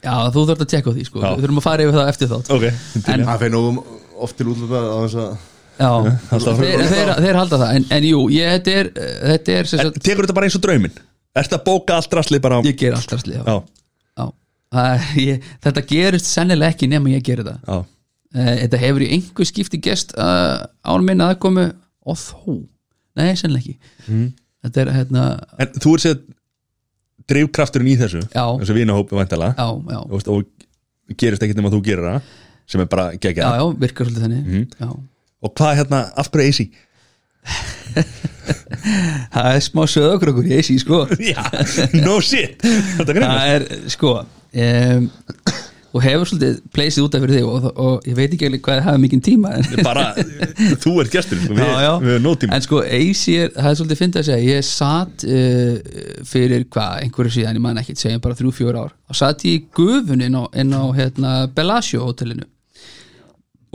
já, 0.00 0.14
þú 0.30 0.46
þarf 0.48 0.62
að 0.64 0.70
tjekka 0.70 0.94
því 0.94 1.02
sko. 1.10 1.18
Já. 1.20 1.34
við 1.34 1.42
þurfum 1.44 1.60
að 1.60 1.66
fara 1.66 1.84
yfir 1.84 1.98
það 1.98 2.10
eftir 2.14 2.30
þátt 2.30 2.54
ok, 2.54 2.66
til 2.94 3.14
En- 3.18 3.26
já, 5.80 5.90
þeir, 6.30 6.82
þeir, 6.92 7.12
þeir 7.24 7.38
halda 7.40 7.58
það. 7.62 7.70
En, 7.78 7.86
en 7.96 8.06
jú, 8.10 8.20
ég, 8.34 8.50
þetta 8.58 8.74
er, 8.82 8.90
þetta 9.34 9.54
er 9.60 9.70
sem 9.70 9.82
sagt, 9.84 10.00
tekur 10.06 10.26
þetta 10.26 10.36
bara 10.38 10.48
eins 10.50 10.58
og 10.60 10.64
drauminn? 10.66 10.98
Ertu 11.40 11.56
að 11.56 11.64
bóka 11.68 11.96
allt 11.96 12.16
rastlið 12.18 12.42
bara 12.44 12.58
á 12.58 12.60
ég 12.66 12.76
ger 12.80 12.96
alltaf 12.98 13.22
slið 13.22 13.38
Já, 13.40 13.56
já. 14.18 14.26
Það 14.74 14.90
er- 14.94 15.20
ég, 15.24 15.48
þetta 15.66 15.84
gerist 15.94 16.28
sennilega 16.30 16.74
ekki 16.76 16.88
nema 16.90 17.12
ég 17.16 17.24
gerir 17.26 17.48
það. 17.48 17.64
Já, 17.66 17.80
Eh, 18.30 18.60
Þetta 18.60 18.78
hefur 18.78 19.02
í 19.02 19.06
einhver 19.16 19.46
skipti 19.48 19.80
gest 19.82 20.12
uh, 20.14 20.60
án 20.86 21.02
minna 21.02 21.32
aðkomu. 21.32 21.64
Og 22.06 22.14
þó, 22.14 22.52
nei, 23.18 23.32
sennilega 23.34 23.72
ekki. 23.72 23.90
Mhm. 24.06 24.28
Þetta 24.62 24.80
er 24.84 24.90
hérna 24.94 25.24
En 25.64 25.72
þú 25.82 25.94
er 25.96 26.02
sér 26.04 26.20
drifkrafturinn 27.30 27.90
í 27.90 27.96
þessu 27.98 28.20
Já. 28.30 28.44
þessu 28.60 28.76
vinahópi 28.76 29.16
vantala 29.18 29.50
Já, 29.58 29.66
já, 29.90 29.98
og, 30.02 30.30
og 30.34 31.16
gerist 31.18 31.42
ekkert 31.44 31.58
nema 31.60 31.72
þú 31.74 31.80
gerir 31.86 32.06
það 32.06 32.30
sem 32.70 32.82
er 32.84 32.88
bara 32.92 33.08
já, 33.16 33.18
geggjað 33.24 33.56
já, 33.58 33.64
virkar 33.82 34.06
svolítið 34.06 34.24
þannig. 34.28 34.44
Mhm. 34.46 34.66
já. 34.78 34.90
Og 35.40 35.54
hvað 35.56 35.76
hérna, 35.80 36.04
af 36.16 36.30
hverju 36.32 36.48
AC? 36.50 36.60
Það 39.30 39.48
er 39.54 39.62
smá 39.64 39.82
söðokrökkur 39.88 40.46
í 40.48 40.58
AC, 40.58 40.70
sko. 40.82 41.02
Já, 41.32 41.40
no 42.04 42.18
shit. 42.24 42.62
Það 43.00 43.16
er, 43.54 43.66
sko 43.92 44.14
um, 44.20 45.10
og 45.90 46.04
hefur 46.04 46.28
svolítið 46.30 46.58
pleysið 46.74 47.06
út 47.06 47.16
af 47.16 47.24
fyrir 47.24 47.40
þig 47.40 47.46
og, 47.50 47.64
og 47.82 48.04
ég 48.06 48.14
veit 48.18 48.34
ekki 48.36 48.50
hvað 48.62 48.76
það 48.78 48.84
hafa 48.86 49.00
mikið 49.02 49.22
tíma 49.26 49.54
bara, 49.82 50.04
þú 50.84 50.92
ert 51.02 51.14
gestur 51.14 51.40
sko, 51.42 51.56
við, 51.56 51.64
Já, 51.64 51.80
já. 51.82 51.90
við 52.04 52.12
erum 52.14 52.26
nótíma 52.28 52.54
en 52.58 52.66
sko 52.66 52.82
AC 52.84 53.24
er, 53.34 53.50
það 53.56 53.70
er 53.72 53.80
svolítið 53.80 54.02
fyndið 54.04 54.22
að 54.22 54.28
segja 54.28 54.54
ég 54.54 54.68
satt 54.68 55.26
uh, 55.26 55.74
fyrir 56.30 56.66
hvað, 56.70 56.94
einhverju 57.06 57.34
síðan, 57.40 57.58
ég 57.58 57.66
man 57.66 57.82
ekki, 57.82 57.96
segjum 57.98 58.22
bara 58.22 58.38
þrjú, 58.38 58.54
fjör 58.60 58.80
ár. 58.84 58.94
Og 59.10 59.18
satt 59.18 59.44
ég 59.48 59.58
í 59.58 59.64
gufunni 59.74 60.30
inn 60.30 60.38
á, 60.38 60.44
á 60.46 60.84
hérna, 60.94 61.34
Bellagio 61.56 62.06
hótelinu 62.06 62.46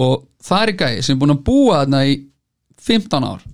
og 0.02 0.26
það 0.44 0.66
er 0.68 0.74
gæði 0.82 1.06
sem 1.06 1.16
er 1.16 1.22
búin 1.24 1.36
að 1.36 1.44
búa 1.48 1.80
þarna 1.84 2.02
í 2.10 2.18
15 2.86 3.28
ár 3.30 3.46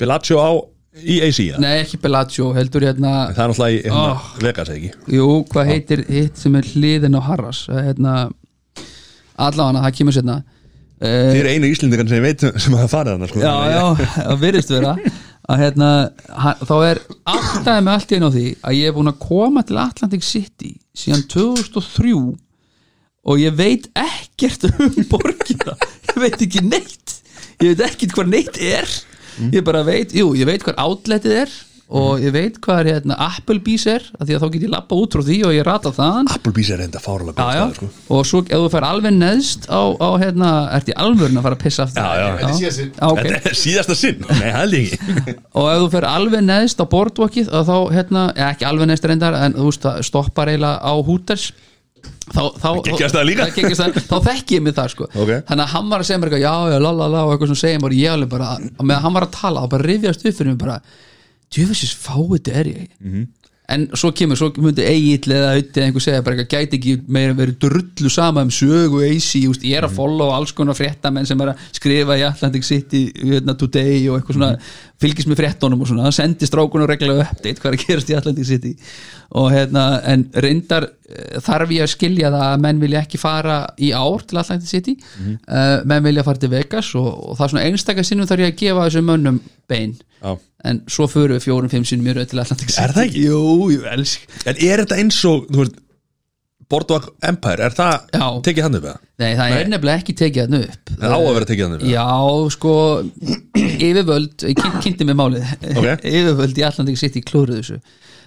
Bellagio 0.00 0.40
á 0.40 0.50
í 0.96 1.18
AC 1.26 1.38
ja? 1.50 1.58
nei, 1.60 1.82
ekki 1.82 1.98
Bellagio, 2.00 2.50
heldur 2.56 2.86
hérna 2.88 3.14
það 3.36 3.42
er 3.44 3.52
náttúrulega 3.52 3.76
í 3.76 3.82
hérna, 3.84 4.06
Oh. 4.16 4.26
Vegas 4.40 4.70
ekki 4.72 4.90
jú, 5.18 5.28
hvað 5.52 5.70
heitir 5.74 6.04
hitt 6.08 6.40
sem 6.40 6.56
er 6.56 6.68
hliðin 6.72 7.18
á 7.18 7.22
Harras 7.26 7.66
hérna, 7.68 8.14
allavega, 9.36 9.82
það 9.84 9.96
kemur 10.00 10.16
sérna 10.16 10.36
uh, 10.40 11.04
Þið 11.04 11.40
eru 11.42 11.52
einu 11.54 11.70
íslendingan 11.74 12.08
sem 12.10 12.18
ég 12.20 12.26
veit 12.30 12.44
sem 12.64 12.76
hafa 12.78 12.88
farið 12.94 13.16
þarna 13.16 13.30
sko. 13.32 13.44
já, 13.44 13.54
já, 13.76 14.10
það 14.16 14.40
virðist 14.46 14.72
vera 14.72 14.96
að 15.46 15.60
hérna, 15.62 15.88
þá 16.66 16.74
er 16.88 17.00
alltaf 17.30 17.76
með 17.86 17.92
allt 17.92 18.14
einu 18.16 18.26
á 18.32 18.34
því 18.34 18.46
að 18.66 18.78
ég 18.80 18.88
er 18.90 18.96
búin 18.96 19.12
að 19.12 19.20
koma 19.22 19.62
til 19.68 19.76
Atlantic 19.78 20.24
City 20.26 20.72
síðan 20.96 21.22
2003 21.30 22.14
og 23.26 23.42
ég 23.42 23.54
veit 23.58 23.88
ekkert 23.98 24.68
um 24.70 24.96
borgina. 25.12 25.76
Ég 26.12 26.18
veit 26.22 26.42
ekki 26.46 26.64
neitt. 26.64 27.20
Ég 27.60 27.74
veit 27.74 27.86
ekkert 27.90 28.16
hvað 28.16 28.34
neitt 28.34 28.60
er. 28.62 28.90
Ég 29.52 29.64
bara 29.66 29.82
veit, 29.84 30.14
jú, 30.16 30.30
ég 30.38 30.48
veit 30.48 30.62
hvað 30.64 30.78
outletið 30.80 31.40
er 31.44 31.56
og 31.86 32.18
ég 32.18 32.32
veit 32.34 32.56
hvað 32.62 32.80
er 32.80 32.88
hérna 32.96 33.16
Applebee's 33.28 33.84
er, 33.86 34.02
af 34.18 34.26
því 34.26 34.34
að 34.34 34.42
þá 34.42 34.46
get 34.54 34.64
ég 34.64 34.70
lappa 34.72 34.96
út 34.98 35.14
frá 35.14 35.22
því 35.22 35.36
og 35.46 35.52
ég 35.54 35.66
rata 35.66 35.92
þaðan. 35.94 36.30
Applebee's 36.34 36.70
er 36.74 36.80
reynda 36.82 37.02
fárulega 37.02 37.36
já, 37.36 37.44
góð 37.46 37.54
já. 37.54 37.60
stað 37.60 37.76
sko. 37.76 38.16
og 38.16 38.24
svo 38.26 38.40
ef 38.42 38.64
þú 38.64 38.70
fær 38.72 38.86
alveg 38.88 39.14
neðst 39.14 39.68
á, 39.70 39.80
á 40.02 40.10
hérna, 40.18 40.50
ert 40.74 40.90
í 40.90 40.96
alvörun 41.04 41.38
að 41.38 41.46
fara 41.46 41.58
að 41.58 41.62
pissa 41.62 41.86
aftur. 41.86 42.02
Já, 42.02 42.10
já. 42.18 42.26
Þetta 42.40 42.50
er 42.50 42.58
síðast 42.58 42.80
sinn. 42.80 42.90
Já, 42.96 43.06
ok. 43.06 43.22
Þetta 43.28 43.52
er 43.52 43.60
síðasta 43.60 43.98
sinn. 44.00 44.26
Nei, 44.26 44.50
ég 44.74 45.06
og 45.60 45.70
ef 45.70 45.84
þú 45.84 45.88
fer 45.94 46.08
alveg 46.10 46.44
neðst 46.48 46.82
á 46.82 46.84
boardwalkið 46.96 47.54
þá, 47.70 47.76
hérna, 47.94 48.26
ekki 48.50 48.66
alveg 48.66 48.90
neðst 48.90 49.08
reyndar 49.12 49.38
en 49.44 49.54
þú 49.54 49.70
veist, 49.70 49.86
það 49.86 50.04
stoppar 50.10 50.50
eiginlega 50.50 50.82
á 50.82 50.92
Hooters 51.06 51.48
þá, 52.04 52.42
þá, 52.60 52.68
það, 53.76 53.98
þá 54.10 54.16
þekki 54.26 54.56
ég 54.58 54.62
mig 54.66 54.74
það 54.76 54.88
sko 54.92 55.06
Ok. 55.14 55.30
þannig 55.48 55.64
að 55.64 55.72
hann 55.74 55.90
var 55.92 56.02
að 56.02 56.08
segja 56.08 56.20
mér 56.22 56.28
eitthvað, 56.30 56.44
já, 56.46 56.54
já, 56.74 56.78
lalala 56.86 57.24
og 57.26 57.32
eitthvað 57.34 57.52
sem 57.52 57.60
segja 57.62 57.82
mér, 57.84 57.94
ég 57.96 58.12
alveg 58.16 58.30
bara 58.32 58.48
og 58.58 58.84
meðan 58.84 59.02
hann 59.06 59.16
var 59.16 59.26
að 59.28 59.36
tala, 59.38 59.62
þá 59.64 59.68
bara 59.76 59.88
rifjast 59.90 60.26
upp 60.26 60.36
fyrir 60.40 60.50
mig 60.52 60.58
bara, 60.60 60.76
djöfisins 61.54 61.94
fáið 62.02 62.50
er 62.52 62.66
ég 62.72 62.88
Mhm. 63.00 63.26
En 63.72 63.86
svo 63.98 64.12
kemur, 64.14 64.38
svo 64.38 64.52
myndi 64.62 64.84
eigill 64.86 65.32
eða 65.34 65.54
auðvitað 65.56 65.86
einhver 65.86 66.04
segja 66.04 66.22
bara 66.26 66.36
eitthvað, 66.36 66.52
gæti 66.54 66.78
ekki 66.78 66.94
meira 67.12 67.34
verið 67.36 67.56
drullu 67.64 68.10
sama 68.12 68.44
um 68.46 68.52
sögu 68.54 69.02
AC, 69.02 69.30
just, 69.42 69.66
ég 69.66 69.80
er 69.80 69.88
að 69.88 69.96
follow 69.98 70.30
alls 70.34 70.54
konar 70.54 70.78
fréttamenn 70.78 71.26
sem 71.26 71.40
er 71.42 71.52
að 71.52 71.64
skrifa 71.74 72.18
í 72.18 72.22
Atlantic 72.26 72.66
City 72.66 73.02
hérna, 73.18 73.56
today 73.58 74.04
og 74.06 74.20
eitthvað 74.20 74.38
svona 74.38 74.52
fylgist 75.02 75.30
með 75.30 75.42
fréttunum 75.42 75.82
og 75.82 75.90
svona, 75.90 76.14
sendi 76.14 76.48
strákunum 76.48 76.88
reglulega 76.88 77.26
update 77.26 77.60
hvað 77.60 77.72
er 77.72 77.78
að 77.80 77.86
gerast 77.90 78.12
í 78.12 78.18
Atlantic 78.20 78.48
City. 78.48 78.72
Og 79.36 79.50
hérna, 79.50 79.86
en 80.06 80.28
reyndar 80.38 80.86
eh, 81.10 81.36
þarf 81.42 81.74
ég 81.74 81.84
að 81.84 81.92
skilja 81.92 82.30
það 82.32 82.46
að 82.46 82.64
menn 82.68 82.82
vilja 82.82 83.02
ekki 83.02 83.20
fara 83.20 83.58
í 83.82 83.90
ár 83.90 84.24
til 84.24 84.40
Atlantic 84.40 84.70
City. 84.70 84.94
Uh, 85.50 85.82
menn 85.88 86.06
vilja 86.06 86.24
fara 86.26 86.40
til 86.40 86.52
Vegas 86.54 86.94
og, 86.96 87.10
og 87.10 87.38
það 87.38 87.48
er 87.48 87.54
svona 87.54 87.66
einstakar 87.66 88.06
sinnum 88.06 88.30
þarf 88.30 88.46
ég 88.46 88.54
að 88.54 88.60
gefa 88.62 88.86
þessum 88.86 89.10
mönnum 89.10 89.42
bein. 89.68 89.96
Já. 90.22 90.38
En 90.66 90.82
svo 90.90 91.06
förum 91.10 91.36
við 91.38 91.44
fjórum, 91.46 91.70
fimm 91.72 91.84
sinnum 91.88 92.08
í 92.10 92.14
röð 92.18 92.30
til 92.32 92.40
Atlantic 92.42 92.70
City 92.72 92.82
Er 92.84 92.94
það 92.96 93.08
ekki? 93.08 93.24
Jú, 93.26 93.42
jú, 93.74 93.82
elsk 93.92 94.38
En 94.50 94.56
er 94.68 94.82
þetta 94.84 94.98
eins 95.02 95.18
og, 95.30 95.44
þú 95.52 95.62
veist 95.64 95.82
Boardwalk 96.66 97.12
Empire, 97.22 97.62
er 97.68 97.74
það 97.78 98.08
Já. 98.16 98.24
tekið 98.48 98.64
hann 98.66 98.76
upp 98.80 98.86
eða? 98.90 98.96
Nei, 99.22 99.28
það 99.38 99.52
er 99.60 99.68
nefnilega 99.70 100.00
ekki 100.02 100.14
tekið 100.18 100.48
hann 100.48 100.56
upp 100.64 100.90
Það 100.96 101.12
á 101.14 101.18
að 101.20 101.28
vera 101.36 101.48
tekið 101.50 101.64
hann 101.68 101.76
upp 101.76 101.84
eða? 101.84 101.92
Já, 101.92 102.50
sko 102.56 102.72
yfirvöld, 103.88 104.46
kyn, 104.58 104.74
kynnti 104.82 105.06
mig 105.06 105.18
málið 105.20 105.52
Ok. 105.76 105.86
yfirvöld 106.18 106.58
í 106.58 106.64
Atlantic 106.66 106.98
City 106.98 107.22
klúruð 107.22 107.60
þessu 107.62 107.78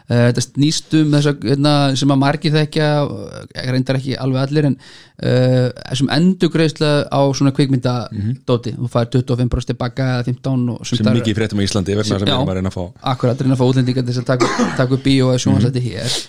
þetta 0.09 0.41
snýst 0.41 0.95
um 0.97 1.11
þess 1.13 1.27
að 1.29 1.43
hérna, 1.51 1.73
sem 1.99 2.13
að 2.15 2.19
margir 2.23 2.53
þekkja 2.55 2.87
uh, 3.05 3.43
reyndar 3.69 3.99
ekki 3.99 4.15
alveg 4.17 4.41
allir 4.47 4.67
en 4.71 4.75
uh, 4.79 5.67
þessum 5.91 6.09
endugreisla 6.15 6.89
á 7.13 7.21
svona 7.37 7.53
kvikmyndadóti 7.53 8.73
þú 8.79 8.89
fær 8.93 9.09
25% 9.13 9.69
tilbaka 9.73 10.07
eða 10.15 10.25
15 10.31 10.73
og 10.73 10.81
sem 10.89 11.03
þar- 11.05 11.19
mikið 11.19 11.33
í 11.33 11.37
fréttum 11.39 11.61
í 11.61 11.67
Íslandi 11.69 11.97
vegna 11.99 12.09
sem 12.09 12.23
við 12.25 12.33
erum 12.33 12.49
að 12.53 12.59
reyna 12.59 12.73
að 12.73 12.77
fá. 12.79 12.83
akkurat 13.13 13.41
reyna 13.45 13.53
að 13.57 13.61
fá 13.61 13.67
útlendingar 13.69 14.05
til 14.07 14.13
þess 14.15 14.23
að 14.23 14.29
taka, 14.33 14.69
taka 14.81 14.97
upp 14.97 15.05
bíó 15.05 15.29
eða 15.33 15.43
sjónvarsætti 15.45 15.85
hér. 15.85 16.19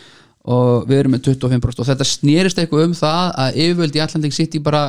Og 0.51 0.86
við 0.89 1.02
erum 1.02 1.12
með 1.16 1.27
25% 1.32 1.82
og 1.85 1.89
þetta 1.90 2.07
snerist 2.09 2.59
eitthvað 2.62 2.86
um 2.89 2.94
það 2.97 3.35
að 3.44 3.59
yfirvöld 3.65 3.97
í 3.98 4.01
Atlantic 4.05 4.32
City 4.36 4.59
bara, 4.65 4.86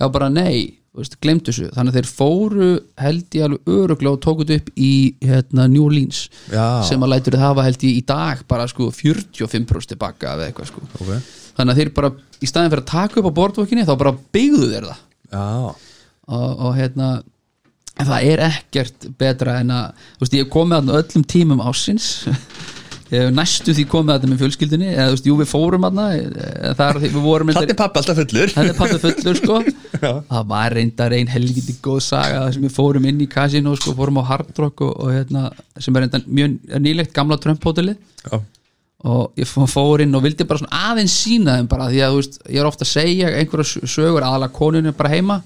já 0.00 0.06
bara 0.08 0.30
nei 0.32 0.78
glemt 0.94 1.48
þessu, 1.48 1.68
þannig 1.74 1.90
að 1.90 1.96
þeir 1.98 2.08
fóru 2.10 2.68
held 3.02 3.34
ég 3.34 3.46
alveg 3.46 3.70
öruglega 3.74 4.12
og 4.14 4.20
tókut 4.22 4.52
upp 4.54 4.68
í 4.78 4.92
hérna, 5.24 5.66
New 5.70 5.82
Orleans 5.88 6.28
Já. 6.52 6.84
sem 6.86 7.02
að 7.02 7.14
lætur 7.14 7.34
það 7.34 7.46
hafa 7.48 7.66
held 7.66 7.86
ég 7.88 7.98
í 7.98 8.04
dag 8.06 8.44
bara 8.50 8.68
sko 8.70 8.90
45% 8.94 9.94
tilbaka 9.94 10.36
eða 10.36 10.48
eitthvað 10.48 10.70
sko 10.70 10.84
okay. 11.00 11.18
þannig 11.58 11.74
að 11.74 11.80
þeir 11.82 11.92
bara 11.98 12.12
í 12.14 12.50
staðin 12.50 12.74
fyrir 12.74 12.84
að 12.84 12.92
taka 12.92 13.20
upp 13.20 13.30
á 13.34 13.38
bortvokkinni 13.40 13.86
þá 13.88 13.94
bara 14.04 14.14
byggðu 14.36 14.70
þeir 14.70 14.88
það 14.92 15.02
og, 15.34 16.50
og 16.68 16.70
hérna 16.78 17.10
en 17.94 18.08
það 18.10 18.28
er 18.30 18.44
ekkert 18.48 19.08
betra 19.18 19.58
en 19.62 19.74
að 19.74 20.06
þú 20.14 20.24
veist, 20.24 20.38
ég 20.38 20.52
komið 20.54 20.78
að 20.78 20.96
öllum 21.00 21.26
tímum 21.34 21.64
ásins 21.64 22.08
ég 23.12 23.20
hef 23.20 23.32
næstu 23.36 23.74
því 23.76 23.84
komið 23.92 24.14
þetta 24.14 24.30
með 24.30 24.40
fjölskyldinni 24.42 24.88
eða 24.94 25.06
þú 25.10 25.14
veist, 25.16 25.26
jú 25.28 25.36
við 25.40 25.50
fórum 25.50 25.86
aðna 25.88 26.06
við 27.02 27.18
vorum 27.24 27.52
Þetta 27.52 27.74
er 27.74 27.78
pappi 27.78 28.00
alltaf 28.00 28.20
fullur. 28.20 28.54
Þetta 28.54 28.72
er 28.72 28.78
pappi 28.78 29.00
fullur 29.02 29.40
sko. 29.40 29.58
Það 30.32 30.48
var 30.54 30.76
reyndar 30.78 31.14
ein 31.18 31.30
helgiti 31.30 31.76
góð 31.84 32.00
saga 32.08 32.46
sem 32.54 32.64
við 32.64 32.74
fórum 32.74 33.06
inn 33.10 33.20
í 33.20 33.28
kasino 33.30 33.76
sko, 33.76 33.94
fórum 33.98 34.22
á 34.24 34.28
Hard 34.32 34.56
Rock 34.62 34.82
og, 34.86 34.96
og 35.04 35.12
hérna, 35.14 35.46
sem 35.78 35.94
er 35.96 36.06
reyndar 36.06 36.24
mjög 36.26 36.58
nýlegt 36.80 37.14
gamla 37.16 37.38
Já, 38.24 38.40
og 39.04 39.34
ég 39.36 39.44
fó- 39.44 39.66
fór 39.68 40.00
inn 40.00 40.14
og 40.16 40.22
vildi 40.24 40.46
bara 40.48 40.62
svona 40.62 40.78
aðeins 40.88 41.12
sína 41.12 41.58
þeim 41.58 41.66
bara 41.68 41.90
því 41.92 41.98
að 42.00 42.14
þú 42.14 42.20
veist, 42.22 42.38
ég 42.48 42.60
er 42.62 42.68
ofta 42.70 42.86
að 42.86 42.92
segja 42.94 43.32
einhverja 43.36 43.90
sögur 43.92 44.24
aðalega 44.24 44.56
konunni 44.56 44.94
bara 44.96 45.10
heima 45.12 45.36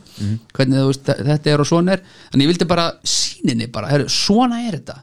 hvernig 0.55 0.79
þú 0.79 0.87
veist, 0.93 1.11
þetta 1.27 1.51
er 1.51 1.65
og 1.65 1.67
svona 1.67 1.97
er. 1.97 2.05
En 2.31 2.45
ég 2.45 2.53
vildi 2.53 2.69
bara 2.71 2.85
síninni 3.03 3.67
bara 3.75 3.91
heru, 3.91 4.07
svona 4.13 4.61
er 4.69 4.79
þetta 4.79 5.01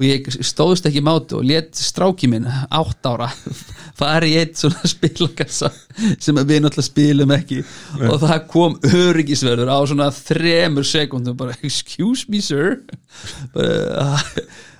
og 0.00 0.06
ég 0.06 0.28
stóðst 0.40 0.86
ekki 0.88 1.02
mátu 1.04 1.38
og 1.38 1.46
let 1.46 1.76
stráki 1.76 2.28
minn 2.30 2.46
átt 2.48 3.06
ára 3.06 3.28
fari 4.00 4.32
eitt 4.40 4.56
svona 4.60 4.88
spilakassa 4.94 5.70
sem 6.16 6.38
við 6.40 6.64
náttúrulega 6.64 6.86
spilum 6.86 7.34
ekki. 7.36 7.60
Og 8.08 8.18
það 8.22 8.46
kom 8.50 8.76
öryggisverður 8.88 9.70
á 9.70 9.78
svona 9.88 10.08
þremur 10.16 10.88
sekundum 10.88 11.36
bara 11.38 11.56
excuse 11.60 12.24
me 12.32 12.40
sir. 12.42 12.80
Bara, 13.52 14.16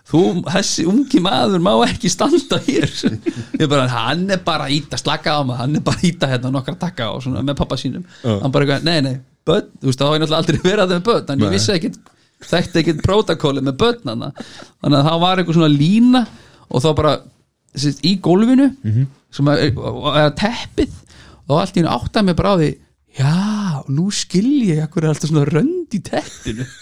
þú, 0.08 0.22
þessi 0.48 0.86
ungi 0.88 1.20
maður 1.24 1.60
má 1.64 1.74
ekki 1.86 2.10
standa 2.12 2.58
hér. 2.64 2.88
Ég 3.60 3.68
bara, 3.68 3.84
hann 3.92 4.24
er 4.32 4.40
bara 4.44 4.70
íta 4.72 4.98
slaka 5.00 5.36
á 5.36 5.40
maður, 5.44 5.60
hann 5.60 5.76
er 5.78 5.84
bara 5.86 6.08
íta 6.08 6.30
hérna 6.32 6.54
nokkra 6.54 6.78
takka 6.80 7.12
og 7.12 7.20
svona 7.26 7.44
með 7.44 7.60
pappa 7.60 7.78
sínum. 7.80 8.08
Hann 8.24 8.54
bara, 8.54 8.80
nei, 8.80 8.98
nei, 9.04 9.14
börn, 9.46 9.68
þú 9.76 9.92
veist, 9.92 10.00
þá 10.00 10.08
hef 10.08 10.16
ég 10.16 10.24
náttúrulega 10.24 10.42
aldrei 10.42 10.64
verið 10.64 10.82
að 10.86 10.88
það 10.88 10.98
með 10.98 11.06
börn, 11.10 11.30
en 11.36 11.46
ég 11.46 11.56
vissi 11.58 11.76
ekkit 11.76 12.00
þekkti 12.50 12.82
ekkit 12.82 13.02
prótakóli 13.04 13.64
með 13.64 13.78
börn 13.82 14.12
hana. 14.12 14.32
þannig 14.82 14.98
að 14.98 15.08
það 15.10 15.20
var 15.24 15.42
eitthvað 15.42 15.58
svona 15.58 15.72
lína 15.74 16.24
og 16.68 16.84
þá 16.84 16.88
bara, 16.98 17.16
þessi, 17.74 17.94
í 18.08 18.14
gólfinu 18.24 18.70
sem 19.32 19.52
er, 19.52 19.68
er 20.22 20.32
teppið 20.38 20.96
og 21.48 21.58
allt 21.60 21.76
í 21.76 21.82
hennu 21.82 21.92
áttaði 21.92 22.28
mig 22.28 22.38
bara 22.38 22.54
á 22.54 22.56
því 22.60 22.70
já, 23.18 23.34
nú 23.92 24.08
skil 24.14 24.62
ég 24.68 24.82
er 24.84 25.08
alltaf 25.10 25.28
svona 25.30 25.44
rönd 25.48 25.92
í 25.92 26.00
teppinu. 26.04 26.66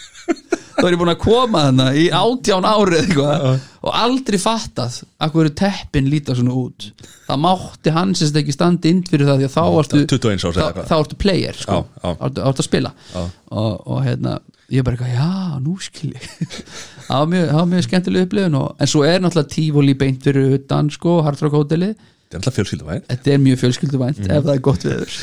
Þá 0.80 0.86
er 0.86 0.94
ég 0.94 1.00
búin 1.00 1.12
að 1.12 1.20
koma 1.20 1.62
þarna 1.66 1.86
í 1.98 2.04
átján 2.14 2.64
árið 2.64 3.00
eitthvað 3.02 3.42
og 3.84 3.96
aldrei 4.00 4.38
fattað 4.40 5.00
að 5.20 5.34
hverju 5.34 5.52
teppin 5.60 6.08
líta 6.08 6.36
svona 6.38 6.54
út. 6.56 6.86
Það 7.26 7.42
mátti 7.42 7.92
hans 7.92 8.22
ekki 8.24 8.54
standa 8.54 8.88
inn 8.88 9.02
fyrir 9.04 9.28
það 9.28 9.42
því 9.42 9.48
að 9.48 9.56
þá 9.56 9.64
varstu 9.74 10.00
21 10.06 10.46
árs 10.46 10.46
eða 10.46 10.54
þá, 10.54 10.68
eitthvað. 10.70 10.88
þá 10.88 10.94
ertu 10.96 11.18
player 11.20 11.58
sko, 11.58 11.80
þá 12.00 12.24
ertu 12.30 12.48
að 12.48 12.64
spila. 12.64 12.94
Og, 13.20 13.74
og 13.90 14.00
hérna 14.06 14.38
ég 14.70 14.86
bara 14.86 14.96
eitthvað, 14.96 15.16
já, 15.16 15.58
nú 15.64 15.74
skil 15.82 16.12
ég 16.14 16.28
það 17.08 17.18
var 17.18 17.32
mjög, 17.34 17.52
mjög 17.74 17.88
skemmtileg 17.88 18.28
upplifun 18.28 18.60
og, 18.62 18.70
en 18.78 18.92
svo 18.94 19.04
er 19.08 19.20
náttúrulega 19.24 19.54
tífóli 19.56 19.98
beint 20.04 20.22
fyrir 20.26 20.56
utan 20.60 20.90
sko, 20.94 21.20
Hardrock 21.26 21.56
hótelið 21.58 21.94
þetta 22.30 22.36
er 22.38 22.44
alltaf 22.44 22.54
fjölskylduvæð 22.60 22.98
þetta 23.10 23.30
er 23.34 23.40
mjög 23.42 23.56
fjölskylduvænt 23.58 24.18
Mhm. 24.20 24.28
ef 24.36 24.44
það 24.46 24.52
er 24.54 24.60
gott 24.62 24.84
veður 24.86 25.14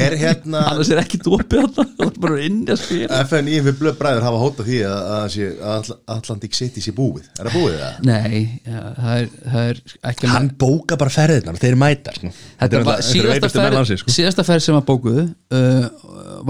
Er 0.00 0.14
hérna 0.18 0.62
annars 0.72 0.88
er 0.90 0.98
ekki 1.04 1.20
það 1.22 1.76
er 2.02 2.16
bara 2.24 2.40
inni 2.48 2.72
að 2.74 2.80
spila 2.82 3.20
FNI 3.28 3.60
við 3.68 3.76
blöð 3.78 3.94
bræður 4.00 4.26
hafa 4.26 4.40
hótað 4.42 4.66
því 4.72 4.80
að, 4.88 5.36
að, 5.76 5.92
Atlantic 6.16 6.58
City 6.58 6.82
sé 6.82 6.90
búið 6.96 7.28
Er 7.38 7.46
það 7.46 7.54
búið 7.60 7.76
það? 7.84 8.00
nei, 8.10 8.42
ja, 8.66 8.82
það, 8.98 9.14
er, 9.20 9.30
það 9.54 9.70
er 9.70 9.80
ekki 10.10 10.32
Hann 10.34 10.50
bóka 10.64 10.98
bara 11.04 11.14
ferðirnar 11.14 11.54
og 11.54 11.62
þeir 11.62 11.78
mæta 11.84 12.16
sko. 12.18 12.32
Þetta 12.64 12.82
var 12.90 13.06
síðasta 13.06 13.52
ferð, 13.54 13.94
sko. 14.02 14.16
síðasta 14.18 14.48
ferð 14.50 14.66
sem 14.66 14.80
var 14.80 14.86
bókuð 14.90 15.22
uh, 15.22 15.88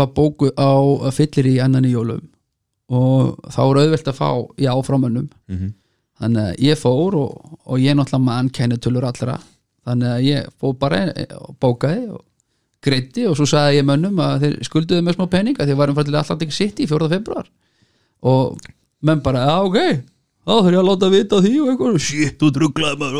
var 0.00 0.10
bókuð 0.16 0.56
á 0.56 0.72
fyllir 1.12 1.52
í 1.52 1.56
annan 1.68 1.84
í 1.84 1.92
jólum 1.92 2.24
og 2.88 3.36
þá 3.52 3.60
er 3.66 3.80
auðvelt 3.82 4.08
að 4.12 4.16
fá 4.18 4.28
já 4.64 4.72
frá 4.86 4.96
mönnum 5.02 5.28
Mhm. 5.48 5.72
þannig 6.20 6.42
að 6.48 6.62
ég 6.68 6.78
fór 6.80 7.14
og, 7.14 7.58
og 7.66 7.78
ég 7.78 7.94
náttúrulega 7.94 8.24
mann 8.24 8.48
kennitölur 8.50 9.04
allra 9.06 9.38
þannig 9.86 10.08
að 10.14 10.24
ég 10.28 10.48
fór 10.60 10.74
bara 10.78 11.02
og 11.40 11.54
bókaði 11.60 12.08
og 12.10 12.24
greiddi 12.82 13.26
og 13.28 13.36
svo 13.38 13.46
sagði 13.46 13.78
ég 13.80 13.86
mönnum 13.86 14.18
að 14.22 14.40
þeir 14.44 14.56
skulduðu 14.66 15.02
með 15.06 15.16
smá 15.18 15.26
pening 15.30 15.56
að 15.58 15.66
þeir 15.72 15.78
varum 15.80 15.96
fært 15.98 16.06
til 16.10 16.18
Atlantic 16.20 16.52
City 16.54 16.86
4. 16.86 17.08
februar 17.08 17.46
og 18.22 18.58
menn 19.02 19.20
bara, 19.22 19.44
já 19.46 19.56
ok 19.62 19.78
þá 20.48 20.52
þurf 20.64 20.72
ég 20.72 20.78
að 20.80 20.86
láta 20.88 21.08
vita 21.12 21.38
því 21.44 21.52
og 21.60 21.70
eitthvað 21.72 21.96
shit, 22.00 22.38
þú 22.40 22.48
druglaði 22.56 22.98
maður 22.98 23.16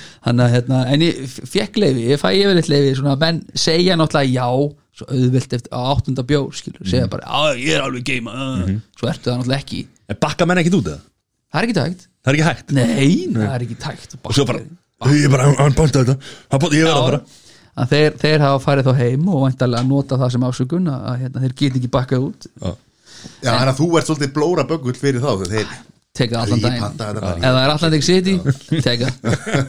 þannig 0.24 0.44
að 0.46 0.54
hérna, 0.54 0.78
en 0.94 1.02
ég 1.04 1.18
fekk 1.54 1.76
leifi 1.82 2.06
ég 2.10 2.20
fæ 2.22 2.28
yfirleitt 2.38 2.70
leifi, 2.72 2.94
svona 2.98 3.16
menn 3.20 3.42
segja 3.54 3.98
náttúrulega 4.00 4.32
já, 4.32 4.48
svo 5.00 5.08
auðvilt 5.10 5.56
eftir 5.58 5.74
áttunda 5.80 6.24
bjór, 6.30 6.52
skilur, 6.60 6.84
segja 6.86 7.10
bara 7.12 7.26
já, 7.26 7.58
ég 7.64 7.74
er 7.78 7.84
alveg 7.88 8.06
geima, 8.12 8.36
uh. 8.36 8.70
svo 9.00 9.10
ertu 9.10 9.30
það 9.32 9.40
náttúrulega 9.42 9.64
ekki 9.64 9.82
En 10.10 10.18
bakka 10.22 10.46
menn 10.48 10.62
ekkit 10.62 10.78
út 10.80 10.88
eða? 10.90 11.02
það 11.50 11.60
er 11.60 11.68
ekki 11.68 11.78
tægt, 11.80 12.06
Það 12.20 12.30
er 12.32 12.36
ekki 12.38 12.48
hægt? 12.50 12.72
Nei, 12.76 13.10
það 13.36 13.52
er 13.56 13.66
ekki 13.66 13.76
tægt 13.80 14.16
Og 14.20 14.34
svo 14.36 14.44
bara, 14.48 14.64
ég 15.14 15.26
er 15.28 15.32
bara, 15.32 15.46
hann 15.56 15.76
bánta 15.78 16.02
þetta. 16.04 16.16
Hann 16.52 16.60
bánta, 16.62 16.76
ég 16.76 16.88
verða 16.90 17.06
bara 17.06 17.20
að 17.80 17.92
þeir, 17.94 18.16
þeir 18.20 18.42
hafa 18.44 18.62
farið 18.64 18.88
þá 18.90 18.98
heim 19.00 19.28
og 19.30 19.44
væntalega 19.46 19.86
nota 19.88 20.18
það 20.20 20.32
sem 20.34 20.46
ásökun 20.48 20.88
að 20.90 21.04
að, 21.10 21.20
hérna, 21.22 21.42
þeir 21.44 21.54
get 21.60 21.78
ekki 21.80 21.90
bakkað 21.94 22.26
út. 22.26 22.48
Já. 22.50 22.72
Þannig 23.44 23.70
að 23.72 23.78
þú 23.80 23.88
ert 24.00 24.10
svolítið 24.10 24.32
blóra 24.36 24.64
böggull 24.68 24.96
fyrir 24.98 25.22
þá 25.22 25.30
þegar 25.30 25.52
þeir 25.54 25.74
teka 26.20 26.40
allan 26.40 26.62
daginn. 26.64 26.76
Rípanta 26.80 27.08
þetta 27.10 27.22
bara. 27.24 27.36
ef 27.38 27.54
það 27.54 27.60
er 27.62 27.74
Atlantic 27.76 28.06
City, 28.06 28.34
teka 28.82 29.10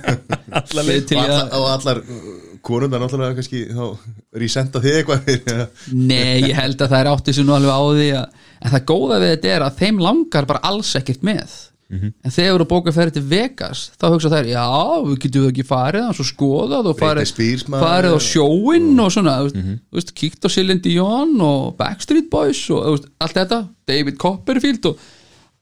Leið 0.81 1.05
til 1.11 1.19
í 1.19 1.23
að- 1.23 1.55
og 1.59 1.67
allar 1.75 2.01
konundar 2.65 3.01
náttúrulega 3.03 3.37
kannski 3.39 3.63
þá 3.71 3.83
resenta 4.41 4.81
þig 4.83 5.01
eitthvað. 5.01 5.65
Nei, 6.11 6.47
ég 6.47 6.55
held 6.57 6.81
að 6.81 6.93
það 6.93 7.01
er 7.01 7.11
átti 7.15 7.35
sem 7.37 7.47
nú 7.47 7.57
alveg 7.57 7.73
á 7.73 7.83
því 7.97 8.07
að, 8.21 8.47
en 8.61 8.73
það 8.75 8.87
góða 8.93 9.19
við 9.23 9.35
þetta 9.35 9.51
er 9.55 9.67
að 9.67 9.83
þeim 9.83 10.01
langar 10.07 10.49
bara 10.49 10.63
alls 10.71 10.95
ekkert 10.99 11.25
með. 11.27 11.59
En 11.91 12.31
þegar 12.31 12.53
eru 12.55 12.65
bókað 12.71 12.95
ferði 12.95 13.13
til 13.17 13.25
Vegas 13.27 13.79
þá 13.99 14.05
hugsa 14.13 14.29
þær, 14.31 14.45
já, 14.47 14.67
við 15.03 15.17
getum 15.25 15.47
ekki 15.49 15.65
farið 15.67 16.05
og 16.07 16.13
svo 16.15 16.25
skoðað 16.29 16.87
og 16.87 17.01
farið, 17.01 17.33
farið 17.67 18.15
á 18.15 18.19
sjóinn 18.23 19.01
og 19.03 19.09
svona 19.11 19.33
þú 19.41 19.49
veist, 19.49 19.57
þú 19.91 19.99
veist, 19.99 20.13
kíkt 20.21 20.47
á 20.47 20.49
Celine 20.55 20.79
Dion 20.85 21.33
og 21.43 21.73
Backstreet 21.81 22.29
Boys 22.31 22.61
og 22.71 22.85
þú 22.85 22.93
veist, 22.95 23.09
allt 23.27 23.41
þetta 23.41 23.59
David 23.91 24.21
Copperfield 24.23 24.87
og 24.87 25.03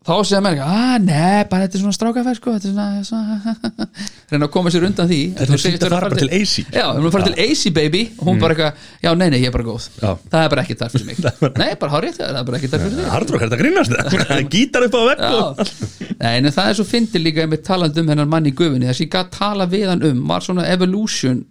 þá 0.07 0.13
segja 0.23 0.39
mér 0.39 0.55
ekki, 0.55 0.67
að 0.80 1.07
nei, 1.09 1.39
bara 1.51 1.65
þetta 1.65 1.76
er 1.76 1.81
svona 1.84 1.95
strákaferð 1.97 2.38
sko, 2.39 2.53
þetta 2.55 2.69
er 2.69 3.03
svona, 3.03 3.39
svona 3.49 3.88
reyna 4.31 4.47
að 4.47 4.53
koma 4.53 4.71
sér 4.71 4.85
undan 4.88 5.09
því 5.09 5.19
Þetta 5.35 5.55
er 5.57 5.61
segist 5.63 5.84
að 5.84 5.93
fara 5.95 6.09
bara 6.13 6.19
til 6.21 6.30
AC. 6.38 6.53
Já, 6.71 6.85
við 6.85 6.99
erum 7.01 7.09
að 7.09 7.15
fara 7.17 7.27
til 7.27 7.45
AC 7.45 7.63
baby 7.76 8.03
og 8.15 8.23
hún 8.30 8.39
bara 8.39 8.55
eitthvað, 8.55 8.88
já, 9.03 9.11
nei, 9.19 9.26
nei, 9.34 9.38
ég 9.43 9.51
er 9.51 9.55
bara 9.57 9.67
góð 9.67 9.89
Já. 9.99 10.09
það 10.31 10.39
er 10.45 10.53
bara 10.55 10.63
ekki 10.63 10.80
þar 10.80 10.93
fyrir 10.95 11.09
mig 11.09 11.19
nei, 11.59 11.69
bara 11.84 11.93
hárið 11.97 12.17
það 12.21 12.39
er 12.39 12.47
bara 12.49 12.61
ekki 12.61 12.71
þar 12.71 12.84
fyrir 12.85 12.97
mig 13.01 13.11
Hardrock, 13.13 13.43
er 13.43 13.51
þetta 13.51 13.61
grínast 13.63 13.95
það? 13.99 14.34
Gítar 14.55 14.88
upp 14.88 14.97
á 14.97 15.01
Já. 15.19 15.38
Nei, 16.23 16.34
en 16.39 16.51
það 16.55 16.71
er 16.71 16.80
svo 16.80 16.88
fyndið 16.88 17.26
líka 17.27 17.47
með 17.51 17.63
talandi 17.67 18.03
um 18.03 18.11
hennar 18.15 18.31
mann 18.31 18.47
í 18.47 18.55
gufinni 18.55 18.88
þess 18.88 19.03
að 19.03 19.05
ég 19.05 19.13
gætt 19.17 19.31
tala 19.35 19.67
við 19.69 19.88
hann 19.91 20.05
um 20.13 20.27
var 20.31 20.47
svona 20.47 20.67
evolution 20.71 21.43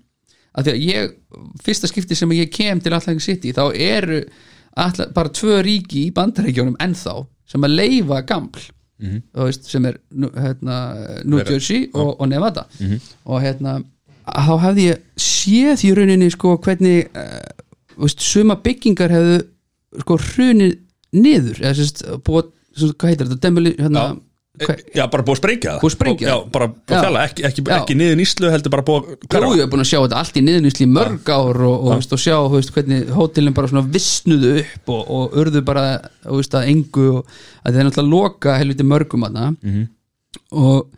að 0.56 0.68
því 0.68 0.72
að 0.74 0.84
ég, 0.88 1.16
fyrsta 1.64 1.90
skipti 1.90 2.16
sem 2.18 2.32
ég 2.36 2.48
kem 2.52 2.80
til 2.80 2.94
Atlantic 2.96 3.24
City 3.24 3.52
þá 3.56 3.66
eru 3.76 4.22
bara 5.14 5.32
tvö 5.34 5.60
ríki 5.66 6.06
í 6.08 6.14
bandaríkjónum 6.16 6.78
ennþá 6.82 7.20
sem 7.48 7.64
að 7.64 7.78
leifa 7.78 8.20
gaml 8.28 8.66
þú 8.98 9.44
veist, 9.46 9.68
sem 9.70 9.84
er 9.86 9.98
hérna, 10.42 10.76
New 11.24 11.38
Jersey 11.46 11.84
og, 11.94 12.16
og 12.20 12.28
Nevada. 12.28 12.64
Og 13.24 13.40
hérna 13.44 13.76
þá 14.26 14.54
hefði 14.64 14.86
ég 14.88 15.04
séð 15.22 15.84
í 15.86 15.92
rauninni 15.96 16.30
sko 16.34 16.56
hvernig 16.64 17.06
uh, 17.14 17.38
veist, 18.02 18.20
suma 18.26 18.58
byggingar 18.64 19.14
hefðu 19.14 19.38
sko 20.02 20.18
hrunið 20.18 20.74
niður 21.16 21.62
eða 21.62 21.74
sérst 21.78 22.02
búið, 22.26 22.50
hvað 22.98 23.08
heitir 23.12 23.30
þetta? 23.30 23.40
Demoli, 23.46 23.72
hérna, 23.78 24.02
Já, 24.94 25.04
bara 25.12 25.24
búið 25.26 25.34
að 25.36 25.40
sprengja 25.40 25.72
það 25.74 25.80
Búið 25.82 25.92
að 25.92 25.96
sprengja 25.96 26.26
Já, 26.28 26.34
það. 26.34 26.48
bara 26.56 26.68
búið 26.68 26.88
Já. 26.88 26.96
að 26.98 27.04
fjalla, 27.04 27.24
ekki, 27.28 27.44
ekki, 27.48 27.64
Já. 27.68 27.74
ekki 27.78 27.96
niður 28.00 28.16
nýslu 28.20 28.50
heldur 28.54 28.74
bara 28.74 28.86
búið 28.88 28.98
að 28.98 29.08
Jú, 29.08 29.28
hverfa. 29.28 29.50
ég 29.58 29.62
hef 29.64 29.72
búin 29.74 29.84
að 29.84 29.90
sjá 29.90 29.98
þetta 30.04 30.22
allt 30.22 30.38
í 30.40 30.44
niðurnýsli 30.48 30.86
í 30.86 30.90
mörg 30.94 31.30
ár 31.34 31.60
og, 31.68 31.76
og, 31.88 32.08
og 32.18 32.22
sjá 32.24 32.36
veist, 32.54 32.72
hvernig 32.76 33.12
hótelin 33.18 33.56
bara 33.58 33.70
svona 33.72 33.84
vissnuðu 33.98 34.54
upp 34.64 34.94
og, 34.96 35.04
og 35.18 35.38
urðu 35.42 35.64
bara 35.68 35.84
þú 36.24 36.40
veist, 36.40 36.58
að 36.58 36.72
engu 36.72 37.06
og 37.20 37.38
að 37.62 37.70
það 37.72 37.80
er 37.82 37.88
náttúrulega 37.90 38.14
loka 38.16 38.58
helviti 38.58 38.88
mörgum 38.88 39.28
aðna 39.28 39.52
og 40.52 40.88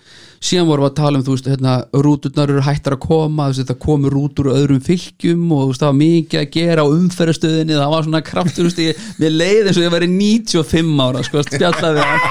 síðan 0.40 0.69
vorum 0.70 0.86
við 0.86 0.90
að 0.90 0.97
tala 0.98 1.19
um 1.19 1.24
þú 1.27 1.35
veist, 1.35 1.48
hérna, 1.51 1.73
rúturnar 2.05 2.51
eru 2.51 2.62
hættar 2.65 2.97
að 2.97 3.02
koma 3.05 3.47
þú 3.51 3.52
veist, 3.52 3.69
það 3.69 3.78
komur 3.85 4.15
rútur 4.16 4.48
úr 4.48 4.57
öðrum 4.57 4.81
fylgjum 4.85 5.44
og 5.55 5.61
þú 5.61 5.69
veist, 5.70 5.82
það 5.82 5.90
var 5.90 5.98
mikið 6.01 6.40
að 6.40 6.51
gera 6.57 6.85
á 6.86 6.93
umferðastöðinni 6.94 7.77
það 7.77 7.94
var 7.94 8.07
svona 8.07 8.23
kraftur, 8.27 8.65
þú 8.65 8.69
veist, 8.70 8.82
ég, 8.86 9.05
mér 9.20 9.36
leið 9.36 9.70
eins 9.70 9.81
og 9.81 9.86
ég 9.86 9.94
væri 9.94 10.11
95 10.15 11.05
ára, 11.07 11.24
sko, 11.28 11.44
spjallaði 11.47 12.07
hann. 12.09 12.28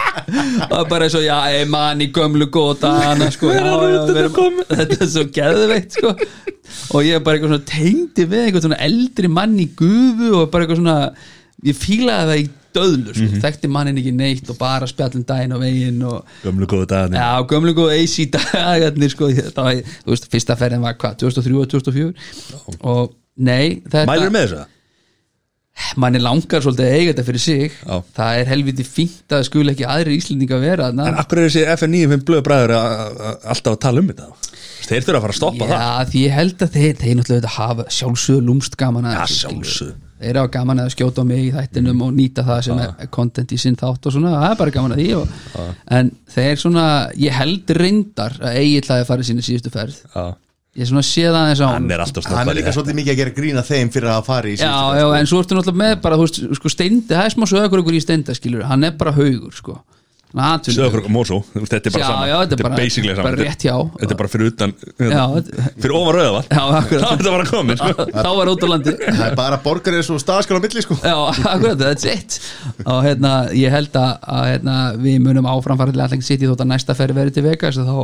Og 0.79 0.91
bara 0.91 1.07
eins 1.07 1.17
og, 1.19 1.25
já, 1.25 1.37
ei 1.53 1.65
mann 1.69 2.03
í 2.03 2.09
gömlu 2.15 2.49
góta 2.53 2.93
hana, 2.97 3.31
sko, 3.35 3.53
já, 3.53 3.63
já, 3.63 3.99
við 4.09 4.21
erum, 4.25 4.61
þetta 4.73 4.99
er 4.99 5.11
svo 5.15 5.27
geðveikt, 5.39 5.99
sko. 5.99 6.15
Og 6.93 7.05
ég 7.05 7.23
bara 7.25 7.37
eitthvað 7.37 7.53
svona 7.53 7.69
tengdi 7.69 8.25
við 8.29 8.45
eitthvað 8.45 8.65
svona 8.67 8.83
eldri 8.85 9.31
mann 9.31 9.55
í 9.61 9.69
gufu 9.77 10.33
og 10.37 10.49
bara 10.53 10.65
eitthvað 10.65 10.81
svona 10.81 10.97
ég 11.65 11.77
fílaði 11.77 12.29
það 12.29 12.41
í 12.41 12.47
döðlu 12.75 13.13
sko. 13.15 13.27
þekkti 13.43 13.69
mannin 13.73 13.97
ekki 14.01 14.11
neitt 14.15 14.49
og 14.53 14.57
bara 14.61 14.87
spjallin 14.89 15.25
daginn 15.29 15.55
á 15.55 15.57
veginn 15.61 16.01
og 16.09 16.25
Gömlu 16.43 16.67
góðu 16.69 16.85
dagarnir 16.91 17.19
Já, 17.21 17.29
gömlu 17.49 17.73
góðu 17.77 17.93
AC 17.97 18.17
dagarnir 18.35 19.13
sko, 19.13 19.29
það 19.33 19.63
var, 19.69 19.79
þú 20.05 20.13
veist, 20.15 20.27
fyrsta 20.33 20.57
ferðin 20.59 20.83
var 20.85 20.97
hvað, 21.01 21.15
2003 21.25 21.55
og 21.63 21.71
2004 21.75 22.83
og 22.93 23.15
nei, 23.37 23.79
þetta 23.85 24.05
Mælur 24.11 24.35
með 24.35 24.45
þessu? 24.49 24.67
manni 25.95 26.19
langar 26.19 26.59
svolítið 26.59 26.85
að 26.89 26.95
eiga 26.97 27.11
þetta 27.13 27.23
fyrir 27.29 27.41
sig 27.43 27.75
Já. 27.77 27.93
það 28.17 28.39
er 28.41 28.49
helviti 28.51 28.83
fínt 28.83 29.31
að 29.37 29.45
skul 29.47 29.63
ekki 29.71 29.85
aðrir 29.87 30.17
íslendinga 30.17 30.57
vera 30.59 30.89
þarna. 30.89 31.05
En 31.07 31.19
akkur 31.21 31.39
er 31.39 31.45
þessi 31.47 31.61
FN95 31.71 32.25
blöðu 32.27 32.43
bræður 32.49 32.73
að- 32.75 33.21
að- 33.29 33.45
alltaf 33.53 33.77
að 33.77 33.79
tala 33.85 34.03
um 34.03 34.09
þetta? 34.11 34.27
Þeir 34.89 35.05
þurfa 35.05 35.15
að 35.15 35.23
fara 35.23 35.33
að 35.33 35.39
stoppa 35.39 35.69
það 35.69 35.79
Já, 35.79 36.09
því 36.11 36.23
ég 36.25 36.35
held 36.35 36.65
að 36.67 36.75
þeir, 36.75 36.93
þeir 36.99 37.15
náttúrulega 37.21 37.53
hafa 37.55 37.85
sjálfsög 37.95 38.43
lúmst 38.49 38.75
gaman 38.81 39.07
að 39.07 39.15
Já, 39.15 39.23
þessu, 39.23 39.87
Þeir 40.19 40.37
hafa 40.41 40.51
gaman 40.51 40.81
að 40.83 40.89
skjóta 40.95 41.23
á 41.23 41.29
mig 41.29 41.45
í 41.45 41.51
þættinum 41.55 42.01
og 42.03 42.11
nýta 42.17 42.43
það 42.43 42.61
sem 42.65 42.79
er 42.83 43.07
content 43.15 43.53
í 43.55 43.59
sinn 43.61 43.77
þátt 43.79 44.09
og 44.09 44.15
svona, 44.15 44.33
það 44.41 44.51
er 44.51 44.57
bara 44.59 44.73
gaman 44.75 44.95
að 44.95 44.99
því 44.99 45.07
og, 45.15 45.33
en 45.95 46.11
þeir 46.35 46.59
svona, 46.59 46.85
ég 47.15 47.37
held 47.39 47.73
reyndar 47.79 48.35
að 48.43 48.59
Egil 48.59 48.83
hafi 48.89 49.07
farið 49.07 49.29
sína 49.29 49.45
síðustu 49.47 49.71
ferð. 49.71 50.01
Já. 50.11 50.25
ég 50.79 50.89
svona 50.89 51.05
sé 51.07 51.23
það 51.25 51.39
aðeins 51.39 51.61
á 51.63 51.67
Hann 51.71 51.87
er 51.95 52.03
alltaf 52.03 52.27
hann 52.29 52.51
er 52.51 52.59
líka 52.59 52.73
svolítið 52.75 52.97
mikið 52.99 53.13
að 53.15 53.21
gera 53.21 53.35
grína 53.39 53.63
þeim 53.67 53.89
fyrir 53.95 54.11
að 54.13 54.27
fara 54.27 54.51
í 54.51 54.53
Já, 54.53 54.59
síðustu 54.59 54.99
já, 54.99 55.05
ferð, 55.07 55.07
en 55.19 55.31
svo 55.31 55.39
ertu 55.43 55.57
náttúrulega 55.57 55.81
með 55.85 55.95
bara, 56.03 56.19
þú 56.19 56.27
veist, 56.27 56.41
sko 56.59 56.73
steindi, 56.75 57.07
það 57.15 57.23
er 57.25 57.33
smá 57.35 57.47
sögur 57.49 57.81
ykkur 57.83 57.97
í 57.97 58.03
steinda, 58.03 58.35
skilur, 58.37 58.67
hann 58.69 58.85
er 58.87 58.93
bara 58.99 59.15
haugur, 59.15 59.55
sko 59.55 59.79
Mósó, 60.29 61.39
þetta 61.55 61.89
er 61.89 61.93
bara 61.95 62.03
Já, 62.03 62.07
sama. 62.07 62.25
já, 62.29 62.35
þetta 62.45 62.53
er 62.53 62.63
bara- 62.63 62.75
basically 62.77 63.13
sama. 63.15 63.23
bara 63.23 63.37
Þetta 63.37 63.45
er- 63.45 63.49
rétt. 63.49 63.93
Þetta 63.99 64.11
er 64.13 64.19
bara 64.19 64.29
fyrir 64.29 64.45
utan 64.51 64.73
Já, 64.77 64.83
hérna, 64.99 65.23
þetta- 65.41 65.71
Fyrir 65.81 65.95
ofan 65.97 66.13
rauðavall 66.15 66.45
Já, 66.49 66.63
akkurat. 66.79 67.01
Það 67.03 67.13
er 67.13 67.17
þetta 67.17 67.31
bara 67.33 67.47
komið 67.49 67.77
sko. 67.79 68.05
þá 68.25 68.29
var 68.37 68.51
út 68.53 68.61
á 68.61 68.67
landi. 68.69 68.93
Það 68.99 69.23
er 69.29 69.35
bara 69.39 69.57
borgar 69.63 69.97
eins 69.97 70.09
og 70.13 70.19
staðskal 70.21 70.59
á 70.59 70.61
milli 70.61 70.83
sko. 70.85 70.97
Já, 71.01 71.15
akkurat, 71.49 71.79
that's 71.81 72.05
it. 72.05 72.37
Og 72.85 72.99
hérna, 73.07 73.31
ég 73.57 73.73
held 73.73 73.97
að, 73.97 74.11
að 74.37 74.45
hérna, 74.53 74.75
við 75.01 75.17
munum 75.25 75.49
áfram 75.49 75.81
fara 75.81 75.91
til 75.95 76.03
Atlantic 76.05 76.27
City 76.29 76.45
þótt 76.45 76.61
að 76.61 76.71
næsta 76.75 76.93
ferð 76.99 77.17
verið 77.23 77.33
til 77.39 77.45
Vegas 77.49 77.81
og 77.81 77.89
þá, 77.89 77.97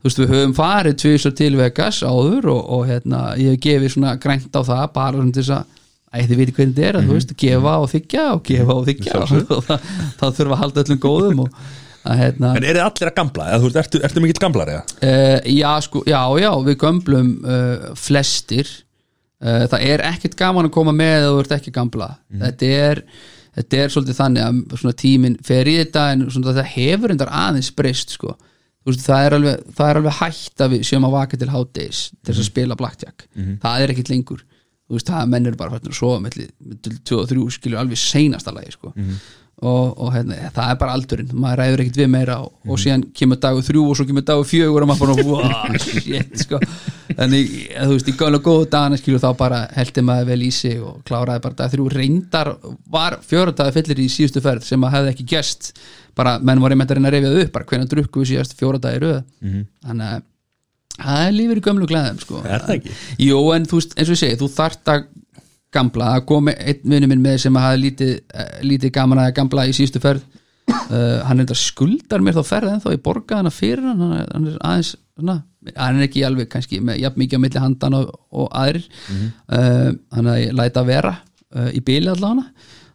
þú 0.00 0.08
veist, 0.08 0.22
við 0.24 0.32
höfum 0.32 0.56
farið 0.56 0.96
tvisar 1.04 1.36
til 1.36 1.52
Vegas 1.60 2.00
áður 2.02 2.48
og, 2.54 2.62
og 2.78 2.88
hérna, 2.88 3.20
ég 3.36 3.52
hef 3.58 3.60
gefið 3.68 3.92
svona 3.98 4.16
grænt 4.16 4.56
á 4.56 4.62
það 4.64 4.84
bara 4.96 5.20
til 5.28 5.36
þess 5.42 5.52
að 5.60 5.78
Æ, 6.12 6.26
þið 6.28 6.40
viti 6.42 6.52
hvernig 6.56 6.74
þetta 6.76 6.88
er, 6.88 6.96
að 6.98 7.06
þú 7.08 7.14
veist, 7.16 7.30
gefa 7.40 7.74
og 7.80 7.86
þykja 7.88 8.24
og 8.34 8.40
gefa 8.44 8.74
og 8.76 8.88
þykja 8.88 9.20
og, 9.56 9.68
það, 9.68 10.34
þurfa 10.36 10.56
að 10.58 10.60
halda 10.60 10.84
öllum 10.84 11.00
góðum 11.00 11.42
og 11.46 11.62
að 12.02 12.18
hérna 12.20 12.50
En 12.58 12.66
eru 12.68 12.82
allir 12.82 13.08
að 13.08 13.16
gamla? 13.16 13.48
Eða, 13.48 13.62
veist, 13.64 13.78
ertu, 13.80 14.00
ertu 14.08 14.22
mikill 14.24 14.42
gamlar 14.42 14.72
eða? 14.74 14.82
Uh, 15.00 15.50
já, 15.54 15.70
sko, 15.86 16.02
já, 16.10 16.20
já, 16.42 16.50
við 16.66 16.78
gömblum 16.82 17.32
uh, 17.46 17.88
flestir. 17.96 18.74
Uh, 19.42 19.64
það 19.72 19.88
er 19.88 20.04
ekkert 20.10 20.36
gaman 20.38 20.68
að 20.68 20.74
koma 20.76 20.94
með 20.96 21.24
ef 21.24 21.30
þú 21.30 21.42
ert 21.46 21.56
ekki 21.56 21.74
gamla 21.74 22.12
þetta, 22.44 22.70
er, 22.90 23.02
þetta 23.56 23.80
er 23.80 23.96
svolítið 23.96 24.20
þannig 24.20 24.46
að 24.46 24.78
svona 24.82 25.00
tíminn 25.06 25.40
fer 25.48 25.70
í 25.70 25.78
þetta 25.80 26.06
en 26.12 26.28
svona, 26.28 26.56
það 26.60 26.72
hefur 26.76 27.16
endar 27.16 27.32
aðeins 27.40 27.72
breyst 27.78 28.18
sko. 28.18 28.36
Það, 28.82 29.40
það 29.72 29.88
er 29.88 29.98
alveg 30.02 30.16
hægt 30.18 30.62
að 30.62 30.72
við 30.74 30.88
séum 30.88 31.04
að 31.06 31.16
vaka 31.16 31.38
til 31.38 31.52
hátdeis 31.54 32.08
til 32.18 32.32
þess 32.32 32.42
að 32.42 32.48
spila 32.50 32.76
blackjack. 32.76 33.28
Það 33.62 33.84
er 33.84 33.92
ekkert 33.94 34.10
lengur 34.12 34.42
þú 34.92 34.98
veist, 34.98 35.12
það 35.12 35.30
menn 35.32 35.46
eru 35.48 35.60
bara 35.60 35.78
að 35.80 35.92
sofa 35.96 36.18
með 36.20 36.42
2 37.08 37.22
og 37.22 37.30
3 37.30 37.46
skilur 37.56 37.80
alveg 37.80 38.00
seinasta 38.00 38.52
lagi 38.52 38.74
sko. 38.74 38.92
og, 39.62 39.92
og 40.02 40.08
hérna, 40.10 40.36
það 40.50 40.70
er 40.72 40.78
bara 40.80 40.94
aldurinn. 40.96 41.28
Maður 41.38 41.60
ræður 41.60 41.82
ekkert 41.84 41.98
við 42.00 42.08
meira 42.10 42.38
og, 42.42 42.50
og 42.66 42.80
síðan 42.82 43.04
kemur 43.14 43.38
dagur 43.38 43.62
þrjú 43.62 43.84
og 43.92 43.98
svo 43.98 44.06
kemur 44.08 44.24
dagur 44.26 44.48
fjögur 44.48 44.82
og 44.84 44.90
maður 44.90 45.12
bara, 45.12 45.26
wow, 45.28 45.76
shit 45.78 46.34
sko. 46.42 46.58
þannig, 47.14 47.52
þú 47.76 47.92
veist, 47.94 48.10
í 48.10 48.16
gála 48.18 48.40
góðu 48.42 48.66
dagana 48.72 48.98
skilur 48.98 49.22
þá 49.22 49.28
bara 49.38 49.60
heldur 49.76 50.06
maður 50.08 50.28
vel 50.32 50.42
í 50.42 50.50
sig 50.56 50.82
og 50.82 50.98
kláraði 51.06 51.44
bara 51.46 51.58
dag 51.62 51.72
þrjú. 51.76 51.88
Reyndar 51.94 52.52
var 52.90 53.18
fjóradaði 53.28 53.76
fyllir 53.78 54.02
í 54.02 54.08
síðustu 54.10 54.42
ferð 54.44 54.66
sem 54.66 54.88
að 54.88 54.96
hefði 54.98 55.14
ekki 55.14 55.28
gest 55.36 55.72
bara, 56.18 56.36
menn 56.42 56.60
voru 56.60 56.74
einmitt 56.74 56.90
að 56.90 56.98
reyna 56.98 57.12
að 57.12 57.16
reyfja 57.20 57.32
það 57.36 57.46
upp 57.46 57.54
bara 57.54 57.70
hvernig 57.70 57.92
drukku 57.94 58.24
við 58.24 58.32
síðast 58.34 58.58
fjóradaði 58.58 59.02
röð? 59.06 59.22
Þannig 59.86 60.10
að 60.16 60.26
það 60.98 61.24
er 61.26 61.34
lífur 61.38 61.60
í 61.60 61.64
gömlu 61.68 61.88
glæðum 61.90 62.20
sko. 62.22 62.42
Er 62.44 62.66
það 62.66 62.76
ekki? 62.78 62.94
Jú, 63.26 63.40
en 63.56 63.66
þú 63.70 63.80
veist, 63.80 63.96
eins 63.96 64.10
og 64.10 64.16
ég 64.16 64.22
segi, 64.22 64.38
þú 64.42 64.50
þarft 64.52 64.92
að 64.92 65.08
gamla, 65.72 66.12
það 66.16 66.26
komi 66.28 66.54
einn 66.58 66.94
vinnu 66.94 67.08
minn 67.08 67.24
með 67.24 67.38
sem 67.46 67.56
að 67.56 67.66
hafa 67.66 67.80
lítið, 67.80 68.14
eh, 68.34 68.54
lítið 68.66 68.94
gaman 68.98 69.22
að 69.22 69.34
gamla 69.38 69.66
í 69.70 69.76
síðustu 69.76 70.02
ferð 70.04 70.26
uh, 70.70 71.22
hann 71.26 71.42
þetta 71.42 71.56
skuldar 71.58 72.24
mér 72.24 72.36
þá 72.36 72.42
ferð 72.48 72.74
en 72.74 72.82
þá 72.82 72.90
ég 72.94 73.02
borgaði 73.04 73.40
hana 73.40 73.54
fyrir 73.54 73.88
hann 73.88 74.02
hann 74.04 74.14
er, 74.18 74.28
hann 74.34 74.50
aðeins, 74.58 74.92
svona, 75.16 75.38
hann 75.76 75.98
er 75.98 76.06
ekki 76.08 76.24
alveg 76.26 76.50
kannski 76.52 76.82
með 76.84 77.00
jafn 77.02 77.22
mikið 77.22 77.40
á 77.40 77.44
milli 77.44 77.64
handan 77.64 77.98
og, 77.98 78.12
og 78.34 78.52
aðrir 78.62 78.86
uh, 79.12 79.90
hann 80.16 80.30
að 80.34 80.40
ég 80.44 80.54
læta 80.58 80.84
vera 80.86 81.16
uh, 81.16 81.70
í 81.72 81.82
bíli 81.84 82.12
allavega 82.12 82.46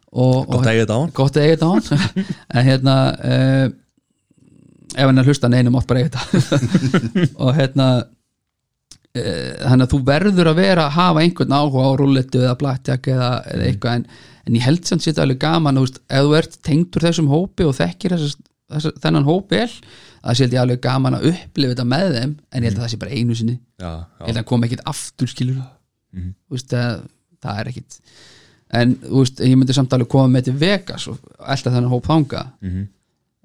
og, 0.08 0.48
Gott 0.48 0.64
að 0.64 0.72
eiga 0.72 0.84
þetta 0.86 0.96
á 0.96 1.00
hann. 1.02 1.12
gott 1.18 1.36
að 1.36 1.44
eiga 1.44 1.56
þetta 1.56 1.68
á 1.68 1.72
hann 1.74 2.24
en 2.54 2.68
hérna 2.70 2.96
uh, 3.18 3.66
ef 4.94 5.04
hann 5.04 5.18
er 5.18 5.24
að 5.24 5.32
hlusta 5.32 5.50
neina 5.52 5.72
mátt 5.72 5.88
bara 5.88 6.06
þetta. 6.06 6.82
Og 7.44 7.52
hérna 7.56 7.86
eh, 9.12 9.54
þannig 9.62 9.86
að 9.86 9.92
þú 9.94 10.00
verður 10.08 10.52
að 10.52 10.60
vera 10.62 10.88
að 10.88 10.96
hafa 10.98 11.24
einhvern 11.24 11.56
áhuga 11.56 11.86
á 11.86 11.92
rulletu 12.00 12.42
eða 12.42 12.58
blackjack 12.62 13.10
eða, 13.14 13.30
eða 13.54 13.70
eitthvað 13.70 14.00
en, 14.00 14.04
en 14.44 14.58
ég 14.58 14.66
held 14.68 14.88
samt 14.88 15.04
sér 15.04 15.22
alveg 15.24 15.40
gaman 15.44 15.80
veist, 15.82 16.02
ef 16.08 16.28
þú 16.28 16.36
ert 16.40 16.60
tengdur 16.66 17.08
þessum 17.08 17.32
hópi 17.32 17.66
og 17.68 17.76
þekkir 17.78 18.16
þess, 18.16 18.38
þess, 18.72 18.92
þennan 19.04 19.28
hóp 19.28 19.52
vel 19.54 19.68
það 19.68 20.34
sé 20.34 20.46
held 20.46 20.56
ég 20.56 20.62
alveg 20.64 20.80
gaman 20.84 21.18
að 21.18 21.28
upplifa 21.32 21.74
þetta 21.74 21.88
með 21.88 22.08
þeim 22.16 22.32
en 22.32 22.64
ég 22.64 22.68
held 22.70 22.78
að 22.78 22.84
það 22.84 22.92
sé 22.94 23.00
bara 23.04 23.18
einu 23.18 23.36
sinni. 23.38 23.58
Já, 23.78 23.90
ég 23.92 24.26
held 24.26 24.34
að 24.34 24.40
hann 24.40 24.50
kom 24.50 24.66
ekkit 24.66 24.86
aftur 24.90 25.30
skilur 25.30 25.60
þú 26.48 26.56
veist 26.56 26.74
að 26.74 27.04
það 27.44 27.60
er 27.62 27.70
ekkit 27.72 28.00
en 28.78 28.94
veist, 29.08 29.40
ég 29.40 29.56
myndi 29.56 29.76
samt 29.76 29.94
alveg 29.96 30.10
koma 30.12 30.28
með 30.32 30.48
til 30.48 30.56
Vegas 30.60 31.06
og 31.08 31.20
alltaf 31.38 31.72
þennan 31.72 31.92
hóp 31.92 32.08
þanga 32.08 32.42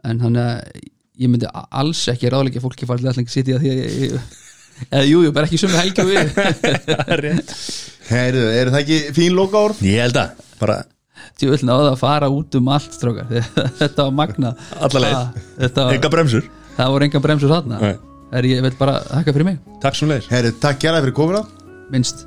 en 0.03 0.19
þannig 0.19 0.41
að 0.43 0.89
ég 1.23 1.31
myndi 1.33 1.49
alls 1.81 2.01
ekki 2.13 2.31
ráðleika 2.33 2.61
fólki 2.63 2.87
farið 2.89 3.05
til 3.05 3.11
allengi 3.13 3.43
að 3.43 3.49
því 3.49 3.55
að 3.57 3.67
ég, 3.69 3.83
ég 4.03 4.39
eða 4.89 5.03
jú, 5.07 5.19
jú, 5.27 5.31
bara 5.35 5.47
ekki 5.49 5.59
sömu 5.61 5.77
helgi 5.77 6.03
og 6.03 6.09
við. 6.09 6.25
Heyrðu, 8.13 8.47
eru 8.57 8.73
það 8.73 8.81
ekki 8.81 8.97
fín 9.15 9.35
loka 9.37 9.61
orð? 9.69 9.83
Ég 9.85 10.01
held 10.03 10.17
að, 10.19 10.41
bara 10.59 10.79
Ég 11.43 11.49
vil 11.49 11.65
náða 11.67 11.93
að 11.93 11.99
fara 11.99 12.27
út 12.31 12.55
um 12.59 12.67
allt 12.71 12.93
strókar 12.95 13.29
Þetta 13.81 14.05
var 14.07 14.13
magna 14.15 14.51
Alla 14.79 15.01
leið. 15.03 15.13
Það- 15.15 15.47
Þetta 15.63 15.85
var, 15.87 15.95
enga 15.97 16.11
bremsur. 16.13 16.49
Það 16.77 16.91
voru 16.93 17.07
enga 17.07 17.21
bremsur 17.23 17.51
þarna. 17.53 17.93
Er 18.33 18.47
ég 18.49 18.61
vil 18.65 18.73
bara 18.79 18.95
þakka 19.07 19.33
fyrir 19.35 19.47
mig. 19.51 19.57
Takk 19.83 19.97
svo 19.99 20.07
leiðis 20.09 20.29
Heyrðu, 20.33 20.53
takk 20.63 20.79
kjæra 20.83 21.01
fyrir 21.03 21.15
komuna. 21.17 21.43
Minnst 21.93 22.25